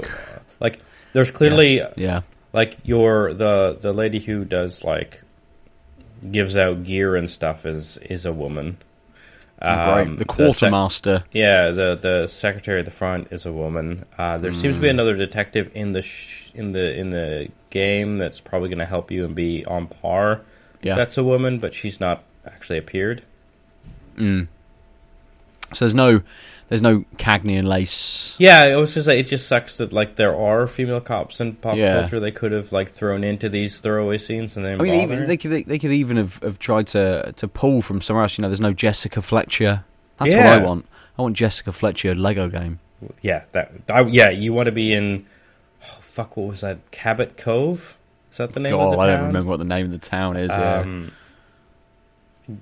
like 0.61 0.80
there's 1.12 1.30
clearly 1.32 1.76
Yes, 1.76 1.93
yeah. 1.97 2.20
like 2.53 2.78
your 2.85 3.35
the 3.35 3.76
the 3.80 3.93
lady 3.93 4.20
who 4.20 4.45
does 4.45 4.85
like 4.85 5.20
gives 6.30 6.57
out 6.57 6.85
gear 6.85 7.16
and 7.16 7.28
stuff 7.28 7.66
is 7.66 7.97
is 7.99 8.26
a 8.26 8.32
woman. 8.32 8.76
Um, 9.62 10.16
The 10.16 10.20
sec- 10.20 10.26
quartermaster. 10.28 11.24
yeah, 11.32 11.70
the 11.70 11.98
the 12.00 12.26
secretary 12.26 12.80
at 12.80 12.84
the 12.84 12.90
front 12.90 13.28
is 13.32 13.46
a 13.46 13.52
woman. 13.52 14.05
Uh, 14.18 14.36
there 14.38 14.50
seems 14.52 14.74
to 14.74 14.78
Hmm. 14.78 14.82
be 14.82 14.88
another 14.88 15.14
detective 15.14 15.70
in 15.74 15.92
the 15.92 16.02
sh- 16.02 16.50
in 16.55 16.72
the 16.72 16.98
in 16.98 17.11
the 17.11 17.48
game 17.70 18.18
that's 18.18 18.40
probably 18.40 18.68
going 18.68 18.78
to 18.80 18.84
help 18.86 19.11
you 19.11 19.24
and 19.24 19.34
be 19.34 19.64
on 19.66 19.86
par. 19.86 20.40
Yeah. 20.82 20.94
That's 20.96 21.16
a 21.16 21.24
woman, 21.24 21.59
but 21.59 21.72
she's 21.72 21.98
not 22.00 22.22
actually 22.46 22.78
appeared. 22.78 23.22
So 24.18 24.46
there's 25.80 25.94
no 25.94 26.20
there's 26.69 26.83
no 26.83 27.05
Cagney 27.17 27.59
and 27.59 27.69
Lacey. 27.69 28.35
Yeah, 28.43 28.65
it 28.65 28.77
was 28.77 28.95
just 28.95 29.07
like, 29.07 29.19
it 29.19 29.25
just 29.27 29.47
sucks 29.47 29.77
that 29.77 29.93
like 29.93 30.17
there 30.17 30.35
are 30.35 30.67
female 30.67 31.01
cops 31.01 31.41
in 31.41 31.55
pop 31.57 31.77
Yeah. 31.77 32.01
culture 32.01 32.21
they 32.21 32.31
could 32.33 32.53
have 32.53 32.73
like 32.73 32.91
thrown 32.93 33.23
into 33.25 33.49
these 33.49 33.81
throwaway 33.81 34.19
scenes 34.19 34.57
and 34.57 34.65
then 34.65 34.81
I 34.81 34.83
mean, 34.85 34.95
even 34.95 35.27
they 35.27 35.37
could 35.37 35.67
they 35.67 35.79
could 35.79 35.93
even 35.93 36.17
have, 36.17 36.37
have 36.43 36.59
tried 36.59 36.87
to 36.89 37.33
to 37.37 37.49
pull 37.49 37.83
from 37.83 38.01
somewhere 38.01 38.23
else. 38.25 38.39
You 38.39 38.43
know, 38.43 38.49
there's 38.49 38.61
no 38.61 38.73
Jessica 38.73 39.21
Fletcher. 39.23 39.85
That's 40.19 40.35
what 40.35 40.47
I 40.47 40.59
want. 40.59 40.87
I 41.19 41.23
want 41.23 41.37
Jessica 41.37 41.71
Fletcher 41.73 42.15
Lego 42.15 42.49
game. 42.49 42.81
yeah, 43.23 43.45
that 43.53 43.71
I, 43.89 44.01
yeah, 44.03 44.31
you 44.31 44.53
want 44.53 44.67
to 44.67 44.73
be 44.73 44.93
in. 44.93 45.27
Oh, 45.83 45.99
fuck, 46.01 46.37
what 46.37 46.49
was 46.49 46.61
that? 46.62 46.91
Cabot 46.91 47.37
Cove. 47.37 47.99
Is 48.33 48.39
that 48.39 48.53
the 48.53 48.59
name 48.61 48.75
of 48.75 48.81
God, 48.81 48.95
the 48.95 49.01
I 49.03 49.07
town? 49.09 49.19
don't 49.19 49.27
remember 49.29 49.51
what 49.51 49.59
the 49.61 49.65
name 49.67 49.87
of 49.87 49.93
the 49.93 49.99
town 49.99 50.37
is. 50.37 50.49
yeah. 50.51 50.79
Um, 50.81 51.12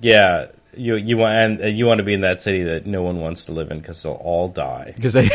yeah, 0.01 0.47
you 0.77 0.97
you 0.97 1.16
want 1.16 1.33
and 1.33 1.62
uh, 1.62 1.66
you 1.66 1.87
want 1.87 1.99
to 1.99 2.05
be 2.05 2.14
in 2.14 2.20
that 2.20 2.43
city 2.43 2.62
that 2.64 2.87
no 2.87 3.03
one 3.03 3.20
wants 3.20 3.47
to 3.47 3.53
live 3.53 3.70
in 3.70 3.79
because 3.79 4.03
they'll 4.03 4.12
all 4.12 4.49
die. 4.49 4.93
because 4.95 5.12
they 5.12 5.31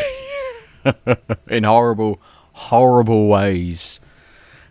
in 1.47 1.63
horrible 1.63 2.19
horrible 2.53 3.27
ways. 3.27 3.99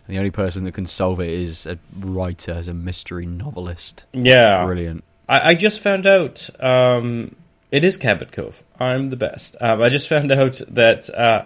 And 0.07 0.15
the 0.15 0.19
only 0.19 0.31
person 0.31 0.63
that 0.63 0.73
can 0.73 0.85
solve 0.85 1.19
it 1.19 1.29
is 1.29 1.65
a 1.65 1.77
writer, 1.97 2.53
as 2.53 2.67
a 2.67 2.73
mystery 2.73 3.25
novelist. 3.25 4.05
Yeah, 4.13 4.63
Brilliant. 4.65 5.03
I, 5.27 5.49
I 5.49 5.53
just 5.53 5.81
found 5.81 6.07
out. 6.07 6.49
Um, 6.63 7.35
it 7.69 7.83
is 7.83 7.97
Cabot 7.97 8.31
Cove. 8.31 8.63
I'm 8.79 9.09
the 9.09 9.17
best. 9.17 9.57
Um, 9.59 9.81
I 9.81 9.89
just 9.89 10.07
found 10.07 10.31
out 10.31 10.61
that 10.69 11.09
uh, 11.09 11.45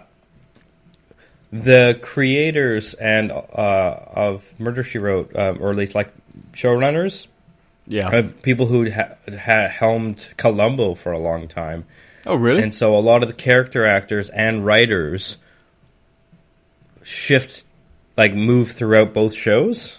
the 1.50 1.98
creators 2.00 2.94
and 2.94 3.32
uh, 3.32 3.96
of 4.14 4.58
Murder 4.60 4.84
She 4.84 4.98
Wrote, 4.98 5.34
um, 5.36 5.58
or 5.60 5.70
at 5.70 5.76
least 5.76 5.94
like 5.96 6.12
showrunners, 6.52 7.26
Yeah. 7.86 8.08
uh, 8.08 8.22
people 8.42 8.66
who 8.66 8.90
ha- 8.90 9.14
ha- 9.28 9.68
helmed 9.68 10.32
Columbo 10.36 10.94
for 10.94 11.12
a 11.12 11.18
long 11.18 11.48
time. 11.48 11.84
oh, 12.26 12.36
really? 12.36 12.62
And 12.62 12.72
so 12.72 12.96
a 12.96 13.00
lot 13.00 13.22
of 13.22 13.28
the 13.28 13.34
character 13.34 13.84
actors 13.84 14.28
and 14.30 14.64
writers 14.64 15.36
shift, 17.02 17.64
like 18.16 18.34
move 18.34 18.70
throughout 18.70 19.12
both 19.12 19.34
shows. 19.34 19.98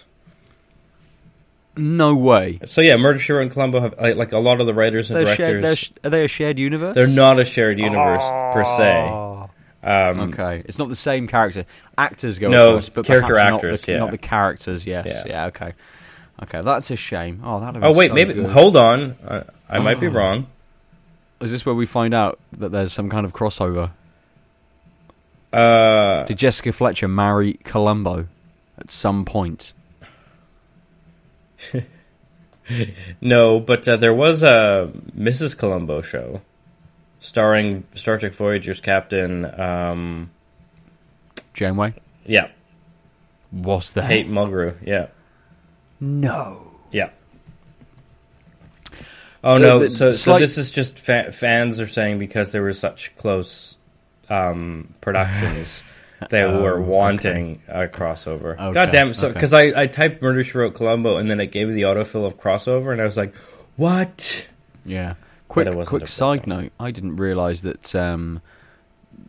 no 1.75 2.15
way. 2.15 2.59
So 2.65 2.81
yeah, 2.81 2.97
Murder 2.97 3.19
She 3.19 3.33
Wrote 3.33 3.41
and 3.43 3.51
Columbo 3.51 3.79
have 3.81 3.99
like, 3.99 4.15
like 4.15 4.31
a 4.31 4.37
lot 4.39 4.61
of 4.61 4.67
the 4.67 4.73
writers 4.73 5.09
and 5.09 5.17
They're 5.17 5.25
directors. 5.35 5.45
shared, 5.47 5.63
they're, 5.63 5.75
sh- 5.75 5.91
are 6.03 6.09
they 6.09 6.25
a 6.25 6.27
shared 6.27 6.59
universe? 6.59 6.95
they're 6.95 7.07
not 7.07 7.39
a 7.39 7.45
shared 7.45 7.79
universe 7.79 8.21
per 8.53 8.63
se. 8.77 9.09
Oh. 9.11 9.49
Um, 9.85 10.19
Okay, 10.31 10.61
it's 10.65 10.79
not 10.79 10.87
the 10.87 10.95
same 10.95 11.27
character. 11.27 11.65
Actors 11.97 12.39
go 12.39 12.47
No, 12.49 12.69
across, 12.69 12.87
but 12.89 13.05
character 13.05 13.33
perhaps 13.33 13.55
actors, 13.55 13.81
not 13.81 13.85
the, 13.85 13.91
yeah. 13.91 13.97
not 13.99 14.11
the 14.11 14.17
characters. 14.17 14.85
Yes, 14.85 15.07
Yeah. 15.07 15.23
yeah. 15.25 15.45
okay, 15.47 15.73
okay. 16.41 16.61
That's 16.61 16.89
a 16.91 16.95
shame. 16.95 17.41
Oh, 17.43 17.59
that. 17.59 17.77
Oh 17.83 17.95
wait, 17.95 18.13
maybe 18.13 18.43
hold 18.43 18.75
on. 18.75 19.15
I 19.69 19.79
might 19.79 19.97
Oh. 19.97 20.01
be 20.01 20.07
wrong. 20.07 20.47
Is 21.39 21.51
this 21.51 21.65
where 21.65 21.75
we 21.75 21.85
find 21.85 22.13
out 22.13 22.39
that 22.53 22.71
there's 22.71 22.93
some 22.93 23.09
kind 23.09 23.25
of 23.25 23.33
crossover? 23.33 23.91
Uh, 25.51 26.23
Did 26.25 26.37
Jessica 26.37 26.71
Fletcher 26.71 27.07
marry 27.07 27.53
Columbo 27.63 28.27
at 28.77 28.89
some 28.91 29.23
point? 29.25 29.73
no, 33.21 33.59
but 33.59 33.87
uh, 33.87 33.97
there 33.97 34.13
was 34.13 34.41
a 34.43 34.91
Mrs. 35.17 35.57
Columbo 35.57 36.01
show 36.01 36.41
starring 37.19 37.83
Star 37.93 38.17
Trek 38.17 38.33
Voyager's 38.33 38.79
captain. 38.79 39.45
Um, 39.59 40.31
Janeway 41.53 41.93
yeah, 42.25 42.49
was 43.51 43.93
there? 43.93 44.07
Kate 44.07 44.27
Mulgrew. 44.29 44.75
Yeah, 44.83 45.07
No. 46.03 46.71
yeah. 46.91 47.09
Oh 49.43 49.55
So 49.55 49.57
no! 49.57 49.79
the- 49.79 49.89
so, 49.89 50.11
so 50.11 50.37
this 50.39 50.57
is 50.57 50.71
just 50.71 50.99
fa- 50.99 51.31
fans 51.31 51.79
are 51.79 51.87
saying 51.87 52.19
because 52.19 52.51
there 52.51 52.61
were 52.61 52.73
such 52.73 53.15
close 53.17 53.75
um, 54.29 54.93
productions, 55.01 55.83
they 56.29 56.45
were 56.45 56.81
wanting 56.81 57.61
a 57.67 57.87
crossover. 57.87 58.55
Oh, 58.57 58.67
Okay, 58.67 58.73
God 58.73 58.89
damn! 58.91 59.13
So 59.13 59.27
okay. 59.27 59.33
because 59.33 59.53
I, 59.53 59.81
I 59.83 59.87
typed 59.87 60.21
"Murder 60.21 60.43
She 60.43 60.57
Wrote 60.57 60.75
Columbo" 60.75 61.17
and 61.17 61.29
then 61.29 61.39
it 61.41 61.47
gave 61.47 61.67
me 61.67 61.73
the 61.73 61.81
autofill 61.83 62.25
of 62.25 62.37
crossover, 62.39 62.91
and 62.93 63.01
I 63.01 63.05
was 63.05 63.17
like, 63.17 63.33
"What?" 63.75 64.47
Yeah. 64.85 65.15
Quick, 65.49 65.85
quick 65.85 66.07
side 66.07 66.47
note. 66.47 66.71
I 66.79 66.91
didn't 66.91 67.17
realise 67.17 67.61
that. 67.61 67.93
Um, 67.95 68.41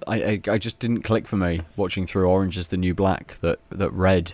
I, 0.07 0.22
I 0.22 0.41
I 0.53 0.59
just 0.59 0.79
didn't 0.79 1.03
click 1.03 1.27
for 1.27 1.37
me 1.37 1.61
watching 1.77 2.07
through 2.07 2.29
Orange 2.29 2.57
is 2.57 2.68
the 2.68 2.77
New 2.79 2.95
Black 2.95 3.37
that 3.43 3.59
that 3.70 3.93
Red 3.93 4.33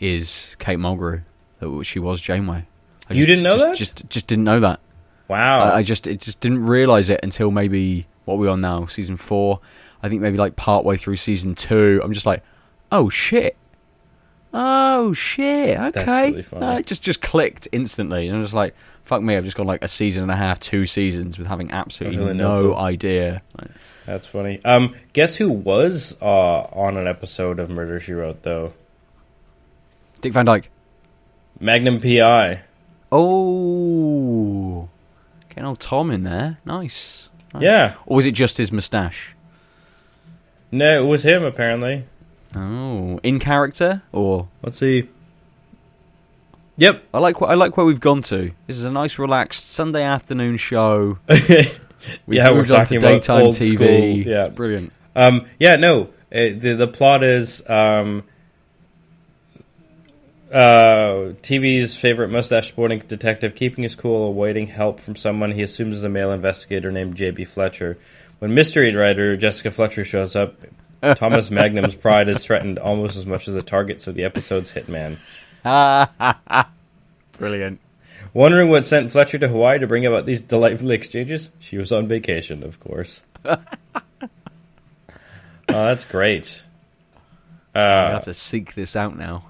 is 0.00 0.56
Kate 0.58 0.78
Mulgrew. 0.78 1.22
That 1.60 1.84
she 1.84 1.98
was 1.98 2.20
Janeway. 2.20 2.66
I 3.10 3.14
You 3.14 3.26
just- 3.26 3.26
didn't 3.26 3.42
know 3.44 3.50
just, 3.50 3.64
that? 3.64 3.76
Just 3.76 4.10
just 4.10 4.26
didn't 4.26 4.44
know 4.44 4.60
that. 4.60 4.80
Wow! 5.28 5.60
I, 5.60 5.76
I 5.78 5.82
just 5.82 6.06
it 6.06 6.20
just 6.20 6.40
didn't 6.40 6.64
realise 6.64 7.10
it 7.10 7.20
until 7.22 7.50
maybe 7.50 8.06
what 8.24 8.34
are 8.34 8.38
we 8.38 8.48
on 8.48 8.60
now 8.60 8.86
season 8.86 9.16
four. 9.16 9.60
I 10.02 10.08
think 10.08 10.22
maybe 10.22 10.38
like 10.38 10.56
part 10.56 10.84
way 10.84 10.96
through 10.96 11.16
season 11.16 11.54
two. 11.54 12.00
I'm 12.02 12.12
just 12.12 12.26
like, 12.26 12.42
oh 12.92 13.08
shit. 13.08 13.56
Oh 14.54 15.12
shit! 15.12 15.78
Okay, 15.78 16.30
really 16.30 16.42
funny. 16.42 16.64
Uh, 16.64 16.78
it 16.78 16.86
just 16.86 17.02
just 17.02 17.20
clicked 17.20 17.68
instantly, 17.70 18.28
and 18.28 18.36
I'm 18.36 18.42
just 18.42 18.54
like, 18.54 18.74
"Fuck 19.04 19.20
me!" 19.22 19.36
I've 19.36 19.44
just 19.44 19.58
gone 19.58 19.66
like 19.66 19.84
a 19.84 19.88
season 19.88 20.22
and 20.22 20.32
a 20.32 20.36
half, 20.36 20.58
two 20.58 20.86
seasons 20.86 21.36
with 21.38 21.46
having 21.46 21.70
absolutely 21.70 22.32
no 22.32 22.32
no 22.32 22.74
idea. 22.74 23.42
Like, 23.60 23.70
That's 24.06 24.26
funny. 24.26 24.64
Um, 24.64 24.94
guess 25.12 25.36
who 25.36 25.50
was 25.50 26.16
uh, 26.22 26.60
on 26.62 26.96
an 26.96 27.06
episode 27.06 27.58
of 27.58 27.68
Murder 27.68 28.00
She 28.00 28.14
Wrote 28.14 28.42
though? 28.42 28.72
Dick 30.22 30.32
Van 30.32 30.46
Dyke. 30.46 30.70
Magnum 31.60 32.00
PI. 32.00 32.62
Oh, 33.10 34.88
getting 35.48 35.64
old 35.64 35.80
Tom 35.80 36.10
in 36.10 36.24
there. 36.24 36.58
Nice. 36.64 37.28
Nice. 37.54 37.62
Yeah. 37.62 37.94
Or 38.06 38.16
was 38.16 38.26
it 38.26 38.32
just 38.32 38.58
his 38.58 38.70
moustache? 38.70 39.34
No, 40.70 41.02
it 41.02 41.06
was 41.06 41.24
him 41.24 41.42
apparently. 41.44 42.04
Oh, 42.54 43.18
in 43.22 43.38
character 43.38 44.02
or 44.12 44.48
Let's 44.62 44.78
see. 44.78 45.08
Yep. 46.76 47.02
I 47.12 47.18
like 47.18 47.40
what 47.40 47.50
I 47.50 47.54
like 47.54 47.76
where 47.76 47.84
we've 47.86 48.00
gone 48.00 48.22
to. 48.22 48.52
This 48.66 48.76
is 48.76 48.84
a 48.84 48.92
nice, 48.92 49.18
relaxed 49.18 49.70
Sunday 49.70 50.02
afternoon 50.04 50.56
show. 50.56 51.18
We've 51.28 52.36
Yeah, 52.38 52.50
moved 52.52 52.70
on 52.70 52.86
to 52.86 52.98
daytime 53.00 53.46
TV. 53.46 53.74
school, 53.74 53.86
yeah. 54.32 54.44
It's 54.46 54.54
brilliant. 54.54 54.92
Um, 55.16 55.46
yeah, 55.58 55.74
no. 55.74 56.04
Uh, 56.32 56.54
the 56.56 56.74
the 56.78 56.86
plot 56.86 57.24
is 57.24 57.68
um, 57.68 58.22
uh, 60.52 61.34
TV's 61.42 61.96
favorite 61.96 62.28
mustache 62.28 62.68
sporting 62.68 63.00
detective 63.06 63.54
keeping 63.54 63.84
his 63.84 63.94
cool, 63.94 64.28
awaiting 64.28 64.66
help 64.66 65.00
from 65.00 65.16
someone 65.16 65.50
he 65.52 65.62
assumes 65.62 65.96
is 65.96 66.04
a 66.04 66.08
male 66.08 66.32
investigator 66.32 66.90
named 66.90 67.16
J.B. 67.16 67.44
Fletcher. 67.44 67.98
When 68.38 68.54
mystery 68.54 68.94
writer 68.94 69.36
Jessica 69.36 69.70
Fletcher 69.70 70.04
shows 70.04 70.36
up, 70.36 70.54
Thomas 71.16 71.50
Magnum's 71.50 71.94
pride 71.94 72.28
is 72.28 72.42
threatened 72.44 72.78
almost 72.78 73.16
as 73.16 73.26
much 73.26 73.46
as 73.48 73.54
the 73.54 73.62
targets 73.62 74.06
of 74.06 74.14
the 74.14 74.24
episode's 74.24 74.72
hitman. 74.72 75.16
Brilliant. 77.38 77.80
Wondering 78.34 78.68
what 78.68 78.84
sent 78.84 79.10
Fletcher 79.12 79.38
to 79.38 79.48
Hawaii 79.48 79.78
to 79.78 79.86
bring 79.86 80.06
about 80.06 80.26
these 80.26 80.40
delightful 80.40 80.90
exchanges? 80.90 81.50
She 81.60 81.78
was 81.78 81.92
on 81.92 82.08
vacation, 82.08 82.62
of 82.62 82.78
course. 82.80 83.22
oh, 83.44 83.58
that's 85.68 86.04
great. 86.04 86.62
I 87.74 87.80
Uh, 87.80 88.10
have 88.12 88.24
to 88.24 88.34
seek 88.34 88.74
this 88.74 88.96
out 88.96 89.16
now. 89.16 89.44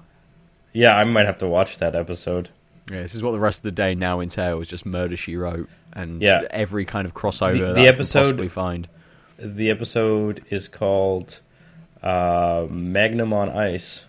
Yeah, 0.73 0.95
I 0.97 1.03
might 1.03 1.25
have 1.25 1.37
to 1.39 1.47
watch 1.47 1.77
that 1.79 1.95
episode. 1.95 2.49
Yeah, 2.91 3.01
this 3.03 3.15
is 3.15 3.21
what 3.23 3.31
the 3.31 3.39
rest 3.39 3.59
of 3.59 3.63
the 3.63 3.71
day 3.71 3.95
now 3.95 4.19
entails: 4.19 4.67
just 4.67 4.85
murder 4.85 5.15
she 5.17 5.35
wrote 5.35 5.69
and 5.93 6.21
Yeah. 6.21 6.43
every 6.51 6.85
kind 6.85 7.05
of 7.05 7.13
crossover 7.13 7.53
The- 7.59 7.65
that 7.65 7.73
the 7.75 7.81
I 7.81 7.85
can 7.85 7.93
episode- 7.95 8.19
possibly 8.21 8.47
find. 8.47 8.87
The 9.37 9.69
episode 9.69 10.41
is 10.49 10.67
called 10.67 11.39
uh, 12.03 12.65
Magnum 12.69 13.33
on 13.33 13.49
Ice. 13.49 14.05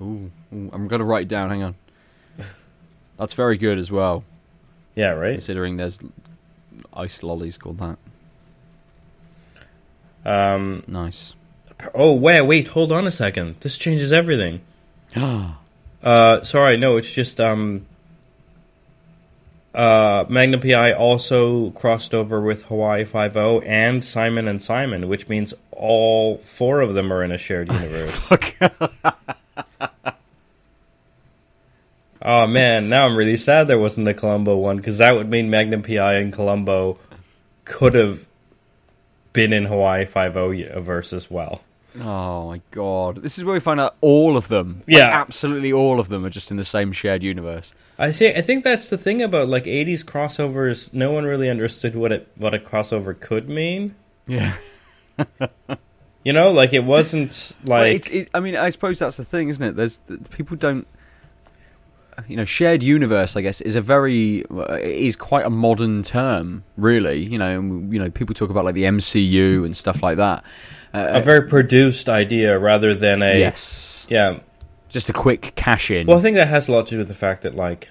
Ooh, 0.00 0.30
ooh, 0.54 0.70
I'm 0.72 0.88
gonna 0.88 1.04
write 1.04 1.22
it 1.22 1.28
down. 1.28 1.48
Hang 1.50 1.62
on. 1.62 1.74
That's 3.18 3.34
very 3.34 3.56
good 3.56 3.78
as 3.78 3.90
well, 3.90 4.24
Yeah, 4.94 5.10
right. 5.12 5.32
considering 5.34 5.76
there's 5.76 5.98
ice 6.92 7.22
lollies 7.22 7.56
called 7.56 7.78
that. 7.78 7.96
Um, 10.24 10.82
Nice. 10.86 11.34
oh, 11.94 12.12
wait, 12.14 12.42
wait, 12.42 12.68
hold 12.68 12.90
on 12.92 13.06
a 13.06 13.10
second. 13.12 13.56
This 13.60 13.78
changes 13.78 14.12
everything. 14.12 14.60
Uh, 15.16 16.44
sorry, 16.44 16.76
no, 16.76 16.96
it's 16.98 17.12
just 17.12 17.40
um, 17.40 17.86
uh, 19.76 20.24
Magnum 20.28 20.60
PI 20.60 20.92
also 20.92 21.70
crossed 21.70 22.14
over 22.14 22.40
with 22.40 22.62
Hawaii 22.64 23.04
Five 23.04 23.36
O 23.36 23.60
and 23.60 24.02
Simon 24.02 24.48
and 24.48 24.62
Simon, 24.62 25.06
which 25.06 25.28
means 25.28 25.52
all 25.70 26.38
four 26.38 26.80
of 26.80 26.94
them 26.94 27.12
are 27.12 27.22
in 27.22 27.30
a 27.30 27.36
shared 27.36 27.70
universe. 27.70 28.28
oh 32.22 32.46
man, 32.46 32.88
now 32.88 33.04
I'm 33.04 33.16
really 33.16 33.36
sad 33.36 33.66
there 33.66 33.78
wasn't 33.78 34.08
a 34.08 34.14
Columbo 34.14 34.56
one 34.56 34.78
because 34.78 34.98
that 34.98 35.14
would 35.14 35.28
mean 35.28 35.50
Magnum 35.50 35.82
PI 35.82 36.14
and 36.14 36.32
Columbo 36.32 36.98
could 37.66 37.94
have 37.94 38.24
been 39.34 39.52
in 39.52 39.66
Hawaii 39.66 40.06
Five 40.06 40.38
O 40.38 40.52
verse 40.80 41.12
as 41.12 41.30
well. 41.30 41.60
Oh 42.00 42.48
my 42.48 42.60
god! 42.70 43.22
This 43.22 43.38
is 43.38 43.44
where 43.44 43.54
we 43.54 43.60
find 43.60 43.80
out 43.80 43.96
all 44.00 44.36
of 44.36 44.48
them. 44.48 44.82
Like, 44.86 44.96
Yeah. 44.98 45.10
absolutely 45.12 45.72
all 45.72 45.98
of 46.00 46.08
them 46.08 46.24
are 46.24 46.30
just 46.30 46.50
in 46.50 46.56
the 46.56 46.64
same 46.64 46.92
shared 46.92 47.22
universe. 47.22 47.72
I 47.98 48.12
think 48.12 48.36
I 48.36 48.42
think 48.42 48.64
that's 48.64 48.90
the 48.90 48.98
thing 48.98 49.22
about 49.22 49.48
like 49.48 49.64
'80s 49.64 50.04
crossovers. 50.04 50.92
No 50.92 51.12
one 51.12 51.24
really 51.24 51.48
understood 51.48 51.96
what 51.96 52.12
it 52.12 52.28
what 52.36 52.52
a 52.54 52.58
crossover 52.58 53.18
could 53.18 53.48
mean. 53.48 53.94
Yeah. 54.26 54.54
You 56.24 56.32
know, 56.32 56.50
like 56.50 56.72
it 56.72 56.82
wasn't 56.84 57.52
like 57.64 57.94
it's, 57.94 58.08
it, 58.08 58.30
I 58.34 58.40
mean, 58.40 58.56
I 58.56 58.70
suppose 58.70 58.98
that's 58.98 59.16
the 59.16 59.24
thing, 59.24 59.48
isn't 59.48 59.62
it? 59.64 59.76
There's 59.76 59.98
th- 59.98 60.28
people 60.30 60.56
don't, 60.56 60.84
you 62.28 62.36
know, 62.36 62.44
shared 62.44 62.82
universe. 62.82 63.36
I 63.36 63.42
guess 63.42 63.60
is 63.60 63.76
a 63.76 63.80
very 63.80 64.44
uh, 64.50 64.74
is 64.74 65.16
quite 65.16 65.46
a 65.46 65.50
modern 65.50 66.02
term, 66.02 66.64
really. 66.76 67.24
You 67.24 67.38
know, 67.38 67.58
and, 67.58 67.92
you 67.92 67.98
know, 67.98 68.10
people 68.10 68.34
talk 68.34 68.50
about 68.50 68.64
like 68.64 68.74
the 68.74 68.84
MCU 68.84 69.64
and 69.64 69.76
stuff 69.76 70.02
like 70.02 70.16
that. 70.16 70.44
a 70.92 71.20
very 71.20 71.48
produced 71.48 72.08
idea 72.08 72.58
rather 72.58 72.94
than 72.94 73.22
a 73.22 73.38
yes, 73.38 74.06
yeah. 74.08 74.38
just 74.88 75.08
a 75.08 75.12
quick 75.12 75.52
cash 75.56 75.90
in. 75.90 76.06
Well, 76.06 76.18
I 76.18 76.22
think 76.22 76.36
that 76.36 76.48
has 76.48 76.68
a 76.68 76.72
lot 76.72 76.86
to 76.86 76.90
do 76.92 76.98
with 76.98 77.08
the 77.08 77.14
fact 77.14 77.42
that 77.42 77.54
like 77.54 77.90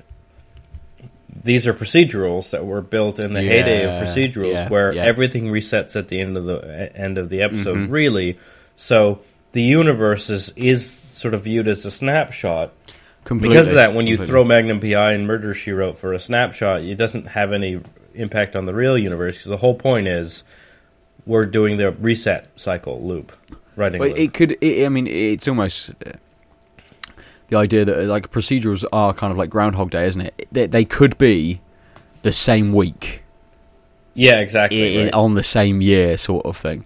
these 1.45 1.67
are 1.67 1.73
procedurals 1.73 2.51
that 2.51 2.65
were 2.65 2.81
built 2.81 3.19
in 3.19 3.33
the 3.33 3.41
heyday 3.41 3.83
of 3.83 4.01
procedurals, 4.01 4.53
yeah, 4.53 4.69
where 4.69 4.93
yeah. 4.93 5.03
everything 5.03 5.45
resets 5.45 5.95
at 5.95 6.07
the 6.07 6.19
end 6.19 6.37
of 6.37 6.45
the 6.45 6.91
end 6.95 7.17
of 7.17 7.29
the 7.29 7.41
episode. 7.41 7.77
Mm-hmm. 7.77 7.91
Really, 7.91 8.39
so 8.75 9.19
the 9.51 9.61
universe 9.61 10.29
is 10.29 10.49
is 10.55 10.89
sort 10.89 11.33
of 11.33 11.43
viewed 11.43 11.67
as 11.67 11.85
a 11.85 11.91
snapshot. 11.91 12.73
Completely, 13.25 13.55
because 13.55 13.67
of 13.69 13.75
that, 13.75 13.93
when 13.93 14.07
you 14.07 14.15
completely. 14.17 14.31
throw 14.31 14.43
Magnum 14.45 14.79
PI 14.79 15.11
and 15.13 15.27
Murder 15.27 15.53
She 15.53 15.71
Wrote 15.71 15.99
for 15.99 16.13
a 16.13 16.19
snapshot, 16.19 16.81
it 16.81 16.95
doesn't 16.95 17.27
have 17.29 17.51
any 17.51 17.81
impact 18.13 18.55
on 18.55 18.65
the 18.65 18.73
real 18.73 18.97
universe 18.97 19.35
because 19.37 19.49
the 19.49 19.57
whole 19.57 19.75
point 19.75 20.07
is 20.07 20.43
we're 21.25 21.45
doing 21.45 21.77
the 21.77 21.91
reset 21.91 22.47
cycle 22.55 23.01
loop, 23.05 23.33
writing 23.75 23.99
Well, 23.99 24.09
loop. 24.09 24.17
it 24.19 24.33
could. 24.33 24.51
It, 24.61 24.85
I 24.85 24.89
mean, 24.89 25.07
it's 25.07 25.47
almost 25.47 25.89
uh, 26.05 26.11
the 27.47 27.57
idea 27.57 27.83
that 27.85 27.99
uh, 27.99 28.03
like 28.05 28.31
procedurals 28.31 28.85
are 28.93 29.13
kind 29.13 29.31
of 29.31 29.37
like 29.37 29.49
Groundhog 29.49 29.89
Day, 29.89 30.05
isn't 30.07 30.21
it? 30.21 30.47
They, 30.51 30.67
they 30.67 30.85
could 30.85 31.17
be 31.17 31.61
the 32.21 32.31
same 32.31 32.73
week 32.73 33.23
yeah, 34.13 34.39
exactly. 34.39 34.99
i- 34.99 35.03
right. 35.05 35.13
on 35.13 35.33
the 35.33 35.43
same 35.43 35.81
year, 35.81 36.17
sort 36.17 36.45
of 36.45 36.57
thing. 36.57 36.85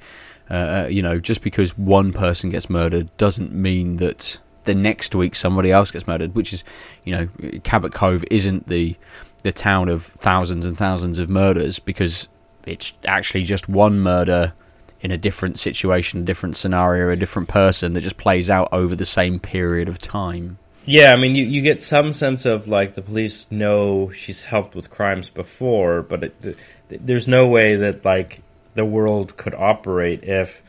Uh, 0.50 0.54
uh, 0.54 0.88
you 0.90 1.02
know, 1.02 1.20
just 1.20 1.42
because 1.42 1.78
one 1.78 2.12
person 2.12 2.50
gets 2.50 2.70
murdered 2.70 3.16
doesn't 3.18 3.54
mean 3.54 3.98
that 3.98 4.40
the 4.66 4.76
next 4.76 5.16
week 5.16 5.36
somebody 5.36 5.72
else 5.72 5.92
gets 5.92 6.08
murdered. 6.08 6.36
Which 6.36 6.54
is, 6.54 6.64
you 7.04 7.16
know, 7.16 7.60
Cabot 7.64 7.94
Cove 7.94 8.24
isn't 8.32 8.68
the 8.68 8.96
the 9.44 9.52
town 9.52 9.90
of 9.90 10.04
thousands 10.04 10.66
and 10.66 10.78
thousands 10.78 11.20
of 11.20 11.30
murders 11.30 11.80
because 11.80 12.28
it's 12.66 12.94
actually 13.06 13.44
just 13.44 13.70
one 13.70 14.00
murder 14.02 14.54
in 15.02 15.12
a 15.12 15.18
different 15.18 15.58
situation, 15.58 16.22
a 16.22 16.24
different 16.24 16.58
scenario, 16.58 17.10
a 17.10 17.16
different 17.16 17.48
person 17.48 17.94
that 17.94 18.02
just 18.02 18.18
plays 18.18 18.50
out 18.50 18.68
over 18.72 18.96
the 18.96 19.06
same 19.06 19.40
period 19.40 19.88
of 19.88 19.98
time. 19.98 20.58
Yeah, 20.86 21.14
I 21.14 21.18
mean, 21.18 21.36
you, 21.36 21.46
you 21.46 21.62
get 21.62 21.82
some 21.82 22.14
sense 22.14 22.46
of 22.46 22.68
like 22.68 22.96
the 22.96 23.02
police 23.02 23.46
know 23.50 24.12
she's 24.12 24.44
helped 24.44 24.76
with 24.76 24.90
crimes 24.90 25.30
before, 25.30 26.02
but 26.02 26.24
it, 26.24 26.42
th- 26.42 26.58
there's 26.90 27.28
no 27.28 27.48
way 27.48 27.76
that 27.76 28.04
like 28.04 28.42
the 28.76 28.86
world 28.86 29.38
could 29.38 29.54
operate 29.54 30.24
if 30.24 30.64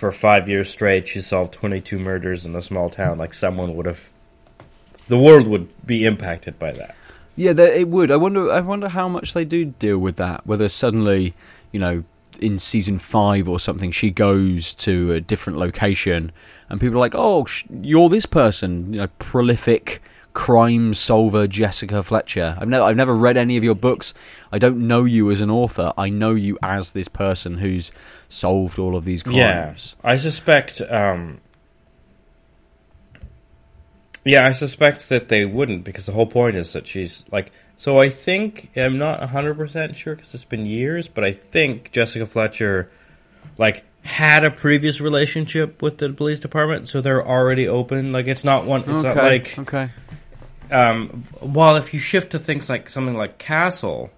for 0.00 0.10
five 0.10 0.48
years 0.48 0.70
straight 0.70 1.06
she 1.06 1.20
solved 1.20 1.52
22 1.52 1.98
murders 1.98 2.46
in 2.46 2.56
a 2.56 2.62
small 2.62 2.88
town. 2.88 3.18
Like 3.18 3.34
someone 3.34 3.76
would 3.76 3.84
have, 3.84 4.08
the 5.08 5.18
world 5.18 5.46
would 5.46 5.68
be 5.86 6.06
impacted 6.06 6.58
by 6.58 6.72
that. 6.72 6.96
Yeah, 7.36 7.52
it 7.52 7.88
would. 7.88 8.10
I 8.10 8.16
wonder. 8.16 8.50
I 8.50 8.60
wonder 8.60 8.88
how 8.88 9.08
much 9.08 9.34
they 9.34 9.44
do 9.44 9.66
deal 9.66 9.98
with 9.98 10.16
that. 10.16 10.46
Whether 10.46 10.68
suddenly, 10.68 11.34
you 11.70 11.78
know, 11.78 12.04
in 12.40 12.58
season 12.58 12.98
five 12.98 13.48
or 13.48 13.60
something, 13.60 13.92
she 13.92 14.10
goes 14.10 14.74
to 14.76 15.12
a 15.12 15.20
different 15.20 15.58
location, 15.58 16.32
and 16.68 16.80
people 16.80 16.96
are 16.96 17.00
like, 17.00 17.14
"Oh, 17.14 17.44
sh- 17.44 17.64
you're 17.82 18.08
this 18.08 18.26
person, 18.26 18.92
you 18.92 19.00
know, 19.00 19.08
prolific 19.18 20.02
crime 20.32 20.94
solver 20.94 21.46
Jessica 21.46 22.02
Fletcher." 22.02 22.56
I've 22.60 22.68
never, 22.68 22.84
I've 22.84 22.96
never 22.96 23.14
read 23.14 23.36
any 23.36 23.56
of 23.56 23.64
your 23.64 23.74
books. 23.74 24.14
I 24.52 24.58
don't 24.58 24.86
know 24.86 25.04
you 25.04 25.30
as 25.30 25.40
an 25.40 25.50
author. 25.50 25.92
I 25.96 26.08
know 26.08 26.34
you 26.34 26.58
as 26.62 26.92
this 26.92 27.08
person 27.08 27.58
who's 27.58 27.92
solved 28.28 28.78
all 28.78 28.96
of 28.96 29.04
these 29.04 29.22
crimes. 29.22 29.96
Yeah, 30.02 30.10
I 30.10 30.16
suspect. 30.16 30.80
Um, 30.80 31.40
yeah, 34.24 34.46
I 34.46 34.52
suspect 34.52 35.08
that 35.08 35.28
they 35.28 35.46
wouldn't 35.46 35.84
because 35.84 36.06
the 36.06 36.12
whole 36.12 36.26
point 36.26 36.56
is 36.56 36.72
that 36.72 36.86
she's 36.86 37.24
like. 37.30 37.52
So 37.76 37.98
I 37.98 38.10
think 38.10 38.70
I'm 38.76 38.98
not 38.98 39.20
100 39.20 39.56
percent 39.56 39.96
sure 39.96 40.14
because 40.14 40.34
it's 40.34 40.44
been 40.44 40.66
years, 40.66 41.08
but 41.08 41.24
I 41.24 41.32
think 41.32 41.92
Jessica 41.92 42.26
Fletcher, 42.26 42.90
like, 43.56 43.84
had 44.04 44.44
a 44.44 44.50
previous 44.50 45.00
relationship 45.00 45.80
with 45.80 45.96
the 45.96 46.10
police 46.10 46.40
department, 46.40 46.88
so 46.88 47.00
they're 47.00 47.26
already 47.26 47.66
open. 47.66 48.12
Like, 48.12 48.26
it's 48.26 48.44
not 48.44 48.66
one. 48.66 48.80
It's 48.80 48.90
okay. 48.90 49.08
not 49.08 49.16
like. 49.16 49.58
okay. 49.58 49.88
Um, 50.70 51.24
well, 51.40 51.76
if 51.76 51.92
you 51.94 52.00
shift 52.00 52.32
to 52.32 52.38
things 52.38 52.68
like 52.68 52.88
something 52.90 53.16
like 53.16 53.38
Castle, 53.38 54.10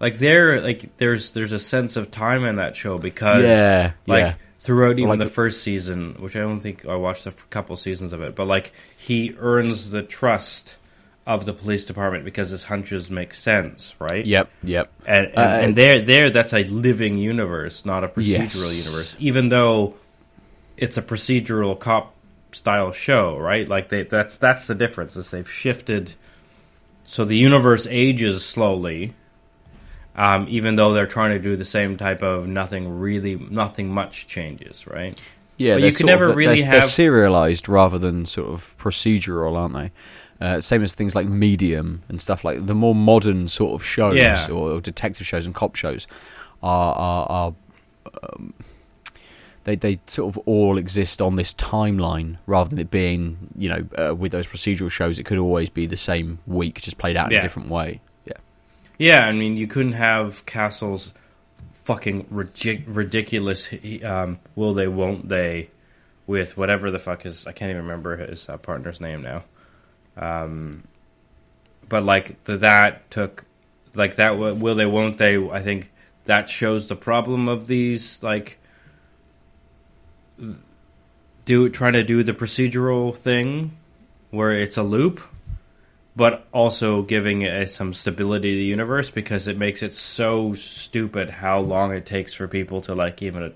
like 0.00 0.18
there, 0.18 0.60
like 0.60 0.96
there's 0.98 1.32
there's 1.32 1.52
a 1.52 1.58
sense 1.58 1.96
of 1.96 2.10
time 2.10 2.44
in 2.44 2.56
that 2.56 2.76
show 2.76 2.98
because 2.98 3.42
Yeah, 3.44 3.92
like 4.06 4.20
yeah. 4.26 4.34
throughout 4.58 4.98
even 4.98 5.08
like 5.08 5.18
the 5.18 5.24
the- 5.24 5.30
first 5.30 5.62
season, 5.62 6.16
which 6.18 6.36
I 6.36 6.40
don't 6.40 6.60
think 6.60 6.86
I 6.86 6.96
watched 6.96 7.26
a 7.26 7.32
couple 7.50 7.76
seasons 7.76 8.12
of 8.12 8.22
it, 8.22 8.34
but 8.34 8.46
like 8.46 8.72
he 8.96 9.34
earns 9.38 9.90
the 9.90 10.02
trust 10.02 10.76
of 11.26 11.44
the 11.44 11.52
police 11.52 11.84
department 11.84 12.24
because 12.24 12.48
his 12.50 12.64
hunches 12.64 13.10
make 13.10 13.34
sense, 13.34 13.94
right? 13.98 14.24
Yep, 14.24 14.48
yep. 14.62 14.90
And 15.06 15.26
and, 15.26 15.36
Uh, 15.36 15.40
and 15.66 15.76
there 15.76 16.00
there 16.00 16.30
that's 16.30 16.52
a 16.54 16.64
living 16.64 17.16
universe, 17.16 17.84
not 17.84 18.02
a 18.04 18.08
procedural 18.08 18.72
Yes. 18.74 18.86
universe. 18.86 19.16
Even 19.18 19.48
though 19.50 19.94
it's 20.76 20.96
a 20.96 21.02
procedural 21.02 21.78
cop 21.78 22.14
style 22.52 22.92
show, 22.92 23.36
right? 23.36 23.68
Like 23.68 23.88
they 23.88 24.02
that's 24.04 24.38
that's 24.38 24.66
the 24.66 24.74
difference 24.74 25.16
is 25.16 25.30
they've 25.30 25.50
shifted 25.50 26.14
so 27.04 27.24
the 27.24 27.36
universe 27.36 27.86
ages 27.90 28.44
slowly. 28.44 29.14
Um, 30.16 30.46
even 30.48 30.74
though 30.74 30.94
they're 30.94 31.06
trying 31.06 31.30
to 31.36 31.38
do 31.38 31.54
the 31.54 31.64
same 31.64 31.96
type 31.96 32.22
of 32.22 32.48
nothing 32.48 32.98
really 32.98 33.36
nothing 33.36 33.88
much 33.90 34.26
changes, 34.26 34.84
right? 34.86 35.16
Yeah, 35.56 35.74
But 35.74 35.82
you 35.82 35.88
can 35.90 36.06
sort 36.08 36.12
of- 36.14 36.20
never 36.20 36.32
really 36.34 36.60
they're, 36.60 36.70
they're 36.70 36.80
have- 36.80 36.88
serialized 36.90 37.68
rather 37.68 37.98
than 37.98 38.26
sort 38.26 38.48
of 38.48 38.76
procedural, 38.78 39.56
aren't 39.56 39.74
they? 39.74 39.92
Uh, 40.40 40.60
same 40.60 40.82
as 40.84 40.94
things 40.94 41.14
like 41.16 41.26
Medium 41.28 42.02
and 42.08 42.20
stuff 42.22 42.44
like 42.44 42.66
the 42.66 42.74
more 42.74 42.94
modern 42.94 43.48
sort 43.48 43.74
of 43.80 43.84
shows 43.84 44.16
Yeah. 44.16 44.46
or, 44.50 44.72
or 44.72 44.80
detective 44.80 45.26
shows 45.26 45.46
and 45.46 45.54
cop 45.54 45.74
shows 45.76 46.06
are 46.62 46.94
are, 46.94 47.26
are 47.30 47.54
um, 48.34 48.54
they 49.64 49.76
they 49.76 49.98
sort 50.06 50.34
of 50.34 50.38
all 50.46 50.78
exist 50.78 51.20
on 51.20 51.34
this 51.36 51.52
timeline 51.54 52.38
rather 52.46 52.70
than 52.70 52.78
it 52.78 52.90
being 52.90 53.36
you 53.56 53.68
know 53.68 53.86
uh, 53.96 54.14
with 54.14 54.32
those 54.32 54.46
procedural 54.46 54.90
shows 54.90 55.18
it 55.18 55.24
could 55.24 55.38
always 55.38 55.68
be 55.70 55.86
the 55.86 55.96
same 55.96 56.38
week 56.46 56.80
just 56.80 56.98
played 56.98 57.16
out 57.16 57.26
in 57.26 57.32
Yeah. 57.32 57.38
a 57.40 57.42
different 57.42 57.68
way. 57.68 58.00
Yeah. 58.24 58.32
Yeah, 58.98 59.24
I 59.26 59.32
mean, 59.32 59.56
you 59.56 59.66
couldn't 59.66 59.92
have 59.92 60.44
Castle's 60.46 61.12
fucking 61.72 62.24
ridic- 62.26 62.84
ridiculous 62.86 63.68
um, 64.04 64.38
will 64.56 64.74
they, 64.74 64.88
won't 64.88 65.28
they, 65.28 65.70
with 66.26 66.56
whatever 66.58 66.90
the 66.90 66.98
fuck 66.98 67.24
is. 67.24 67.46
I 67.46 67.52
can't 67.52 67.70
even 67.70 67.82
remember 67.82 68.16
his 68.16 68.48
uh, 68.48 68.56
partner's 68.58 69.00
name 69.00 69.22
now. 69.22 69.44
Um, 70.16 70.84
but 71.88 72.02
like 72.02 72.42
the, 72.44 72.56
that 72.58 73.10
took, 73.10 73.44
like 73.94 74.16
that 74.16 74.36
will 74.36 74.74
they, 74.74 74.84
won't 74.86 75.16
they. 75.18 75.36
I 75.48 75.62
think 75.62 75.90
that 76.26 76.48
shows 76.48 76.88
the 76.88 76.96
problem 76.96 77.48
of 77.48 77.66
these 77.68 78.22
like 78.22 78.58
do 81.44 81.68
trying 81.68 81.94
to 81.94 82.04
do 82.04 82.22
the 82.22 82.32
procedural 82.34 83.16
thing 83.16 83.76
where 84.30 84.52
it's 84.52 84.76
a 84.76 84.82
loop 84.82 85.20
but 86.14 86.48
also 86.52 87.02
giving 87.02 87.42
it 87.42 87.70
some 87.70 87.94
stability 87.94 88.50
to 88.52 88.56
the 88.58 88.64
universe 88.64 89.08
because 89.08 89.46
it 89.46 89.56
makes 89.56 89.82
it 89.84 89.94
so 89.94 90.52
stupid 90.54 91.30
how 91.30 91.60
long 91.60 91.92
it 91.92 92.04
takes 92.04 92.34
for 92.34 92.48
people 92.48 92.80
to 92.80 92.94
like 92.94 93.22
even 93.22 93.42
a- 93.44 93.52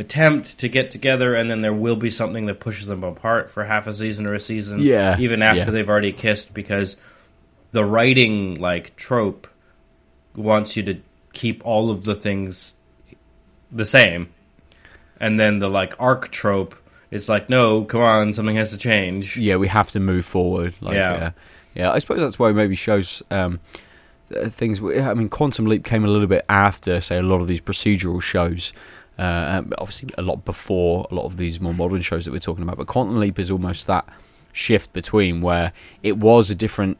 attempt 0.00 0.58
to 0.58 0.68
get 0.68 0.90
together 0.90 1.34
and 1.34 1.48
then 1.50 1.60
there 1.60 1.72
will 1.72 1.96
be 1.96 2.10
something 2.10 2.46
that 2.46 2.58
pushes 2.60 2.86
them 2.86 3.04
apart 3.04 3.50
for 3.50 3.64
half 3.64 3.86
a 3.86 3.92
season 3.92 4.26
or 4.26 4.34
a 4.34 4.40
season 4.40 4.80
Yeah, 4.80 5.18
even 5.18 5.40
after 5.42 5.58
yeah. 5.58 5.70
they've 5.70 5.88
already 5.88 6.12
kissed 6.12 6.52
because 6.52 6.96
the 7.72 7.84
writing 7.84 8.56
like 8.56 8.96
trope 8.96 9.46
wants 10.34 10.76
you 10.76 10.82
to 10.84 10.98
keep 11.32 11.64
all 11.64 11.90
of 11.90 12.04
the 12.04 12.14
things 12.14 12.74
the 13.70 13.84
same 13.84 14.30
and 15.20 15.38
then 15.38 15.58
the 15.58 15.68
like 15.68 15.94
arc 16.00 16.30
trope 16.30 16.74
is 17.10 17.28
like 17.28 17.48
no 17.48 17.84
come 17.84 18.00
on 18.00 18.32
something 18.32 18.56
has 18.56 18.70
to 18.70 18.78
change 18.78 19.36
yeah, 19.36 19.56
we 19.56 19.68
have 19.68 19.90
to 19.90 20.00
move 20.00 20.24
forward. 20.24 20.74
Like, 20.80 20.94
Yeah. 20.94 21.14
yeah, 21.16 21.30
yeah. 21.74 21.92
I 21.92 21.98
suppose 21.98 22.20
that's 22.20 22.38
why 22.38 22.52
maybe 22.52 22.74
shows 22.74 23.22
um, 23.30 23.60
things. 24.30 24.80
I 24.80 25.14
mean, 25.14 25.28
Quantum 25.28 25.66
Leap 25.66 25.84
came 25.84 26.04
a 26.04 26.08
little 26.08 26.26
bit 26.28 26.44
after, 26.48 27.00
say, 27.00 27.18
a 27.18 27.22
lot 27.22 27.40
of 27.40 27.48
these 27.48 27.60
procedural 27.60 28.22
shows. 28.22 28.72
Uh, 29.18 29.62
obviously, 29.78 30.08
a 30.16 30.22
lot 30.22 30.44
before 30.44 31.06
a 31.10 31.14
lot 31.14 31.24
of 31.24 31.36
these 31.36 31.60
more 31.60 31.74
modern 31.74 32.00
shows 32.00 32.24
that 32.24 32.30
we're 32.32 32.38
talking 32.38 32.62
about. 32.62 32.78
But 32.78 32.86
Quantum 32.86 33.18
Leap 33.20 33.38
is 33.38 33.50
almost 33.50 33.86
that 33.86 34.08
shift 34.52 34.92
between 34.92 35.42
where 35.42 35.72
it 36.02 36.16
was 36.16 36.50
a 36.50 36.54
different 36.54 36.96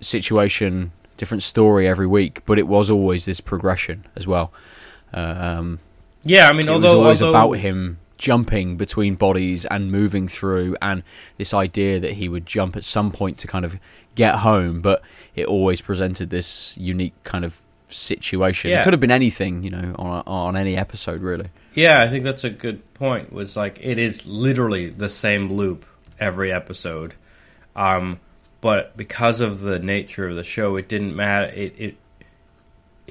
situation, 0.00 0.92
different 1.16 1.42
story 1.42 1.86
every 1.88 2.06
week, 2.06 2.42
but 2.46 2.58
it 2.58 2.66
was 2.66 2.88
always 2.90 3.24
this 3.26 3.40
progression 3.40 4.06
as 4.16 4.26
well. 4.26 4.52
Um, 5.12 5.80
yeah 6.24 6.48
i 6.48 6.52
mean 6.52 6.68
it 6.68 6.70
although 6.70 6.94
it 6.94 6.98
was 6.98 7.20
always 7.20 7.22
although- 7.22 7.38
about 7.38 7.52
him 7.58 7.98
jumping 8.18 8.76
between 8.76 9.14
bodies 9.14 9.64
and 9.66 9.90
moving 9.90 10.28
through 10.28 10.76
and 10.82 11.02
this 11.38 11.54
idea 11.54 11.98
that 11.98 12.12
he 12.12 12.28
would 12.28 12.44
jump 12.44 12.76
at 12.76 12.84
some 12.84 13.10
point 13.10 13.38
to 13.38 13.46
kind 13.46 13.64
of 13.64 13.78
get 14.14 14.34
home 14.36 14.82
but 14.82 15.00
it 15.34 15.46
always 15.46 15.80
presented 15.80 16.28
this 16.28 16.76
unique 16.76 17.14
kind 17.24 17.46
of 17.46 17.62
situation 17.88 18.70
Yeah. 18.70 18.80
it 18.80 18.84
could 18.84 18.92
have 18.92 19.00
been 19.00 19.10
anything 19.10 19.62
you 19.62 19.70
know 19.70 19.94
on, 19.98 20.22
on 20.26 20.56
any 20.56 20.76
episode 20.76 21.22
really 21.22 21.48
Yeah, 21.74 22.02
I 22.02 22.08
think 22.08 22.24
that's 22.24 22.44
a 22.44 22.50
good 22.50 22.82
point. 22.94 23.32
Was 23.32 23.56
like 23.56 23.78
it 23.80 23.96
is 23.98 24.26
literally 24.26 24.90
the 24.90 25.08
same 25.08 25.52
loop 25.52 25.86
every 26.18 26.52
episode, 26.52 27.14
um, 27.76 28.18
but 28.60 28.96
because 28.96 29.40
of 29.40 29.60
the 29.60 29.78
nature 29.78 30.28
of 30.28 30.34
the 30.36 30.42
show, 30.44 30.74
it 30.76 30.88
didn't 30.88 31.14
matter. 31.16 31.46
It 31.46 31.74
it 31.78 31.96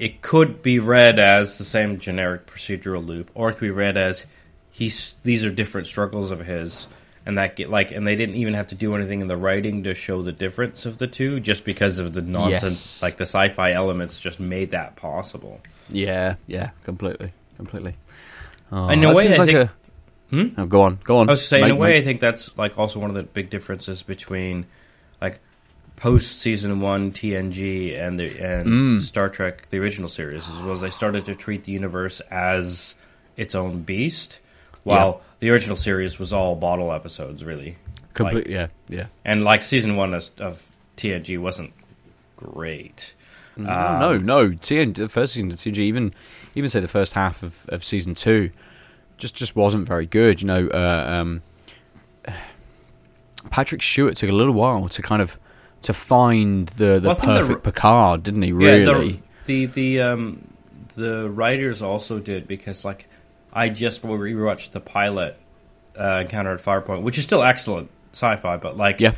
it 0.00 0.22
could 0.22 0.62
be 0.62 0.78
read 0.78 1.18
as 1.18 1.58
the 1.58 1.64
same 1.64 1.98
generic 1.98 2.46
procedural 2.46 3.06
loop, 3.06 3.30
or 3.34 3.50
it 3.50 3.54
could 3.54 3.60
be 3.66 3.70
read 3.70 3.96
as 3.96 4.24
he's 4.70 5.14
these 5.22 5.44
are 5.44 5.50
different 5.50 5.86
struggles 5.86 6.30
of 6.30 6.40
his, 6.40 6.88
and 7.26 7.36
that 7.38 7.54
get 7.56 7.68
like, 7.70 7.92
and 7.92 8.06
they 8.06 8.16
didn't 8.16 8.36
even 8.36 8.54
have 8.54 8.68
to 8.68 8.74
do 8.74 8.94
anything 8.96 9.20
in 9.20 9.28
the 9.28 9.36
writing 9.36 9.84
to 9.84 9.94
show 9.94 10.22
the 10.22 10.32
difference 10.32 10.86
of 10.86 10.96
the 10.98 11.06
two, 11.06 11.38
just 11.38 11.64
because 11.64 11.98
of 11.98 12.14
the 12.14 12.22
nonsense, 12.22 12.94
Yes. 12.96 13.02
like 13.02 13.16
the 13.18 13.26
sci-fi 13.26 13.72
elements, 13.72 14.18
just 14.18 14.40
made 14.40 14.70
that 14.72 14.96
possible. 14.96 15.60
yeah 15.92 16.36
yeah 16.46 16.70
completely 16.84 17.32
completely 17.56 17.94
oh, 18.72 18.88
In 18.88 19.02
a 19.04 19.08
way, 19.08 19.14
seems 19.22 19.34
I 19.34 19.38
like 19.44 19.48
think- 19.54 19.68
a 19.70 19.72
Hmm? 20.30 20.46
oh, 20.60 20.66
go 20.66 20.82
on 20.82 21.00
go 21.02 21.16
on 21.18 21.28
I 21.28 21.32
was 21.32 21.44
saying, 21.46 21.64
in 21.64 21.70
a 21.72 21.74
way, 21.74 21.90
mate. 21.94 21.98
I 21.98 22.02
think 22.02 22.20
that's 22.20 22.56
like 22.56 22.78
also 22.78 23.00
one 23.00 23.10
of 23.10 23.16
the 23.16 23.24
big 23.24 23.50
differences 23.50 24.04
between 24.04 24.64
post 26.00 26.38
season 26.40 26.80
one 26.80 27.12
TNG 27.12 27.96
and 28.00 28.18
the 28.18 28.38
and 28.40 28.66
Mm. 28.66 29.00
Star 29.02 29.28
Trek 29.28 29.68
the 29.70 29.78
original 29.78 30.08
series 30.08 30.42
was 30.64 30.80
they 30.80 30.90
started 30.90 31.26
to 31.26 31.34
treat 31.34 31.64
the 31.64 31.72
universe 31.72 32.20
as 32.30 32.94
its 33.36 33.54
own 33.54 33.82
beast, 33.82 34.40
while 34.82 35.20
the 35.40 35.50
original 35.50 35.76
series 35.76 36.18
was 36.18 36.32
all 36.32 36.56
bottle 36.56 36.92
episodes, 36.92 37.44
really. 37.44 37.76
complete 38.14 38.46
like- 38.46 38.48
yeah 38.48 38.66
yeah 38.88 39.06
And 39.24 39.44
like 39.44 39.62
season 39.62 39.94
one 39.96 40.14
of, 40.14 40.28
of 40.38 40.62
TNG 40.96 41.38
wasn't 41.38 41.72
great. 42.36 43.14
no 43.56 43.64
no 43.98 44.12
Um, 44.14 44.26
no 44.26 44.48
TN, 44.50 44.94
the 44.96 45.08
first 45.08 45.34
season 45.34 45.50
of 45.52 45.58
TNG 45.58 45.78
even 45.80 46.12
even 46.54 46.68
say 46.70 46.80
the 46.80 46.88
first 46.88 47.12
half 47.12 47.42
of, 47.42 47.66
of 47.68 47.84
season 47.84 48.14
two 48.14 48.50
just 49.18 49.34
just 49.36 49.54
wasn't 49.54 49.86
very 49.86 50.06
good 50.06 50.40
you 50.40 50.46
know 50.48 50.66
uh, 50.68 51.04
um, 51.20 51.42
Patrick 53.50 53.82
Stewart 53.82 54.16
took 54.16 54.30
a 54.30 54.32
little 54.32 54.54
while 54.54 54.88
to 54.88 55.02
kind 55.02 55.22
of 55.22 55.38
to 55.82 55.92
find 55.92 56.68
the 56.70 56.98
the 57.00 57.08
Well, 57.08 57.14
think 57.14 57.32
the- 57.32 57.40
perfect 57.40 57.62
Picard 57.64 58.22
didn't 58.22 58.42
he 58.42 58.48
Yeah, 58.48 58.54
really? 58.54 59.22
the 59.46 59.66
the 59.66 59.66
the 59.66 60.02
um 60.02 60.46
the 60.94 61.30
writers 61.30 61.82
also 61.82 62.18
did 62.18 62.46
because 62.48 62.84
like 62.84 63.06
I 63.52 63.68
just 63.68 64.02
rewatched 64.02 64.72
the 64.72 64.80
pilot 64.80 65.36
uh, 65.98 66.20
Encounter 66.22 66.52
at 66.52 66.60
Farpoint, 66.60 67.02
which 67.02 67.18
is 67.18 67.24
still 67.24 67.42
excellent 67.42 67.90
sci-fi, 68.12 68.56
but 68.58 68.76
like 68.76 69.00
yeah. 69.00 69.12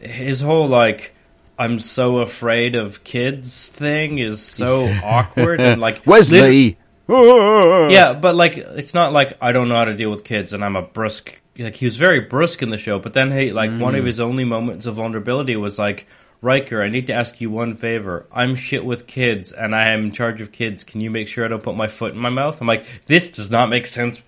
his 0.00 0.40
whole 0.40 0.68
like 0.68 1.14
I'm 1.58 1.78
so 1.78 2.18
afraid 2.18 2.74
of 2.76 3.02
kids 3.04 3.68
thing 3.68 4.18
is 4.18 4.40
so 4.42 4.86
awkward 5.04 5.60
and 5.60 5.80
like 5.80 6.02
Wesley! 6.06 6.78
yeah, 7.08 8.12
but 8.14 8.34
like 8.34 8.56
it's 8.56 8.94
not 8.94 9.12
like 9.12 9.36
I 9.40 9.52
don't 9.52 9.68
know 9.68 9.74
how 9.74 9.84
to 9.86 9.94
deal 9.94 10.10
with 10.10 10.24
kids 10.24 10.52
and 10.52 10.64
I'm 10.64 10.76
a 10.76 10.82
brusque 10.82 11.40
like 11.58 11.76
he 11.76 11.84
was 11.84 11.96
very 11.96 12.20
brusque 12.20 12.62
in 12.62 12.70
the 12.70 12.78
show, 12.78 12.98
but 12.98 13.12
then 13.14 13.30
he 13.32 13.52
like 13.52 13.70
one 13.70 13.94
Mm. 13.94 13.98
of 14.00 14.04
his 14.06 14.20
only 14.20 14.44
moments 14.44 14.86
of 14.86 14.94
vulnerability 14.96 15.56
was 15.56 15.78
like 15.78 16.06
Riker, 16.40 16.82
I 16.82 16.88
need 16.88 17.06
to 17.06 17.12
ask 17.12 17.40
you 17.40 17.50
one 17.50 17.76
favor. 17.76 18.26
I'm 18.32 18.56
shit 18.56 18.84
with 18.84 19.06
kids 19.06 19.52
and 19.52 19.74
I 19.76 19.92
am 19.92 20.06
in 20.06 20.12
charge 20.12 20.40
of 20.40 20.50
kids. 20.50 20.82
Can 20.82 21.00
you 21.00 21.08
make 21.10 21.28
sure 21.28 21.44
I 21.44 21.48
don't 21.48 21.62
put 21.62 21.76
my 21.76 21.86
foot 21.86 22.14
in 22.14 22.18
my 22.18 22.30
mouth? 22.30 22.60
I'm 22.60 22.66
like, 22.66 22.84
this 23.06 23.30
does 23.30 23.48
not 23.48 23.68
make 23.68 23.86
sense 23.86 24.20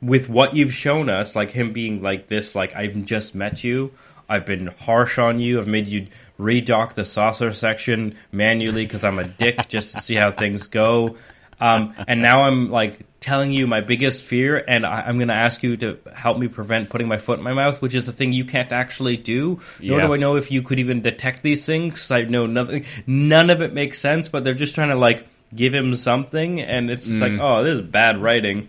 with 0.00 0.28
what 0.30 0.54
you've 0.56 0.72
shown 0.72 1.08
us, 1.10 1.36
like 1.36 1.50
him 1.50 1.72
being 1.74 2.02
like 2.02 2.28
this, 2.28 2.54
like 2.54 2.74
I've 2.74 3.04
just 3.04 3.34
met 3.34 3.62
you, 3.62 3.90
I've 4.28 4.46
been 4.46 4.66
harsh 4.68 5.18
on 5.18 5.38
you, 5.38 5.58
I've 5.58 5.66
made 5.68 5.86
you 5.86 6.06
redock 6.40 6.94
the 6.94 7.04
saucer 7.04 7.52
section 7.52 8.16
manually 8.32 8.84
because 8.86 9.04
I'm 9.04 9.18
a 9.18 9.24
dick 9.24 9.68
just 9.68 9.94
to 9.94 10.00
see 10.00 10.14
how 10.14 10.30
things 10.30 10.66
go, 10.66 11.16
um, 11.64 11.94
and 12.06 12.20
now 12.22 12.42
I'm 12.42 12.70
like 12.70 13.00
telling 13.20 13.52
you 13.52 13.66
my 13.66 13.80
biggest 13.80 14.22
fear, 14.22 14.62
and 14.68 14.84
I, 14.84 15.02
I'm 15.06 15.16
going 15.16 15.28
to 15.28 15.34
ask 15.34 15.62
you 15.62 15.76
to 15.78 15.98
help 16.14 16.36
me 16.38 16.46
prevent 16.48 16.90
putting 16.90 17.08
my 17.08 17.16
foot 17.16 17.38
in 17.38 17.44
my 17.44 17.54
mouth, 17.54 17.80
which 17.80 17.94
is 17.94 18.04
the 18.04 18.12
thing 18.12 18.32
you 18.34 18.44
can't 18.44 18.70
actually 18.72 19.16
do. 19.16 19.60
Nor 19.80 19.98
Yeah. 20.00 20.06
do 20.08 20.14
I 20.14 20.16
know 20.18 20.36
if 20.36 20.50
you 20.50 20.60
could 20.62 20.78
even 20.78 21.00
detect 21.00 21.42
these 21.42 21.64
things. 21.64 22.10
I 22.10 22.22
know 22.22 22.46
nothing. 22.46 22.84
None 23.06 23.48
of 23.50 23.62
it 23.62 23.72
makes 23.72 23.98
sense, 23.98 24.28
but 24.28 24.44
they're 24.44 24.52
just 24.54 24.74
trying 24.74 24.90
to 24.90 24.96
like 24.96 25.26
give 25.54 25.72
him 25.72 25.94
something, 25.94 26.60
and 26.60 26.90
it's 26.90 27.06
just 27.06 27.20
like, 27.22 27.32
oh, 27.40 27.62
this 27.64 27.74
is 27.76 27.80
bad 27.80 28.20
writing. 28.20 28.68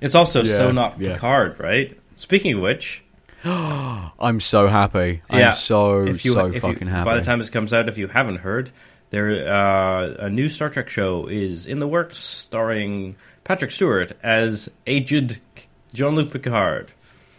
It's 0.00 0.14
also 0.16 0.42
so 0.42 0.72
not 0.72 1.00
yeah. 1.00 1.12
Picard, 1.14 1.60
right? 1.60 1.96
Speaking 2.16 2.54
of 2.54 2.60
which, 2.62 3.02
I'm 3.44 4.40
so 4.40 4.66
happy 4.68 5.22
yeah, 5.30 5.48
I'm 5.48 5.52
so 5.54 6.02
you- 6.04 6.16
so 6.18 6.46
if 6.46 6.54
you- 6.54 6.60
fucking 6.60 6.88
happy 6.88 7.04
By 7.04 7.16
the 7.16 7.22
time 7.24 7.38
this 7.38 7.50
comes 7.50 7.72
out, 7.72 7.88
if 7.88 7.98
you 7.98 8.08
haven't 8.08 8.36
heard, 8.36 8.70
there 9.14 9.46
uh, 9.48 10.14
a 10.18 10.28
new 10.28 10.48
Star 10.48 10.68
Trek 10.68 10.88
show 10.88 11.26
is 11.28 11.66
in 11.66 11.78
the 11.78 11.86
works, 11.86 12.18
starring 12.18 13.14
Patrick 13.44 13.70
Stewart 13.70 14.12
as 14.24 14.68
aged 14.88 15.40
Jean 15.92 16.16
Luc 16.16 16.32
Picard, 16.32 16.90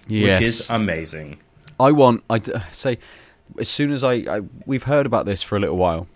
Yes. 0.07 0.39
which 0.39 0.47
is 0.47 0.69
amazing. 0.69 1.37
I 1.77 1.91
want. 1.91 2.23
I 2.29 2.39
d- 2.39 2.53
say 2.71 2.97
as 3.59 3.67
soon 3.67 3.91
as 3.91 4.03
I, 4.05 4.13
I 4.13 4.41
we've 4.65 4.83
heard 4.83 5.05
about 5.05 5.25
this 5.25 5.43
for 5.43 5.57
a 5.57 5.59
little 5.59 5.75
while 5.77 6.07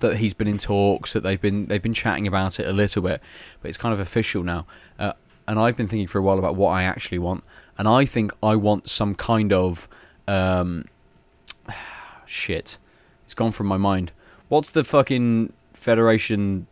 that 0.00 0.16
he's 0.16 0.34
been 0.34 0.48
in 0.48 0.58
talks 0.58 1.12
that 1.12 1.22
they've 1.22 1.40
been 1.40 1.66
they've 1.66 1.80
been 1.82 1.94
chatting 1.94 2.26
about 2.26 2.58
it 2.58 2.66
a 2.66 2.72
little 2.72 3.02
bit, 3.02 3.20
but 3.62 3.68
it's 3.68 3.78
kind 3.78 3.92
of 3.92 4.00
official 4.00 4.42
now. 4.42 4.66
Uh, 4.98 5.12
and 5.46 5.60
I've 5.60 5.76
been 5.76 5.86
thinking 5.86 6.08
for 6.08 6.18
a 6.18 6.22
while 6.22 6.38
about 6.40 6.56
what 6.56 6.70
I 6.70 6.82
actually 6.82 7.20
want, 7.20 7.44
and 7.78 7.86
I 7.86 8.04
think 8.06 8.32
I 8.42 8.56
want 8.56 8.88
some 8.88 9.14
kind 9.14 9.52
of 9.52 9.88
um, 10.26 10.86
shit. 12.26 12.78
It's 13.24 13.34
gone 13.34 13.52
from 13.52 13.68
my 13.68 13.76
mind. 13.76 14.10
What's 14.48 14.70
the 14.70 14.84
fucking 14.84 15.52
Federation 15.72 16.66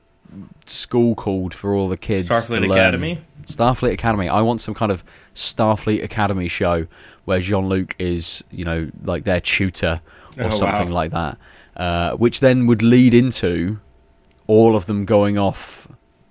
school 0.66 1.14
called 1.14 1.54
for 1.54 1.74
all 1.74 1.88
the 1.88 1.96
kids? 1.96 2.28
to 2.28 2.34
Starfleet 2.34 2.60
learn? 2.60 2.70
Academy. 2.72 3.20
Starfleet 3.46 3.92
Academy. 3.92 4.28
I 4.28 4.40
want 4.40 4.60
some 4.60 4.74
kind 4.74 4.92
of 4.92 5.02
Starfleet 5.34 6.02
Academy 6.02 6.48
show 6.48 6.86
where 7.24 7.40
Jean 7.40 7.68
Luc 7.68 7.94
is, 7.98 8.44
you 8.50 8.64
know, 8.64 8.90
like 9.04 9.24
their 9.24 9.40
tutor 9.40 10.00
or 10.38 10.44
Oh, 10.44 10.50
something 10.50 10.88
wow. 10.90 10.94
like 10.94 11.10
that, 11.10 11.38
uh, 11.76 12.12
which 12.16 12.40
then 12.40 12.66
would 12.66 12.82
lead 12.82 13.14
into 13.14 13.78
all 14.46 14.76
of 14.76 14.86
them 14.86 15.04
going 15.04 15.38
off 15.38 15.88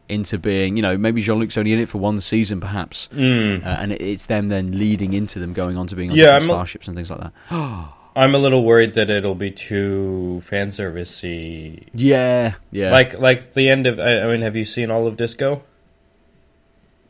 into 0.09 0.37
being, 0.37 0.75
you 0.75 0.81
know, 0.81 0.97
maybe 0.97 1.21
Jean 1.21 1.39
Luc's 1.39 1.57
only 1.57 1.71
in 1.73 1.79
it 1.79 1.87
for 1.87 1.97
one 1.97 2.19
season, 2.21 2.59
perhaps, 2.59 3.07
Mm. 3.13 3.65
uh, 3.65 3.69
and 3.69 3.91
it's 3.93 4.25
them 4.25 4.49
then 4.49 4.77
leading 4.77 5.13
into 5.13 5.39
them 5.39 5.53
going 5.53 5.77
on 5.77 5.87
to 5.87 5.95
being 5.95 6.11
on 6.11 6.17
Yeah, 6.17 6.39
starships 6.39 6.87
and 6.87 6.95
things 6.97 7.09
like 7.09 7.19
that. 7.21 7.31
I'm 8.15 8.35
a 8.35 8.37
little 8.37 8.63
worried 8.63 8.95
that 8.95 9.09
it'll 9.09 9.35
be 9.35 9.51
too 9.51 10.41
fan 10.41 10.69
servicey. 10.69 11.87
Yeah, 11.93 12.55
yeah, 12.71 12.91
Like 12.91 13.19
like 13.19 13.53
the 13.53 13.69
end 13.69 13.87
of. 13.87 13.99
I, 13.99 14.19
I 14.21 14.27
mean, 14.27 14.41
have 14.41 14.55
you 14.55 14.65
seen 14.65 14.91
all 14.91 15.07
of 15.07 15.17
Disco? 15.17 15.63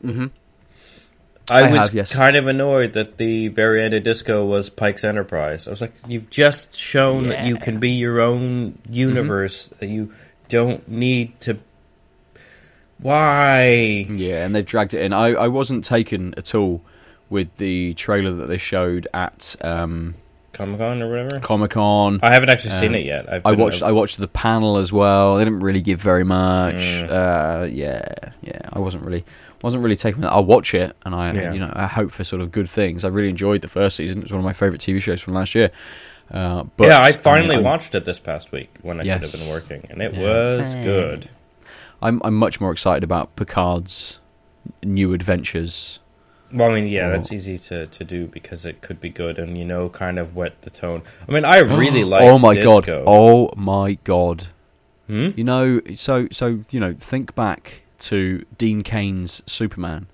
hmm 0.00 0.26
I, 1.50 1.60
I 1.60 1.70
was 1.70 1.80
have, 1.80 1.94
yes. 1.94 2.14
kind 2.14 2.36
of 2.36 2.46
annoyed 2.46 2.92
that 2.92 3.18
the 3.18 3.48
very 3.48 3.82
end 3.82 3.94
of 3.94 4.04
Disco 4.04 4.44
was 4.44 4.70
Pike's 4.70 5.02
Enterprise. 5.02 5.66
I 5.66 5.70
was 5.70 5.80
like, 5.80 5.92
you've 6.06 6.30
just 6.30 6.74
shown 6.74 7.28
that 7.28 7.46
you 7.46 7.56
can 7.56 7.80
be 7.80 7.90
your 7.90 8.20
own 8.20 8.78
universe. 8.88 9.66
Mm-hmm. 9.66 9.76
That 9.80 9.86
you 9.88 10.12
don't 10.48 10.86
need 10.88 11.40
to. 11.40 11.58
Why? 12.98 14.06
yeah, 14.08 14.44
and 14.46 14.54
they 14.54 14.62
dragged 14.62 14.94
it 14.94 15.02
in. 15.02 15.12
I, 15.12 15.28
I 15.30 15.48
wasn't 15.48 15.84
taken 15.84 16.32
at 16.36 16.54
all 16.54 16.82
with 17.28 17.56
the 17.56 17.94
trailer 17.94 18.30
that 18.32 18.46
they 18.46 18.58
showed 18.58 19.08
at 19.12 19.56
um, 19.62 20.14
Comic 20.52 20.78
Con 20.80 21.02
or 21.02 21.08
whatever. 21.10 21.40
Comic 21.40 21.70
Con. 21.72 22.20
I 22.22 22.32
haven't 22.34 22.50
actually 22.50 22.72
seen 22.72 22.88
Um, 22.90 22.94
it 22.96 23.06
yet. 23.06 23.32
I've 23.32 23.46
I 23.46 23.50
been- 23.52 23.60
watched. 23.60 23.82
I 23.82 23.92
watched 23.92 24.18
the 24.18 24.28
panel 24.28 24.76
as 24.76 24.92
well. 24.92 25.36
They 25.36 25.44
didn't 25.44 25.60
really 25.60 25.80
give 25.80 26.00
very 26.00 26.24
much. 26.24 26.74
Mm. 26.76 27.10
Uh, 27.10 27.66
yeah, 27.66 28.04
yeah. 28.42 28.60
I 28.72 28.78
wasn't 28.80 29.04
really, 29.04 29.24
wasn't 29.62 29.82
really 29.82 29.96
taking. 29.96 30.20
That. 30.22 30.32
I'll 30.32 30.44
watch 30.44 30.74
it, 30.74 30.94
and 31.06 31.14
I, 31.14 31.32
Yeah. 31.32 31.52
you 31.52 31.60
know, 31.60 31.72
I 31.74 31.86
hope 31.86 32.10
for 32.10 32.22
sort 32.24 32.42
of 32.42 32.52
good 32.52 32.68
things. 32.68 33.04
I 33.04 33.08
really 33.08 33.30
enjoyed 33.30 33.62
the 33.62 33.68
first 33.68 33.96
season. 33.96 34.18
It 34.18 34.24
was 34.24 34.32
one 34.32 34.40
of 34.40 34.44
my 34.44 34.52
favorite 34.52 34.80
TV 34.80 35.00
shows 35.00 35.20
from 35.22 35.34
last 35.34 35.54
year. 35.54 35.70
Uh, 36.30 36.64
but 36.76 36.88
yeah, 36.88 37.00
I 37.00 37.12
finally 37.12 37.56
I'm, 37.56 37.64
watched 37.64 37.94
it 37.94 38.04
this 38.04 38.18
past 38.18 38.52
week 38.52 38.70
when 38.82 39.00
I 39.00 39.04
Yes. 39.04 39.22
should 39.22 39.32
have 39.32 39.40
been 39.40 39.50
working, 39.50 39.84
and 39.90 40.00
it 40.02 40.14
Yeah. 40.14 40.20
was 40.58 40.74
good. 40.76 41.28
I'm, 42.00 42.20
I'm 42.24 42.34
much 42.34 42.60
more 42.60 42.72
excited 42.72 43.04
about 43.04 43.36
Picard's 43.36 44.18
new 44.82 45.12
adventures. 45.12 45.98
Well, 46.52 46.70
I 46.70 46.74
mean, 46.80 46.86
yeah, 46.90 47.08
Oh. 47.08 47.12
that's 47.12 47.32
easy 47.32 47.56
to, 47.58 47.86
to 47.86 48.04
do 48.04 48.26
because 48.26 48.64
it 48.66 48.80
could 48.82 49.00
be 49.00 49.08
good, 49.08 49.38
and 49.38 49.56
you 49.56 49.64
know, 49.64 49.88
kind 49.88 50.18
of 50.18 50.36
wet 50.36 50.62
the 50.62 50.70
tone. 50.70 51.02
I 51.28 51.32
mean, 51.32 51.44
I 51.44 51.58
really 51.58 52.04
like. 52.14 52.22
oh 52.22 52.38
my 52.38 52.54
god! 52.60 52.84
Oh 52.88 53.50
my 53.56 53.98
god! 54.04 54.46
Hmm? 55.06 55.30
You 55.36 55.44
know, 55.44 55.80
so 55.96 56.28
so 56.30 56.60
you 56.70 56.80
know, 56.80 56.94
think 56.98 57.34
back 57.34 57.82
to 58.00 58.44
Dean 58.58 58.82
Cain's 58.82 59.42
Superman, 59.46 60.06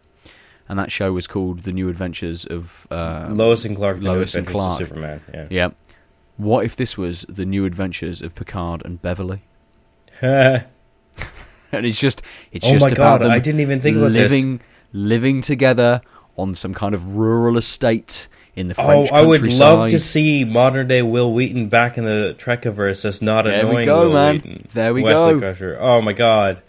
and 0.69 0.79
that 0.79 0.91
show 0.93 1.13
was 1.13 1.27
called 1.27 1.61
The 1.61 1.73
New 1.73 1.89
Adventures 1.89 2.45
of 2.47 2.87
uh, 2.91 3.29
Lois 3.31 3.65
and 3.65 3.77
Clark, 3.77 4.03
Lois 4.03 4.35
and 4.35 4.47
Clark. 4.47 4.79
Superman. 4.81 5.21
Yeah. 5.33 5.47
Yeah. 5.51 5.69
What 6.37 6.65
if 6.65 6.77
this 6.77 6.97
was 6.97 7.23
the 7.29 7.45
new 7.45 7.65
adventures 7.65 8.23
of 8.23 8.35
Picard 8.35 8.83
and 8.85 9.03
Beverly? 9.03 9.43
oh 10.23 10.59
And 11.73 11.85
it's 11.85 11.99
just 12.01 12.23
it's 12.53 12.67
just 12.69 12.87
my 12.87 12.93
about 12.93 13.19
god! 13.19 13.23
them 13.23 13.31
I 13.33 13.41
didn't 13.41 13.61
even 13.61 13.81
think 13.81 13.97
about 13.99 14.13
this. 14.13 14.31
living 14.31 14.61
living 14.93 15.43
together 15.43 16.01
on 16.39 16.55
some 16.55 16.73
kind 16.73 16.95
of 16.95 17.17
rural 17.17 17.59
estate 17.59 18.29
in 18.55 18.69
the 18.69 18.75
French 18.75 19.11
Oh, 19.13 19.15
I 19.15 19.23
would 19.23 19.43
love 19.43 19.91
to 19.91 19.99
see 19.99 20.45
modern 20.45 20.89
day 20.89 21.03
Wil 21.03 21.33
Wheaton 21.33 21.69
back 21.69 21.99
in 21.99 22.05
the 22.05 22.35
Trekiverse 22.39 23.05
as 23.05 23.21
not 23.21 23.43
There 23.45 23.65
we 23.67 23.71
annoying 23.71 23.87
go, 23.87 24.01
Will 24.09 24.13
man. 24.13 24.35
Wheaton. 24.37 24.69
There 24.73 24.95
we 24.95 25.03
go. 25.03 25.07
Wesley 25.07 25.33
go. 25.35 25.39
Crusher. 25.41 25.77
Oh 25.81 26.01
my 26.01 26.13
god! 26.13 26.63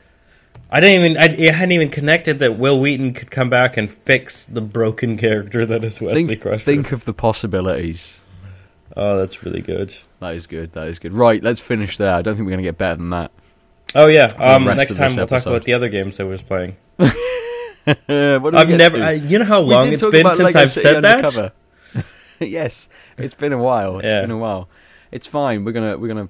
I 0.71 0.79
didn't 0.79 1.05
even. 1.05 1.17
I, 1.17 1.49
I 1.49 1.51
hadn't 1.51 1.71
even 1.71 1.89
connected 1.89 2.39
that 2.39 2.57
Wil 2.57 2.79
Wheaton 2.79 3.13
could 3.13 3.31
come 3.31 3.49
back 3.49 3.77
and 3.77 3.91
fix 3.91 4.45
the 4.45 4.61
broken 4.61 5.17
character 5.17 5.65
that 5.65 5.83
is 5.83 6.01
Wesley 6.01 6.25
think, 6.25 6.41
Crusher. 6.41 6.63
think 6.63 6.91
of 6.91 7.05
the 7.05 7.13
possibilities. 7.13 8.19
Oh, 8.97 9.17
that's 9.17 9.43
really 9.43 9.61
good. 9.61 9.95
That 10.19 10.35
is 10.35 10.47
good. 10.47 10.73
That 10.73 10.87
is 10.87 10.99
good. 10.99 11.13
Right, 11.13 11.41
let's 11.41 11.59
finish 11.59 11.97
there. 11.97 12.13
I 12.13 12.21
don't 12.21 12.35
think 12.35 12.45
we're 12.45 12.51
going 12.51 12.63
to 12.63 12.69
get 12.69 12.77
better 12.77 12.97
than 12.97 13.11
that. 13.11 13.31
Oh 13.95 14.07
yeah. 14.07 14.27
Um, 14.37 14.65
next 14.65 14.95
time 14.95 15.15
we'll 15.15 15.27
talk 15.27 15.45
about 15.45 15.63
the 15.63 15.73
other 15.73 15.89
games 15.89 16.19
I 16.19 16.23
was 16.23 16.41
playing. 16.41 16.75
I've 18.07 18.69
never. 18.69 19.01
I, 19.03 19.11
you 19.13 19.39
know 19.39 19.45
how 19.45 19.59
long 19.59 19.87
it's 19.91 20.01
been 20.01 20.25
since 20.27 20.39
Lego 20.39 20.59
I've 20.59 20.71
City 20.71 20.83
said 20.83 21.03
that. 21.03 21.15
Undercover. 21.25 21.51
yes, 22.39 22.89
it's 23.17 23.33
been 23.33 23.53
a 23.53 23.57
while. 23.57 23.99
It's 23.99 24.13
Yeah. 24.13 24.21
been 24.21 24.31
a 24.31 24.37
while. 24.37 24.69
It's 25.11 25.25
fine. 25.25 25.65
We're 25.65 25.71
gonna 25.71 25.97
we're 25.97 26.07
gonna 26.07 26.29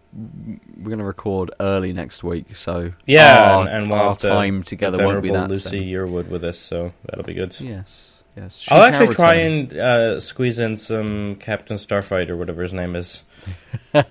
we're 0.82 0.90
gonna 0.90 1.04
record 1.04 1.52
early 1.60 1.92
next 1.92 2.24
week. 2.24 2.56
So 2.56 2.94
Yeah, 3.06 3.52
our, 3.56 3.62
and, 3.62 3.70
and 3.70 3.90
we'll 3.92 4.00
our 4.00 4.16
time 4.16 4.60
the 4.60 4.66
together 4.66 5.06
won't 5.06 5.22
be 5.22 5.32
that. 5.32 5.50
Lucy 5.50 5.86
Yearwood 5.92 6.30
with 6.30 6.44
us, 6.46 6.58
so 6.58 6.94
that'll 7.06 7.26
be 7.26 7.34
good. 7.34 7.52
soon. 7.52 7.68
Yes, 7.68 8.12
yes. 8.38 8.66
I'll 8.70 8.84
actually 8.84 9.08
can 9.08 9.16
try 9.16 9.34
and 9.36 9.74
uh, 9.74 10.20
squeeze 10.22 10.60
in 10.60 10.78
some 10.78 11.36
Captain 11.36 11.78
Starfight 11.78 12.30
or 12.30 12.38
whatever 12.38 12.64
his 12.64 12.72
name 12.74 12.96
is. 12.96 13.22
We've 13.94 14.06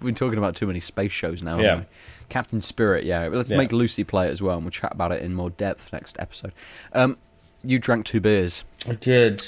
been 0.00 0.14
talking 0.14 0.38
about 0.38 0.56
too 0.56 0.66
many 0.66 0.80
space 0.80 1.12
shows 1.12 1.42
now. 1.42 1.58
Yeah. 1.58 1.82
Captain 2.30 2.60
Spirit. 2.62 3.04
Yeah. 3.04 3.28
Let's 3.28 3.50
Yeah. 3.50 3.58
make 3.58 3.72
Lucy 3.72 4.04
play 4.04 4.28
it 4.28 4.30
as 4.30 4.40
well, 4.40 4.54
and 4.56 4.64
we'll 4.64 4.70
chat 4.70 4.92
about 4.92 5.12
it 5.12 5.22
in 5.22 5.34
more 5.34 5.50
depth 5.50 5.92
next 5.92 6.16
episode. 6.18 6.52
Um, 6.94 7.18
you 7.62 7.78
drank 7.78 8.06
two 8.06 8.20
beers. 8.20 8.64
I 8.88 8.92
did. 8.94 9.42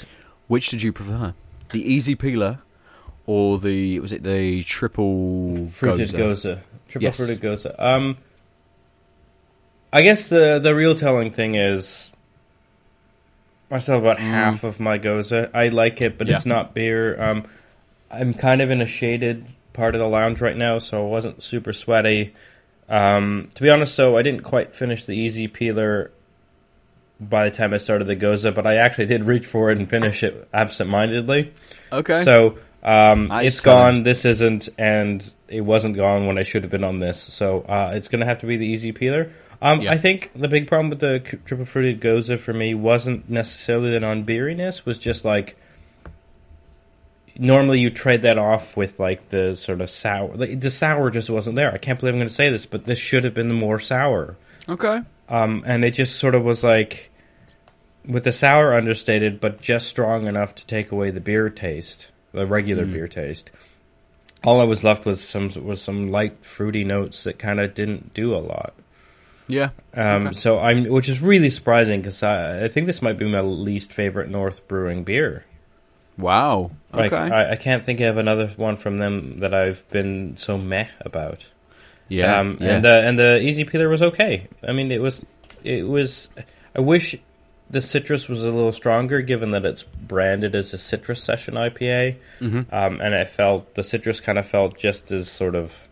Which 0.47 0.69
did 0.69 0.81
you 0.83 0.93
prefer? 0.93 1.33
The 1.71 1.81
easy 1.81 2.13
peeler 2.13 2.59
or 3.25 3.57
the 3.57 3.99
was 3.99 4.11
it 4.13 4.21
the 4.23 4.61
triple 4.63 5.67
Fruited 5.67 6.09
gose? 6.09 6.43
Gose. 6.45 6.59
Triple 6.87 7.03
Yes. 7.03 7.17
fruited 7.17 7.41
Gose. 7.41 7.73
Um, 7.79 8.17
I 9.91 10.01
guess 10.01 10.29
the 10.29 10.59
the 10.61 10.75
real 10.75 10.95
telling 10.95 11.31
thing 11.31 11.55
is 11.55 12.11
I 13.71 13.79
still 13.79 13.97
about 13.97 14.19
half 14.19 14.63
of 14.63 14.79
my 14.79 14.99
Gose. 14.99 15.49
I 15.53 15.69
like 15.69 16.01
it, 16.01 16.17
but 16.17 16.27
Mm. 16.27 16.31
Yeah. 16.31 16.35
it's 16.37 16.45
not 16.45 16.75
beer. 16.75 17.19
Um, 17.19 17.45
I'm 18.11 18.33
kind 18.35 18.61
of 18.61 18.69
in 18.69 18.81
a 18.81 18.85
shaded 18.85 19.45
part 19.73 19.95
of 19.95 19.99
the 19.99 20.07
lounge 20.07 20.39
right 20.41 20.55
now, 20.57 20.77
so 20.77 21.03
I 21.03 21.09
wasn't 21.09 21.41
super 21.41 21.73
sweaty. 21.73 22.33
Um, 22.89 23.49
to 23.55 23.63
be 23.63 23.69
honest, 23.69 23.95
so 23.95 24.17
I 24.17 24.21
didn't 24.21 24.41
quite 24.41 24.75
finish 24.75 25.05
the 25.05 25.13
easy 25.13 25.47
peeler 25.47 26.11
by 27.19 27.45
the 27.45 27.55
time 27.55 27.73
I 27.73 27.77
started 27.77 28.05
the 28.05 28.15
Gose, 28.15 28.53
but 28.53 28.67
I 28.67 28.75
actually 28.77 29.05
did 29.05 29.23
reach 29.23 29.45
for 29.45 29.71
it 29.71 29.77
and 29.77 29.89
finish 29.89 30.23
it 30.23 30.49
absentmindedly. 30.53 31.53
Okay. 31.91 32.23
So 32.23 32.57
um, 32.83 33.27
Nice 33.27 33.45
it's 33.47 33.59
gone. 33.61 34.03
This 34.03 34.25
isn't, 34.25 34.69
and 34.77 35.23
it 35.47 35.61
wasn't 35.61 35.95
gone 35.95 36.27
when 36.27 36.37
I 36.37 36.43
should 36.43 36.63
have 36.63 36.71
been 36.71 36.83
on 36.83 36.99
this. 36.99 37.21
So 37.21 37.61
uh, 37.61 37.93
it's 37.95 38.09
going 38.09 38.19
to 38.19 38.25
have 38.25 38.39
to 38.39 38.45
be 38.45 38.57
the 38.57 38.67
easy 38.67 38.91
peeler. 38.91 39.31
Um, 39.61 39.81
Yeah. 39.81 39.91
I 39.93 39.97
think 39.97 40.31
the 40.35 40.49
big 40.49 40.67
problem 40.67 40.89
with 40.89 40.99
the 40.99 41.19
triple 41.45 41.65
fruited 41.65 42.01
gose 42.01 42.37
for 42.37 42.53
me 42.53 42.73
wasn't 42.73 43.29
necessarily 43.29 43.91
the 43.91 44.01
non 44.01 44.23
beeriness. 44.23 44.85
Was 44.85 44.99
just 44.99 45.23
like 45.23 45.55
normally 47.37 47.79
you 47.79 47.89
trade 47.89 48.23
that 48.23 48.37
off 48.37 48.77
with 48.77 48.99
like 48.99 49.29
the 49.29 49.55
sort 49.55 49.81
of 49.81 49.89
sour. 49.89 50.35
The, 50.37 50.55
the 50.55 50.69
sour 50.69 51.09
just 51.09 51.29
wasn't 51.29 51.55
there. 51.55 51.71
I 51.73 51.77
can't 51.77 51.99
believe 51.99 52.13
I'm 52.13 52.19
going 52.19 52.27
to 52.27 52.33
say 52.33 52.49
this, 52.49 52.65
but 52.65 52.85
this 52.85 52.99
should 52.99 53.23
have 53.23 53.33
been 53.33 53.47
the 53.47 53.53
more 53.53 53.79
sour. 53.79 54.35
okay. 54.67 55.01
Um, 55.29 55.63
and 55.65 55.83
it 55.85 55.91
just 55.91 56.19
sort 56.19 56.35
of 56.35 56.43
was 56.43 56.63
like 56.63 57.09
with 58.05 58.25
the 58.25 58.31
sour 58.33 58.73
understated, 58.73 59.39
but 59.39 59.61
just 59.61 59.87
strong 59.87 60.27
enough 60.27 60.55
to 60.55 60.67
take 60.67 60.91
away 60.91 61.11
the 61.11 61.21
beer 61.21 61.49
taste, 61.49 62.11
the 62.33 62.45
regular 62.45 62.85
beer 62.85 63.07
taste. 63.07 63.49
All 64.43 64.59
I 64.59 64.65
was 64.65 64.83
left 64.83 65.05
with 65.05 65.21
some 65.21 65.49
was 65.63 65.81
some 65.81 66.09
light 66.11 66.43
fruity 66.45 66.83
notes 66.83 67.23
that 67.23 67.39
kind 67.39 67.61
of 67.61 67.73
didn't 67.73 68.13
do 68.13 68.35
a 68.35 68.39
lot. 68.39 68.73
Yeah. 69.47 69.69
Um, 69.93 70.27
Okay. 70.27 70.35
So 70.35 70.59
I'm, 70.59 70.85
which 70.89 71.07
is 71.07 71.21
really 71.21 71.49
surprising 71.49 72.01
because 72.01 72.21
I, 72.21 72.65
I 72.65 72.67
think 72.67 72.85
this 72.85 73.01
might 73.01 73.17
be 73.17 73.25
my 73.25 73.41
least 73.41 73.93
favorite 73.93 74.29
North 74.29 74.67
Brewing 74.67 75.03
beer. 75.05 75.45
Wow. 76.17 76.71
Like 76.91 77.11
Okay. 77.11 77.33
I, 77.33 77.51
I 77.53 77.55
can't 77.55 77.83
think 77.85 77.99
of 78.01 78.17
another 78.17 78.47
one 78.55 78.77
from 78.77 78.97
them 78.97 79.39
that 79.39 79.53
I've 79.53 79.87
been 79.89 80.37
so 80.37 80.57
meh 80.57 80.87
about. 81.01 81.45
yeah. 82.07 82.39
Um, 82.39 82.57
yeah. 82.61 82.75
And 82.75 82.85
the 82.85 83.07
and 83.07 83.19
the 83.19 83.39
easy 83.41 83.63
peeler 83.63 83.89
was 83.89 84.01
okay. 84.03 84.47
I 84.67 84.73
mean, 84.73 84.91
it 84.91 85.01
was 85.01 85.21
it 85.63 85.87
was. 85.87 86.29
I 86.75 86.81
wish 86.81 87.15
the 87.69 87.81
citrus 87.81 88.27
was 88.29 88.43
a 88.43 88.51
little 88.51 88.71
stronger, 88.71 89.21
given 89.21 89.51
that 89.51 89.65
it's 89.65 89.81
branded 89.83 90.53
as 90.55 90.73
a 90.73 90.77
citrus 90.77 91.23
session 91.23 91.55
IPA. 91.55 92.17
Mhm. 92.39 92.71
Um, 92.71 93.01
and 93.01 93.13
it 93.15 93.29
felt 93.29 93.73
the 93.73 93.83
citrus 93.83 94.19
kind 94.19 94.37
of 94.37 94.45
felt 94.45 94.77
just 94.77 95.11
as 95.11 95.31
sort 95.31 95.55
of 95.55 95.87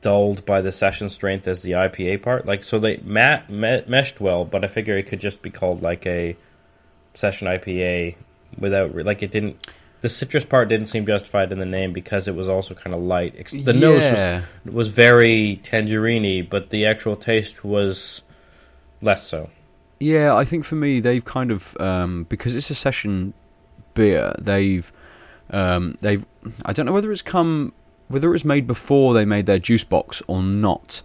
dulled 0.00 0.44
by 0.46 0.60
the 0.60 0.70
session 0.72 1.08
strength 1.10 1.48
as 1.48 1.62
the 1.62 1.72
IPA 1.72 2.22
part. 2.22 2.46
Like 2.46 2.64
so 2.64 2.78
they 2.78 2.98
ma- 2.98 3.40
me- 3.48 3.82
meshed 3.86 4.20
well, 4.20 4.44
but 4.44 4.64
I 4.64 4.68
figure 4.68 4.96
it 4.96 5.04
could 5.06 5.20
just 5.20 5.42
be 5.42 5.50
called 5.50 5.82
like 5.82 6.06
a 6.06 6.36
session 7.14 7.48
IPA 7.48 8.16
without 8.58 8.94
re- 8.94 9.02
like 9.02 9.22
it 9.22 9.30
didn't. 9.30 9.66
The 10.00 10.08
citrus 10.08 10.44
part 10.44 10.68
didn't 10.68 10.86
seem 10.86 11.06
justified 11.06 11.50
in 11.50 11.58
the 11.58 11.66
name 11.66 11.92
because 11.92 12.28
it 12.28 12.34
was 12.34 12.48
also 12.48 12.74
kind 12.74 12.94
of 12.94 13.02
light. 13.02 13.34
The 13.50 13.72
nose 13.72 14.02
was 14.64 14.74
was 14.74 14.88
very 14.88 15.60
tangerine 15.64 16.46
but 16.48 16.70
the 16.70 16.86
actual 16.86 17.16
taste 17.16 17.64
was 17.64 18.22
less 19.02 19.26
so. 19.26 19.50
Yeah, 19.98 20.36
I 20.36 20.44
think 20.44 20.64
for 20.64 20.76
me 20.76 21.00
they've 21.00 21.24
kind 21.24 21.50
of 21.50 21.76
um, 21.80 22.24
because 22.28 22.54
it's 22.54 22.70
a 22.70 22.74
session 22.74 23.34
beer. 23.94 24.34
They've 24.38 24.90
um, 25.50 25.96
they've 26.00 26.24
I 26.64 26.72
don't 26.72 26.86
know 26.86 26.92
whether 26.92 27.10
it's 27.10 27.22
come 27.22 27.72
whether 28.06 28.28
it 28.28 28.32
was 28.32 28.44
made 28.44 28.66
before 28.66 29.14
they 29.14 29.24
made 29.24 29.46
their 29.46 29.58
juice 29.58 29.84
box 29.84 30.22
or 30.26 30.42
not. 30.42 31.02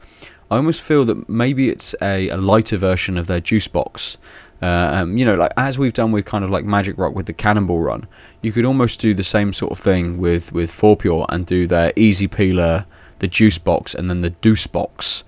I 0.50 0.58
almost 0.58 0.82
feel 0.82 1.04
that 1.06 1.28
maybe 1.28 1.70
it's 1.70 1.96
a, 2.02 2.30
a 2.30 2.38
lighter 2.38 2.78
version 2.78 3.18
of 3.18 3.28
their 3.28 3.40
juice 3.40 3.68
box. 3.68 4.18
Uh, 4.64 5.02
um, 5.02 5.18
you 5.18 5.26
know, 5.26 5.36
like 5.36 5.52
as 5.58 5.78
we've 5.78 5.92
done 5.92 6.14
with 6.14 6.24
kind 6.24 6.46
of 6.46 6.50
like 6.50 6.64
Magic 6.64 6.98
Rock 6.98 7.14
with 7.14 7.26
the 7.26 7.34
Cannonball 7.34 7.82
Run, 7.82 8.08
you 8.42 8.54
could 8.54 8.64
almost 8.64 9.02
do 9.02 9.14
the 9.14 9.24
same 9.24 9.52
sort 9.52 9.74
of 9.74 9.80
thing 9.80 10.20
with 10.20 10.54
with 10.54 10.72
Four 10.72 10.96
Pure 10.96 11.26
and 11.28 11.46
do 11.46 11.68
their 11.68 11.92
Easy 11.98 12.30
Peeler, 12.30 12.86
the 13.20 13.28
Juice 13.28 13.58
Box, 13.58 13.94
and 13.94 14.10
then 14.10 14.22
the 14.22 14.30
Deuce 14.30 14.66
Box 14.66 15.26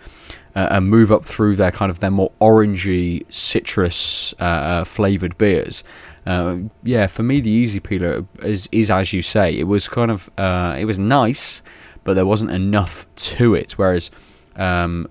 uh, 0.55 0.69
and 0.71 0.87
move 0.87 1.11
up 1.11 1.25
through 1.25 1.57
their 1.57 1.71
kind 1.71 1.89
of 1.89 1.99
their 1.99 2.11
more 2.11 2.31
orangey 2.39 3.25
citrus 3.31 4.33
uh, 4.39 4.43
uh, 4.43 4.83
flavored 4.85 5.37
beers. 5.37 5.83
Uh, 6.25 6.57
yeah, 6.83 7.05
for 7.05 7.21
me 7.21 7.41
the 7.41 7.49
easy 7.49 7.79
peeler 7.79 8.25
is 8.41 8.69
is 8.71 8.89
as 8.89 9.11
you 9.11 9.21
say. 9.21 9.53
It 9.53 9.65
was 9.65 9.89
kind 9.89 10.11
of 10.11 10.29
uh, 10.37 10.75
it 10.79 10.85
was 10.85 10.97
nice, 10.97 11.61
but 12.05 12.13
there 12.13 12.25
wasn't 12.25 12.51
enough 12.51 13.05
to 13.15 13.53
it. 13.53 13.73
Whereas 13.73 14.11
um, 14.55 15.09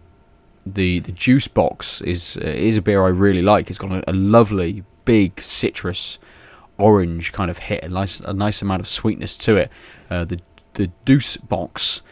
the 0.67 1.01
the 1.01 1.13
juice 1.13 1.49
box 1.49 2.01
is 2.03 2.37
uh, 2.39 2.47
is 2.47 2.77
a 2.77 2.83
beer 2.83 3.05
I 3.05 3.09
really 3.11 3.43
like. 3.43 3.69
It's 3.71 3.79
got 3.79 3.93
a, 3.93 4.11
a 4.11 4.13
lovely 4.13 4.85
big 5.05 5.41
citrus 5.41 6.19
orange 6.79 7.33
kind 7.33 7.51
of 7.51 7.59
hit, 7.59 7.85
a 7.85 7.89
nice 7.89 8.21
a 8.21 8.33
nice 8.33 8.63
amount 8.63 8.81
of 8.81 8.89
sweetness 8.89 9.37
to 9.39 9.57
it. 9.57 9.71
Uh, 10.11 10.25
the 10.25 10.41
the 10.75 10.89
Deuce 11.05 11.37
box 11.37 12.03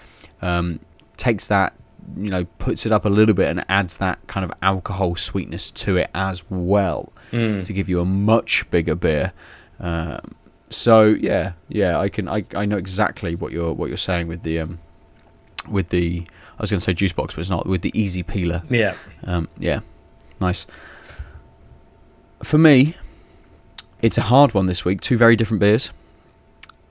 um, 0.40 0.80
takes 1.16 1.48
that 1.48 1.72
you 2.16 2.30
know 2.30 2.44
puts 2.58 2.84
it 2.84 2.92
up 2.92 3.04
a 3.04 3.08
little 3.08 3.34
bit 3.34 3.48
and 3.48 3.64
adds 3.68 3.96
that 3.98 4.18
kind 4.26 4.44
of 4.44 4.52
alcohol 4.62 5.16
sweetness 5.16 5.70
to 5.70 5.96
it 5.96 6.10
as 6.14 6.42
well 6.50 7.12
Mm. 7.32 7.64
to 7.64 7.72
give 7.72 7.88
you 7.88 7.98
a 8.00 8.04
much 8.04 8.70
bigger 8.70 8.94
beer. 8.94 9.32
Um, 9.80 10.34
so 10.68 11.04
yeah, 11.04 11.52
yeah, 11.68 11.98
I 11.98 12.10
can 12.10 12.28
I, 12.28 12.44
I 12.54 12.66
know 12.66 12.76
exactly 12.76 13.34
what 13.34 13.52
you're 13.52 13.72
what 13.72 13.88
you're 13.88 13.96
saying 13.96 14.26
with 14.28 14.42
the 14.42 14.60
um 14.60 14.78
with 15.68 15.88
the 15.88 16.26
I 16.58 16.62
was 16.62 16.70
going 16.70 16.78
to 16.78 16.84
say 16.84 16.92
juice 16.92 17.12
box, 17.12 17.34
but 17.34 17.40
it's 17.40 17.50
not 17.50 17.66
with 17.66 17.82
the 17.82 17.98
easy 17.98 18.22
peeler. 18.22 18.62
Yeah. 18.68 18.94
Um, 19.24 19.48
yeah, 19.58 19.80
nice. 20.40 20.66
For 22.42 22.58
me, 22.58 22.96
it's 24.00 24.18
a 24.18 24.22
hard 24.22 24.54
one 24.54 24.66
this 24.66 24.84
week. 24.84 25.00
Two 25.00 25.16
very 25.16 25.36
different 25.36 25.60
beers, 25.60 25.92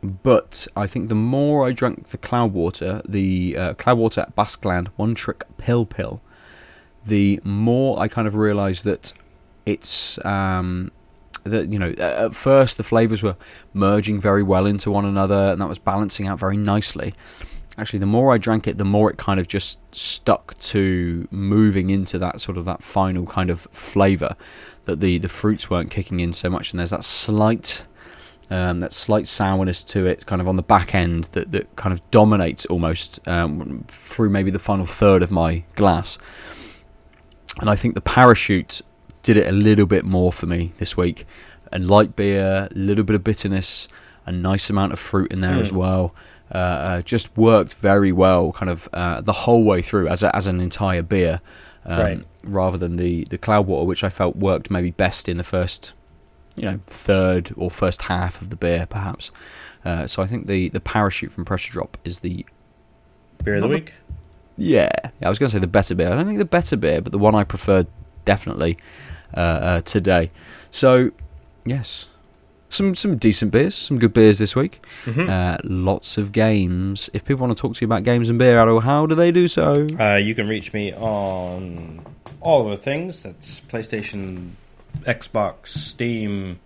but 0.01 0.67
I 0.75 0.87
think 0.87 1.09
the 1.09 1.15
more 1.15 1.67
I 1.67 1.71
drank 1.71 2.07
the 2.07 2.17
Cloudwater, 2.17 3.01
the 3.07 3.57
uh, 3.57 3.73
Cloudwater 3.75 4.19
at 4.19 4.35
Basqueland 4.35 4.87
One 4.95 5.13
Trick 5.13 5.43
Pil-Pil, 5.57 6.21
the 7.05 7.39
more 7.43 7.99
I 7.99 8.07
kind 8.07 8.27
of 8.27 8.35
realised 8.35 8.83
that 8.85 9.13
it's 9.65 10.23
um, 10.25 10.91
that 11.43 11.71
you 11.71 11.79
know 11.79 11.91
at 11.97 12.35
first 12.35 12.77
the 12.77 12.83
flavors 12.83 13.21
were 13.21 13.35
merging 13.73 14.19
very 14.19 14.43
well 14.43 14.65
into 14.65 14.89
one 14.91 15.05
another, 15.05 15.51
and 15.51 15.61
that 15.61 15.69
was 15.69 15.79
balancing 15.79 16.27
out 16.27 16.39
very 16.39 16.57
nicely 16.57 17.13
actually 17.77 17.99
the 17.99 18.05
more 18.05 18.33
I 18.33 18.37
drank 18.37 18.67
it, 18.67 18.77
the 18.77 18.85
more 18.85 19.09
it 19.09 19.17
kind 19.17 19.39
of 19.39 19.47
just 19.47 19.79
stuck 19.93 20.57
to 20.59 21.27
moving 21.31 21.89
into 21.89 22.17
that 22.19 22.41
sort 22.41 22.57
of 22.57 22.65
that 22.65 22.83
final 22.83 23.25
kind 23.25 23.49
of 23.49 23.61
flavour 23.71 24.35
that 24.85 24.99
the 24.99 25.17
the 25.17 25.27
fruits 25.29 25.69
weren't 25.69 25.89
kicking 25.91 26.19
in 26.19 26.33
so 26.33 26.49
much, 26.49 26.71
and 26.71 26.79
there's 26.79 26.89
that 26.91 27.03
slight 27.03 27.85
um, 28.49 28.81
that 28.81 28.91
slight 28.91 29.27
sourness 29.29 29.83
to 29.85 30.05
it, 30.05 30.25
kind 30.25 30.41
of 30.41 30.47
on 30.47 30.57
the 30.57 30.63
back 30.63 30.93
end 30.93 31.25
that 31.31 31.51
that 31.51 31.73
kind 31.77 31.93
of 31.93 32.11
dominates 32.11 32.65
almost 32.65 33.25
um, 33.27 33.85
through 33.87 34.29
maybe 34.29 34.51
the 34.51 34.59
final 34.59 34.85
third 34.85 35.23
of 35.23 35.31
my 35.31 35.63
glass. 35.75 36.17
And 37.59 37.69
I 37.69 37.75
think 37.75 37.95
the 37.95 38.01
parachute 38.01 38.81
did 39.23 39.37
it 39.37 39.47
a 39.47 39.51
little 39.51 39.85
bit 39.85 40.03
more 40.05 40.31
for 40.33 40.45
me 40.47 40.73
this 40.77 40.97
week. 40.97 41.25
And 41.71 41.87
light 41.87 42.15
beer, 42.15 42.67
a 42.69 42.73
little 42.77 43.03
bit 43.03 43.15
of 43.15 43.23
bitterness, 43.23 43.87
a 44.25 44.31
nice 44.31 44.69
amount 44.69 44.93
of 44.93 44.99
fruit 44.99 45.31
in 45.31 45.39
there 45.41 45.59
as 45.59 45.69
Mm. 45.71 45.75
well. 45.77 46.15
Uh, 46.53 46.57
uh, 46.57 47.01
just 47.01 47.35
worked 47.37 47.73
very 47.75 48.11
well, 48.11 48.51
kind 48.51 48.69
of 48.69 48.89
uh, 48.93 49.21
the 49.21 49.31
whole 49.31 49.63
way 49.63 49.81
through 49.81 50.07
as 50.09 50.21
a, 50.21 50.35
as 50.35 50.47
an 50.47 50.59
entire 50.59 51.01
beer, 51.01 51.39
um, 51.85 51.99
Right. 51.99 52.23
rather 52.43 52.77
than 52.77 52.97
the 52.97 53.23
the 53.25 53.37
Cloudwater, 53.37 53.85
which 53.85 54.03
I 54.03 54.09
felt 54.09 54.35
worked 54.35 54.69
maybe 54.69 54.91
best 54.91 55.29
in 55.29 55.37
the 55.37 55.43
first, 55.45 55.93
you 56.57 56.63
know, 56.65 56.79
third 56.85 57.51
or 57.55 57.71
first 57.71 58.01
half 58.03 58.41
of 58.41 58.49
the 58.49 58.57
beer, 58.57 58.85
perhaps. 58.85 59.31
Uh, 59.85 60.05
so 60.07 60.21
I 60.21 60.27
think 60.27 60.47
the 60.47 60.67
the 60.69 60.81
parachute 60.81 61.31
from 61.31 61.45
Pressure 61.45 61.71
Drop 61.71 61.97
is 62.03 62.19
the 62.19 62.45
Beer 63.43 63.55
of 63.55 63.61
the 63.61 63.67
Not 63.67 63.73
the- 63.73 63.79
week. 63.79 63.93
yeah, 64.57 64.91
I 65.21 65.29
was 65.29 65.39
going 65.39 65.47
to 65.49 65.53
say 65.53 65.59
the 65.59 65.67
better 65.67 65.95
beer. 65.95 66.11
I 66.11 66.15
don't 66.15 66.27
think 66.27 66.37
the 66.37 66.45
better 66.45 66.75
beer, 66.75 67.01
but 67.01 67.11
the 67.13 67.17
one 67.17 67.33
I 67.33 67.43
preferred 67.45 67.87
definitely 68.25 68.77
uh, 69.35 69.39
uh, 69.39 69.81
today. 69.81 70.29
So, 70.69 71.11
yes, 71.65 72.07
some 72.71 72.95
some 72.95 73.17
decent 73.17 73.51
beers, 73.51 73.75
some 73.75 73.99
good 73.99 74.13
beers 74.13 74.39
this 74.39 74.55
week. 74.55 74.83
Mhm. 75.05 75.29
Uh, 75.29 75.57
lots 75.63 76.17
of 76.17 76.31
games. 76.31 77.09
If 77.13 77.23
people 77.25 77.45
want 77.45 77.55
to 77.57 77.61
talk 77.61 77.75
to 77.75 77.81
you 77.81 77.85
about 77.85 78.03
games 78.03 78.29
and 78.29 78.39
beer, 78.39 78.57
Arrow, 78.57 78.79
how 78.79 79.05
do 79.05 79.13
they 79.13 79.31
do 79.31 79.47
so? 79.47 79.85
Uh, 79.99 80.15
you 80.15 80.33
can 80.33 80.47
reach 80.47 80.73
me 80.73 80.93
on 80.93 81.99
all 82.39 82.63
of 82.65 82.71
the 82.71 82.77
things. 82.83 83.23
That's 83.23 83.61
PlayStation, 83.69 84.51
Xbox, 85.03 85.67
Steam. 85.67 86.59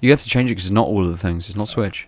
You 0.00 0.10
have 0.10 0.22
to 0.22 0.28
change 0.28 0.50
it 0.50 0.54
because 0.54 0.66
it's 0.66 0.72
not 0.72 0.86
all 0.86 1.04
of 1.04 1.10
the 1.10 1.18
things. 1.18 1.48
It's 1.48 1.56
not 1.56 1.68
Switch. 1.68 2.06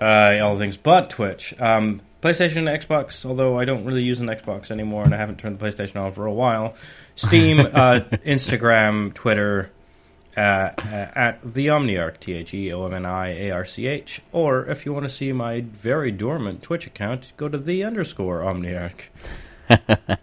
Uh, 0.00 0.38
all 0.42 0.54
the 0.54 0.60
things 0.60 0.76
but 0.76 1.10
Twitch. 1.10 1.54
Um, 1.60 2.00
PlayStation, 2.22 2.64
Xbox, 2.64 3.24
although 3.24 3.58
I 3.58 3.64
don't 3.64 3.84
really 3.84 4.02
use 4.02 4.20
an 4.20 4.26
Xbox 4.26 4.70
anymore 4.70 5.04
and 5.04 5.14
I 5.14 5.18
haven't 5.18 5.38
turned 5.38 5.58
the 5.58 5.64
PlayStation 5.64 5.96
on 5.96 6.12
for 6.12 6.26
a 6.26 6.32
while. 6.32 6.74
Steam, 7.14 7.60
uh, 7.72 8.00
Instagram, 8.24 9.14
Twitter, 9.14 9.70
uh, 10.36 10.70
at 11.14 11.38
the 11.42 11.66
Omniarch, 11.68 12.20
T 12.20 12.34
H 12.34 12.52
E 12.54 12.72
O 12.72 12.84
M 12.86 12.92
N 12.94 13.06
I 13.06 13.28
A 13.28 13.50
R 13.52 13.64
C 13.64 13.86
H. 13.86 14.20
Or 14.32 14.66
if 14.66 14.84
you 14.84 14.92
want 14.92 15.04
to 15.04 15.10
see 15.10 15.32
my 15.32 15.62
very 15.62 16.10
dormant 16.12 16.62
Twitch 16.62 16.86
account, 16.86 17.32
go 17.36 17.48
to 17.48 17.58
the 17.58 17.82
underscore 17.84 18.40
Omniarch. 18.42 19.04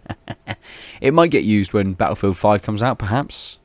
It 1.00 1.12
might 1.12 1.30
get 1.30 1.44
used 1.44 1.72
when 1.74 1.92
Battlefield 1.92 2.38
Five 2.38 2.62
comes 2.62 2.82
out, 2.82 2.98
perhaps. 2.98 3.58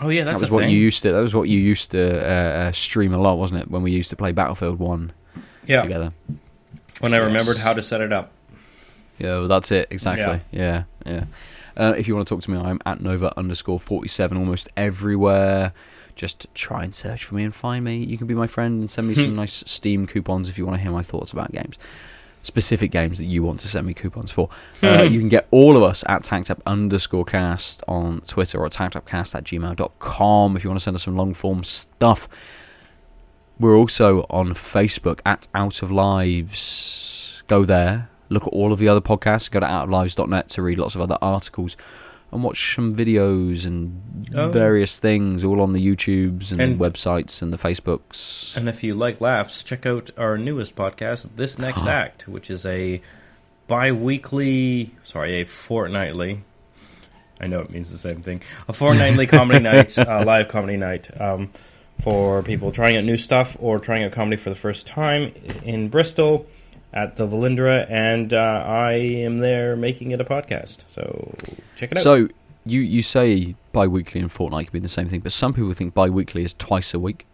Oh, 0.00 0.08
yeah, 0.08 0.24
that's 0.24 0.36
that 0.36 0.40
was 0.40 0.50
a 0.50 0.52
what 0.54 0.60
thing. 0.62 0.70
you 0.70 0.78
used 0.78 1.02
to. 1.02 1.12
That 1.12 1.20
was 1.20 1.34
what 1.34 1.48
you 1.48 1.58
used 1.58 1.90
to 1.90 2.18
uh, 2.24 2.68
uh, 2.68 2.72
stream 2.72 3.12
a 3.12 3.18
lot, 3.18 3.36
wasn't 3.36 3.60
it? 3.62 3.70
When 3.70 3.82
we 3.82 3.90
used 3.92 4.08
to 4.10 4.16
play 4.16 4.32
Battlefield 4.32 4.78
One 4.78 5.12
yeah, 5.66 5.82
together. 5.82 6.12
when 7.00 7.12
I 7.12 7.18
Yes. 7.18 7.26
remembered 7.26 7.58
how 7.58 7.74
to 7.74 7.82
set 7.82 8.00
it 8.00 8.12
up. 8.12 8.30
Yeah, 9.18 9.40
well, 9.40 9.48
that's 9.48 9.70
it 9.72 9.88
exactly. 9.90 10.40
Yeah, 10.50 10.84
yeah. 11.04 11.24
Uh, 11.78 11.94
if 11.96 12.08
you 12.08 12.14
want 12.14 12.26
to 12.26 12.34
talk 12.34 12.42
to 12.42 12.50
me, 12.50 12.58
I'm 12.58 12.80
at 12.84 13.00
Nova 13.00 13.32
underscore 13.38 13.78
forty 13.78 14.08
seven 14.08 14.36
almost 14.36 14.68
everywhere. 14.76 15.72
Just 16.16 16.52
try 16.54 16.82
and 16.82 16.92
search 16.92 17.24
for 17.24 17.36
me 17.36 17.44
and 17.44 17.54
find 17.54 17.84
me. 17.84 17.98
You 17.98 18.18
can 18.18 18.26
be 18.26 18.34
my 18.34 18.48
friend 18.48 18.80
and 18.80 18.90
send 18.90 19.06
me 19.06 19.14
some 19.14 19.34
nice 19.42 19.62
Steam 19.66 20.06
coupons 20.06 20.48
if 20.48 20.58
you 20.58 20.66
want 20.66 20.76
to 20.76 20.82
hear 20.82 20.90
my 20.90 21.02
thoughts 21.02 21.32
about 21.32 21.52
games, 21.52 21.78
specific 22.42 22.90
games 22.90 23.18
that 23.18 23.26
you 23.26 23.44
want 23.44 23.60
to 23.60 23.68
send 23.68 23.86
me 23.86 23.94
coupons 23.94 24.32
for. 24.32 24.48
Uh, 24.82 25.02
you 25.02 25.18
can 25.20 25.28
get 25.28 25.46
all 25.50 25.76
of 25.76 25.82
us 25.82 26.04
at 26.08 26.22
tactap 26.22 26.60
underscore 26.66 27.24
cast 27.24 27.82
on 27.88 28.20
Twitter 28.22 28.58
or 28.58 28.68
tactapcast 28.68 29.34
at 29.34 29.44
gmail.com 29.44 30.56
if 30.56 30.64
you 30.64 30.70
want 30.70 30.78
to 30.78 30.82
send 30.82 30.94
us 30.96 31.02
some 31.04 31.16
long 31.16 31.34
form 31.34 31.62
stuff. 31.64 32.28
We're 33.60 33.76
also 33.76 34.24
on 34.30 34.50
Facebook 34.50 35.20
at 35.26 35.48
Out 35.52 35.82
of 35.82 35.90
Lives. 35.90 37.42
Go 37.48 37.64
there, 37.64 38.08
look 38.28 38.42
at 38.44 38.52
all 38.52 38.72
of 38.72 38.78
the 38.78 38.88
other 38.88 39.00
podcasts. 39.00 39.50
Go 39.50 39.60
to 39.60 39.66
outoflives.net 39.66 40.48
to 40.48 40.62
read 40.62 40.78
lots 40.78 40.94
of 40.94 41.00
other 41.00 41.18
articles 41.22 41.76
and 42.30 42.42
watch 42.42 42.74
some 42.74 42.94
videos 42.94 43.64
and 43.64 44.02
Oh. 44.34 44.50
various 44.50 44.98
things, 44.98 45.42
all 45.44 45.62
on 45.62 45.72
the 45.72 45.84
YouTubes 45.86 46.52
and, 46.52 46.60
And- 46.60 46.78
websites 46.78 47.40
and 47.40 47.52
the 47.52 47.56
Facebooks. 47.56 48.54
And 48.56 48.68
if 48.68 48.82
you 48.84 48.94
like 48.94 49.20
laughs, 49.22 49.62
check 49.64 49.86
out 49.86 50.10
our 50.18 50.36
newest 50.36 50.76
podcast, 50.76 51.26
This 51.36 51.58
Next 51.58 51.84
Act, 51.84 52.28
which 52.28 52.50
is 52.50 52.66
a 52.66 53.00
bi-weekly, 53.66 54.90
sorry, 55.04 55.40
a 55.40 55.44
fortnightly. 55.44 56.42
I 57.40 57.46
know 57.46 57.60
it 57.60 57.70
means 57.70 57.90
the 57.90 57.96
same 57.98 58.20
thing. 58.22 58.42
A 58.68 58.72
fortnightly 58.72 59.26
comedy 59.38 59.60
night, 59.60 59.96
uh, 59.96 60.24
live 60.26 60.48
comedy 60.48 60.76
night, 60.76 61.08
um, 61.20 61.50
for 62.02 62.42
people 62.42 62.72
trying 62.72 62.96
out 62.96 63.04
new 63.04 63.16
stuff 63.16 63.56
or 63.60 63.78
trying 63.78 64.04
out 64.04 64.12
comedy 64.12 64.36
for 64.36 64.50
the 64.50 64.56
first 64.56 64.86
time 64.86 65.32
in 65.64 65.88
Bristol 65.88 66.46
at 66.92 67.16
the 67.16 67.26
Valindra, 67.26 67.86
and 67.90 68.32
uh, 68.32 68.64
I 68.66 68.92
am 68.92 69.38
there 69.38 69.76
making 69.76 70.10
it 70.12 70.20
a 70.20 70.24
podcast. 70.24 70.78
So 70.90 71.34
check 71.76 71.92
it 71.92 71.98
out. 71.98 72.02
So 72.04 72.28
you 72.64 72.80
you 72.80 73.02
say 73.02 73.54
bi-weekly 73.72 74.20
and 74.20 74.30
fortnight 74.30 74.66
could 74.66 74.72
be 74.72 74.78
the 74.80 74.88
same 74.88 75.08
thing, 75.08 75.20
but 75.20 75.32
some 75.32 75.52
people 75.54 75.72
think 75.72 75.94
bi-weekly 75.94 76.44
is 76.44 76.54
twice 76.54 76.92
a 76.94 76.98
week 76.98 77.26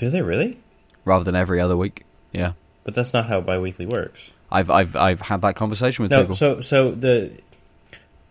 do 0.00 0.08
they 0.08 0.22
really? 0.22 0.58
rather 1.04 1.24
than 1.24 1.36
every 1.36 1.60
other 1.60 1.76
week. 1.76 2.04
Yeah. 2.32 2.52
But 2.84 2.94
that's 2.94 3.12
not 3.12 3.26
how 3.26 3.40
bi-weekly 3.42 3.86
works. 3.86 4.30
I've 4.50 4.70
I've 4.70 4.96
I've 4.96 5.20
had 5.20 5.42
that 5.42 5.54
conversation 5.56 6.02
with 6.02 6.10
No, 6.10 6.22
people. 6.22 6.34
so 6.34 6.60
so 6.62 6.90
the 6.90 7.38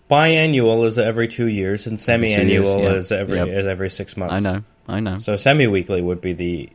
biannual 0.09 0.85
is 0.85 0.97
every 0.97 1.27
two 1.27 1.45
years, 1.45 1.85
and 1.87 1.99
semi-annual 1.99 2.79
years, 2.79 2.81
yeah. 2.81 2.91
is 2.93 3.11
every 3.11 3.37
Yep. 3.37 3.47
is 3.47 3.67
every 3.67 3.89
six 3.89 4.17
months. 4.17 4.33
I 4.33 4.39
know, 4.39 4.63
I 4.87 4.99
know. 4.99 5.19
So 5.19 5.35
semi-weekly 5.35 6.01
would 6.01 6.19
be 6.21 6.33
the. 6.33 6.69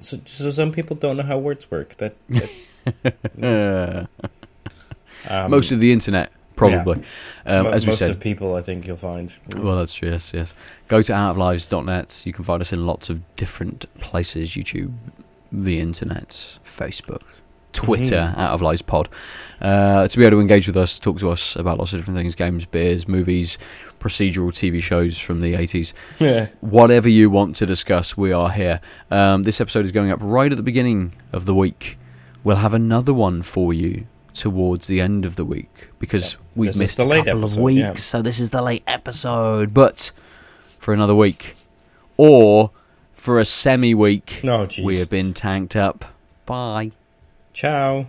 So, 0.00 0.20
so 0.24 0.50
some 0.50 0.72
people 0.72 0.96
don't 0.96 1.16
know 1.16 1.22
how 1.22 1.38
words 1.38 1.70
work. 1.70 1.96
That, 1.98 2.16
that 2.30 4.08
um, 5.28 5.50
most 5.50 5.72
of 5.72 5.78
the 5.80 5.92
internet, 5.92 6.32
probably. 6.56 7.02
Um, 7.46 7.64
mo- 7.64 7.70
as 7.70 7.86
we 7.86 7.90
most 7.90 7.98
said, 7.98 8.10
of 8.10 8.20
people, 8.20 8.54
I 8.56 8.62
think 8.62 8.86
you'll 8.86 8.96
find. 8.96 9.32
Well, 9.56 9.76
that's 9.76 9.92
true. 9.94 10.10
Yes, 10.10 10.32
yes. 10.34 10.54
Go 10.88 11.02
to 11.02 11.12
outoflives.net. 11.12 12.22
You 12.26 12.32
can 12.32 12.44
find 12.44 12.60
us 12.60 12.72
in 12.72 12.86
lots 12.86 13.10
of 13.10 13.22
different 13.36 13.86
places: 14.00 14.50
YouTube, 14.50 14.92
the 15.52 15.80
internet, 15.80 16.58
Facebook, 16.64 17.22
Twitter. 17.72 18.32
Mhm. 18.34 18.38
Out 18.38 18.54
of 18.54 18.62
Lives 18.62 18.82
Pod. 18.82 19.08
Uh, 19.60 20.06
to 20.08 20.18
be 20.18 20.24
able 20.24 20.36
to 20.36 20.40
engage 20.40 20.66
with 20.66 20.76
us, 20.76 20.98
talk 20.98 21.18
to 21.18 21.30
us 21.30 21.56
about 21.56 21.78
lots 21.78 21.92
of 21.92 22.00
different 22.00 22.18
things: 22.18 22.34
games, 22.34 22.64
beers, 22.64 23.06
movies, 23.08 23.58
procedural 24.00 24.50
TV 24.52 24.82
shows 24.82 25.18
from 25.18 25.40
the 25.40 25.54
eighties. 25.54 25.92
Yeah. 26.18 26.48
Whatever 26.60 27.08
you 27.08 27.30
want 27.30 27.56
to 27.56 27.66
discuss, 27.66 28.16
we 28.16 28.32
are 28.32 28.50
here. 28.50 28.80
Um, 29.10 29.42
this 29.44 29.60
episode 29.60 29.84
is 29.84 29.92
going 29.92 30.10
up 30.10 30.18
right 30.22 30.50
at 30.50 30.56
the 30.56 30.62
beginning 30.62 31.14
of 31.32 31.44
the 31.46 31.54
week. 31.54 31.98
We'll 32.44 32.56
have 32.56 32.74
another 32.74 33.12
one 33.12 33.42
for 33.42 33.72
you 33.74 34.06
towards 34.34 34.86
the 34.86 35.00
end 35.00 35.24
of 35.24 35.34
the 35.36 35.44
week 35.44 35.88
because 35.98 36.36
we've 36.54 36.68
This 36.70 36.76
missed 36.76 36.98
a 37.00 37.04
couple 37.24 37.42
of 37.44 37.56
weeks, 37.56 37.80
yeah. 37.80 37.94
so 37.94 38.22
this 38.22 38.38
is 38.38 38.50
the 38.50 38.62
late 38.62 38.84
episode. 38.86 39.74
But 39.74 40.12
for 40.78 40.94
another 40.94 41.14
week, 41.14 41.54
or 42.16 42.70
for 43.12 43.40
a 43.40 43.44
semi 43.44 43.94
week, 43.94 44.40
No, 44.44 44.66
jeez. 44.66 44.84
we 44.84 44.98
have 44.98 45.10
been 45.10 45.34
tanked 45.34 45.74
up. 45.74 46.04
Bye. 46.46 46.92
Ciao. 47.52 48.06